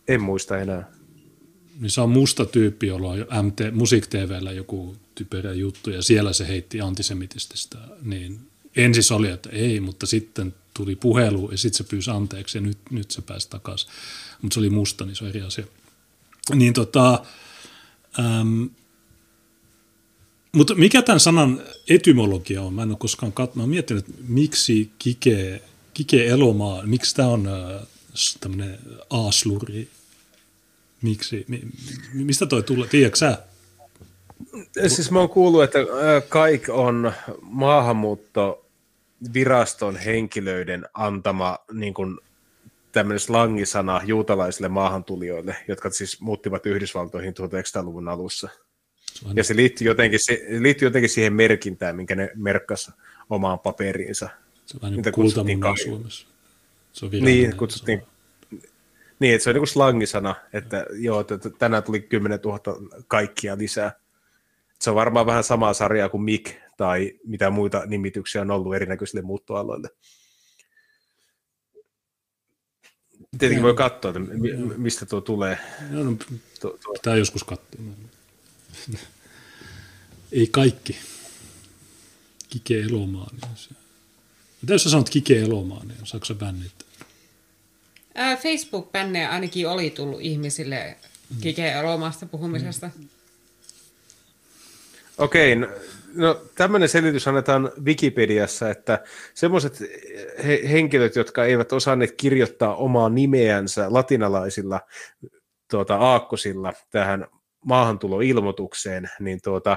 [0.08, 0.96] En muista enää
[1.80, 6.32] niin se on musta tyyppi, jolla on MT, Musiik TVllä joku typerä juttu, ja siellä
[6.32, 8.40] se heitti antisemitististä, niin
[8.76, 12.62] ensin se oli, että ei, mutta sitten tuli puhelu, ja sitten se pyysi anteeksi, ja
[12.62, 13.90] nyt, nyt se pääsi takaisin.
[14.42, 15.66] Mutta se oli musta, niin se on eri asia.
[16.54, 17.24] Niin tota,
[18.18, 18.70] äm,
[20.52, 22.74] mutta mikä tämän sanan etymologia on?
[22.74, 23.68] Mä en ole koskaan katsonut.
[23.68, 25.62] Mä miettinyt, että miksi kike,
[25.94, 27.86] kike elomaa, miksi tämä on äh,
[28.40, 28.78] tämmöinen
[29.10, 29.90] aasluri
[31.02, 31.44] Miksi?
[31.48, 31.62] Mi,
[32.12, 32.88] mistä toi tulee?
[32.88, 33.42] Tiedätkö sä?
[34.86, 35.78] Siis mä oon kuullut, että
[36.28, 42.18] kaik on maahanmuuttoviraston henkilöiden antama niin kuin,
[42.92, 48.48] tämmöinen slangisana juutalaisille maahantulijoille, jotka siis muuttivat Yhdysvaltoihin 1900-luvun alussa.
[49.34, 52.90] Ja se liittyy, jotenkin, se liittyy jotenkin siihen merkintään, minkä ne merkkasi
[53.30, 54.28] omaan paperiinsa.
[54.66, 55.02] Se on vähän
[55.46, 56.26] niin kuin Suomessa.
[56.92, 58.02] Se on niin, kutsuttiin
[59.18, 62.60] niin, että se on niin kuin slangisana, että joo, että tänään tuli 10 000
[63.08, 63.92] kaikkia lisää.
[64.80, 69.22] Se on varmaan vähän samaa sarjaa kuin Mik tai mitä muita nimityksiä on ollut erinäköisille
[69.22, 69.88] muuttoaloille.
[73.38, 74.20] Tietenkin voi katsoa, että
[74.76, 75.58] mistä tuo tulee.
[75.92, 76.16] Joo, no,
[76.92, 77.80] pitää joskus katsoa.
[80.32, 80.96] Ei kaikki.
[82.48, 83.30] Kike Elomaa.
[83.32, 83.70] Niin se.
[84.62, 86.86] Mitä jos sä sanot Kike Elomaa, niin saako sä bännit?
[88.42, 90.96] Facebook-bännejä ainakin oli tullut ihmisille
[91.40, 92.90] Kike Elomaasta puhumisesta.
[95.18, 95.68] Okei, no,
[96.14, 99.04] no tämmöinen selitys annetaan Wikipediassa, että
[99.34, 99.80] semmoiset
[100.46, 104.80] he, henkilöt, jotka eivät osanneet kirjoittaa omaa nimeänsä latinalaisilla
[105.70, 107.26] tuota, aakkosilla tähän
[107.64, 109.76] maahantuloilmoitukseen, niin tuota,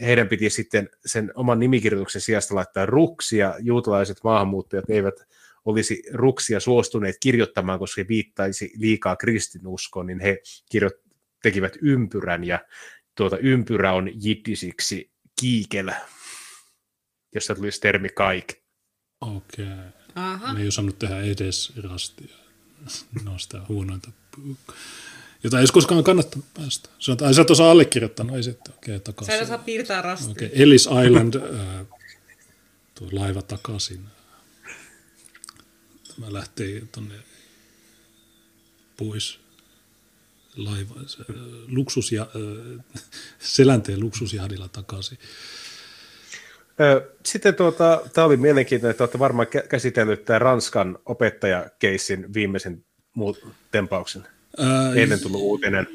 [0.00, 3.54] heidän piti sitten sen oman nimikirjoituksen sijasta laittaa ruksia.
[3.58, 5.14] Juutalaiset maahanmuuttajat eivät
[5.64, 10.38] olisi ruksia suostuneet kirjoittamaan, koska he viittaisi liikaa kristinuskoon, niin he
[10.70, 11.08] kirjo-
[11.42, 12.58] tekivät ympyrän, ja
[13.18, 15.90] tuota ympyrä on jiddisiksi kiikel,
[17.34, 18.54] josta tulisi termi kaik.
[19.20, 19.66] Okei.
[20.10, 20.54] Okay.
[20.54, 22.36] Ne ei osannut tehdä edes rastia.
[23.24, 24.10] No sitä huonointa
[25.44, 26.88] jota ei olisi koskaan kannattanut päästä.
[26.98, 29.32] Sanotaan, sä et osaa allekirjoittanut, ei sitten, okei, okay, takaisin.
[29.32, 30.30] Sä et osaa piirtää rastia.
[30.30, 30.62] Okei, okay.
[30.62, 31.86] Ellis Island, äh,
[32.94, 34.04] tuo laiva takaisin.
[36.08, 37.14] Tämä lähtee tuonne
[38.96, 39.40] pois
[40.64, 40.94] laiva,
[41.68, 42.26] luksus ja,
[43.38, 45.18] selänteen luksusjahdilla takaisin.
[47.24, 52.84] Sitten tuota, tämä oli mielenkiintoinen, että olette varmaan käsitellyt tämän Ranskan opettajakeissin viimeisen
[53.70, 54.26] tempauksen.
[54.58, 55.86] Ää, Eilen tullut uutinen.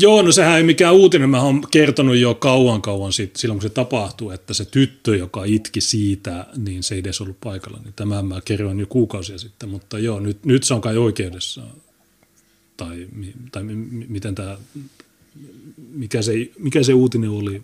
[0.00, 1.30] Joo, no sehän ei mikään uutinen.
[1.30, 5.44] Mä oon kertonut jo kauan kauan sit, silloin, kun se tapahtui, että se tyttö, joka
[5.44, 7.78] itki siitä, niin se ei edes ollut paikalla.
[7.84, 11.62] Niin tämä mä kerroin jo kuukausia sitten, mutta joo, nyt, nyt se on kai oikeudessa.
[12.82, 13.08] Tai,
[13.52, 13.62] tai
[14.08, 14.58] miten tämä,
[15.76, 17.62] mikä se, mikä se uutinen oli?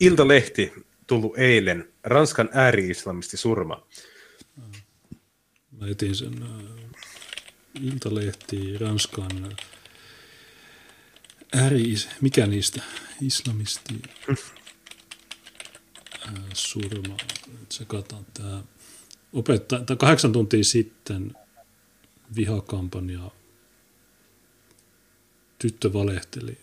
[0.00, 0.72] Iltalehti
[1.06, 1.88] tullut eilen.
[2.04, 3.86] Ranskan ääri-islamisti surma.
[5.80, 6.44] Mä etin sen
[7.82, 9.56] Iltalehti Ranskan
[11.52, 12.82] ääri, mikä niistä,
[13.20, 14.02] islamisti
[16.54, 17.16] surma,
[17.68, 18.62] se katsotaan tämä
[19.32, 21.32] opettaa, tai kahdeksan tuntia sitten
[22.36, 23.30] vihakampanja,
[25.58, 26.58] tyttö valehteli,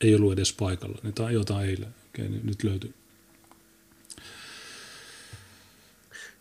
[0.00, 2.94] ei ollut edes paikalla, niin jotain eilen, okei, niin nyt löytyy.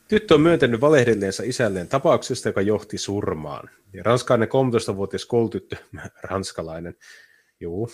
[0.07, 3.69] Tyttö on myöntänyt valehdelleensa isälleen tapauksesta, joka johti surmaan.
[3.93, 5.75] Ja ranskalainen 13-vuotias koulutyttö,
[6.23, 6.95] ranskalainen,
[7.59, 7.91] juu,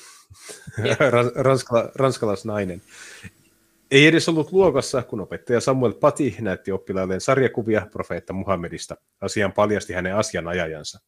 [1.36, 2.82] ranskala, ranskalaisnainen,
[3.92, 8.96] ei edes ollut luokassa, kun opettaja Samuel Pati näytti oppilailleen sarjakuvia profeetta Muhammedista.
[9.22, 11.00] Asian paljasti hänen asianajajansa.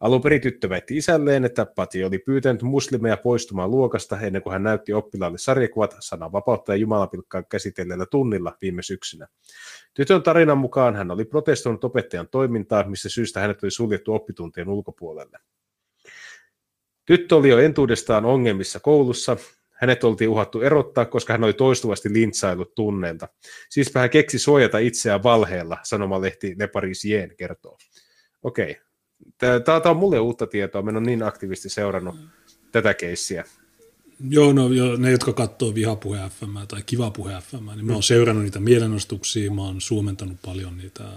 [0.00, 4.62] Alun perin tyttö väitti isälleen, että Pati oli pyytänyt muslimeja poistumaan luokasta ennen kuin hän
[4.62, 9.26] näytti oppilaalle sarjakuvat sananvapautta ja jumalapilkkaa käsitelleellä tunnilla viime syksynä.
[9.94, 15.38] Tytön tarinan mukaan hän oli protestoinut opettajan toimintaa, missä syystä hänet oli suljettu oppituntien ulkopuolelle.
[17.04, 19.36] Tyttö oli jo entuudestaan ongelmissa koulussa.
[19.76, 23.28] Hänet oltiin uhattu erottaa, koska hän oli toistuvasti lintsailut tunneilta.
[23.70, 27.78] Siispä hän keksi suojata itseään valheella, sanomalehti Le Parisien kertoo.
[28.42, 28.76] Okei,
[29.38, 32.28] Tämä on mulle uutta tietoa, minä olen niin aktiivisesti seurannut mm.
[32.72, 33.44] tätä keissiä.
[34.28, 38.02] Joo, no jo, ne, jotka katsoo vihapuhe FM tai kiva puhe FM, niin mä oon
[38.02, 41.12] seurannut niitä mielenostuksia, mä oon suomentanut paljon niitä äh,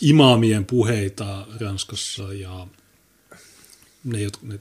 [0.00, 2.66] imaamien puheita Ranskassa ja
[4.04, 4.58] ne, jotka, ne,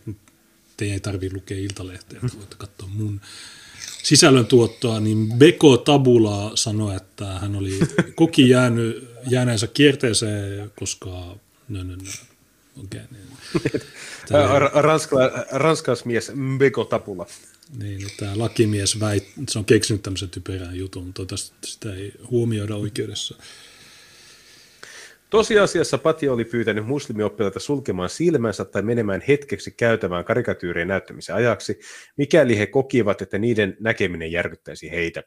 [0.81, 3.21] teidän ei tarvitse lukea iltalehteä, että voitte katsoa mun
[4.03, 7.79] sisällöntuottoa, niin Beko Tabula sanoi, että hän oli
[8.15, 11.09] koki jäänyt, jääneensä kierteeseen, koska
[11.69, 12.11] no, no, no.
[12.83, 13.81] Okay, niin.
[14.73, 17.25] Ranskala, ranskalaismies Beko Tapula.
[17.77, 22.75] Niin, niin tämä lakimies väit, se on keksinyt tämmöisen typerän jutun, mutta sitä ei huomioida
[22.75, 23.35] oikeudessa.
[25.31, 31.79] Tosiasiassa Pati oli pyytänyt muslimioppilaita sulkemaan silmänsä tai menemään hetkeksi käytävään karikatyyrien näyttämisen ajaksi,
[32.17, 35.23] mikäli he kokivat, että niiden näkeminen järkyttäisi heitä.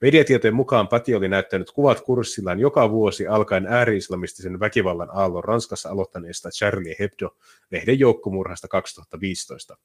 [0.00, 6.50] Mediatietojen mukaan Pati oli näyttänyt kuvat kurssillaan joka vuosi alkaen ääri-islamistisen väkivallan aallon Ranskassa aloittaneesta
[6.50, 9.76] Charlie Hebdo-lehden joukkomurhasta 2015.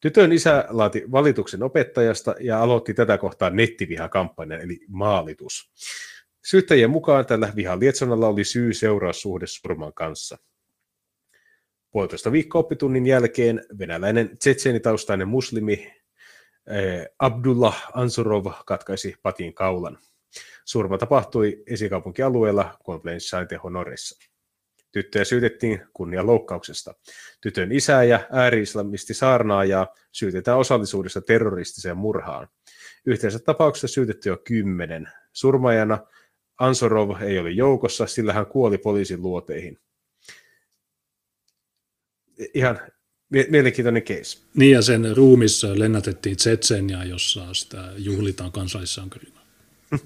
[0.00, 5.70] Tytön isä laati valituksen opettajasta ja aloitti tätä kohtaa nettivihakampanjan, eli maalitus.
[6.44, 10.38] Syyttäjien mukaan tällä vihan lietsonnalla oli syy seuraussuhde surman kanssa.
[11.90, 15.92] Puolitoista viikkoa oppitunnin jälkeen venäläinen tsetseenitaustainen muslimi
[16.66, 19.98] eh, Abdullah Ansurov katkaisi patin kaulan.
[20.64, 23.20] Surma tapahtui esikaupunkialueella Comblain
[23.50, 24.30] de Honoressa.
[24.92, 26.94] Tyttöjä syytettiin kunnianloukkauksesta.
[27.40, 32.48] Tytön isää ja ääri-islamisti saarnaajaa syytetään osallisuudesta terroristiseen murhaan.
[33.06, 35.08] Yhteensä tapauksessa syytetty jo kymmenen.
[35.32, 35.98] Surmaajana
[36.60, 39.78] Ansorov ei ole joukossa, sillä hän kuoli poliisin luoteihin.
[42.54, 42.80] Ihan
[43.30, 44.38] Mielenkiintoinen case.
[44.54, 49.40] Niin ja sen ruumissa lennätettiin Tsetseniaa, jossa sitä juhlitaan kansallissankarina.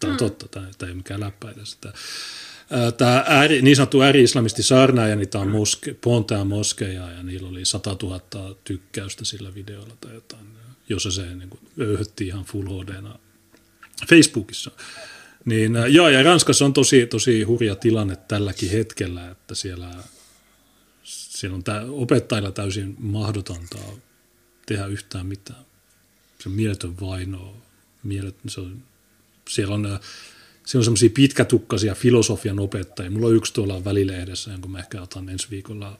[0.00, 1.78] Tämä on totta, tämä, tämä ei ole mikään läppä edes.
[2.96, 7.64] Tämä ääri, niin sanottu ääri-islamisti saarnaaja, niin tämä on moske, Pontea moskeja ja niillä oli
[7.64, 8.20] 100 000
[8.64, 10.46] tykkäystä sillä videolla tai jotain,
[10.88, 11.60] jossa se niin kuin,
[12.20, 13.18] ihan full HDna
[14.08, 14.70] Facebookissa.
[15.46, 19.94] Niin, joo, ja Ranskassa on tosi, tosi hurja tilanne tälläkin hetkellä, että siellä,
[21.02, 23.78] siellä on tää, opettajilla täysin mahdotonta
[24.66, 25.66] tehdä yhtään mitään.
[26.38, 27.56] Se on mieletön vaino.
[28.02, 28.82] Mielet, se on,
[29.48, 29.82] siellä on,
[30.66, 33.10] siellä on semmoisia pitkätukkaisia filosofian opettajia.
[33.10, 35.98] Mulla on yksi tuolla välilehdessä, jonka mä ehkä otan ensi viikolla,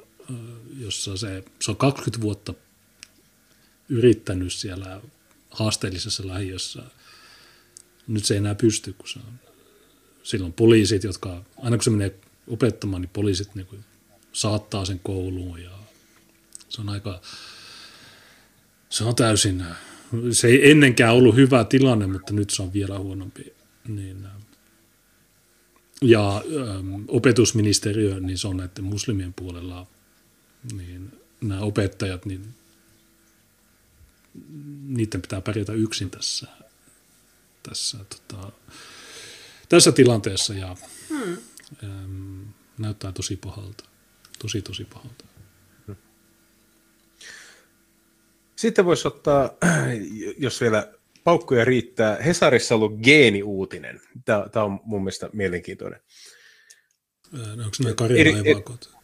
[0.78, 2.54] jossa se, se on 20 vuotta
[3.88, 5.00] yrittänyt siellä
[5.50, 6.82] haasteellisessa lähiössä–
[8.08, 9.32] nyt se ei enää pysty, kun se on,
[10.22, 12.14] silloin poliisit, jotka, aina kun se menee
[12.46, 13.84] opettamaan, niin poliisit niin kuin
[14.32, 15.78] saattaa sen kouluun ja
[16.68, 17.20] se on aika,
[18.88, 19.64] se on täysin,
[20.30, 23.52] se ei ennenkään ollut hyvä tilanne, mutta nyt se on vielä huonompi.
[23.88, 24.26] Niin,
[26.02, 29.86] ja äm, opetusministeriö, niin se on näiden muslimien puolella,
[30.72, 32.54] niin nämä opettajat, niin
[34.86, 36.46] niiden pitää pärjätä yksin tässä
[37.68, 38.52] tässä, tota,
[39.68, 40.76] tässä tilanteessa ja
[41.08, 41.36] hmm.
[41.84, 42.46] äm,
[42.78, 43.84] näyttää tosi pahalta.
[44.38, 45.24] Tosi, tosi pahalta.
[48.56, 49.50] Sitten voisi ottaa,
[50.38, 50.92] jos vielä
[51.24, 54.00] paukkuja riittää, Hesarissa on ollut geeniuutinen.
[54.24, 56.00] Tämä, tämä on mun mielestä mielenkiintoinen.
[57.38, 58.96] Ää, onko ne karjala-evakot?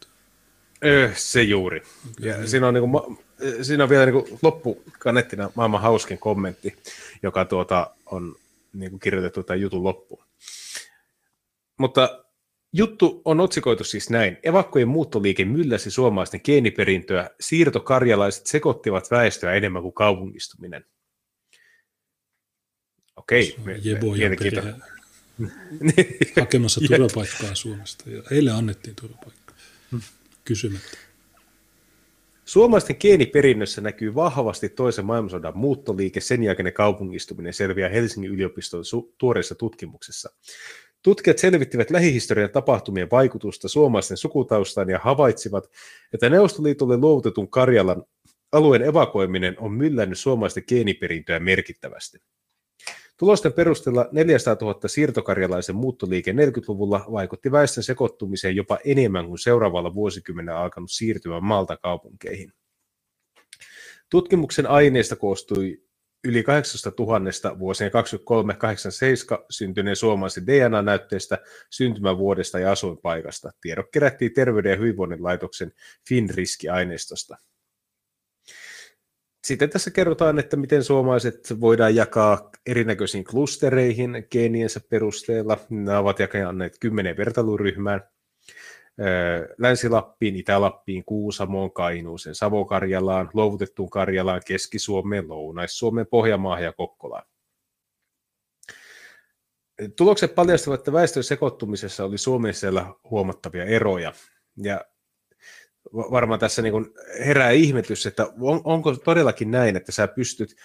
[1.15, 1.77] Se juuri.
[1.79, 2.29] Okay.
[2.29, 3.17] Ja siinä, on niin kuin,
[3.61, 6.77] siinä on vielä niin loppukanettina maailman hauskin kommentti,
[7.23, 8.35] joka tuota, on
[8.73, 10.25] niin kuin kirjoitettu tämän jutun loppuun.
[11.79, 12.25] Mutta
[12.73, 14.37] juttu on otsikoitu siis näin.
[14.43, 20.85] Evakkojen muuttoliike mylläsi suomalaisten geeniperintöä, siirtokarjalaiset sekoittivat väestöä enemmän kuin kaupungistuminen.
[23.15, 23.55] Okei,
[24.15, 24.83] mielenkiintoinen.
[26.39, 29.55] hakemassa turvapaikkaa Suomesta ja heille annettiin turvapaikkaa
[29.91, 30.01] hmm.
[30.45, 30.97] kysymättä.
[32.45, 39.55] Suomalaisten geeniperinnössä näkyy vahvasti toisen maailmansodan muuttoliike, sen jälkeinen kaupungistuminen selviää Helsingin yliopiston su- tuoreessa
[39.55, 40.29] tutkimuksessa.
[41.01, 45.69] Tutkijat selvittivät lähihistorian tapahtumien vaikutusta suomalaisten sukutaustaan ja havaitsivat,
[46.13, 48.03] että Neuvostoliitolle luovutetun Karjalan
[48.51, 52.17] alueen evakuoiminen on myllännyt suomalaisten geeniperintöä merkittävästi.
[53.17, 60.59] Tulosten perusteella 400 000 siirtokarjalaisen muuttoliike 40-luvulla vaikutti väestön sekoittumiseen jopa enemmän kuin seuraavalla vuosikymmenellä
[60.59, 62.53] alkanut siirtymä maalta kaupunkeihin.
[64.09, 65.83] Tutkimuksen aineista koostui
[66.23, 71.37] yli 800 000 vuosien 23-87 syntyneen suomalaisen DNA-näytteestä,
[71.69, 73.51] syntymävuodesta ja asuinpaikasta.
[73.61, 75.71] Tiedot kerättiin Terveyden ja hyvinvoinnin laitoksen
[76.09, 77.37] FINRISKI-aineistosta.
[79.43, 85.57] Sitten tässä kerrotaan, että miten suomalaiset voidaan jakaa erinäköisiin klustereihin geeniensä perusteella.
[85.69, 88.01] Nämä ovat jakaneet kymmenen vertailuryhmään.
[89.57, 97.25] Länsi-Lappiin, Itä-Lappiin, Kuusamoon, Kainuuseen, Savo-Karjalaan, luovutettuun Karjalaan, Keski-Suomeen, Lounais-Suomeen, Pohjanmaahan ja Kokkolaan.
[99.97, 102.67] Tulokset paljastavat, että väestön sekoittumisessa oli Suomessa
[103.09, 104.13] huomattavia eroja.
[104.57, 104.85] Ja
[105.93, 106.85] varmaan tässä niin kuin
[107.25, 110.55] herää ihmetys, että on, onko todellakin näin, että sä pystyt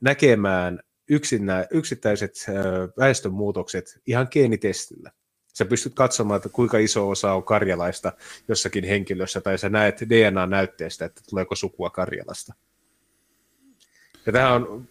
[0.00, 2.46] näkemään yksinä, yksittäiset
[2.98, 5.10] väestönmuutokset ihan geenitestillä.
[5.54, 8.12] Sä pystyt katsomaan, että kuinka iso osa on karjalaista
[8.48, 12.54] jossakin henkilössä, tai sä näet DNA-näytteestä, että tuleeko sukua Karjalasta.
[14.26, 14.88] Ja tämä on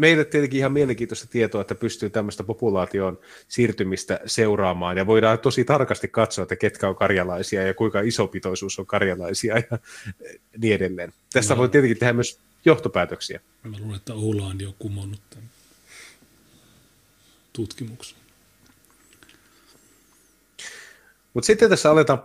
[0.00, 6.08] meille tietenkin ihan mielenkiintoista tietoa, että pystyy tämmöistä populaation siirtymistä seuraamaan ja voidaan tosi tarkasti
[6.08, 9.78] katsoa, että ketkä on karjalaisia ja kuinka iso pitoisuus on karjalaisia ja
[10.58, 11.12] niin edelleen.
[11.32, 13.40] Tästä voi tietenkin tehdä myös johtopäätöksiä.
[13.62, 15.50] Mä luulen, että Oula on jo kumonnut tämän
[17.52, 18.18] tutkimuksen.
[21.34, 22.22] Mutta sitten tässä aletaan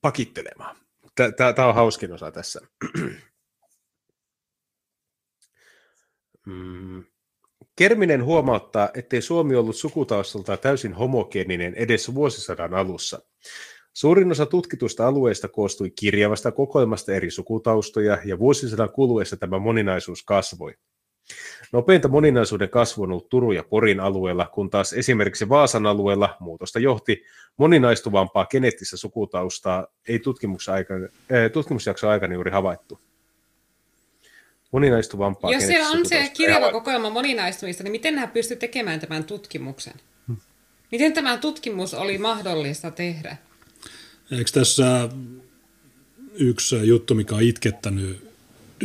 [0.00, 0.76] pakittelemaan.
[1.54, 2.60] Tämä on hauskin osa tässä.
[6.46, 7.04] Mm.
[7.76, 13.22] Kerminen huomauttaa, ettei Suomi ollut sukutaustalta täysin homogeeninen edes vuosisadan alussa.
[13.92, 20.74] Suurin osa tutkitusta alueista koostui kirjavasta kokoelmasta eri sukutaustoja, ja vuosisadan kuluessa tämä moninaisuus kasvoi.
[21.72, 26.78] Nopeinta moninaisuuden kasvu on ollut Turun ja Porin alueella, kun taas esimerkiksi Vaasan alueella muutosta
[26.78, 27.22] johti
[27.56, 30.18] moninaistuvampaa geneettistä sukutaustaa ei
[31.52, 33.00] tutkimusjakson aikana juuri havaittu
[34.74, 35.52] moninaistuvampaa.
[35.52, 39.94] Jos siellä on se kirjava kokoelma moninaistumista, niin miten nämä pystyy tekemään tämän tutkimuksen?
[40.92, 43.36] Miten tämä tutkimus oli mahdollista tehdä?
[44.30, 45.08] Eikö tässä
[46.34, 48.28] yksi juttu, mikä on itkettänyt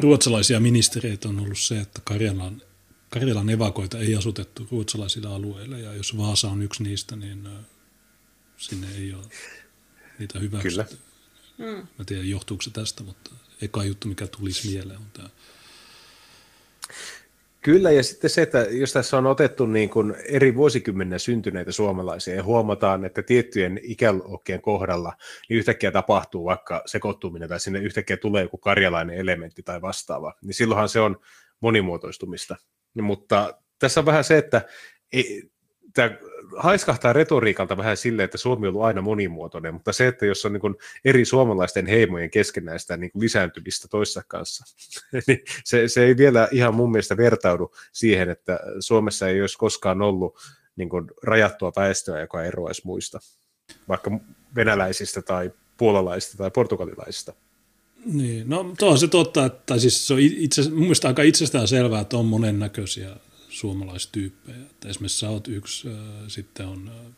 [0.01, 2.61] ruotsalaisia ministereitä on ollut se, että Karjalan,
[3.09, 7.47] Karjalan evakoita ei asutettu ruotsalaisilla alueilla ja jos Vaasa on yksi niistä, niin
[8.57, 9.23] sinne ei ole
[10.19, 10.97] niitä hyväksytty.
[11.57, 11.71] Kyllä.
[11.71, 11.87] Mm.
[11.97, 15.29] Mä tiedän, johtuuko se tästä, mutta eka juttu, mikä tulisi mieleen, on tämä.
[17.61, 22.35] Kyllä, ja sitten se, että jos tässä on otettu niin kuin eri vuosikymmenen syntyneitä suomalaisia
[22.35, 25.13] ja huomataan, että tiettyjen ikäluokkien kohdalla
[25.49, 30.53] niin yhtäkkiä tapahtuu vaikka sekoittuminen tai sinne yhtäkkiä tulee joku karjalainen elementti tai vastaava, niin
[30.53, 31.19] silloinhan se on
[31.59, 32.55] monimuotoistumista.
[33.01, 34.61] Mutta tässä on vähän se, että
[35.13, 35.49] ei,
[35.93, 36.17] tämä
[36.57, 40.53] haiskahtaa retoriikalta vähän silleen, että Suomi on ollut aina monimuotoinen, mutta se, että jos on
[40.53, 44.65] niin eri suomalaisten heimojen keskenäistä niin lisääntymistä toissa kanssa,
[45.27, 50.01] niin se, se ei vielä ihan mun mielestä vertaudu siihen, että Suomessa ei olisi koskaan
[50.01, 50.37] ollut
[50.75, 53.19] niin kuin rajattua väestöä, joka eroaisi muista,
[53.87, 54.11] vaikka
[54.55, 57.33] venäläisistä tai puolalaisista tai portugalilaisista.
[58.05, 61.67] Niin, no tuo on se totta, että siis se on itse, mun mielestä aika itsestään
[61.67, 63.09] selvää, että on monennäköisiä
[63.59, 64.57] suomalaistyyppejä.
[64.57, 65.95] Että esimerkiksi sä oot yksi, äh,
[66.27, 67.13] sitten on, äh,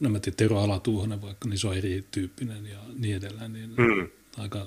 [0.00, 3.52] no mä tiedän, Tero Alatuuhonen vaikka, niin se on erityyppinen ja niin edelleen.
[3.52, 4.08] Niin mm.
[4.38, 4.66] Aika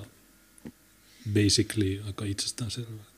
[1.34, 3.10] basically aika itsestään selvää.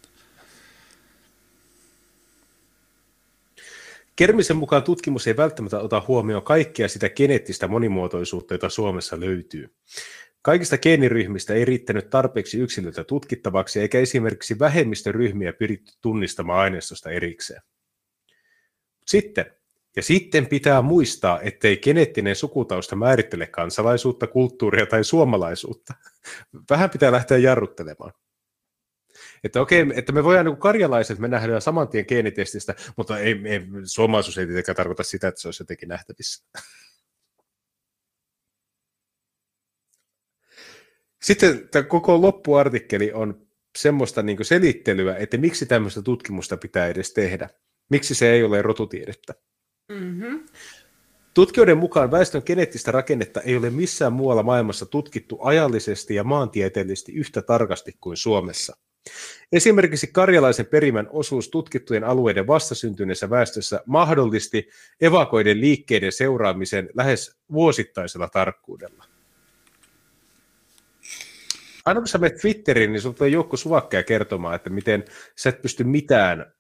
[4.17, 9.75] Kermisen mukaan tutkimus ei välttämättä ota huomioon kaikkea sitä geneettistä monimuotoisuutta, jota Suomessa löytyy.
[10.43, 17.63] Kaikista geeniryhmistä ei riittänyt tarpeeksi yksilöitä tutkittavaksi, eikä esimerkiksi vähemmistöryhmiä pyritty tunnistamaan aineistosta erikseen.
[19.07, 19.47] Sitten,
[19.97, 25.95] ja sitten pitää muistaa, ettei geneettinen sukutausta määrittele kansalaisuutta, kulttuuria tai suomalaisuutta.
[26.71, 28.13] Vähän pitää lähteä jarruttelemaan.
[29.45, 33.61] Että okei, että me voidaan niin karjalaiset, me nähdään saman tien geenitestistä, mutta ei, ei,
[33.85, 36.45] suomalaisuus ei tietenkään tarkoita sitä, että se olisi jotenkin nähtävissä.
[41.23, 43.47] Sitten tämä koko loppuartikkeli on
[43.79, 47.49] semmoista niin selittelyä, että miksi tämmöistä tutkimusta pitää edes tehdä.
[47.91, 49.35] Miksi se ei ole rotutiedettä.
[49.89, 50.47] Mm-hmm.
[51.35, 57.43] Tutkijoiden mukaan väestön geneettistä rakennetta ei ole missään muualla maailmassa tutkittu ajallisesti ja maantieteellisesti yhtä
[57.43, 58.77] tarkasti kuin Suomessa.
[59.53, 64.69] Esimerkiksi karjalaisen perimän osuus tutkittujen alueiden vastasyntyneessä väestössä mahdollisti
[65.01, 69.12] evakoiden liikkeiden seuraamisen lähes vuosittaisella tarkkuudella
[71.85, 75.05] aina kun sä menet Twitteriin, niin sulla tulee joukko suvakkeja kertomaan, että miten
[75.37, 76.53] sä et pysty mitään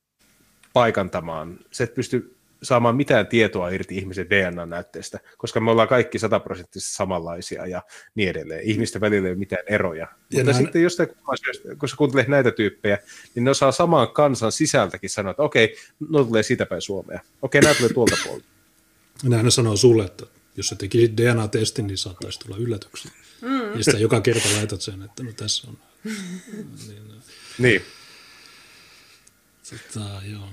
[0.72, 6.94] paikantamaan, sä et pysty saamaan mitään tietoa irti ihmisen DNA-näytteestä, koska me ollaan kaikki sataprosenttisesti
[6.94, 7.82] samanlaisia ja
[8.14, 8.62] niin edelleen.
[8.64, 10.00] Ihmisten välillä ei ole mitään eroja.
[10.00, 10.64] Ja Mutta näin...
[10.64, 11.08] sitten jostain
[11.78, 12.98] kun sä kuuntelet näitä tyyppejä,
[13.34, 15.76] niin ne osaa saman kansan sisältäkin sanoa, että okei,
[16.08, 17.20] no tulee siitä päin Suomea.
[17.42, 18.44] Okei, nämä tulee tuolta puolta.
[19.24, 20.26] Näin ne sanoo sulle, että
[20.56, 23.12] jos sä tekisit DNA-testin, niin saattaisi tulla yllätyksiä.
[23.42, 23.78] Mm.
[23.78, 25.78] Ja sitä joka kerta laitat sen, että no tässä on.
[26.88, 27.22] niin.
[27.58, 27.82] niin.
[29.70, 30.48] Tota, joo.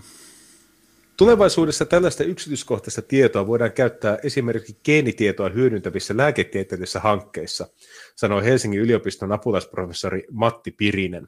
[1.18, 7.68] Tulevaisuudessa tällaista yksityiskohtaista tietoa voidaan käyttää esimerkiksi geenitietoa hyödyntävissä lääketieteellisissä hankkeissa,
[8.16, 11.27] sanoi Helsingin yliopiston apulaisprofessori Matti Pirinen.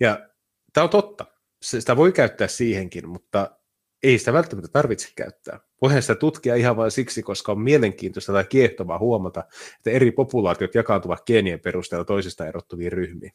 [0.00, 0.28] Ja
[0.72, 1.26] tämä on totta.
[1.62, 3.58] Sitä voi käyttää siihenkin, mutta
[4.02, 5.60] ei sitä välttämättä tarvitse käyttää.
[5.82, 9.44] Voihan sitä tutkia ihan vain siksi, koska on mielenkiintoista tai kiehtovaa huomata,
[9.76, 13.32] että eri populaatiot jakaantuvat geenien perusteella toisista erottuviin ryhmiin.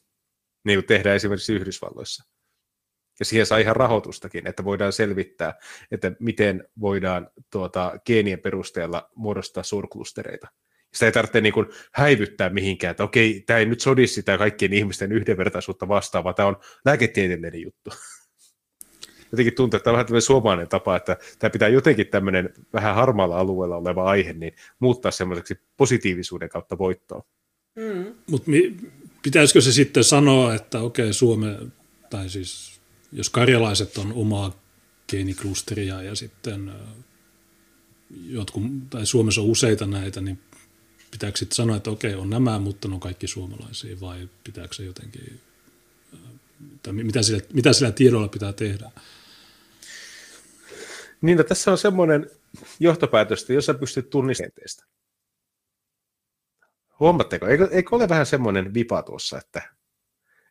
[0.66, 2.24] Niin kuin tehdään esimerkiksi Yhdysvalloissa.
[3.20, 5.54] Ja siihen saa ihan rahoitustakin, että voidaan selvittää,
[5.92, 10.48] että miten voidaan tuota, geenien perusteella muodostaa suurklustereita.
[10.94, 14.74] Sitä ei tarvitse niin kuin häivyttää mihinkään, että okei, tämä ei nyt sodi sitä kaikkien
[14.74, 17.90] ihmisten yhdenvertaisuutta vastaan, vaan tämä on lääketieteellinen juttu
[19.34, 22.96] jotenkin tuntuu, että tämä on vähän tämmöinen suomalainen tapa, että tämä pitää jotenkin tämmöinen vähän
[22.96, 27.24] harmaalla alueella oleva aihe, niin muuttaa semmoiseksi positiivisuuden kautta voittoa.
[27.76, 28.06] Mm.
[28.30, 28.52] Mutta
[29.24, 31.58] pitäisikö se sitten sanoa, että okei, Suome,
[32.10, 32.82] tai siis
[33.12, 34.60] jos karjalaiset on omaa
[35.08, 36.72] geeniklusteria ja sitten
[38.28, 40.40] jotkut, tai Suomessa on useita näitä, niin
[41.12, 44.84] pitääkö sitten sanoa, että okei, on nämä, mutta ne on kaikki suomalaisia, vai pitääkö se
[44.84, 45.40] jotenkin,
[46.84, 48.92] tai mitä sillä, mitä sillä tiedolla pitää tehdä?
[51.24, 52.30] Niin, no, tässä on semmoinen
[52.80, 54.52] johtopäätös, että jos sä pystyt tunnistamaan
[57.00, 59.62] Huomatteko, eikö, eikö ole vähän semmoinen vipa tuossa, että,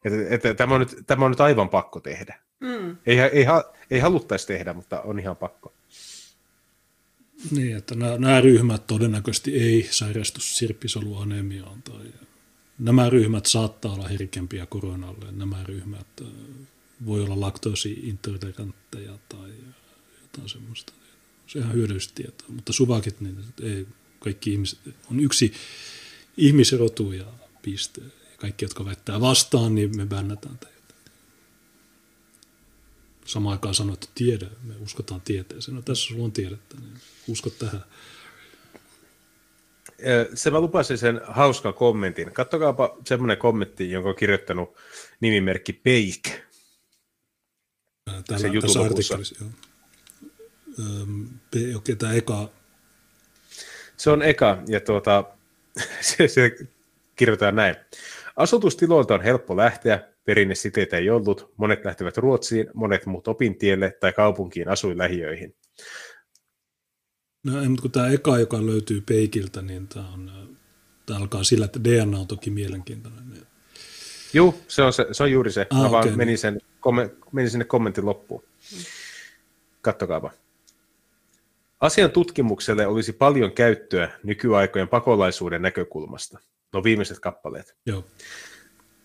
[0.05, 2.41] että, että tämä, on nyt, tämä on nyt aivan pakko tehdä.
[2.61, 2.97] Mm.
[3.07, 3.47] Ei, ei,
[3.91, 5.75] ei haluttaisi tehdä, mutta on ihan pakko.
[7.51, 12.05] Niin, että nämä, nämä ryhmät todennäköisesti ei sairastu sirppisoluanemiaan tai
[12.79, 15.33] nämä ryhmät saattaa olla herkempiä koronalle.
[15.33, 16.07] Nämä ryhmät
[17.07, 19.51] voi olla laktoosiintolerantteja tai
[20.33, 20.93] jotain semmoista.
[21.47, 23.87] Se on ihan hyödyllistä tietoa, mutta suvakit, niin ei,
[24.19, 24.79] kaikki ihmiset,
[25.11, 25.53] on yksi
[26.37, 27.25] ihmisrotu ja
[27.63, 28.01] piste.
[28.37, 30.95] kaikki, jotka väittää vastaan, niin me bännätään teitä.
[33.25, 35.75] Samaan aikaan sanoa, että tiede, me uskotaan tieteeseen.
[35.75, 36.93] No tässä sulla on tiedettä, niin
[37.29, 37.85] usko tähän.
[40.35, 42.33] Se mä lupasin sen hauskan kommentin.
[42.33, 44.77] Kattokaapa semmoinen kommentti, jonka on kirjoittanut
[45.21, 46.23] nimimerkki Peik.
[48.05, 49.51] Täällä, se tässä artikkelissa, joo.
[50.79, 52.49] Öö, okei, tämä eka.
[53.97, 55.25] Se on eka, ja tuota,
[56.01, 56.57] se, se
[57.17, 57.77] kirjoitetaan näin.
[58.37, 64.69] Asutustiloilta on helppo lähteä, perinnesiteitä ei ollut, monet lähtevät Ruotsiin, monet muut opintielle tai kaupunkiin
[64.69, 65.55] asuinlähiöihin.
[67.45, 70.31] No, mutta kun tämä eka, joka löytyy Peikiltä, niin tämä, on,
[71.07, 73.23] tämä alkaa sillä, että DNA on toki mielenkiintoinen.
[74.33, 75.67] Joo, se on, se, se on juuri se.
[75.71, 75.93] Ah, Mä okay.
[75.93, 78.45] vaan menin, sen, komme, menin sinne kommentin loppuun.
[79.83, 80.31] Kattokaapa.
[81.83, 86.39] Asian tutkimukselle olisi paljon käyttöä nykyaikojen pakolaisuuden näkökulmasta.
[86.73, 87.77] No viimeiset kappaleet.
[87.87, 88.05] Joo.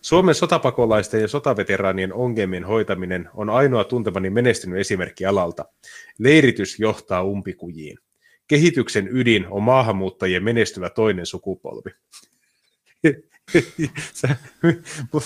[0.00, 5.64] Suomen sotapakolaisten ja sotaveteraanien ongelmien hoitaminen on ainoa tuntemani menestynyt esimerkki alalta.
[6.18, 7.98] Leiritys johtaa umpikujiin.
[8.48, 11.90] Kehityksen ydin on maahanmuuttajien menestyvä toinen sukupolvi.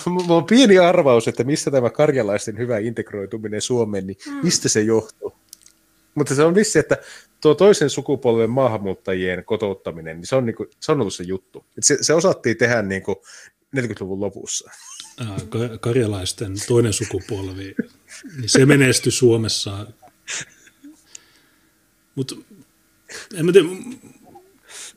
[0.05, 4.33] Mulla on pieni arvaus, että mistä tämä karjalaisten hyvä integroituminen Suomeen, niin mm.
[4.43, 5.42] mistä se johtuu?
[6.15, 6.97] Mutta se on vissi, että
[7.41, 11.65] tuo toisen sukupolven maahanmuuttajien kotouttaminen, niin se on, niinku, se on ollut se juttu.
[11.79, 13.23] Se, se osattiin tehdä niinku
[13.77, 14.71] 40-luvun lopussa.
[15.79, 17.75] Karjalaisten toinen sukupolvi,
[18.37, 19.87] niin se menestyi Suomessa.
[22.15, 22.35] Mutta
[23.35, 23.67] en mä tiedä,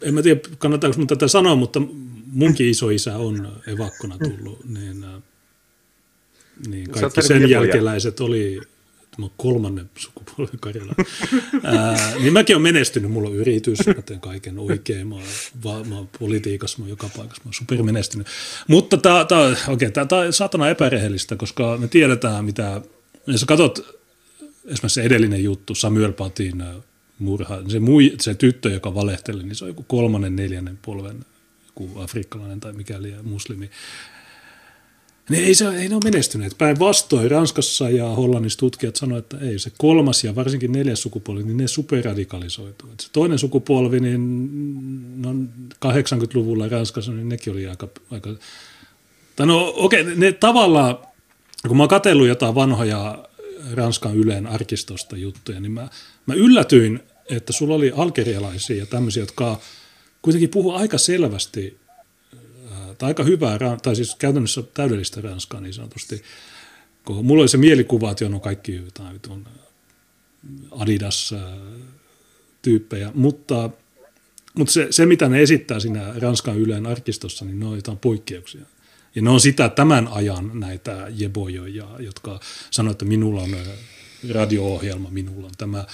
[0.02, 1.82] en mä tiedä kannattaako mun tätä sanoa, mutta
[2.26, 5.06] munkin isoisä on evakkona tullut, niin,
[6.66, 8.60] niin kaikki sen jälkeläiset oli
[9.18, 10.94] mä kolmannen sukupolven Karjala.
[11.62, 15.14] Ää, niin mäkin olen menestynyt, mulla on yritys, mä teen kaiken oikein, mä
[15.64, 18.26] oon, mä oon politiikassa, mä oon joka paikassa, mä oon supermenestynyt.
[18.68, 19.20] Mutta tämä
[19.68, 22.80] okay, on saatana epärehellistä, koska me tiedetään, mitä,
[23.26, 23.96] jos katsot
[24.64, 26.64] esimerkiksi se edellinen juttu, Samuel Patin
[27.18, 31.24] murha, se, mui, se tyttö, joka valehteli, niin se on joku kolmannen, neljännen polven
[31.66, 33.70] joku afrikkalainen tai mikäli muslimi.
[35.30, 36.58] Niin ei, se, ei ne ole menestyneet.
[36.58, 41.56] Päinvastoin Ranskassa ja Hollannissa tutkijat sanoivat, että ei se kolmas ja varsinkin neljäs sukupolvi, niin
[41.56, 42.88] ne superradikalisoituu.
[43.00, 45.32] se toinen sukupolvi, niin no
[45.86, 47.88] 80-luvulla Ranskassa, niin nekin oli aika...
[48.10, 48.30] aika
[49.36, 50.98] tai no okei, okay, ne tavallaan,
[51.68, 53.28] kun mä oon katsellut jotain vanhoja
[53.74, 55.88] Ranskan Yleen arkistosta juttuja, niin mä,
[56.26, 59.60] mä yllätyin, että sulla oli algerialaisia ja tämmöisiä, jotka
[60.22, 61.76] kuitenkin puhuu aika selvästi
[62.99, 66.23] tai aika hyvää, tai siis käytännössä täydellistä ranskaa niin sanotusti.
[67.23, 69.20] Mulla oli se mielikuva, että on kaikki jotain
[70.70, 73.70] Adidas-tyyppejä, mutta,
[74.55, 78.66] mutta se, se, mitä ne esittää siinä Ranskan Yleen arkistossa, niin ne on jotain poikkeuksia.
[79.15, 83.57] Ja ne on sitä tämän ajan näitä jebojoja, jotka sanoo, että minulla on
[84.31, 85.84] radio-ohjelma, minulla on tämä.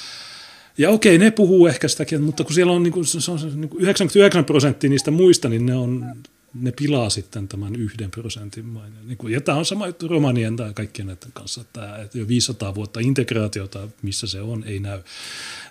[0.79, 3.69] Ja okei, ne puhuu ehkä sitäkin, mutta kun siellä on, niin kuin, se on niin
[3.69, 6.07] kuin 99 prosenttia niistä muista, niin ne on
[6.55, 9.09] ne pilaa sitten tämän yhden prosentin maineen.
[9.09, 13.01] Niin ja tämä on sama juttu romanien tai kaikkien näiden kanssa, että, jo 500 vuotta
[13.01, 15.03] integraatiota, missä se on, ei näy.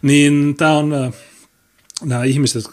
[0.01, 1.13] Niin tämä on, äh,
[2.03, 2.63] nämä ihmiset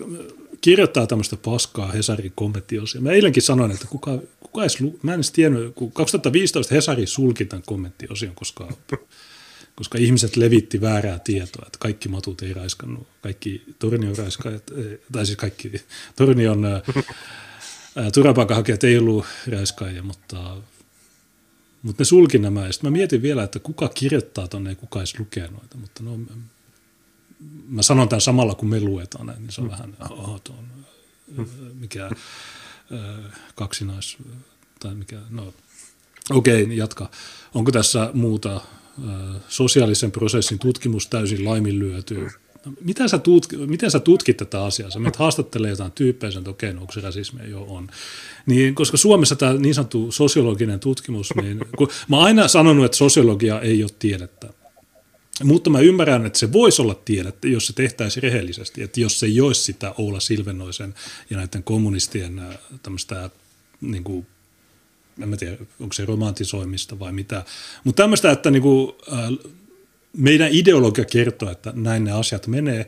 [0.60, 3.00] kirjoittaa tämmöistä paskaa Hesarin kommenttiosia.
[3.00, 7.44] Mä eilenkin sanoin, että kuka, kuka edes, mä en edes tiennyt, kun 2015 Hesari sulki
[7.44, 8.68] tämän kommenttiosion, koska,
[9.74, 14.70] koska ihmiset levitti väärää tietoa, että kaikki matut ei raiskannut, kaikki tornion raiskaajat,
[15.12, 15.72] tai siis kaikki
[16.16, 16.64] tornion
[17.98, 20.56] äh, turvapaikanhakijat ei ollut räiskaajia, mutta,
[21.82, 22.66] mutta ne sulki nämä.
[22.66, 25.76] Ja mä mietin vielä, että kuka kirjoittaa tuonne ja kuka edes lukee noita.
[25.76, 26.18] Mutta no,
[27.68, 29.70] mä sanon tämän samalla, kun me luetaan näin, niin se on mm.
[29.70, 30.64] vähän, oh, tuon,
[31.36, 31.46] mm.
[31.74, 32.10] mikä
[33.54, 34.18] kaksinais,
[34.80, 35.54] tai mikä, no
[36.30, 37.10] okei, okay, jatka.
[37.54, 38.60] Onko tässä muuta
[39.48, 42.28] sosiaalisen prosessin tutkimus täysin laiminlyöty?
[42.80, 44.90] Mitä sä tutk, miten sä tutkit tätä asiaa?
[44.90, 47.48] Sä menet haastattelee jotain tyyppejä, että okei, no onko se rasismia?
[47.48, 47.88] Joo, on.
[48.46, 52.96] Niin, koska Suomessa tämä niin sanottu sosiologinen tutkimus, niin kun, mä oon aina sanonut, että
[52.96, 54.48] sosiologia ei ole tiedettä.
[55.44, 58.82] Mutta mä ymmärrän, että se voisi olla tiedettä, jos se tehtäisiin rehellisesti.
[58.82, 60.94] Että jos se ei olisi sitä Oula Silvenoisen
[61.30, 63.30] ja näiden kommunistien äh, tämmöistä
[63.80, 64.26] niin kuin,
[65.22, 67.44] en mä tiedä, onko se romantisoimista vai mitä.
[67.84, 69.52] Mutta tämmöistä, että niin kuin, äh,
[70.16, 72.86] meidän ideologia kertoo, että näin ne asiat menee,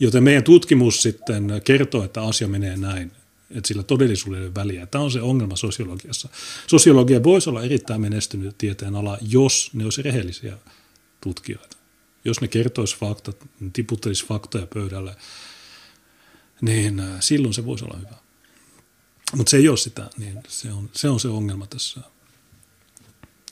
[0.00, 3.12] joten meidän tutkimus sitten kertoo, että asia menee näin,
[3.50, 4.86] että sillä todellisuudelle väliä.
[4.86, 6.28] Tämä on se ongelma sosiologiassa.
[6.66, 10.56] Sosiologia voisi olla erittäin menestynyt tieteen ala, jos ne olisi rehellisiä
[11.20, 11.76] tutkijoita.
[12.24, 15.16] Jos ne kertoisi faktat, ne tiputtelisi faktoja pöydälle,
[16.60, 18.16] niin äh, silloin se voisi olla hyvä.
[19.36, 22.00] Mutta se ei ole sitä, niin se on se, on se ongelma tässä.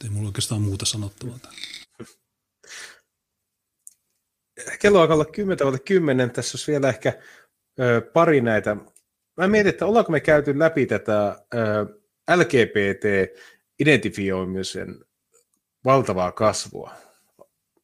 [0.05, 1.57] Ei mulla oikeastaan muuta sanottavaa tähän.
[4.79, 6.31] Kello alkaa olla 10 10.
[6.31, 7.13] Tässä olisi vielä ehkä
[7.81, 8.77] ö, pari näitä.
[9.37, 11.59] Mä mietin, että ollaanko me käyty läpi tätä ö,
[12.37, 15.05] LGBT-identifioimisen
[15.85, 16.93] valtavaa kasvua.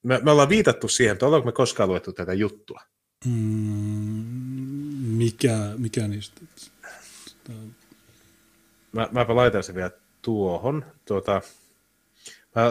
[0.03, 2.81] Me, me ollaan viitattu siihen, että ollaanko me koskaan luettu tätä juttua?
[3.27, 4.25] Mm,
[5.17, 6.41] mikä, mikä niistä?
[8.93, 9.91] Mä, mäpä laitan sen vielä
[10.23, 10.85] tuohon.
[11.05, 11.43] Tuota,
[12.55, 12.62] mä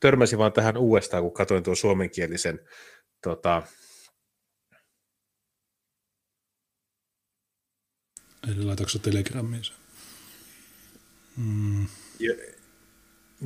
[0.00, 2.60] törmäsin vaan tähän uudestaan, kun katsoin tuon suomenkielisen
[3.22, 3.62] tota,
[8.48, 9.76] Eli laitatko Telegrammiin sen?
[11.36, 11.86] Mm.
[12.18, 12.34] Jo,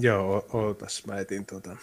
[0.01, 1.77] joo, ootas, mä etin tuota.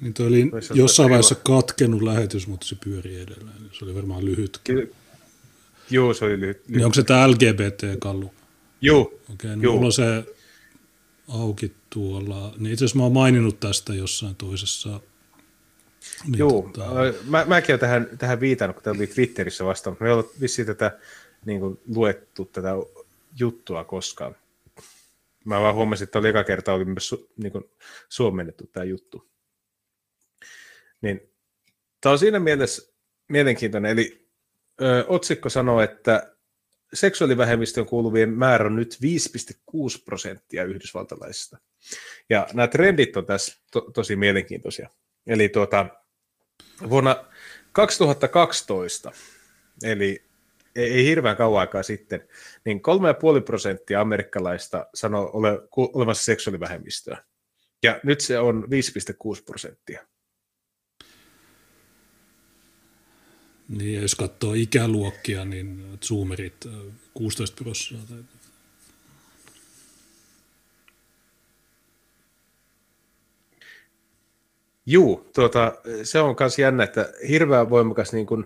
[0.00, 3.70] Niin toi oli Toisaalta jossain vaiheessa katkenut lähetys, mutta se pyöri edelleen.
[3.78, 4.60] Se oli varmaan lyhyt.
[4.64, 4.94] Ky-
[5.90, 6.56] Joo, se oli lyhyt.
[6.56, 6.68] lyhyt.
[6.68, 8.34] Niin onko se tämä LGBT-kallu?
[8.80, 9.00] Joo.
[9.00, 10.24] Okei, okay, no mulla on se
[11.28, 12.54] auki tuolla.
[12.58, 15.00] Niin itse asiassa mä oon maininnut tästä jossain toisessa.
[16.24, 16.90] Niin Joo, tota...
[17.24, 19.96] mä, mäkin olen tähän, tähän viitannut, kun tämä oli Twitterissä vastaan.
[20.00, 20.98] Me ei ole vissiin tätä
[21.44, 22.72] niin kuin, luettu tätä
[23.38, 24.36] juttua koskaan.
[25.44, 27.64] Mä vaan huomasin, että oli eka kerta oli myös su, niin kuin,
[28.08, 29.28] suomennettu tämä juttu.
[31.00, 31.20] Niin,
[32.00, 32.92] tämä on siinä mielessä
[33.28, 33.90] mielenkiintoinen.
[33.90, 34.28] Eli
[34.82, 36.34] ö, otsikko sanoo, että
[36.94, 38.98] seksuaalivähemmistöön kuuluvien määrä on nyt
[39.74, 41.58] 5,6 prosenttia yhdysvaltalaisista.
[42.30, 44.90] Ja nämä trendit on tässä to, tosi mielenkiintoisia.
[45.28, 45.86] Eli tuota,
[46.90, 47.24] vuonna
[47.72, 49.12] 2012,
[49.82, 50.22] eli
[50.76, 52.28] ei, ei hirveän kauan aikaa sitten,
[52.64, 52.78] niin
[53.38, 57.24] 3,5 prosenttia amerikkalaista sanoo ole, olemassa seksuaalivähemmistöä.
[57.82, 58.68] Ja nyt se on
[59.36, 60.06] 5,6 prosenttia.
[63.68, 66.66] Niin, ja jos katsoo ikäluokkia, niin Zoomerit
[67.14, 68.37] 16 prosenttia.
[74.90, 78.44] Juu, tuota, se on myös jännä, että hirveän voimakas, niin kuin,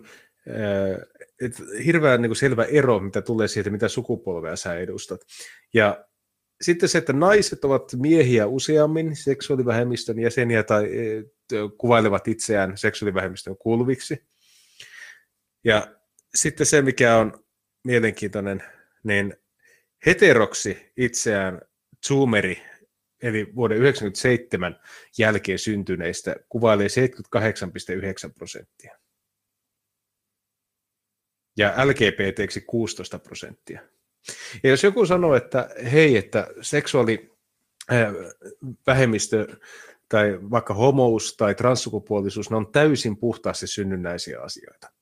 [1.41, 5.21] että hirveän niin kuin selvä ero, mitä tulee siitä, mitä sukupolvea sä edustat.
[5.75, 6.05] Ja
[6.63, 10.89] sitten se, että naiset ovat miehiä useammin seksuaalivähemmistön jäseniä tai
[11.79, 14.23] kuvailevat itseään seksuaalivähemmistön kuuluviksi.
[15.65, 15.97] Ja
[16.35, 17.45] sitten se, mikä on
[17.85, 18.63] mielenkiintoinen,
[19.05, 19.37] niin
[20.07, 21.61] heteroksi itseään
[22.07, 22.63] Zoomeri,
[23.23, 24.81] eli vuoden 1997
[25.19, 28.99] jälkeen syntyneistä, kuvailee 78,9 prosenttia.
[31.57, 33.81] Ja LGBTksi 16 prosenttia.
[34.63, 37.33] Ja jos joku sanoo, että hei, että seksuaali
[38.87, 39.47] vähemmistö
[40.09, 44.93] tai vaikka homous tai transsukupuolisuus, ne on täysin puhtaasti synnynnäisiä asioita.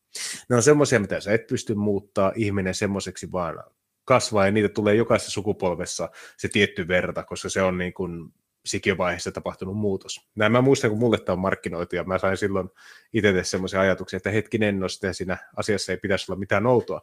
[0.49, 3.65] Ne on semmoisia, mitä sä et pysty muuttaa ihminen semmoiseksi vaan
[4.11, 8.33] kasvaa, ja niitä tulee jokaisessa sukupolvessa se tietty verta, koska se on niin kuin
[8.67, 10.31] sikiövaiheessa tapahtunut muutos.
[10.35, 12.69] Näin mä muistan, kun mulle tämä on markkinoitu, ja mä sain silloin
[13.13, 17.01] itse semmoisia ajatuksia, että hetkinen, no sitten siinä asiassa ei pitäisi olla mitään outoa.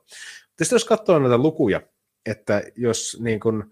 [0.48, 1.82] Mutta sitten jos katsoo näitä lukuja,
[2.26, 3.64] että jos niin kuin,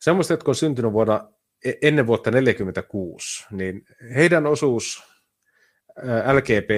[0.00, 1.28] semmoista, jotka on syntynyt vuonna
[1.64, 5.02] e-, ennen vuotta 1946, niin heidän osuus
[6.32, 6.70] LGB,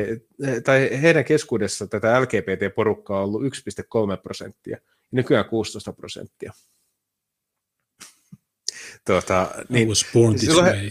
[0.65, 3.49] tai heidän keskuudessa tätä LGBT-porukkaa on ollut 1,3
[4.23, 4.79] prosenttia,
[5.11, 6.53] nykyään 16 prosenttia.
[9.07, 10.91] Tuota, niin, I was born this silloin, way.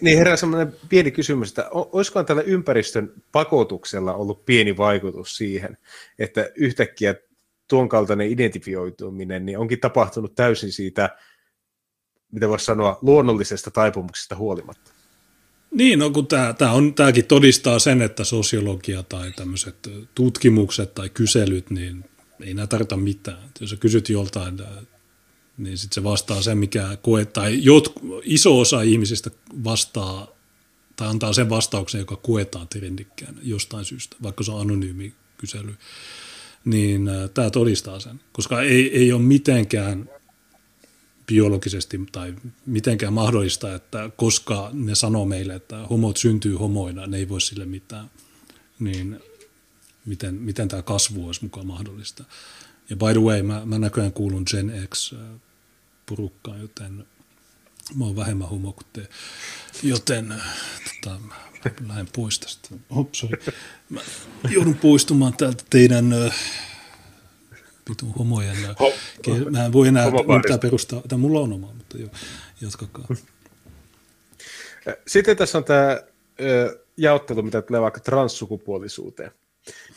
[0.00, 5.78] Niin herää semmoinen pieni kysymys, että olisikohan tällä ympäristön pakotuksella ollut pieni vaikutus siihen,
[6.18, 7.14] että yhtäkkiä
[7.68, 11.16] tuon kaltainen identifioituminen niin onkin tapahtunut täysin siitä,
[12.32, 14.92] mitä voisi sanoa, luonnollisesta taipumuksesta huolimatta.
[15.70, 19.76] Niin, no kun tämä, tämä on, tämäkin todistaa sen, että sosiologia tai tämmöiset
[20.14, 22.04] tutkimukset tai kyselyt, niin
[22.40, 23.50] ei nämä tarvita mitään.
[23.60, 24.56] Jos sä kysyt joltain,
[25.58, 27.92] niin sitten se vastaa sen, mikä koet, tai jot,
[28.22, 29.30] iso osa ihmisistä
[29.64, 30.26] vastaa
[30.96, 35.74] tai antaa sen vastauksen, joka koetaan trendikkään jostain syystä, vaikka se on anonyymi kysely,
[36.64, 40.10] niin tämä todistaa sen, koska ei, ei ole mitenkään
[41.26, 42.34] biologisesti tai
[42.66, 47.66] mitenkään mahdollista, että koska ne sanoo meille, että homot syntyy homoina, ne ei voi sille
[47.66, 48.10] mitään,
[48.78, 49.20] niin
[50.08, 52.24] miten, miten tämä kasvu olisi mukaan mahdollista.
[52.90, 57.06] Ja by the way, mä, mä näköjään kuulun Gen X-porukkaan, joten
[57.94, 59.08] mä oon vähemmän homo kuin te.
[59.82, 60.34] Joten
[60.84, 61.20] tota,
[61.88, 62.68] lähden pois tästä.
[63.12, 63.38] Sorry.
[63.90, 64.00] Mä
[64.50, 66.32] joudun poistumaan täältä teidän
[67.90, 68.56] vitun homojen.
[68.80, 68.92] Ho,
[69.50, 72.10] mä en voi enää mitään perustaa, tai mulla on oma, mutta joo,
[72.60, 73.06] jatkakaa.
[75.06, 76.00] Sitten tässä on tämä
[76.96, 79.30] jaottelu, mitä tulee vaikka transsukupuolisuuteen.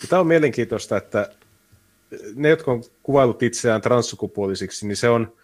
[0.09, 1.35] Tämä on mielenkiintoista, että
[2.35, 5.38] ne, jotka on kuvailut itseään transsukupuolisiksi, niin se on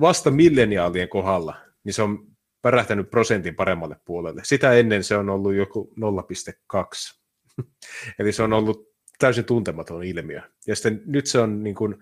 [0.00, 2.26] vasta milleniaalien kohdalla, niin se on
[2.62, 4.42] pärähtänyt prosentin paremmalle puolelle.
[4.44, 7.18] Sitä ennen se on ollut joku 0,2.
[8.18, 8.88] Eli se on ollut
[9.18, 10.40] täysin tuntematon ilmiö.
[10.66, 11.96] Ja sitten nyt se on niin kuin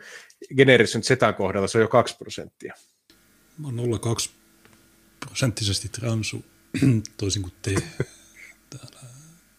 [0.57, 2.75] geneerisen Zetan kohdalla se on jo 2 prosenttia.
[3.59, 4.31] Mä oon 0,2
[5.27, 6.45] prosenttisesti transu,
[7.17, 7.75] toisin kuin te.
[8.71, 9.16] Täällä.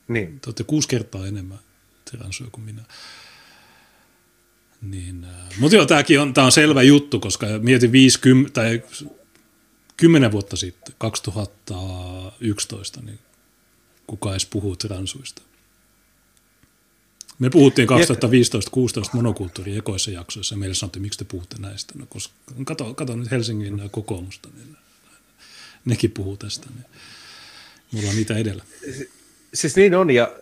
[0.08, 0.40] Niin.
[0.40, 1.60] Te olette kuusi kertaa enemmän
[2.12, 2.82] transuja kuin minä.
[4.82, 8.84] Niin, äh, mutta joo, tämäkin on, tämä on selvä juttu, koska mietin 50, tai
[9.98, 13.20] 10 vuotta sitten, 2011, niin
[14.08, 15.42] kuka edes puhuu transuista.
[17.40, 17.94] Me puhuttiin 2015-16
[19.14, 21.94] monokulttuuri ekoissa jaksoissa ja meille sanottiin, miksi te puhutte näistä.
[21.98, 22.34] No, koska
[22.66, 24.78] kato, kato nyt Helsingin kokoomusta, niin
[25.86, 26.68] nekin puhuu tästä.
[26.76, 26.86] Niin
[27.92, 28.64] mulla on niitä edellä.
[29.58, 30.36] Siis niin on, ja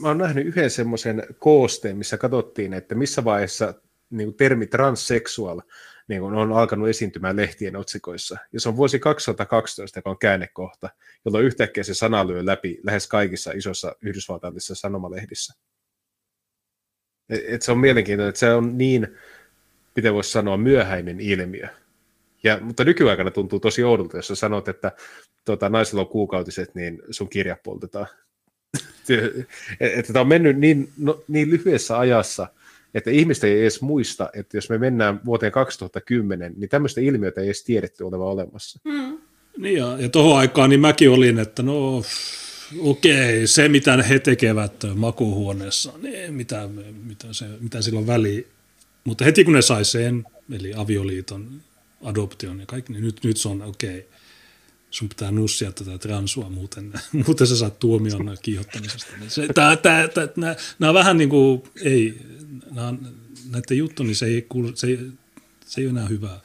[0.00, 3.74] mä oon nähnyt yhden semmoisen koosteen, missä katsottiin, että missä vaiheessa
[4.10, 5.60] niin kuin termi transseksual
[6.08, 8.38] niin kuin on alkanut esiintymään lehtien otsikoissa.
[8.52, 10.90] Ja se on vuosi 2012, joka on käännekohta,
[11.24, 15.54] jolloin yhtäkkiä se sana lyö läpi lähes kaikissa isossa yhdysvaltalaisissa sanomalehdissä.
[17.28, 19.18] Et, et se on mielenkiintoinen, että se on niin,
[19.96, 21.68] miten voisi sanoa, myöhäinen ilmiö.
[22.44, 24.92] Ja, mutta nykyaikana tuntuu tosi oudolta, jos sä sanot, että
[25.44, 28.06] tota, naisilla on kuukautiset, niin sun kirja poltetaan.
[29.80, 32.46] että tämä on mennyt niin, no, niin lyhyessä ajassa,
[32.94, 37.46] että ihmiset ei edes muista, että jos me mennään vuoteen 2010, niin tämmöistä ilmiötä ei
[37.46, 38.80] edes tiedetty olevan olemassa.
[38.84, 39.18] Mm.
[39.58, 42.02] Niin ja, ja tuohon aikaan niin mäkin olin, että no
[42.78, 46.68] okei, se mitä he tekevät makuuhuoneessa, niin mitä,
[47.06, 48.42] mitä, se, mitä sillä on väliä.
[49.04, 51.60] Mutta heti kun ne sai sen, eli avioliiton,
[52.04, 54.08] adoption ja kaikki, niin nyt, nyt se on okei
[54.90, 56.92] sun pitää nussia tätä transua, muuten,
[57.26, 59.12] muuten sä saat tuomion kiihottamisesta.
[59.20, 59.30] Niin
[60.36, 62.18] nää, nää vähän niin kuin, ei,
[62.70, 62.94] nää,
[63.50, 64.98] näiden juttu, niin se ei, kuulu, se, ei,
[65.66, 66.40] se ei ole enää hyvää.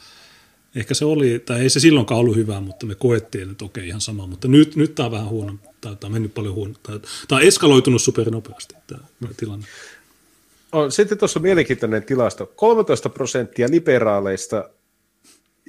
[0.75, 4.01] Ehkä se oli, tai ei se silloinkaan ollut hyvää, mutta me koettiin, että okei, ihan
[4.01, 4.27] sama.
[4.27, 6.74] Mutta nyt, nyt tämä on vähän huono, tämä on mennyt paljon huono.
[6.83, 6.99] Tämä,
[7.32, 9.01] on eskaloitunut supernopeasti, tämä,
[9.38, 9.65] tilanne.
[10.72, 12.45] On, sitten tuossa on mielenkiintoinen tilasto.
[12.45, 14.69] 13 prosenttia liberaaleista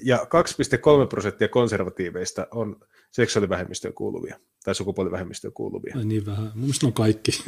[0.04, 5.94] ja 2,3 prosenttia konservatiiveista on seksuaalivähemmistöön kuuluvia tai sukupuolivähemmistöön kuuluvia.
[5.96, 6.44] Ai niin vähän.
[6.44, 7.30] Mun mielestä on kaikki.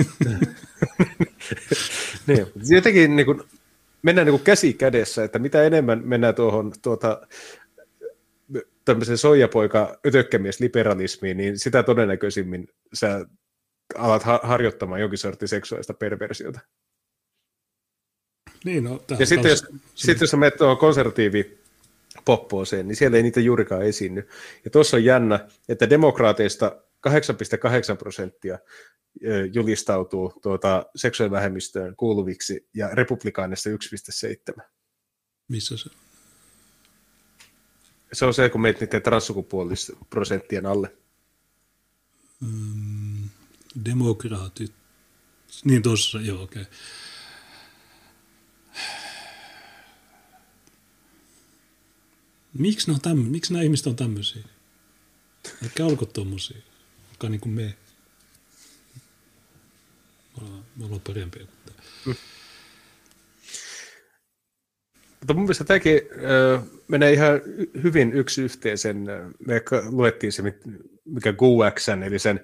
[2.26, 2.46] niin.
[2.68, 3.42] Jotenkin niin kuin,
[4.02, 7.26] mennään niin kuin käsi kädessä, että mitä enemmän mennään tuohon tuota,
[8.84, 13.26] tämmöisen soijapoika ötökkämies liberalismiin, niin sitä todennäköisimmin sä
[13.94, 16.60] alat ha- harjoittamaan jonkin sortin seksuaalista perversiota.
[18.64, 21.58] Niin, no, ja sitten jos, sit jos menet tuohon konservatiivi
[22.28, 24.28] poppooseen, niin siellä ei niitä juurikaan esiinny.
[24.64, 28.58] Ja tuossa on jännä, että demokraateista 8,8 prosenttia
[29.52, 33.70] julistautuu tuota seksuaalivähemmistöön kuuluviksi ja republikaanista
[34.56, 34.62] 1,7.
[35.48, 35.90] Missä se
[38.12, 40.96] Se on se, kun meitä niiden transsukupuolisprosenttien alle.
[42.40, 43.28] Mm,
[43.84, 44.72] demokraatit.
[45.64, 46.62] Niin tuossa, joo, okei.
[46.62, 46.74] Okay.
[52.54, 54.42] Miksi, ne on tämmö, miksi nämä ihmiset on tämmöisiä?
[55.62, 56.58] Eikä olko tuommoisia,
[57.10, 57.74] jotka niin kuin me.
[60.76, 61.82] Me ollaan parempia kuin tämä.
[62.06, 62.14] Mm.
[65.20, 66.00] Mutta mun mielestä tämäkin
[66.56, 67.40] äh, menee ihan
[67.82, 68.96] hyvin yksi yhteisen.
[69.46, 70.42] Me luettiin se,
[71.04, 72.40] mikä GUXn, eli sen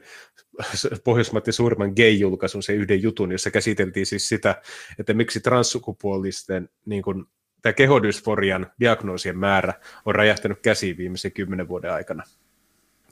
[1.04, 4.62] Pohjoismaiden suurimman gay-julkaisun, se yhden jutun, jossa käsiteltiin siis sitä,
[4.98, 7.24] että miksi transsukupuolisten niin kuin,
[7.64, 12.24] tämä kehodysforian diagnoosien määrä on räjähtänyt käsiin viimeisen kymmenen vuoden aikana.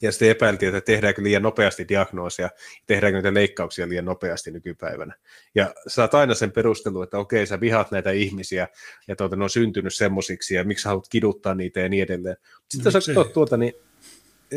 [0.03, 2.51] Ja sitten epäiltiin, että tehdäänkö liian nopeasti diagnoosia,
[2.87, 5.15] tehdäänkö niitä leikkauksia liian nopeasti nykypäivänä.
[5.55, 8.69] Ja saat aina sen perustelun, että okei, sä vihaat näitä ihmisiä,
[9.09, 12.37] ja tuota, ne on syntynyt semmosiksi, ja miksi haluat kiduttaa niitä ja niin edelleen.
[12.69, 13.73] Sitten no, jos katsot tuota, niin,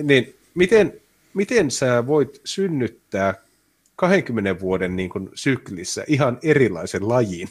[0.04, 1.02] niin miten,
[1.34, 3.34] miten sä voit synnyttää
[3.96, 7.50] 20 vuoden niin kuin, syklissä ihan erilaisen lajin?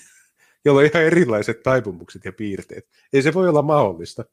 [0.65, 2.89] Jolla on ihan erilaiset taipumukset ja piirteet.
[3.13, 4.25] Ei se voi olla mahdollista.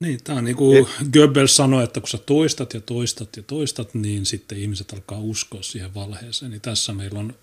[0.00, 0.88] Niin, tämä on niin kuin Et...
[1.12, 5.62] Goebbels sanoi, että kun sä toistat ja toistat ja toistat, niin sitten ihmiset alkaa uskoa
[5.62, 6.50] siihen valheeseen.
[6.50, 7.34] Niin tässä meillä on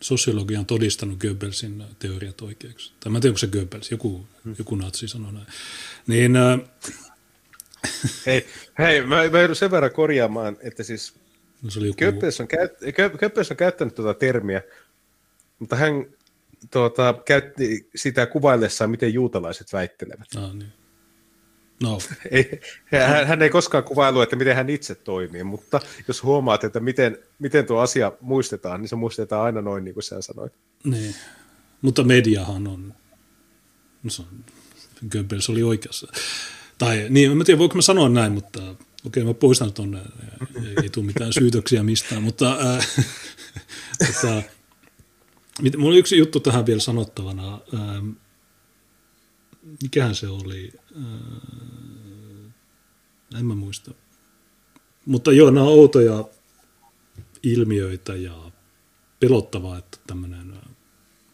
[0.00, 2.92] sosiologia on todistanut Goebbelsin teoriat oikeaksi.
[3.00, 4.54] Tai mä en tiedä, onko se Goebbels, joku, hmm.
[4.58, 5.46] joku natsi sanoi näin.
[6.06, 6.60] Niin, äh...
[8.26, 8.46] hei,
[8.78, 11.14] hei mä, mä joudun sen verran korjaamaan, että siis
[11.62, 11.98] no, se oli joku...
[11.98, 12.72] Goebbels, on käyt,
[13.20, 14.62] Goebbels on käyttänyt tuota termiä,
[15.58, 16.06] mutta hän
[16.70, 20.28] tuota, käytti sitä kuvaillessaan, miten juutalaiset väittelevät.
[20.36, 20.72] Ah, niin.
[21.82, 21.98] No.
[22.30, 22.60] ei,
[23.06, 27.18] hän, hän ei koskaan kuvailu, että miten hän itse toimii, mutta jos huomaat, että miten,
[27.38, 30.52] miten tuo asia muistetaan, niin se muistetaan aina noin, niin kuin sä sanoit.
[30.84, 31.14] Niin.
[31.82, 32.94] Mutta mediahan on,
[34.02, 34.44] no se on
[35.10, 36.06] Goebbels oli oikeassa.
[36.78, 38.74] Tai niin, en tiedä voiko mä sanoa näin, mutta
[39.06, 39.98] okei mä poistan tuonne,
[40.56, 42.86] ei, ei tule mitään syytöksiä mistään, mutta äh,
[44.06, 44.42] tota,
[45.76, 47.60] mulla oli yksi juttu tähän vielä sanottavana.
[47.74, 48.10] Ähm,
[49.82, 50.72] mikähän se oli?
[50.96, 51.04] Äh,
[53.38, 53.90] en mä muista.
[55.06, 56.24] Mutta joo, nämä on outoja
[57.42, 58.50] ilmiöitä ja
[59.20, 60.52] pelottavaa, että tämmöinen,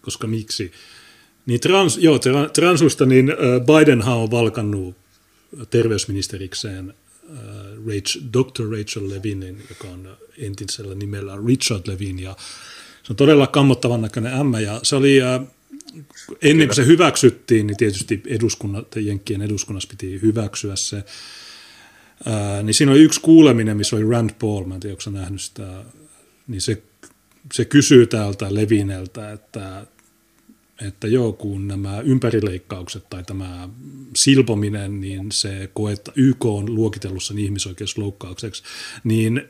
[0.02, 0.72] koska miksi?
[1.46, 2.18] Niin trans, joo,
[2.52, 3.32] transusta, niin
[3.66, 4.96] Bidenhan on valkannut
[5.70, 6.94] terveysministerikseen
[7.86, 8.78] Rachel, Dr.
[8.78, 12.36] Rachel Levinin, joka on entisellä nimellä Richard Levin, ja
[13.06, 15.18] se on todella kammottavan näköinen ämmä, ja se oli,
[16.42, 21.04] ennen kuin se hyväksyttiin, niin tietysti eduskunnan, Jenkkien eduskunnassa piti hyväksyä se,
[22.24, 25.40] Ää, niin siinä oli yksi kuuleminen, missä oli Rand Paul, mä en tiedä, onko nähnyt
[25.40, 25.84] sitä,
[26.46, 26.82] niin se,
[27.52, 29.86] se kysyy täältä Levineltä, että,
[30.86, 33.68] että joo, kun nämä ympärileikkaukset tai tämä
[34.16, 38.62] silpominen, niin se koetta YK on luokitellut sen ihmisoikeusloukkaukseksi,
[39.04, 39.48] niin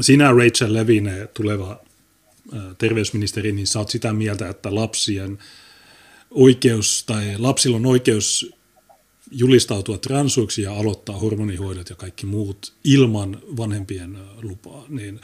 [0.00, 1.87] sinä Rachel Levine, tuleva
[2.78, 5.38] terveysministeri, niin sä oot sitä mieltä, että lapsien
[6.30, 8.52] oikeus tai lapsilla on oikeus
[9.30, 15.20] julistautua transuiksi ja aloittaa hormonihoidot ja kaikki muut ilman vanhempien lupaa, niin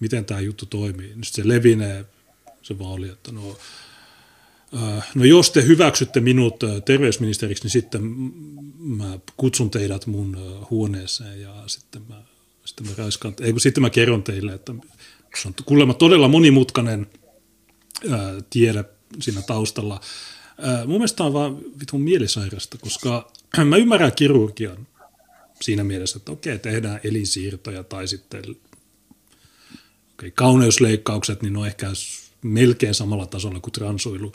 [0.00, 1.12] miten tämä juttu toimii.
[1.14, 2.04] Nyt se levinee,
[2.62, 3.58] se vaan oli, että no,
[5.14, 8.02] no jos te hyväksytte minut terveysministeriksi, niin sitten
[8.78, 10.36] mä kutsun teidät mun
[10.70, 12.22] huoneeseen ja sitten mä,
[12.64, 14.74] sitten mä raiskaan, ei sitten mä kerron teille, että
[15.36, 17.06] se on kuulemma todella monimutkainen
[18.10, 18.84] ää, tiede
[19.20, 20.00] siinä taustalla,
[20.58, 23.32] Ää, mun mielestä on vaan vitun mielisairasta, koska
[23.64, 24.86] mä ymmärrän kirurgian
[25.60, 28.42] siinä mielessä, että okei, tehdään elinsiirtoja tai sitten
[30.12, 31.86] okei, kauneusleikkaukset, niin on ehkä
[32.42, 34.32] melkein samalla tasolla kuin transoilu.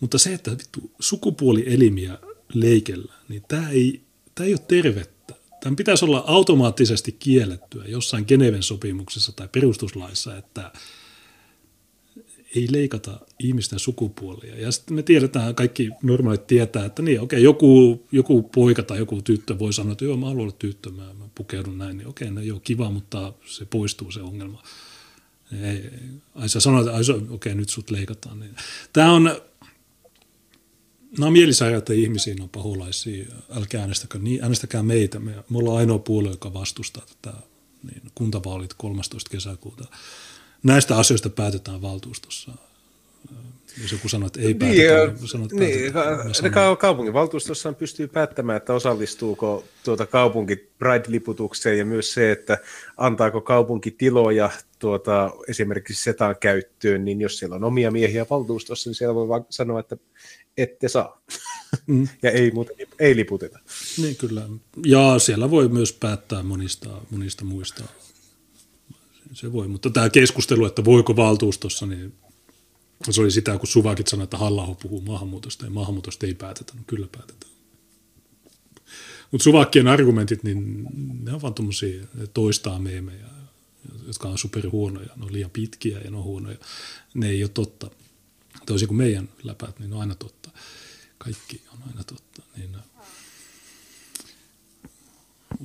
[0.00, 2.18] Mutta se, että vittu sukupuolielimiä
[2.54, 4.02] leikellä, niin tämä ei,
[4.34, 5.17] tämä ei ole tervettä.
[5.60, 10.72] Tämän pitäisi olla automaattisesti kiellettyä jossain Geneven sopimuksessa tai perustuslaissa, että
[12.56, 14.60] ei leikata ihmisten sukupuolia.
[14.60, 19.22] Ja sitten me tiedetään, kaikki normaalit tietää, että niin, okei, joku, joku poika tai joku
[19.22, 22.30] tyttö voi sanoa, että joo, mä haluan olla tyttö, mä, mä pukeudun näin, niin okei,
[22.30, 24.62] no joo, kiva, mutta se poistuu se ongelma.
[25.62, 25.90] Ei,
[26.34, 28.40] ai sä sanoit, että okei, nyt sut leikataan.
[28.40, 28.56] Niin.
[28.92, 29.40] Tämä on,
[31.12, 35.18] nämä on mielisairaita ihmisiä, on paholaisia, älkää äänestäkää, niin, äänestäkää meitä.
[35.18, 37.36] Me, me ollaan ainoa puolue, joka vastustaa tätä
[37.82, 39.30] niin, kuntavaalit 13.
[39.30, 39.84] kesäkuuta
[40.62, 42.52] näistä asioista päätetään valtuustossa.
[43.82, 46.76] Jos joku sanoo, että ei niin, päätetä, niin, sanoo, että niin, päätetään.
[46.76, 52.58] kaupunginvaltuustossa pystyy päättämään, että osallistuuko tuota kaupunki Pride-liputukseen ja myös se, että
[52.96, 58.94] antaako kaupunki tiloja tuota, esimerkiksi setaan käyttöön, niin jos siellä on omia miehiä valtuustossa, niin
[58.94, 59.96] siellä voi vaan sanoa, että
[60.62, 61.22] ette saa.
[61.86, 62.08] Mm.
[62.22, 63.58] ja ei, muuta, ei liputeta.
[63.98, 64.48] Niin kyllä.
[64.86, 67.84] Ja siellä voi myös päättää monista, monista muista
[69.32, 69.68] se voi.
[69.68, 72.14] Mutta tämä keskustelu, että voiko valtuustossa, niin
[73.10, 76.72] se oli sitä, kun Suvakit sanoi, että halla puhuu maahanmuutosta ja maahanmuutosta ei päätetä.
[76.76, 77.52] No kyllä päätetään.
[79.30, 80.86] Mutta Suvakkien argumentit, niin
[81.22, 83.26] ne on vaan tuommoisia, toistaa meemejä,
[84.06, 85.08] jotka on superhuonoja.
[85.16, 86.58] Ne on liian pitkiä ja ne on huonoja.
[87.14, 87.90] Ne ei ole totta.
[88.68, 90.50] Toisin kuin meidän läpät, niin ne on aina totta.
[91.18, 92.42] Kaikki on aina totta.
[92.56, 92.76] Niin,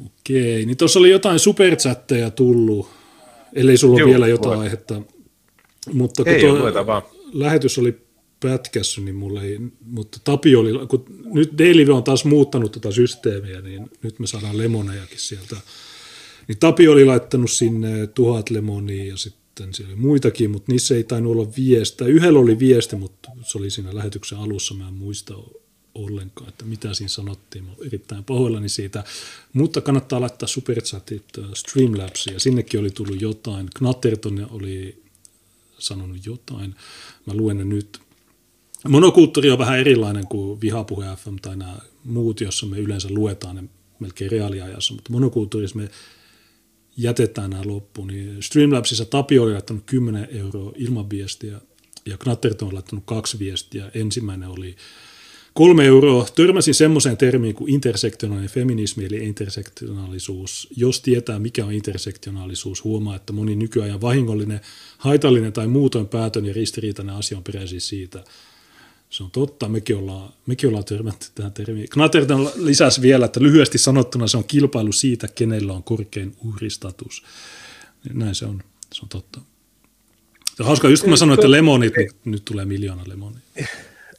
[0.05, 2.89] Okei, niin tuossa oli jotain superchatteja tullut
[3.53, 4.63] ellei sulla ole vielä jotain voi.
[4.65, 5.01] aihetta.
[5.93, 7.01] Mutta kun ei, tuo vaan.
[7.33, 8.01] lähetys oli
[8.39, 13.61] pätkässä, niin mulle ei, mutta Tapio oli, kun nyt Daily on taas muuttanut tätä systeemiä,
[13.61, 15.55] niin nyt me saadaan lemonejakin sieltä.
[16.47, 21.03] Niin Tapio oli laittanut sinne tuhat lemonia ja sitten siellä oli muitakin, mutta niissä ei
[21.03, 22.07] tainnut olla viestiä.
[22.07, 25.33] Yhdellä oli viesti, mutta se oli siinä lähetyksen alussa, mä en muista
[25.95, 27.63] ollenkaan, että mitä siinä sanottiin.
[27.63, 29.03] Mä erittäin pahoillani siitä.
[29.53, 33.69] Mutta kannattaa laittaa superchatit äh, Streamlabsiin ja sinnekin oli tullut jotain.
[33.75, 35.03] Knatterton oli
[35.79, 36.75] sanonut jotain.
[37.25, 37.99] Mä luen ne nyt.
[38.87, 43.63] Monokulttuuri on vähän erilainen kuin Vihapuhe FM tai nämä muut, jossa me yleensä luetaan ne
[43.99, 45.89] melkein reaaliajassa, mutta monokulttuurissa me
[46.97, 48.07] jätetään nämä loppuun.
[48.07, 51.61] Niin Streamlabsissa Tapio oli laittanut 10 euroa ilman viestiä
[52.05, 53.91] ja Knatterton on laittanut kaksi viestiä.
[53.93, 54.75] Ensimmäinen oli
[55.53, 56.25] Kolme euroa.
[56.35, 60.67] Törmäsin semmoiseen termiin kuin intersektionaalinen feminismi eli intersektionaalisuus.
[60.75, 64.61] Jos tietää, mikä on intersektionaalisuus, huomaa, että moni nykyajan vahingollinen,
[64.97, 68.23] haitallinen tai muutoin päätön ja ristiriitainen asia on peräisin siitä.
[69.13, 71.89] Se on totta, mekin ollaan, mekin ollaan törmätty tähän termiin.
[71.89, 77.23] Knaterton lisäsi vielä, että lyhyesti sanottuna se on kilpailu siitä, kenellä on korkein uhristatus.
[78.13, 79.41] Näin se on, se on totta.
[80.59, 83.39] Hauska, just kun mä sanoin, että lemonit, niin nyt tulee miljoona lemonia.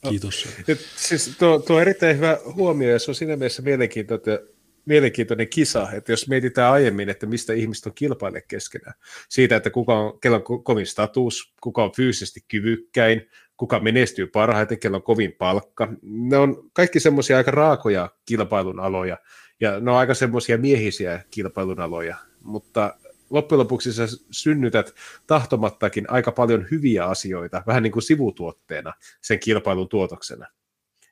[0.08, 0.48] Kiitos.
[0.96, 4.38] Siis tuo, tuo on erittäin hyvä huomio ja se on siinä mielessä mielenkiintoinen,
[4.84, 8.94] mielenkiintoinen kisa, että jos mietitään aiemmin, että mistä ihmiset on kilpaille keskenään,
[9.28, 13.22] siitä, että kuka on, kellä on kovin status, kuka on fyysisesti kyvykkäin,
[13.56, 19.18] kuka menestyy parhaiten, kellä on kovin palkka, ne on kaikki semmoisia aika raakoja kilpailun aloja,
[19.60, 22.94] ja ne on aika semmoisia miehisiä kilpailun aloja, mutta
[23.30, 24.94] loppujen lopuksi sä synnytät
[25.26, 30.46] tahtomattakin aika paljon hyviä asioita, vähän niin kuin sivutuotteena sen kilpailun tuotoksena.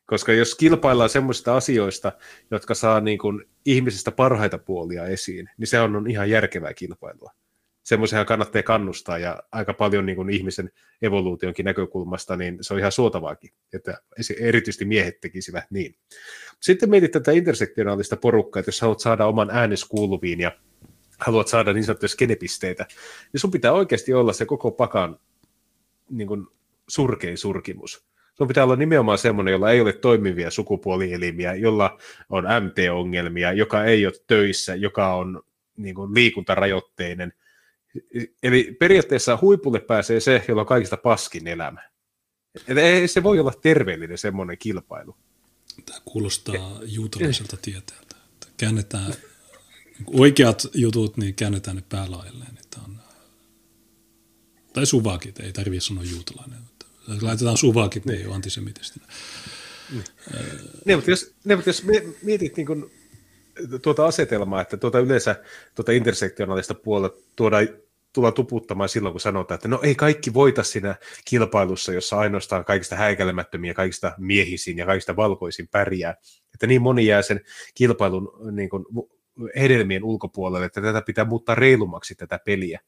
[0.07, 2.13] Koska jos kilpaillaan semmoisista asioista,
[2.51, 7.33] jotka saa niin kuin ihmisistä parhaita puolia esiin, niin se on ihan järkevää kilpailua.
[7.83, 10.71] Semmoisenhan kannattaa kannustaa ja aika paljon niin kuin ihmisen
[11.03, 13.99] evoluutionkin näkökulmasta, niin se on ihan suotavaakin, että
[14.41, 15.95] erityisesti miehet tekisivät niin.
[16.61, 20.53] Sitten mietit tätä intersektionaalista porukkaa, että jos haluat saada oman äänes kuuluviin ja
[21.19, 22.87] haluat saada niin sanottuja skenepisteitä,
[23.33, 25.19] niin sun pitää oikeasti olla se koko pakan
[26.11, 26.47] niin kuin
[26.89, 28.05] surkein surkimus.
[28.35, 31.99] Sun pitää olla nimenomaan semmoinen, jolla ei ole toimivia sukupuolielimiä, jolla
[32.31, 35.43] on MT-ongelmia, joka ei ole töissä, joka on
[35.77, 37.33] niin kuin liikuntarajoitteinen.
[38.43, 41.91] Eli periaatteessa huipulle pääsee se, jolla on kaikista paskin elämä.
[42.69, 45.17] Et ei se voi olla terveellinen semmoinen kilpailu.
[45.87, 48.17] Tämä kuulostaa juutalaiselta tieteeltä.
[48.57, 49.15] Käännetään
[50.07, 52.59] oikeat jutut, niin käännetään ne päälailleen.
[52.85, 52.99] On,
[54.73, 56.59] tai suvakit, ei tarvitse sanoa juutalainen.
[57.21, 59.01] Laitetaan suvakit, niin ei ole antisemitistä.
[59.91, 60.05] Niin.
[60.85, 61.85] Ne, mutta jos, ne, mutta jos
[62.23, 62.93] mietit niin kuin,
[63.83, 65.43] tuota asetelmaa, että tuota yleensä
[65.75, 67.69] tuota intersektionaalista puolta tuodaan
[68.13, 72.97] tullaan tuputtamaan silloin, kun sanotaan, että no ei kaikki voita siinä kilpailussa, jossa ainoastaan kaikista
[72.97, 76.15] häikäilemättömiä, kaikista miehisin ja kaikista valkoisin pärjää.
[76.55, 77.41] Että niin moni jää sen
[77.75, 78.85] kilpailun niin kuin,
[79.57, 82.81] hedelmien ulkopuolelle, että tätä pitää muuttaa reilummaksi tätä peliä.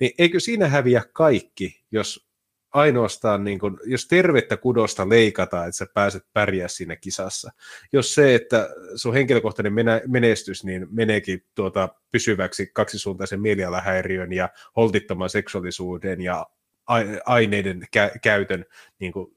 [0.00, 2.29] Niin eikö siinä häviä kaikki, jos
[2.72, 7.50] ainoastaan, niin kun, jos tervettä kudosta leikataan, että sä pääset pärjää siinä kisassa.
[7.92, 9.72] Jos se, että sun henkilökohtainen
[10.06, 16.46] menestys niin meneekin tuota pysyväksi kaksisuuntaisen mielialahäiriön ja holtittoman seksuaalisuuden ja
[17.26, 18.64] aineiden kä- käytön
[18.98, 19.34] niin kuin,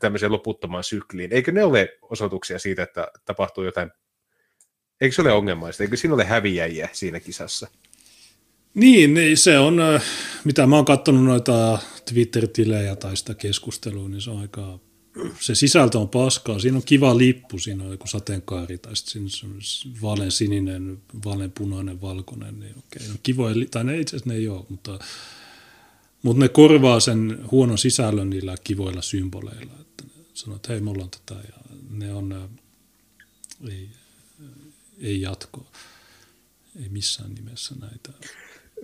[0.00, 1.32] tämmöiseen loputtomaan sykliin.
[1.32, 3.90] Eikö ne ole osoituksia siitä, että tapahtuu jotain
[5.00, 5.82] Eikö se ole ongelmaista?
[5.82, 7.68] Eikö siinä ole häviäjiä siinä kisassa?
[8.74, 9.78] Niin, niin se on,
[10.44, 11.78] mitä mä oon katsonut noita
[12.10, 14.78] Twitter-tilejä tai sitä keskustelua, niin se on aika,
[15.40, 16.58] se sisältö on paskaa.
[16.58, 19.60] Siinä on kiva lippu, siinä on joku sateenkaari tai sitten siinä on
[20.02, 24.48] vaalean sininen, vaalean punainen, valkoinen, niin okei, no kivoja, tai ne itse asiassa ne ei
[24.48, 24.98] ole, mutta,
[26.22, 30.04] mutta ne korvaa sen huonon sisällön niillä kivoilla symboleilla, että
[30.34, 32.50] sanoo, että hei, me ollaan tätä, ja ne on,
[33.68, 33.88] ei,
[35.00, 35.70] ei jatkoa.
[36.82, 38.12] Ei missään nimessä näitä.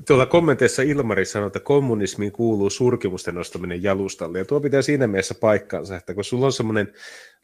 [0.06, 4.38] Tuolla kommenteissa Ilmari sanoi, että kommunismiin kuuluu surkimusten nostaminen jalustalle.
[4.38, 6.92] Ja tuo pitää siinä mielessä paikkaansa, että kun sulla on semmoinen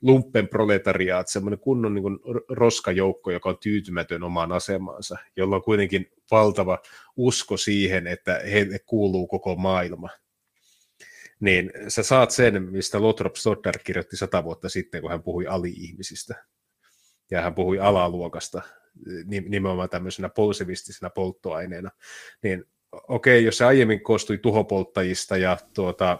[0.03, 2.19] lumpen proletariaat, semmoinen kunnon niin kuin
[2.49, 6.79] roskajoukko, joka on tyytymätön omaan asemaansa, jolla on kuitenkin valtava
[7.17, 10.09] usko siihen, että heille kuuluu koko maailma,
[11.41, 16.35] niin sä saat sen, mistä Lothrop Stoddard kirjoitti sata vuotta sitten, kun hän puhui ali-ihmisistä
[17.31, 18.63] ja hän puhui alaluokasta
[19.49, 21.91] nimenomaan tämmöisenä positivistisena polttoaineena,
[22.43, 22.65] niin
[23.09, 26.19] okei, jos se aiemmin koostui tuhopolttajista ja tuota,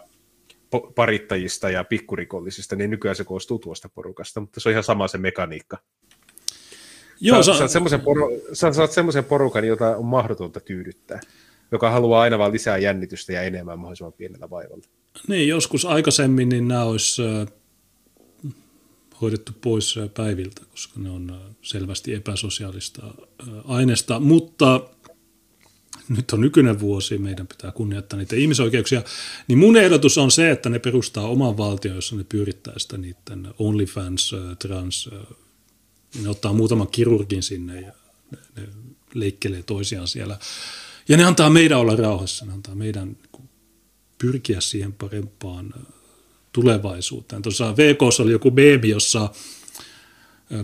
[0.95, 5.17] parittajista ja pikkurikollisista, niin nykyään se koostuu tuosta porukasta, mutta se on ihan sama se
[5.17, 5.77] mekaniikka.
[7.21, 11.19] Joo, sä, sä, saat semmoisen poru, sä saat semmoisen porukan, jota on mahdotonta tyydyttää,
[11.71, 14.83] joka haluaa aina vaan lisää jännitystä ja enemmän mahdollisimman pienellä vaivalla.
[15.27, 17.21] Niin, joskus aikaisemmin niin nämä olisi
[19.21, 23.01] hoidettu pois päiviltä, koska ne on selvästi epäsosiaalista
[23.65, 24.89] aineesta, mutta
[26.09, 29.03] nyt on nykyinen vuosi, meidän pitää kunnioittaa niitä ihmisoikeuksia,
[29.47, 33.53] niin mun ehdotus on se, että ne perustaa oman valtion, jossa ne pyörittää sitä niiden
[33.59, 35.09] OnlyFans, trans,
[36.23, 37.91] ne ottaa muutaman kirurgin sinne ja
[38.31, 38.67] ne, ne
[39.13, 40.39] leikkelee toisiaan siellä.
[41.09, 43.49] Ja ne antaa meidän olla rauhassa, ne antaa meidän niin
[44.17, 45.73] pyrkiä siihen parempaan
[46.51, 47.41] tulevaisuuteen.
[47.41, 49.29] Tuossa VK oli joku beebi, jossa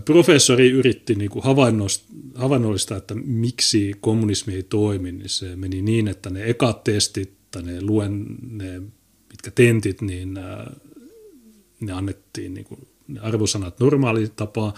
[0.04, 1.44] professori yritti niin kuin
[2.34, 7.62] havainnollistaa, että miksi kommunismi ei toimi, niin se meni niin, että ne ekat testit tai
[7.62, 8.82] ne luen, ne
[9.30, 10.34] mitkä tentit, niin
[11.80, 14.74] ne annettiin niin kuin, ne arvosanat normaali tapaa,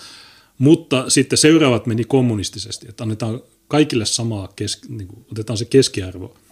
[0.59, 6.37] mutta sitten seuraavat meni kommunistisesti, että annetaan kaikille samaa, kes, niin kuin, otetaan se keskiarvo–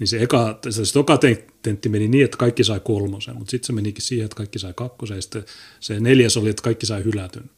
[0.00, 1.18] niin se eka, se toka
[1.62, 4.72] tentti meni niin, että kaikki sai kolmosen, mutta sitten se menikin siihen, että kaikki sai
[4.76, 5.44] kakkosen, ja sitten
[5.80, 7.50] se neljäs oli, että kaikki sai hylätyn.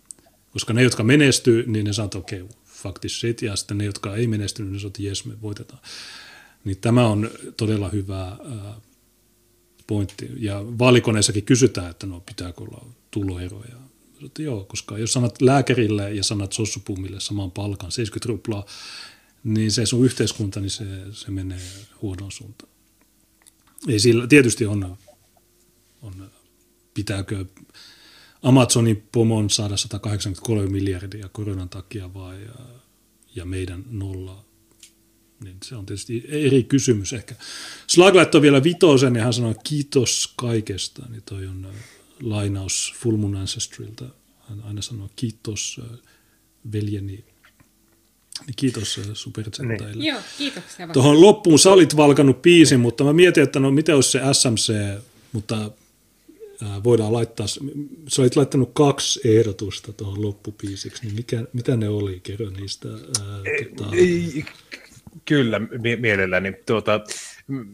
[0.50, 3.84] Koska ne, jotka menestyy, niin ne sanoivat, okei, okay, fuck this shit, ja sitten ne,
[3.84, 5.80] jotka ei menestynyt, niin sanoivat, jes, me voitetaan.
[6.64, 8.36] Niin tämä on todella hyvä
[9.86, 10.30] pointti.
[10.36, 13.76] Ja vaalikoneessakin kysytään, että no pitääkö olla tuloeroja.
[14.26, 18.66] Että joo, koska jos sanat lääkärille ja sanat sossupumille saman palkan, 70 ruplaa,
[19.44, 21.60] niin se sun yhteiskunta, niin se, se menee
[22.02, 22.72] huonoon suuntaan.
[23.88, 24.96] Ei sillä, tietysti on,
[26.02, 26.30] on
[26.94, 27.44] pitääkö
[28.42, 32.38] Amazonin pomon saada 183 miljardia koronan takia vai
[33.34, 34.44] ja meidän nolla
[35.44, 37.34] niin se on tietysti eri kysymys ehkä.
[37.86, 41.74] Slag laittoi vielä vitosen ja hän sanoi kiitos kaikesta, niin toi on äh,
[42.20, 44.04] lainaus Full Moon Ancestrilta.
[44.48, 45.98] Hän aina sanoo kiitos äh,
[46.72, 47.24] veljeni
[48.46, 49.92] niin kiitos äh, superchattajille.
[49.92, 50.04] Niin.
[50.04, 50.88] Joo, kiitoksia.
[50.88, 54.74] Tuohon loppuun sä olit valkannut biisin, mutta mä mietin, että no mitä olisi se SMC,
[55.32, 55.70] mutta
[56.84, 57.46] voidaan laittaa,
[58.08, 62.88] sä olit laittanut kaksi ehdotusta tuohon loppupiisiksi, niin mikä, mitä ne oli, kerro niistä.
[62.88, 63.38] Ää,
[63.76, 63.96] tota...
[63.96, 64.44] ei,
[65.24, 65.60] Kyllä,
[65.98, 66.52] mielelläni.
[66.66, 67.00] Tuota,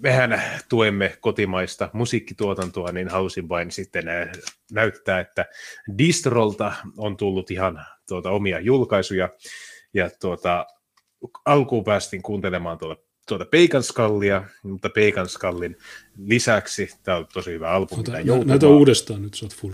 [0.02, 4.04] mehän tuemme kotimaista musiikkituotantoa, niin halusin vain sitten
[4.72, 5.46] näyttää, että
[5.98, 9.28] Distrolta on tullut ihan tuota, omia julkaisuja,
[9.98, 10.66] ja tuota,
[11.44, 15.76] alkuun päästiin kuuntelemaan tuota, tuota Bacon Skullia, mutta Bacon Skullin
[16.16, 18.00] lisäksi, tämä on tosi hyvä albumi.
[18.00, 19.72] Ota, näytä uudestaan nyt, sä oot full.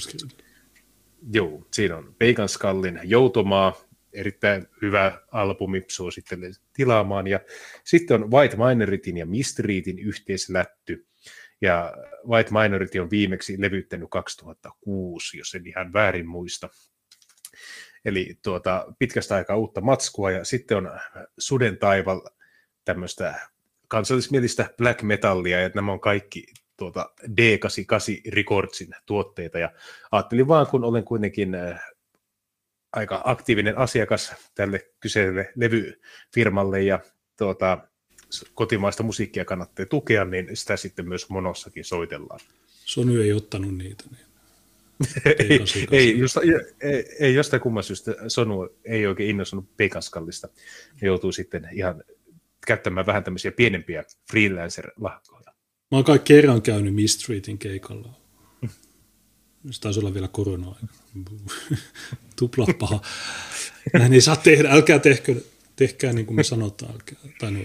[1.33, 3.77] Joo, siinä on Bacon Skullin Joutomaa,
[4.13, 7.27] erittäin hyvä albumi, suosittelen tilaamaan.
[7.27, 7.41] Ja
[7.85, 11.07] sitten on White Minoritin ja Mistreetin yhteislätty.
[11.61, 11.93] Ja
[12.29, 16.69] White Minority on viimeksi levyttänyt 2006, jos en ihan väärin muista.
[18.05, 20.31] Eli tuota, pitkästä aikaa uutta matskua.
[20.31, 21.01] Ja sitten on
[21.39, 22.21] Suden taival
[22.85, 23.41] tämmöistä
[23.89, 29.73] kansallismielistä black metallia, ja nämä on kaikki tuota D88 Recordsin tuotteita, ja
[30.13, 31.57] ajattelin vaan, kun olen kuitenkin
[32.93, 36.99] aika aktiivinen asiakas tälle kyseiselle levyfirmalle ja
[37.39, 37.79] tuota,
[38.55, 42.41] kotimaista musiikkia kannattaa tukea, niin sitä sitten myös monossakin soitellaan.
[42.85, 44.05] Sony ei ottanut niitä.
[44.11, 44.34] Niin.
[45.25, 46.37] Ei, ei, just,
[46.81, 50.49] ei, ei jostain kumman syystä Sonu ei oikein innostunut Pekaskallista.
[51.01, 52.05] Ne joutuu sitten ihan
[52.67, 55.53] käyttämään vähän tämmöisiä pienempiä freelancer-lahkoja.
[55.91, 58.09] Mä oon kai kerran käynyt Mistreetin keikalla.
[59.71, 60.75] Se taisi olla vielä korona
[62.37, 63.01] Tupla paha.
[63.93, 64.71] Näin ei saa tehdä.
[64.71, 65.41] Älkää tehkö,
[65.77, 66.93] tehkää niin kuin me sanotaan.
[66.93, 67.61] Älkää, tai no,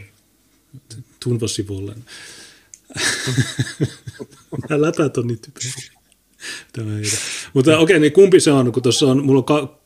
[1.23, 1.95] tunvasivulle.
[4.69, 5.39] Nämä läpät on niin
[6.73, 7.11] typeriä.
[7.53, 9.79] Mutta okei, okay, niin kumpi se on, kun tuossa on, mulla on ka-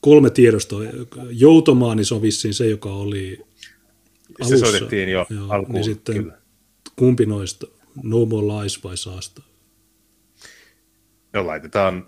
[0.00, 0.82] kolme tiedostoa.
[1.30, 3.38] Joutomaa, niin se on vissiin se, joka oli
[4.40, 4.66] alussa.
[4.66, 6.38] Se soitettiin jo Joo, alkuun, niin sitten kyllä.
[6.96, 7.66] kumpi noista,
[8.02, 9.42] No More Lies vai Saasta?
[11.32, 12.06] No laitetaan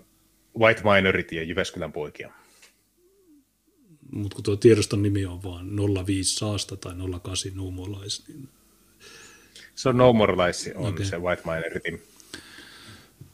[0.59, 2.31] White Minority ja Jyväskylän poikia.
[4.11, 5.67] Mutta kun tuo tiedoston nimi on vaan
[6.05, 6.93] 05 Saasta tai
[7.23, 8.49] 08 No More Lies, niin...
[9.75, 11.05] Se on No More Lies, on okay.
[11.05, 12.12] se White Minority.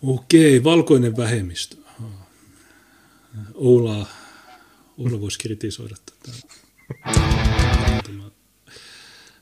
[0.04, 1.76] Okei, valkoinen vähemmistö.
[3.54, 4.08] Oula,
[4.98, 6.38] Oula voisi kritisoida tätä.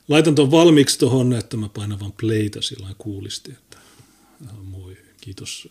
[0.08, 3.78] Laitan tuon valmiiksi tuohon, että mä painan vaan playtä sillä kuulisti, että
[4.62, 5.68] moi, kiitos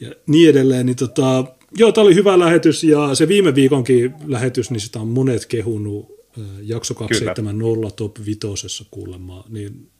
[0.00, 0.86] ja niin edelleen.
[0.86, 1.44] Niin tota,
[1.76, 6.20] joo, tämä oli hyvä lähetys ja se viime viikonkin lähetys, niin sitä on monet kehunut
[6.62, 7.90] jakso 270 Kyllä.
[7.90, 9.90] top vitosessa kuulemma, niin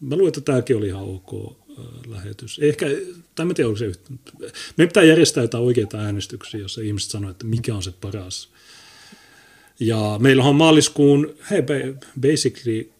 [0.00, 1.63] mä luulen, että tämäkin oli ihan ok
[2.06, 2.58] lähetys.
[2.58, 2.86] Ehkä,
[3.34, 4.10] tai mä tiedä, onko se yhtä.
[4.76, 8.48] Me pitää järjestää jotain oikeita äänestyksiä, jossa ihmiset sanoo, että mikä on se paras.
[9.80, 11.62] Ja meillä on maaliskuun, hei,
[12.20, 12.94] basically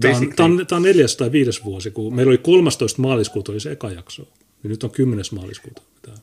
[0.00, 3.02] Tämä on, tämä, on, tämä on neljäs tai viides vuosi, kun meillä oli 13.
[3.02, 4.22] maaliskuuta oli se eka jakso.
[4.62, 5.24] Ja nyt on 10.
[5.32, 5.82] maaliskuuta.
[5.94, 6.20] Mitä?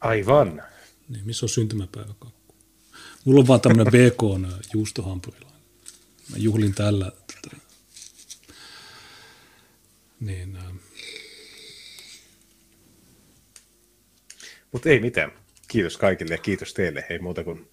[0.00, 0.62] Aivan.
[1.08, 2.54] Niin, missä on syntymäpäivä kakku?
[3.24, 4.22] Mulla on vaan tämmöinen BK
[4.74, 5.60] juustohampurilainen.
[6.30, 7.12] Mä juhlin tällä.
[7.42, 7.56] Tätä.
[10.26, 10.62] Niin, äh.
[14.72, 15.32] Mutta ei mitään.
[15.68, 17.04] Kiitos kaikille ja kiitos teille.
[17.10, 17.68] Ei muuta kuin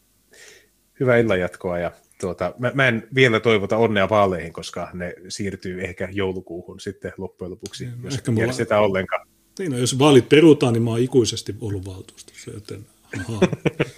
[0.99, 6.09] hyvää illanjatkoa ja tuota, mä, mä en vielä toivota onnea vaaleihin, koska ne siirtyy ehkä
[6.11, 8.87] joulukuuhun sitten loppujen lopuksi, niin, jos ehkä järjestetään mulla...
[8.87, 9.27] ollenkaan.
[9.59, 12.85] Niin, no, jos vaalit perutaan, niin mä oon ikuisesti ollut valtuustossa, joten
[13.19, 13.39] aha,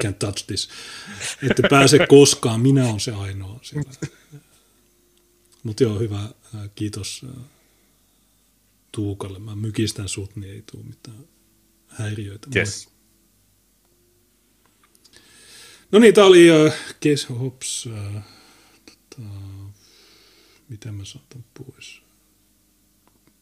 [0.03, 0.69] can't touch this.
[1.49, 3.91] Ette pääse koskaan, minä olen se ainoa siellä.
[5.63, 6.19] Mutta joo, hyvä,
[6.75, 7.25] kiitos
[8.92, 9.40] Tuukalle.
[9.40, 11.28] Mä mykistän sut, niin ei tule mitään
[11.88, 12.48] häiriöitä.
[12.56, 12.90] Yes.
[15.92, 17.86] No niin, tää oli uh, Case Hops.
[17.86, 18.22] Uh,
[18.86, 19.28] tota,
[20.70, 22.02] miten mä saatan pois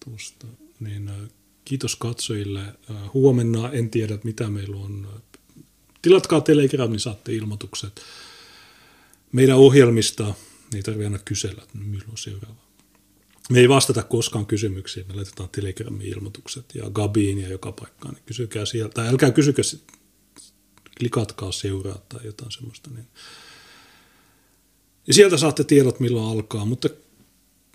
[0.05, 0.47] tuosta.
[0.79, 1.27] Niin, uh,
[1.65, 2.61] kiitos katsojille.
[2.89, 5.21] Uh, huomenna en tiedä, mitä meillä on.
[6.01, 8.01] Tilatkaa Telegram, niin saatte ilmoitukset
[9.31, 10.33] meidän ohjelmista.
[10.75, 12.68] Ei tarvitse aina kysellä, että milloin seuraava.
[13.49, 18.23] Me ei vastata koskaan kysymyksiin, me laitetaan Telegramin ilmoitukset ja Gabiin ja joka paikkaan, niin
[18.25, 19.61] kysykää sieltä, tai älkää kysykö,
[20.99, 22.89] klikatkaa seuraa tai jotain semmoista.
[22.89, 23.07] Niin.
[25.07, 26.89] Ja sieltä saatte tiedot milloin alkaa, mutta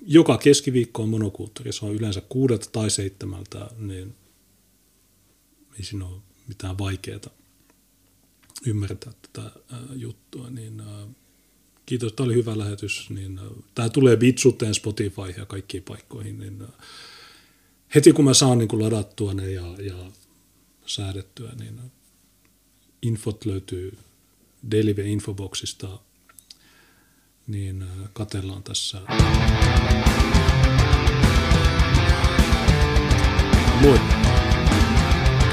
[0.06, 4.14] joka keskiviikko on monokulttuuri, se on yleensä kuudelta tai seitsemältä, niin
[5.78, 7.20] ei siinä ole mitään vaikeaa
[8.66, 9.50] ymmärtää tätä
[9.94, 10.82] juttua, niin
[11.86, 13.10] kiitos, tämä oli hyvä lähetys.
[13.10, 13.40] Niin,
[13.74, 16.38] tämä tulee Bitsuteen, Spotify ja kaikkiin paikkoihin.
[16.38, 16.62] Niin,
[17.94, 19.96] heti kun mä saan niin kuin ladattua ne ja, ja
[20.86, 21.80] säädettyä, niin
[23.02, 23.98] infot löytyy
[24.70, 25.98] Delive Infoboxista,
[27.46, 29.00] niin katellaan tässä.
[33.80, 34.23] Moi!